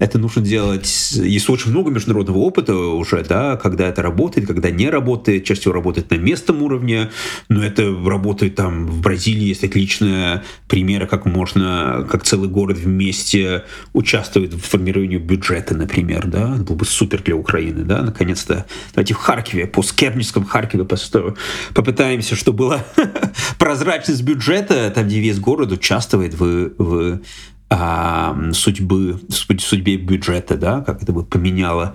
это 0.00 0.18
нужно 0.18 0.42
делать. 0.42 1.12
Есть 1.12 1.48
очень 1.48 1.70
много 1.70 1.92
международного 1.92 2.38
опыта 2.38 2.74
уже, 2.74 3.22
да, 3.22 3.56
когда 3.56 3.86
это 3.86 4.02
работает, 4.02 4.48
когда 4.48 4.70
не 4.70 4.90
работает, 4.90 5.11
работает, 5.12 5.44
чаще 5.44 5.70
работает 5.70 6.10
на 6.10 6.16
местном 6.16 6.62
уровне, 6.62 7.10
но 7.48 7.62
это 7.62 7.94
работает 8.04 8.54
там 8.54 8.86
в 8.86 9.00
Бразилии, 9.02 9.48
есть 9.48 9.64
отличные 9.64 10.42
примеры, 10.68 11.06
как 11.06 11.26
можно, 11.26 12.06
как 12.10 12.22
целый 12.24 12.48
город 12.48 12.78
вместе 12.78 13.64
участвует 13.92 14.54
в 14.54 14.60
формировании 14.60 15.18
бюджета, 15.18 15.74
например, 15.74 16.26
да, 16.26 16.54
это 16.54 16.64
было 16.64 16.76
бы 16.76 16.84
супер 16.84 17.22
для 17.22 17.36
Украины, 17.36 17.84
да, 17.84 18.02
наконец-то. 18.02 18.64
Давайте 18.94 19.14
в 19.14 19.18
Харькове, 19.18 19.66
по 19.66 19.82
Скерническом 19.82 20.44
Харькове 20.44 20.86
попытаемся, 21.74 22.36
чтобы 22.36 22.58
была 22.58 22.84
прозрачность 23.58 24.22
бюджета, 24.22 24.90
там, 24.90 25.06
где 25.06 25.20
весь 25.20 25.38
город 25.38 25.72
участвует 25.72 26.34
в, 26.34 26.70
в 26.78 27.20
а, 27.68 28.36
судьбы, 28.52 29.20
судьбе 29.30 29.96
бюджета, 29.96 30.56
да, 30.56 30.80
как 30.80 31.02
это 31.02 31.12
бы 31.12 31.24
поменяло 31.24 31.94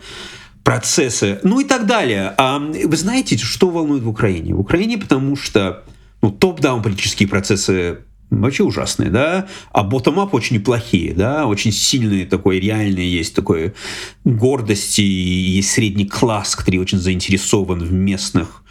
процессы, 0.68 1.40
ну 1.44 1.62
и 1.62 1.64
так 1.64 1.86
далее. 1.86 2.34
А 2.38 2.60
вы 2.60 2.98
знаете, 2.98 3.38
что 3.38 3.70
волнует 3.70 4.04
в 4.04 4.10
Украине? 4.10 4.54
В 4.54 4.60
Украине 4.60 4.98
потому 4.98 5.38
что 5.38 5.86
ну, 6.22 6.30
топ-даун 6.30 6.82
политические 6.82 7.30
процессы 7.30 8.00
вообще 8.30 8.64
ужасные, 8.64 9.10
да, 9.10 9.48
а 9.72 9.86
ботtom-up 9.86 10.32
очень 10.34 10.58
неплохие, 10.58 11.14
да, 11.14 11.46
очень 11.46 11.72
сильные 11.72 12.26
такой, 12.26 12.60
реальные 12.60 13.10
есть 13.10 13.34
такой 13.34 13.76
гордости, 14.26 15.00
есть 15.00 15.72
средний 15.72 16.06
класс, 16.06 16.54
который 16.58 16.82
очень 16.82 16.98
заинтересован 16.98 17.80
в 17.80 17.94
местных 17.94 18.62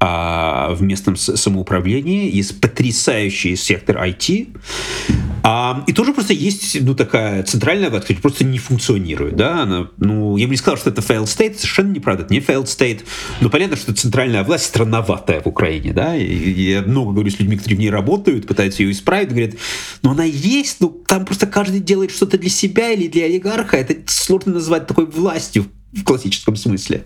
а, 0.00 0.74
в 0.74 0.82
местном 0.82 1.16
самоуправлении, 1.16 2.34
есть 2.34 2.60
потрясающий 2.60 3.56
сектор 3.56 3.96
IT, 3.96 4.48
а, 5.42 5.82
и 5.86 5.92
тоже 5.92 6.12
просто 6.12 6.34
есть, 6.34 6.80
ну, 6.82 6.94
такая 6.94 7.42
центральная 7.42 7.90
власть, 7.90 8.04
которая 8.04 8.22
просто 8.22 8.44
не 8.44 8.58
функционирует, 8.58 9.34
да, 9.34 9.62
она, 9.62 9.90
ну, 9.98 10.36
я 10.36 10.46
бы 10.46 10.52
не 10.52 10.56
сказал, 10.56 10.76
что 10.76 10.90
это 10.90 11.00
failed 11.00 11.24
state, 11.24 11.56
совершенно 11.56 11.90
неправда, 11.92 12.24
это 12.24 12.32
не 12.32 12.40
failed 12.40 12.66
state, 12.66 13.00
но 13.40 13.50
понятно, 13.50 13.76
что 13.76 13.92
центральная 13.92 14.44
власть 14.44 14.66
странноватая 14.66 15.40
в 15.40 15.46
Украине, 15.46 15.92
да, 15.92 16.16
и, 16.16 16.50
я 16.50 16.82
много 16.82 17.12
говорю 17.12 17.30
с 17.30 17.40
людьми, 17.40 17.56
которые 17.56 17.76
в 17.76 17.80
ней 17.80 17.90
работают, 17.90 18.46
пытаются 18.46 18.82
ее 18.84 18.92
исправить, 18.92 19.30
говорят, 19.30 19.54
ну, 20.02 20.10
она 20.10 20.24
есть, 20.24 20.76
ну, 20.80 20.90
там 20.90 21.24
просто 21.24 21.46
каждый 21.48 21.80
делает 21.80 22.12
что-то 22.12 22.38
для 22.38 22.50
себя 22.50 22.92
или 22.92 23.08
для 23.08 23.24
олигарха, 23.24 23.76
это 23.76 23.96
сложно 24.06 24.54
назвать 24.54 24.86
такой 24.86 25.06
властью 25.06 25.66
в 25.92 26.04
классическом 26.04 26.56
смысле. 26.56 27.04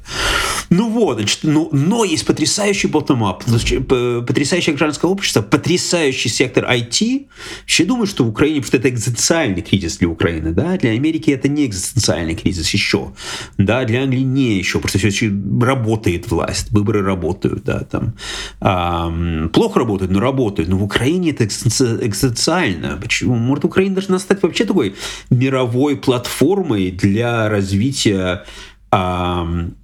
Ну 0.71 0.89
вот, 0.91 1.19
значит, 1.19 1.41
ну, 1.43 1.69
но 1.73 2.05
есть 2.05 2.27
потрясающий 2.27 2.89
bottom-up, 2.89 4.25
потрясающее 4.27 4.75
гражданское 4.75 5.07
общество, 5.07 5.43
потрясающий 5.43 6.29
сектор 6.29 6.65
IT. 6.65 7.27
Вообще 7.61 7.85
думаю, 7.85 8.07
что 8.07 8.25
в 8.25 8.29
Украине, 8.29 8.61
потому 8.61 8.69
что 8.69 8.77
это 8.79 8.89
экзистенциальный 8.89 9.63
кризис 9.63 9.99
для 9.99 10.09
Украины, 10.09 10.53
да, 10.53 10.77
для 10.79 10.91
Америки 10.91 11.31
это 11.31 11.49
не 11.49 11.67
экзистенциальный 11.67 12.35
кризис 12.35 12.71
еще, 12.71 13.13
да, 13.57 13.85
для 13.85 14.03
Англии 14.03 14.23
не 14.23 14.59
еще, 14.59 14.81
просто 14.81 14.99
все 14.99 15.33
работает 15.61 16.29
власть, 16.31 16.71
выборы 16.71 17.03
работают, 17.03 17.65
да, 17.65 17.81
там, 17.81 18.15
эм, 18.61 19.49
плохо 19.51 19.79
работают, 19.79 20.11
но 20.11 20.19
работают, 20.19 20.69
но 20.69 20.77
в 20.77 20.83
Украине 20.83 21.31
это 21.31 21.45
экзистенциально. 21.45 22.99
Почему? 23.01 23.37
Может, 23.37 23.65
Украина 23.65 23.95
должна 23.95 24.19
стать 24.19 24.43
вообще 24.43 24.65
такой 24.65 24.95
мировой 25.31 25.97
платформой 25.97 26.91
для 26.91 27.49
развития 27.49 28.45
um, 28.93 29.74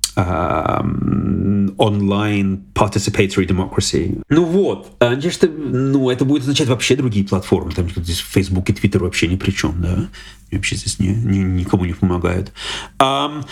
online 1.78 2.60
participatory 2.74 3.47
democracy. 3.47 4.20
Ну 4.28 4.44
вот, 4.44 4.97
конечно, 4.98 5.48
ну 5.48 6.10
это 6.10 6.24
будет 6.24 6.43
означать 6.43 6.68
вообще 6.68 6.97
другие 6.97 7.24
платформы, 7.24 7.72
там 7.72 7.89
здесь 7.89 8.18
Facebook 8.18 8.68
и 8.70 8.72
Twitter 8.72 8.98
вообще 8.98 9.28
ни 9.28 9.36
при 9.36 9.52
чем, 9.52 9.80
да, 9.80 10.09
вообще 10.51 10.76
здесь 10.76 10.98
не, 10.98 11.09
не, 11.09 11.39
никому 11.39 11.85
не 11.85 11.93
помогают. 11.93 12.52
Um, 12.98 13.44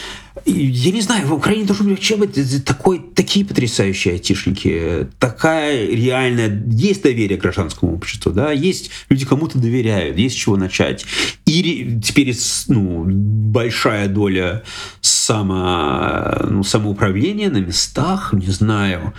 я 0.44 0.92
не 0.92 1.00
знаю, 1.00 1.26
в 1.26 1.32
Украине 1.34 1.66
должен 1.66 1.86
быть 1.86 1.96
вообще 1.96 2.58
такой, 2.60 3.00
такие 3.14 3.44
потрясающие 3.44 4.14
айтишники, 4.14 5.08
такая 5.18 5.88
реальная, 5.88 6.64
есть 6.68 7.02
доверие 7.02 7.38
к 7.38 7.42
гражданскому 7.42 7.94
обществу, 7.94 8.32
да, 8.32 8.50
есть 8.52 8.90
люди 9.08 9.24
кому-то 9.24 9.58
доверяют, 9.58 10.18
есть 10.18 10.36
чего 10.36 10.56
начать. 10.56 11.06
И 11.46 12.00
теперь 12.02 12.34
ну, 12.68 13.04
большая 13.06 14.08
доля 14.08 14.64
само, 15.27 16.47
ну, 16.48 16.62
самоуправления 16.62 17.51
на 17.51 17.59
местах, 17.59 18.32
не 18.32 18.47
знаю. 18.47 19.12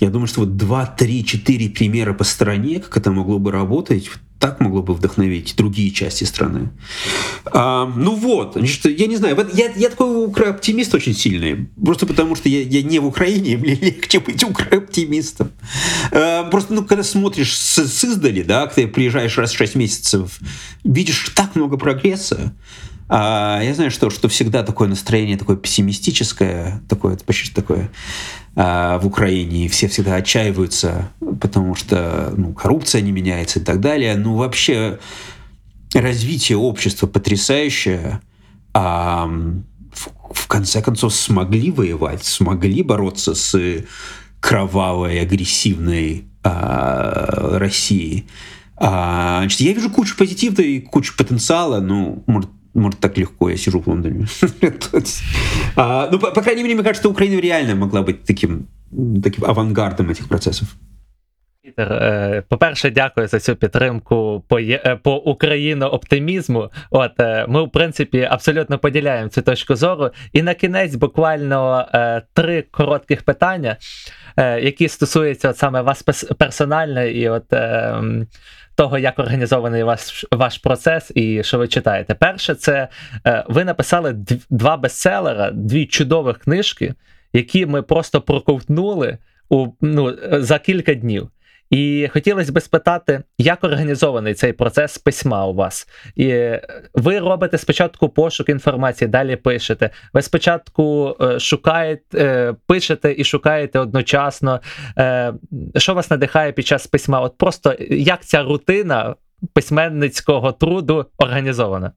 Я 0.00 0.10
думаю, 0.10 0.26
что 0.26 0.40
вот 0.40 0.56
2, 0.56 0.86
3, 0.86 1.24
4 1.24 1.68
примера 1.70 2.14
по 2.14 2.24
стране, 2.24 2.80
как 2.80 2.96
это 2.96 3.12
могло 3.12 3.38
бы 3.38 3.52
работать, 3.52 4.10
так 4.40 4.58
могло 4.58 4.82
бы 4.82 4.92
вдохновить 4.92 5.54
другие 5.56 5.92
части 5.92 6.24
страны. 6.24 6.70
А, 7.44 7.86
ну 7.86 8.16
вот, 8.16 8.54
значит, 8.56 8.86
я 8.86 9.06
не 9.06 9.14
знаю, 9.14 9.36
я, 9.54 9.70
я 9.76 9.88
такой 9.88 10.26
оптимист 10.50 10.94
очень 10.96 11.14
сильный, 11.14 11.68
просто 11.84 12.06
потому 12.06 12.34
что 12.34 12.48
я, 12.48 12.62
я 12.62 12.82
не 12.82 12.98
в 12.98 13.06
Украине, 13.06 13.56
мне 13.62 13.76
легче 13.76 14.18
быть 14.18 14.42
оптимистом. 14.42 15.52
А, 16.10 16.42
просто, 16.50 16.74
ну, 16.74 16.84
когда 16.84 17.04
смотришь 17.04 17.56
с, 17.56 17.86
с 17.86 18.02
издали, 18.02 18.42
да, 18.42 18.66
когда 18.66 18.90
приезжаешь 18.90 19.38
раз 19.38 19.52
в 19.52 19.56
6 19.56 19.76
месяцев, 19.76 20.40
видишь 20.82 21.30
так 21.36 21.54
много 21.54 21.76
прогресса, 21.76 22.52
а, 23.14 23.60
я 23.62 23.74
знаю, 23.74 23.90
что, 23.90 24.08
что 24.08 24.26
всегда 24.28 24.62
такое 24.62 24.88
настроение 24.88 25.36
такое 25.36 25.56
пессимистическое, 25.56 26.80
такое 26.88 27.18
почти 27.18 27.52
такое 27.52 27.90
а, 28.56 28.98
в 29.00 29.06
Украине, 29.06 29.66
и 29.66 29.68
все 29.68 29.86
всегда 29.86 30.14
отчаиваются, 30.14 31.10
потому 31.38 31.74
что 31.74 32.32
ну, 32.34 32.54
коррупция 32.54 33.02
не 33.02 33.12
меняется 33.12 33.58
и 33.58 33.62
так 33.62 33.80
далее. 33.80 34.16
Ну, 34.16 34.36
вообще 34.36 34.98
развитие 35.92 36.56
общества 36.56 37.06
потрясающее, 37.06 38.22
а 38.72 39.26
в, 39.26 40.08
в 40.32 40.46
конце 40.46 40.80
концов 40.80 41.14
смогли 41.14 41.70
воевать, 41.70 42.24
смогли 42.24 42.82
бороться 42.82 43.34
с 43.34 43.84
кровавой, 44.40 45.20
агрессивной 45.20 46.24
а, 46.42 47.58
Россией. 47.58 48.26
А, 48.78 49.40
значит, 49.40 49.60
я 49.60 49.74
вижу 49.74 49.90
кучу 49.90 50.16
позитива 50.16 50.62
и 50.62 50.80
кучу 50.80 51.14
потенциала, 51.14 51.80
ну, 51.80 52.24
может, 52.26 52.48
может, 52.74 53.00
так 53.00 53.18
легко, 53.18 53.50
я 53.50 53.56
сижу 53.56 53.80
в 53.80 53.88
Лондоне. 53.88 54.26
ну, 55.76 56.18
по, 56.18 56.42
крайней 56.42 56.62
мере, 56.62 56.74
мне 56.74 56.84
кажется, 56.84 57.08
Украина 57.08 57.40
реально 57.40 57.74
могла 57.74 58.02
быть 58.02 58.24
таким, 58.24 58.68
таким 59.22 59.44
авангардом 59.44 60.10
этих 60.10 60.28
процессов. 60.28 60.68
Е, 61.78 62.42
по-перше, 62.48 62.90
дякую 62.90 63.28
за 63.28 63.40
цю 63.40 63.56
підтримку 63.56 64.44
по 64.48 64.58
е, 64.58 64.98
по 65.02 65.16
україно-оптимізму. 65.16 66.70
От 66.90 67.20
е, 67.20 67.46
ми, 67.48 67.62
в 67.62 67.70
принципі, 67.70 68.28
абсолютно 68.30 68.78
поділяємо 68.78 69.28
цю 69.28 69.42
точку 69.42 69.76
зору. 69.76 70.10
І 70.32 70.42
на 70.42 70.54
кінець 70.54 70.94
буквально 70.94 71.86
три 72.34 72.62
коротких 72.70 73.22
питання, 73.22 73.76
які 74.60 74.88
стосуються 74.88 75.50
от 75.50 75.58
саме 75.58 75.82
вас 75.82 76.02
персонально 76.38 77.04
і 77.04 77.28
от 77.28 77.44
того, 78.74 78.98
як 78.98 79.18
організований 79.18 79.82
ваш 79.82 80.24
ваш 80.30 80.58
процес 80.58 81.12
і 81.14 81.42
що 81.42 81.58
ви 81.58 81.68
читаєте. 81.68 82.14
Перше, 82.14 82.54
це 82.54 82.88
е, 83.26 83.44
ви 83.48 83.64
написали 83.64 84.16
два 84.50 84.76
бестселера, 84.76 85.50
дві 85.50 85.86
чудових 85.86 86.38
книжки, 86.38 86.94
які 87.32 87.66
ми 87.66 87.82
просто 87.82 88.20
проковтнули 88.20 89.18
у 89.48 89.68
ну, 89.80 90.16
за 90.32 90.58
кілька 90.58 90.94
днів. 90.94 91.30
І 91.72 92.08
хотілося 92.12 92.52
б 92.52 92.60
спитати, 92.60 93.22
як 93.38 93.64
організований 93.64 94.34
цей 94.34 94.52
процес 94.52 94.98
письма 94.98 95.46
у 95.46 95.54
вас? 95.54 95.88
І 96.16 96.50
Ви 96.94 97.18
робите 97.18 97.58
спочатку 97.58 98.08
пошук 98.08 98.48
інформації, 98.48 99.08
далі 99.08 99.36
пишете. 99.36 99.90
Ви 100.12 100.22
спочатку 100.22 101.16
е, 101.20 101.40
шукаєте, 101.40 102.18
е, 102.18 102.54
пишете 102.66 103.14
і 103.18 103.24
шукаєте 103.24 103.78
одночасно. 103.78 104.60
Е, 104.98 105.34
що 105.76 105.94
вас 105.94 106.10
надихає 106.10 106.52
під 106.52 106.66
час 106.66 106.86
письма? 106.86 107.20
От 107.20 107.38
просто 107.38 107.74
як 107.90 108.24
ця 108.24 108.42
рутина 108.42 109.14
письменницького 109.54 110.52
труду 110.52 111.06
організована? 111.18 111.92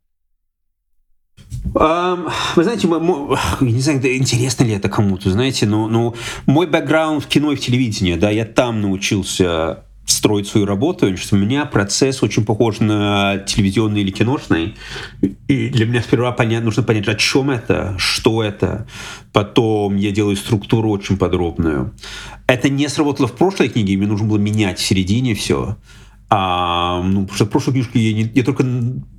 Вы 1.73 2.63
знаете, 2.63 2.87
не 2.87 3.81
знаю, 3.81 4.17
интересно 4.17 4.63
ли 4.63 4.73
это 4.73 4.87
кому-то, 4.87 5.29
знаете, 5.31 5.65
но, 5.65 5.87
но 5.87 6.15
мой 6.45 6.67
бэкграунд 6.67 7.23
в 7.23 7.27
кино 7.27 7.51
и 7.51 7.55
в 7.55 7.59
телевидении, 7.59 8.15
да, 8.15 8.29
я 8.29 8.45
там 8.45 8.81
научился 8.81 9.83
строить 10.05 10.47
свою 10.47 10.65
работу. 10.65 11.07
Значит, 11.07 11.33
у 11.33 11.35
меня 11.35 11.65
процесс 11.65 12.21
очень 12.23 12.45
похож 12.45 12.79
на 12.79 13.39
телевизионный 13.39 14.01
или 14.01 14.11
киношный. 14.11 14.75
И 15.47 15.69
для 15.69 15.85
меня 15.85 16.01
сперва 16.01 16.31
понять, 16.31 16.63
нужно 16.63 16.83
понять, 16.83 17.07
о 17.07 17.15
чем 17.15 17.49
это, 17.49 17.95
что 17.97 18.43
это. 18.43 18.87
Потом 19.33 19.95
я 19.95 20.11
делаю 20.11 20.35
структуру 20.35 20.89
очень 20.91 21.17
подробную. 21.17 21.93
Это 22.47 22.69
не 22.69 22.87
сработало 22.87 23.27
в 23.27 23.33
прошлой 23.33 23.69
книге, 23.69 23.97
мне 23.97 24.07
нужно 24.07 24.27
было 24.27 24.37
менять 24.37 24.79
в 24.79 24.85
середине 24.85 25.33
все. 25.33 25.77
А, 26.29 27.01
ну, 27.03 27.21
потому 27.21 27.35
что 27.35 27.45
прошлую 27.45 27.75
книжку 27.75 27.97
я, 27.97 28.13
не, 28.13 28.31
я 28.33 28.43
только 28.43 28.63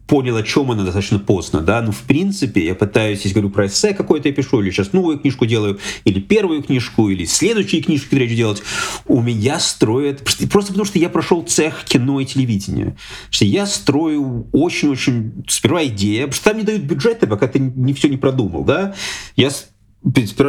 понял, 0.07 0.37
о 0.37 0.43
чем 0.43 0.71
она 0.71 0.85
достаточно 0.85 1.19
поздно, 1.19 1.61
да, 1.61 1.83
ну, 1.83 1.93
в 1.93 2.03
принципе, 2.03 2.65
я 2.65 2.75
пытаюсь, 2.75 3.21
если 3.23 3.35
говорю 3.35 3.51
про 3.51 3.67
эссе 3.67 3.93
какое-то 3.93 4.29
я 4.29 4.35
пишу, 4.35 4.61
или 4.61 4.71
сейчас 4.71 4.93
новую 4.93 5.19
книжку 5.19 5.47
делаю, 5.47 5.79
или 6.05 6.21
первую 6.21 6.63
книжку, 6.63 7.09
или 7.09 7.25
следующие 7.25 7.83
книжки, 7.83 8.15
хочу 8.15 8.35
делать, 8.35 8.63
у 9.07 9.21
меня 9.21 9.59
строят, 9.59 10.23
просто 10.51 10.73
потому 10.73 10.85
что 10.85 10.99
я 10.99 11.09
прошел 11.09 11.43
цех 11.43 11.85
кино 11.85 12.21
и 12.21 12.25
телевидения, 12.25 12.97
что 13.31 13.45
я 13.45 13.67
строю 13.67 14.49
очень-очень, 14.53 15.45
сперва 15.49 15.85
идея, 15.87 16.27
потому 16.27 16.35
что 16.35 16.51
там 16.51 16.59
не 16.59 16.65
дают 16.65 16.83
бюджеты, 16.83 17.27
пока 17.27 17.49
ты 17.49 17.59
не 17.59 17.93
все 17.95 18.09
не 18.09 18.17
продумал, 18.17 18.65
да, 18.65 18.95
я 19.35 19.51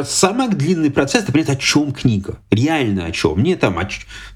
самый 0.05 0.49
длинный 0.49 0.91
процесс, 0.91 1.23
это 1.23 1.31
понять, 1.31 1.49
о 1.49 1.55
чем 1.55 1.91
книга, 1.91 2.39
реально 2.51 3.05
о 3.05 3.11
чем. 3.11 3.41
Не 3.41 3.55
там, 3.55 3.77
о, 3.79 3.87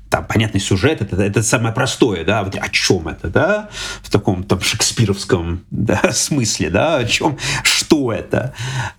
там 0.10 0.26
понятный 0.26 0.60
сюжет, 0.60 1.02
это, 1.02 1.22
это 1.22 1.44
самое 1.44 1.74
простое, 1.74 2.26
да, 2.26 2.44
вот 2.44 2.56
о 2.56 2.70
чем 2.70 3.08
это, 3.08 3.30
да, 3.30 3.70
в 4.02 4.10
таком 4.10 4.44
там 4.44 4.62
шекспировском 4.62 5.64
да, 5.72 6.12
смысле, 6.12 6.70
да, 6.70 6.98
о 6.98 7.06
чем, 7.06 7.38
что 7.64 8.12
это. 8.12 8.54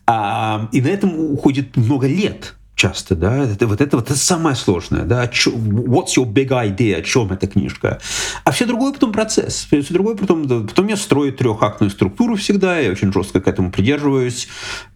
А, 0.07 0.69
и 0.73 0.81
на 0.81 0.89
этом 0.89 1.19
уходит 1.19 1.77
много 1.77 2.07
лет, 2.07 2.55
часто, 2.75 3.15
да, 3.15 3.45
это, 3.45 3.67
вот 3.67 3.81
это 3.81 3.97
вот 3.97 4.11
это 4.11 4.19
самое 4.19 4.57
сложное, 4.57 5.03
да, 5.03 5.25
what's 5.25 6.17
your 6.17 6.25
big 6.25 6.49
idea, 6.49 6.97
о 6.97 7.03
чем 7.03 7.31
эта 7.31 7.47
книжка, 7.47 8.01
а 8.45 8.51
все 8.51 8.67
другое 8.67 8.93
потом 8.93 9.13
процесс, 9.13 9.67
все 9.67 9.83
другое 9.91 10.17
потом, 10.17 10.49
потом 10.67 10.89
я 10.89 10.97
строю 10.97 11.33
трехактную 11.33 11.91
структуру 11.91 12.37
всегда, 12.37 12.79
я 12.79 12.91
очень 12.91 13.13
жестко 13.13 13.41
к 13.41 13.47
этому 13.47 13.71
придерживаюсь, 13.71 14.49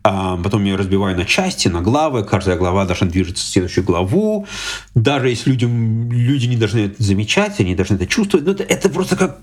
а 0.03 0.37
потом 0.37 0.65
я 0.65 0.77
разбиваю 0.77 1.17
на 1.17 1.25
части, 1.25 1.69
на 1.69 1.81
главы, 1.81 2.25
каждая 2.25 2.57
глава 2.57 2.87
должна 2.87 3.09
движется 3.09 3.45
в 3.45 3.49
следующую 3.49 3.85
главу, 3.85 4.47
даже 4.95 5.29
если 5.29 5.51
людям, 5.51 6.11
люди 6.11 6.47
не 6.47 6.57
должны 6.57 6.87
это 6.87 7.03
замечать, 7.03 7.61
они 7.61 7.75
должны 7.75 7.97
это 7.97 8.07
чувствовать, 8.07 8.47
но 8.47 8.53
это, 8.53 8.63
это 8.63 8.89
просто 8.89 9.17
как 9.17 9.39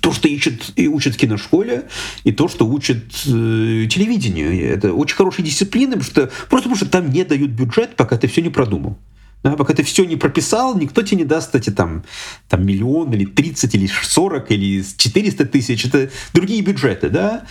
то, 0.00 0.12
что 0.12 0.28
ищет, 0.28 0.72
и 0.76 0.86
учат 0.88 1.14
в 1.14 1.18
киношколе, 1.18 1.88
и 2.24 2.32
то, 2.32 2.48
что 2.48 2.66
учат 2.66 2.98
э, 3.26 3.86
телевидению. 3.88 4.70
Это 4.70 4.92
очень 4.92 5.16
хорошая 5.16 5.46
дисциплина, 5.46 5.96
потому 5.96 6.04
что, 6.04 6.30
просто 6.48 6.68
потому 6.68 6.76
что 6.76 6.86
там 6.86 7.10
не 7.10 7.24
дают 7.24 7.50
бюджет, 7.50 7.96
пока 7.96 8.16
ты 8.18 8.28
все 8.28 8.42
не 8.42 8.50
продумал. 8.50 8.98
Да, 9.42 9.54
пока 9.54 9.74
ты 9.74 9.82
все 9.82 10.04
не 10.04 10.16
прописал, 10.16 10.76
никто 10.76 11.02
тебе 11.02 11.18
не 11.18 11.24
даст 11.24 11.54
эти 11.54 11.70
там, 11.70 12.04
там 12.48 12.66
миллион, 12.66 13.12
или 13.12 13.24
30, 13.24 13.74
или 13.74 13.86
40, 13.86 14.50
или 14.50 14.84
400 14.96 15.44
тысяч. 15.46 15.84
Это 15.84 16.10
другие 16.32 16.62
бюджеты, 16.62 17.10
да? 17.10 17.46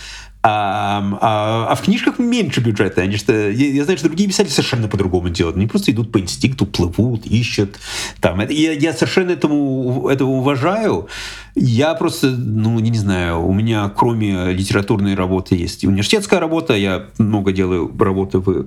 А, 0.48 1.02
а, 1.20 1.66
а 1.72 1.74
в 1.74 1.82
книжках 1.82 2.20
меньше 2.20 2.60
бюджета. 2.60 3.00
Они 3.00 3.16
что, 3.16 3.32
я, 3.32 3.66
я 3.66 3.82
знаю, 3.82 3.98
что 3.98 4.06
другие 4.06 4.28
писатели 4.28 4.52
совершенно 4.52 4.86
по-другому 4.86 5.28
делают. 5.28 5.56
Они 5.56 5.66
просто 5.66 5.90
идут 5.90 6.12
по 6.12 6.20
инстинкту, 6.20 6.66
плывут, 6.66 7.26
ищут. 7.26 7.80
Там. 8.20 8.38
Я, 8.48 8.70
я 8.70 8.92
совершенно 8.92 9.32
этому, 9.32 10.08
этого 10.08 10.28
уважаю. 10.28 11.08
Я 11.56 11.94
просто, 11.94 12.30
ну, 12.30 12.78
не 12.78 12.96
знаю, 12.96 13.44
у 13.44 13.52
меня 13.52 13.88
кроме 13.88 14.52
литературной 14.52 15.16
работы 15.16 15.56
есть 15.56 15.82
и 15.82 15.88
университетская 15.88 16.38
работа. 16.38 16.76
Я 16.76 17.06
много 17.18 17.50
делаю 17.50 17.92
работы 17.98 18.38
в 18.38 18.66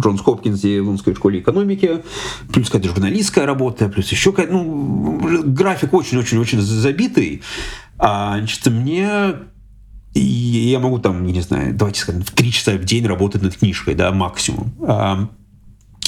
Джонс 0.00 0.22
Хопкинсе, 0.22 0.80
в 0.80 0.88
Лунской 0.88 1.14
школе 1.14 1.38
экономики. 1.38 2.02
Плюс 2.52 2.70
какая-то 2.70 2.88
журналистская 2.88 3.46
работа, 3.46 3.88
плюс 3.88 4.10
еще 4.10 4.32
какая-то, 4.32 4.52
ну, 4.52 5.20
график 5.44 5.94
очень-очень-очень 5.94 6.60
забитый. 6.60 7.42
А, 7.98 8.38
значит, 8.38 8.66
мне 8.66 9.34
и 10.14 10.20
я 10.20 10.78
могу 10.80 10.98
там, 10.98 11.24
не 11.24 11.40
знаю, 11.40 11.74
давайте 11.74 12.00
скажем, 12.00 12.22
в 12.22 12.30
три 12.32 12.50
часа 12.50 12.72
в 12.72 12.84
день 12.84 13.06
работать 13.06 13.42
над 13.42 13.56
книжкой, 13.56 13.94
да, 13.94 14.10
максимум. 14.12 14.72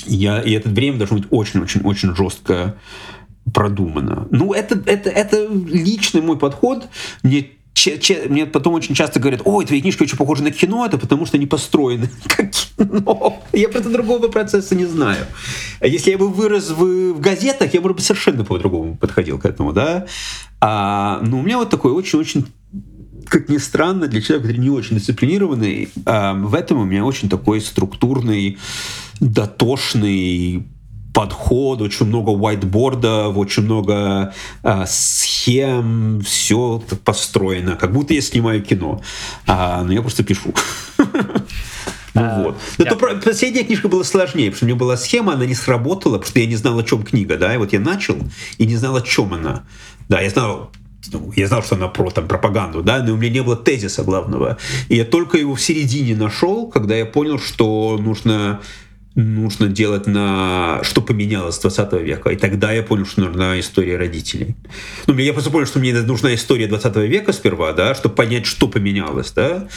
Я, 0.04 0.40
и 0.40 0.52
это 0.52 0.68
время 0.68 0.98
должно 0.98 1.18
быть 1.18 1.28
очень-очень-очень 1.30 2.16
жестко 2.16 2.76
продумано. 3.52 4.26
Ну, 4.30 4.52
это, 4.52 4.82
это, 4.86 5.10
это 5.10 5.46
личный 5.48 6.22
мой 6.22 6.38
подход. 6.38 6.88
Мне 7.22 7.50
Че, 7.74 7.98
че, 7.98 8.28
мне 8.28 8.44
потом 8.44 8.74
очень 8.74 8.94
часто 8.94 9.18
говорят, 9.18 9.40
ой, 9.46 9.64
твои 9.64 9.80
книжки 9.80 10.02
очень 10.02 10.18
похожи 10.18 10.42
на 10.42 10.50
кино, 10.50 10.84
это 10.84 10.98
потому 10.98 11.24
что 11.24 11.38
они 11.38 11.46
построены 11.46 12.10
как 12.28 12.50
кино. 12.50 13.42
Я 13.52 13.70
просто 13.70 13.88
другого 13.88 14.28
процесса 14.28 14.74
не 14.74 14.84
знаю. 14.84 15.26
Если 15.80 16.10
я 16.10 16.18
бы 16.18 16.28
вырос 16.28 16.68
в, 16.68 17.14
в 17.14 17.20
газетах, 17.20 17.72
я 17.72 17.80
бы 17.80 17.98
совершенно 17.98 18.44
по-другому 18.44 18.96
подходил 18.96 19.38
к 19.38 19.46
этому, 19.46 19.72
да. 19.72 20.06
А, 20.60 21.20
ну, 21.22 21.38
у 21.38 21.42
меня 21.42 21.56
вот 21.56 21.70
такой 21.70 21.92
очень-очень 21.92 22.46
как 23.28 23.48
ни 23.48 23.58
странно, 23.58 24.06
для 24.06 24.20
человека, 24.20 24.48
который 24.48 24.60
не 24.60 24.70
очень 24.70 24.96
дисциплинированный, 24.96 25.88
э, 26.06 26.32
в 26.34 26.54
этом 26.54 26.78
у 26.78 26.84
меня 26.84 27.04
очень 27.04 27.28
такой 27.28 27.60
структурный, 27.60 28.58
дотошный 29.20 30.66
подход, 31.12 31.82
очень 31.82 32.06
много 32.06 32.32
whiteboardов, 32.32 33.36
очень 33.36 33.64
много 33.64 34.32
э, 34.62 34.84
схем, 34.86 36.22
все 36.24 36.82
построено, 37.04 37.76
как 37.76 37.92
будто 37.92 38.14
я 38.14 38.20
снимаю 38.20 38.62
кино, 38.62 39.02
а, 39.46 39.82
но 39.84 39.92
я 39.92 40.00
просто 40.00 40.24
пишу. 40.24 40.54
Ну 42.14 42.42
вот. 42.42 42.58
Но 42.76 42.84
то 42.84 42.96
последняя 42.96 43.64
книжка 43.64 43.88
была 43.88 44.04
сложнее, 44.04 44.50
потому 44.50 44.56
что 44.56 44.64
у 44.66 44.68
меня 44.68 44.76
была 44.76 44.98
схема, 44.98 45.32
она 45.32 45.46
не 45.46 45.54
сработала, 45.54 46.18
потому 46.18 46.28
что 46.28 46.40
я 46.40 46.46
не 46.46 46.56
знал, 46.56 46.78
о 46.78 46.82
чем 46.82 47.04
книга, 47.04 47.38
да, 47.38 47.54
и 47.54 47.56
вот 47.56 47.72
я 47.72 47.80
начал 47.80 48.18
и 48.58 48.66
не 48.66 48.76
знал, 48.76 48.96
о 48.96 49.00
чем 49.00 49.32
она. 49.32 49.64
Да, 50.10 50.20
я 50.20 50.28
знал, 50.28 50.70
ну, 51.10 51.32
я 51.36 51.46
знал, 51.48 51.62
что 51.62 51.76
она 51.76 51.88
про 51.88 52.10
там, 52.10 52.28
пропаганду, 52.28 52.82
да, 52.82 53.02
но 53.02 53.14
у 53.14 53.16
меня 53.16 53.32
не 53.32 53.42
было 53.42 53.56
тезиса 53.56 54.02
главного. 54.02 54.58
И 54.88 54.96
я 54.96 55.04
только 55.04 55.38
его 55.38 55.54
в 55.54 55.60
середине 55.60 56.14
нашел, 56.14 56.68
когда 56.68 56.94
я 56.94 57.06
понял, 57.06 57.38
что 57.38 57.98
нужно 58.00 58.60
нужно 59.14 59.68
делать 59.68 60.06
на 60.06 60.80
что 60.84 61.02
поменялось 61.02 61.56
с 61.56 61.58
20 61.58 61.92
века. 62.02 62.30
И 62.30 62.36
тогда 62.36 62.72
я 62.72 62.82
понял, 62.82 63.06
что 63.06 63.20
нужна 63.20 63.58
история 63.60 63.96
родителей. 63.96 64.56
Ну, 65.06 65.16
я 65.18 65.32
просто 65.32 65.50
понял, 65.50 65.66
что 65.66 65.78
мне 65.78 65.92
нужна 65.92 66.34
история 66.34 66.66
20 66.66 66.96
века 66.96 67.32
сперва, 67.32 67.72
да, 67.72 67.94
чтобы 67.94 68.14
понять, 68.14 68.46
что 68.46 68.68
поменялось, 68.68 69.32
да. 69.32 69.68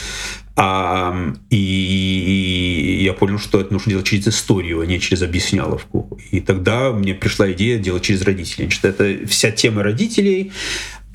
А, 0.58 1.14
и, 1.50 1.56
и 1.56 3.04
я 3.04 3.12
понял, 3.12 3.38
что 3.38 3.60
это 3.60 3.74
нужно 3.74 3.90
делать 3.90 4.06
через 4.06 4.28
историю, 4.28 4.80
а 4.80 4.86
не 4.86 4.98
через 5.00 5.20
объясняловку. 5.20 6.18
И 6.30 6.40
тогда 6.40 6.92
мне 6.92 7.14
пришла 7.14 7.52
идея 7.52 7.78
делать 7.78 8.04
через 8.04 8.22
родителей. 8.22 8.64
Значит, 8.64 8.84
это 8.86 9.28
вся 9.28 9.50
тема 9.50 9.82
родителей, 9.82 10.52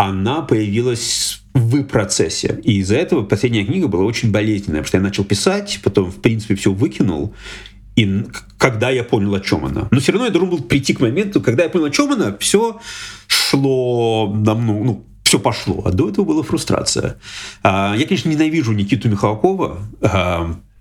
она 0.01 0.41
появилась 0.41 1.43
в 1.53 1.83
процессе. 1.83 2.59
И 2.63 2.79
из-за 2.79 2.95
этого 2.95 3.23
последняя 3.23 3.63
книга 3.63 3.87
была 3.87 4.03
очень 4.03 4.31
болезненная, 4.31 4.81
потому 4.81 4.87
что 4.87 4.97
я 4.97 5.03
начал 5.03 5.23
писать, 5.23 5.79
потом, 5.83 6.11
в 6.11 6.21
принципе, 6.21 6.55
все 6.55 6.73
выкинул, 6.73 7.35
и 7.95 8.25
когда 8.57 8.89
я 8.89 9.03
понял, 9.03 9.35
о 9.35 9.39
чем 9.39 9.65
она. 9.65 9.87
Но 9.91 9.99
все 9.99 10.13
равно 10.13 10.25
я 10.25 10.31
должен 10.31 10.49
был 10.49 10.63
прийти 10.63 10.93
к 10.93 11.01
моменту, 11.01 11.39
когда 11.39 11.63
я 11.63 11.69
понял, 11.69 11.85
о 11.85 11.91
чем 11.91 12.11
она, 12.11 12.35
все 12.39 12.79
шло 13.27 14.33
на 14.33 14.55
ну, 14.55 14.83
ну 14.83 15.05
все 15.23 15.37
пошло. 15.39 15.83
А 15.85 15.91
до 15.91 16.09
этого 16.09 16.25
была 16.25 16.41
фрустрация. 16.41 17.17
А, 17.61 17.93
я, 17.95 18.07
конечно, 18.07 18.29
ненавижу 18.29 18.71
Никиту 18.71 19.07
Михалкова, 19.07 19.81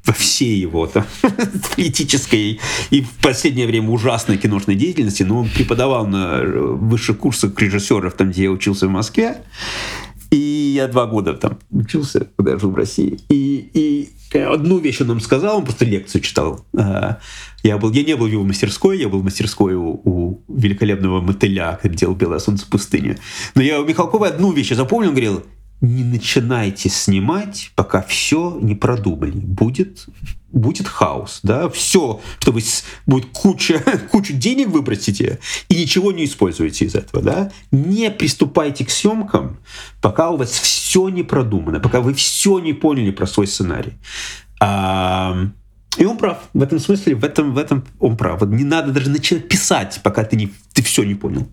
во 0.04 0.12
всей 0.12 0.58
его 0.58 0.86
там, 0.86 1.04
политической 1.76 2.60
и 2.90 3.02
в 3.02 3.10
последнее 3.22 3.66
время 3.66 3.90
ужасной 3.90 4.38
киношной 4.38 4.76
деятельности, 4.76 5.22
но 5.22 5.40
он 5.40 5.48
преподавал 5.48 6.06
на 6.06 6.42
высших 6.42 7.18
курсах 7.18 7.58
режиссеров, 7.58 8.14
там, 8.14 8.30
где 8.30 8.44
я 8.44 8.50
учился 8.50 8.86
в 8.86 8.90
Москве. 8.90 9.42
И 10.30 10.74
я 10.76 10.86
два 10.86 11.06
года 11.06 11.34
там 11.34 11.58
учился, 11.70 12.28
когда 12.36 12.52
я 12.52 12.58
жил 12.58 12.70
в 12.70 12.76
России. 12.76 13.18
И, 13.28 13.68
и 13.74 14.38
одну 14.38 14.78
вещь 14.78 15.00
он 15.00 15.08
нам 15.08 15.20
сказал, 15.20 15.58
он 15.58 15.64
просто 15.64 15.84
лекцию 15.84 16.22
читал. 16.22 16.64
А, 16.76 17.18
я, 17.64 17.78
был, 17.78 17.90
я 17.90 18.04
не 18.04 18.14
был 18.14 18.26
в 18.26 18.30
его 18.30 18.44
мастерской, 18.44 18.98
я 18.98 19.08
был 19.08 19.20
в 19.20 19.24
мастерской 19.24 19.74
у, 19.74 20.00
у 20.04 20.44
великолепного 20.48 21.20
мотыля, 21.20 21.78
который 21.82 21.96
делал 21.96 22.14
«Белое 22.14 22.38
солнце 22.38 22.64
пустыни». 22.70 23.18
Но 23.56 23.62
я 23.62 23.80
у 23.80 23.84
Михалкова 23.84 24.28
одну 24.28 24.52
вещь 24.52 24.72
запомнил, 24.72 25.08
он 25.08 25.14
говорил, 25.14 25.42
не 25.80 26.04
начинайте 26.04 26.88
снимать, 26.88 27.72
пока 27.74 28.02
все 28.02 28.58
не 28.60 28.74
продумали. 28.74 29.32
Будет, 29.32 30.06
будет 30.52 30.86
хаос. 30.86 31.40
Да? 31.42 31.68
Все, 31.70 32.20
что 32.38 32.52
вы 32.52 32.60
будет 33.06 33.26
куча, 33.32 33.82
кучу 34.10 34.34
денег 34.34 34.68
выбросите 34.68 35.38
и 35.68 35.74
ничего 35.74 36.12
не 36.12 36.24
используете 36.24 36.84
из 36.84 36.94
этого. 36.94 37.22
Да? 37.22 37.52
Не 37.70 38.10
приступайте 38.10 38.84
к 38.84 38.90
съемкам, 38.90 39.58
пока 40.00 40.30
у 40.30 40.36
вас 40.36 40.50
все 40.50 41.08
не 41.08 41.22
продумано, 41.22 41.80
пока 41.80 42.00
вы 42.00 42.14
все 42.14 42.58
не 42.58 42.74
поняли 42.74 43.10
про 43.10 43.26
свой 43.26 43.46
сценарий. 43.46 43.94
А, 44.60 45.48
и 45.96 46.04
он 46.04 46.18
прав. 46.18 46.38
В 46.52 46.62
этом 46.62 46.78
смысле, 46.78 47.14
в 47.14 47.24
этом, 47.24 47.54
в 47.54 47.58
этом 47.58 47.84
он 47.98 48.16
прав. 48.16 48.42
Не 48.42 48.64
надо 48.64 48.92
даже 48.92 49.08
начинать 49.08 49.48
писать, 49.48 50.00
пока 50.02 50.24
ты, 50.24 50.36
не, 50.36 50.52
ты 50.74 50.82
все 50.82 51.04
не 51.04 51.14
понял. 51.14 51.48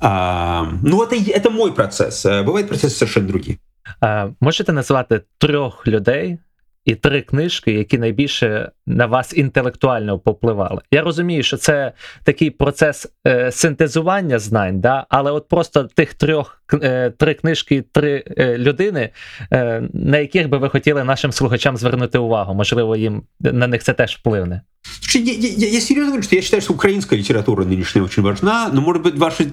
А, 0.00 0.66
Ну, 0.82 1.02
это, 1.02 1.16
это 1.16 1.50
мой 1.50 1.72
процес. 1.72 2.26
Бувають 2.26 2.68
процеси 2.68 2.94
совершенно 2.96 3.28
другі. 3.28 3.58
А, 4.00 4.28
Можете 4.40 4.72
назвати 4.72 5.20
трьох 5.38 5.86
людей 5.86 6.38
і 6.84 6.94
три 6.94 7.22
книжки, 7.22 7.72
які 7.72 7.98
найбільше 7.98 8.70
на 8.86 9.06
вас 9.06 9.36
інтелектуально 9.36 10.18
попливали. 10.18 10.82
Я 10.90 11.02
розумію, 11.02 11.42
що 11.42 11.56
це 11.56 11.92
такий 12.24 12.50
процес 12.50 13.12
е, 13.26 13.52
синтезування 13.52 14.38
знань, 14.38 14.80
да? 14.80 15.06
але 15.08 15.30
от 15.30 15.48
просто 15.48 15.84
тих 15.84 16.14
трьох 16.14 16.62
е, 16.82 17.10
три 17.10 17.34
книжки, 17.34 17.84
три 17.92 18.24
е, 18.38 18.58
людини, 18.58 19.10
е, 19.52 19.82
на 19.92 20.18
яких 20.18 20.48
би 20.48 20.58
ви 20.58 20.68
хотіли 20.68 21.04
нашим 21.04 21.32
слухачам 21.32 21.76
звернути 21.76 22.18
увагу. 22.18 22.54
Можливо, 22.54 22.96
їм 22.96 23.22
на 23.40 23.66
них 23.66 23.82
це 23.82 23.92
теж 23.92 24.16
впливне. 24.16 24.62
Слушай, 24.82 25.22
я, 25.22 25.48
я, 25.48 25.68
я 25.68 25.80
серьезно 25.80 26.12
говорю, 26.12 26.22
что 26.22 26.36
я 26.36 26.42
считаю, 26.42 26.62
что 26.62 26.72
украинская 26.72 27.18
литература 27.18 27.64
нынешняя 27.64 28.04
очень 28.04 28.22
важна, 28.22 28.70
но, 28.72 28.80
может 28.80 29.02
быть, 29.02 29.16
ваши 29.16 29.52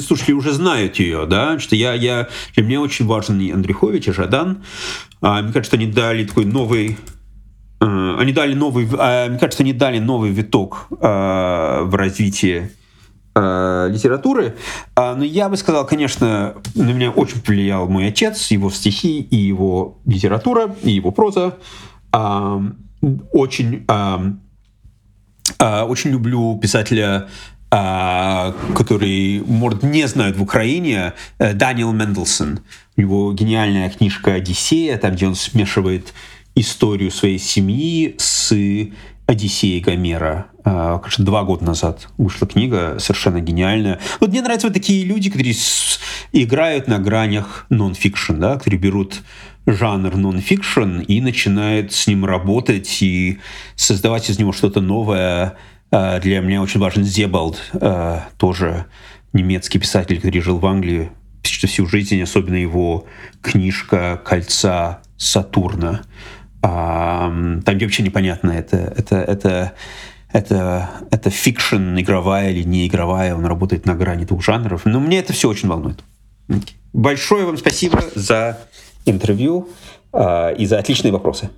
слушатели 0.00 0.32
уже 0.32 0.52
знают 0.52 0.96
ее, 0.96 1.26
да, 1.26 1.58
что 1.58 1.74
я, 1.74 1.94
я, 1.94 2.28
для 2.54 2.64
меня 2.64 2.80
очень 2.80 3.06
важен 3.06 3.40
и 3.40 3.50
Андрюхович, 3.50 4.08
и 4.08 4.12
Жадан. 4.12 4.62
А, 5.22 5.40
мне 5.42 5.52
кажется, 5.52 5.76
они 5.76 5.86
дали 5.86 6.24
такой 6.24 6.44
новый 6.44 6.98
а, 7.80 8.16
они 8.18 8.32
дали 8.32 8.54
новый, 8.54 8.88
а, 8.98 9.28
мне 9.28 9.38
кажется, 9.38 9.62
они 9.62 9.72
дали 9.72 9.98
новый 9.98 10.30
виток 10.30 10.86
а, 11.00 11.82
в 11.84 11.94
развитии 11.94 12.70
а, 13.34 13.88
литературы. 13.88 14.56
Но 14.96 15.24
я 15.24 15.48
бы 15.48 15.56
сказал, 15.56 15.86
конечно, 15.86 16.54
на 16.74 16.90
меня 16.90 17.10
очень 17.10 17.40
повлиял 17.40 17.88
мой 17.88 18.08
отец, 18.08 18.50
его 18.50 18.70
стихи 18.70 19.20
и 19.20 19.36
его 19.36 19.98
литература, 20.06 20.74
и 20.82 20.92
его 20.92 21.10
проза. 21.10 21.56
Очень, 23.32 23.84
э, 23.86 23.88
э, 23.88 24.32
очень 25.58 26.10
люблю 26.10 26.58
писателя 26.60 27.28
который, 27.70 29.42
может, 29.46 29.82
не 29.82 30.06
знают 30.06 30.36
в 30.36 30.42
Украине, 30.42 31.14
Даниэл 31.38 31.92
Менделсон. 31.92 32.60
У 32.96 33.00
него 33.00 33.32
гениальная 33.32 33.90
книжка 33.90 34.34
«Одиссея», 34.34 34.96
там, 34.96 35.14
где 35.14 35.26
он 35.26 35.34
смешивает 35.34 36.12
историю 36.54 37.10
своей 37.10 37.38
семьи 37.38 38.14
с 38.18 38.54
Одиссеей 39.26 39.80
Гомера. 39.80 40.46
Кажется, 40.62 41.22
два 41.22 41.42
года 41.42 41.64
назад 41.64 42.08
вышла 42.16 42.46
книга, 42.46 42.98
совершенно 43.00 43.40
гениальная. 43.40 43.98
Вот 44.20 44.30
мне 44.30 44.40
нравятся 44.40 44.68
вот 44.68 44.74
такие 44.74 45.04
люди, 45.04 45.30
которые 45.30 45.56
играют 46.32 46.86
на 46.86 46.98
гранях 47.00 47.66
нон-фикшн, 47.70 48.34
да, 48.34 48.56
которые 48.56 48.78
берут 48.78 49.22
жанр 49.66 50.16
нон-фикшн 50.16 51.00
и 51.00 51.20
начинают 51.20 51.92
с 51.92 52.06
ним 52.06 52.24
работать 52.24 53.02
и 53.02 53.38
создавать 53.76 54.28
из 54.30 54.38
него 54.38 54.52
что-то 54.52 54.80
новое. 54.80 55.56
Для 55.90 56.40
меня 56.40 56.60
очень 56.62 56.80
важен 56.80 57.04
Зебалд, 57.04 57.60
тоже 58.36 58.86
немецкий 59.32 59.78
писатель, 59.78 60.16
который 60.16 60.40
жил 60.40 60.58
в 60.58 60.66
Англии 60.66 61.10
почти 61.42 61.66
всю 61.66 61.86
жизнь, 61.86 62.20
особенно 62.20 62.56
его 62.56 63.06
книжка 63.42 64.20
«Кольца 64.24 65.00
Сатурна». 65.16 66.02
Там, 66.60 67.60
где 67.60 67.84
вообще 67.84 68.02
непонятно, 68.02 68.50
это, 68.50 68.76
это, 68.96 69.16
это, 69.16 69.72
это, 70.32 70.90
это 71.10 71.30
fiction, 71.30 71.98
игровая 71.98 72.50
или 72.50 72.62
не 72.62 72.86
игровая, 72.86 73.34
он 73.34 73.44
работает 73.44 73.84
на 73.86 73.94
грани 73.94 74.24
двух 74.24 74.42
жанров. 74.42 74.82
Но 74.86 75.00
мне 75.00 75.18
это 75.18 75.32
все 75.32 75.48
очень 75.48 75.68
волнует. 75.68 76.02
Большое 76.92 77.44
вам 77.44 77.56
спасибо 77.58 78.02
за 78.14 78.58
інтерв'ю 79.04 79.66
а, 80.12 80.54
і 80.58 80.66
за 80.66 80.78
отличні 80.78 81.10
вопроси. 81.10 81.48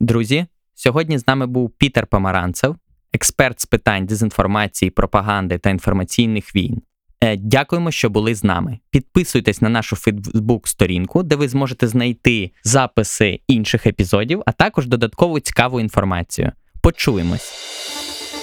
Друзі, 0.00 0.46
сьогодні 0.74 1.18
з 1.18 1.26
нами 1.26 1.46
був 1.46 1.70
Пітер 1.70 2.06
Помаранцев, 2.06 2.76
експерт 3.12 3.60
з 3.60 3.66
питань 3.66 4.06
дезінформації, 4.06 4.90
пропаганди 4.90 5.58
та 5.58 5.70
інформаційних 5.70 6.56
війн. 6.56 6.82
Е, 7.22 7.36
дякуємо, 7.36 7.90
що 7.90 8.10
були 8.10 8.34
з 8.34 8.44
нами. 8.44 8.78
Підписуйтесь 8.90 9.60
на 9.62 9.68
нашу 9.68 9.96
Фейсбук-сторінку, 9.96 11.22
де 11.22 11.36
ви 11.36 11.48
зможете 11.48 11.88
знайти 11.88 12.50
записи 12.64 13.40
інших 13.48 13.86
епізодів, 13.86 14.42
а 14.46 14.52
також 14.52 14.86
додаткову 14.86 15.40
цікаву 15.40 15.80
інформацію. 15.80 16.52
Почуємось. 16.80 17.52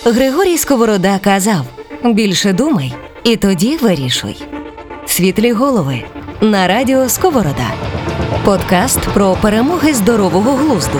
Григорій 0.06 0.58
Сковорода 0.58 1.20
казав: 1.20 1.66
більше 2.04 2.54
думай, 2.54 2.94
і 3.24 3.36
тоді 3.36 3.78
вирішуй. 3.78 4.36
Світлі 5.06 5.52
голови 5.52 6.04
на 6.42 6.68
радіо 6.68 7.10
Сковорода. 7.10 7.72
Подкаст 8.46 9.00
про 9.14 9.38
перемоги 9.42 9.94
здорового 9.94 10.52
глузду. 10.52 11.00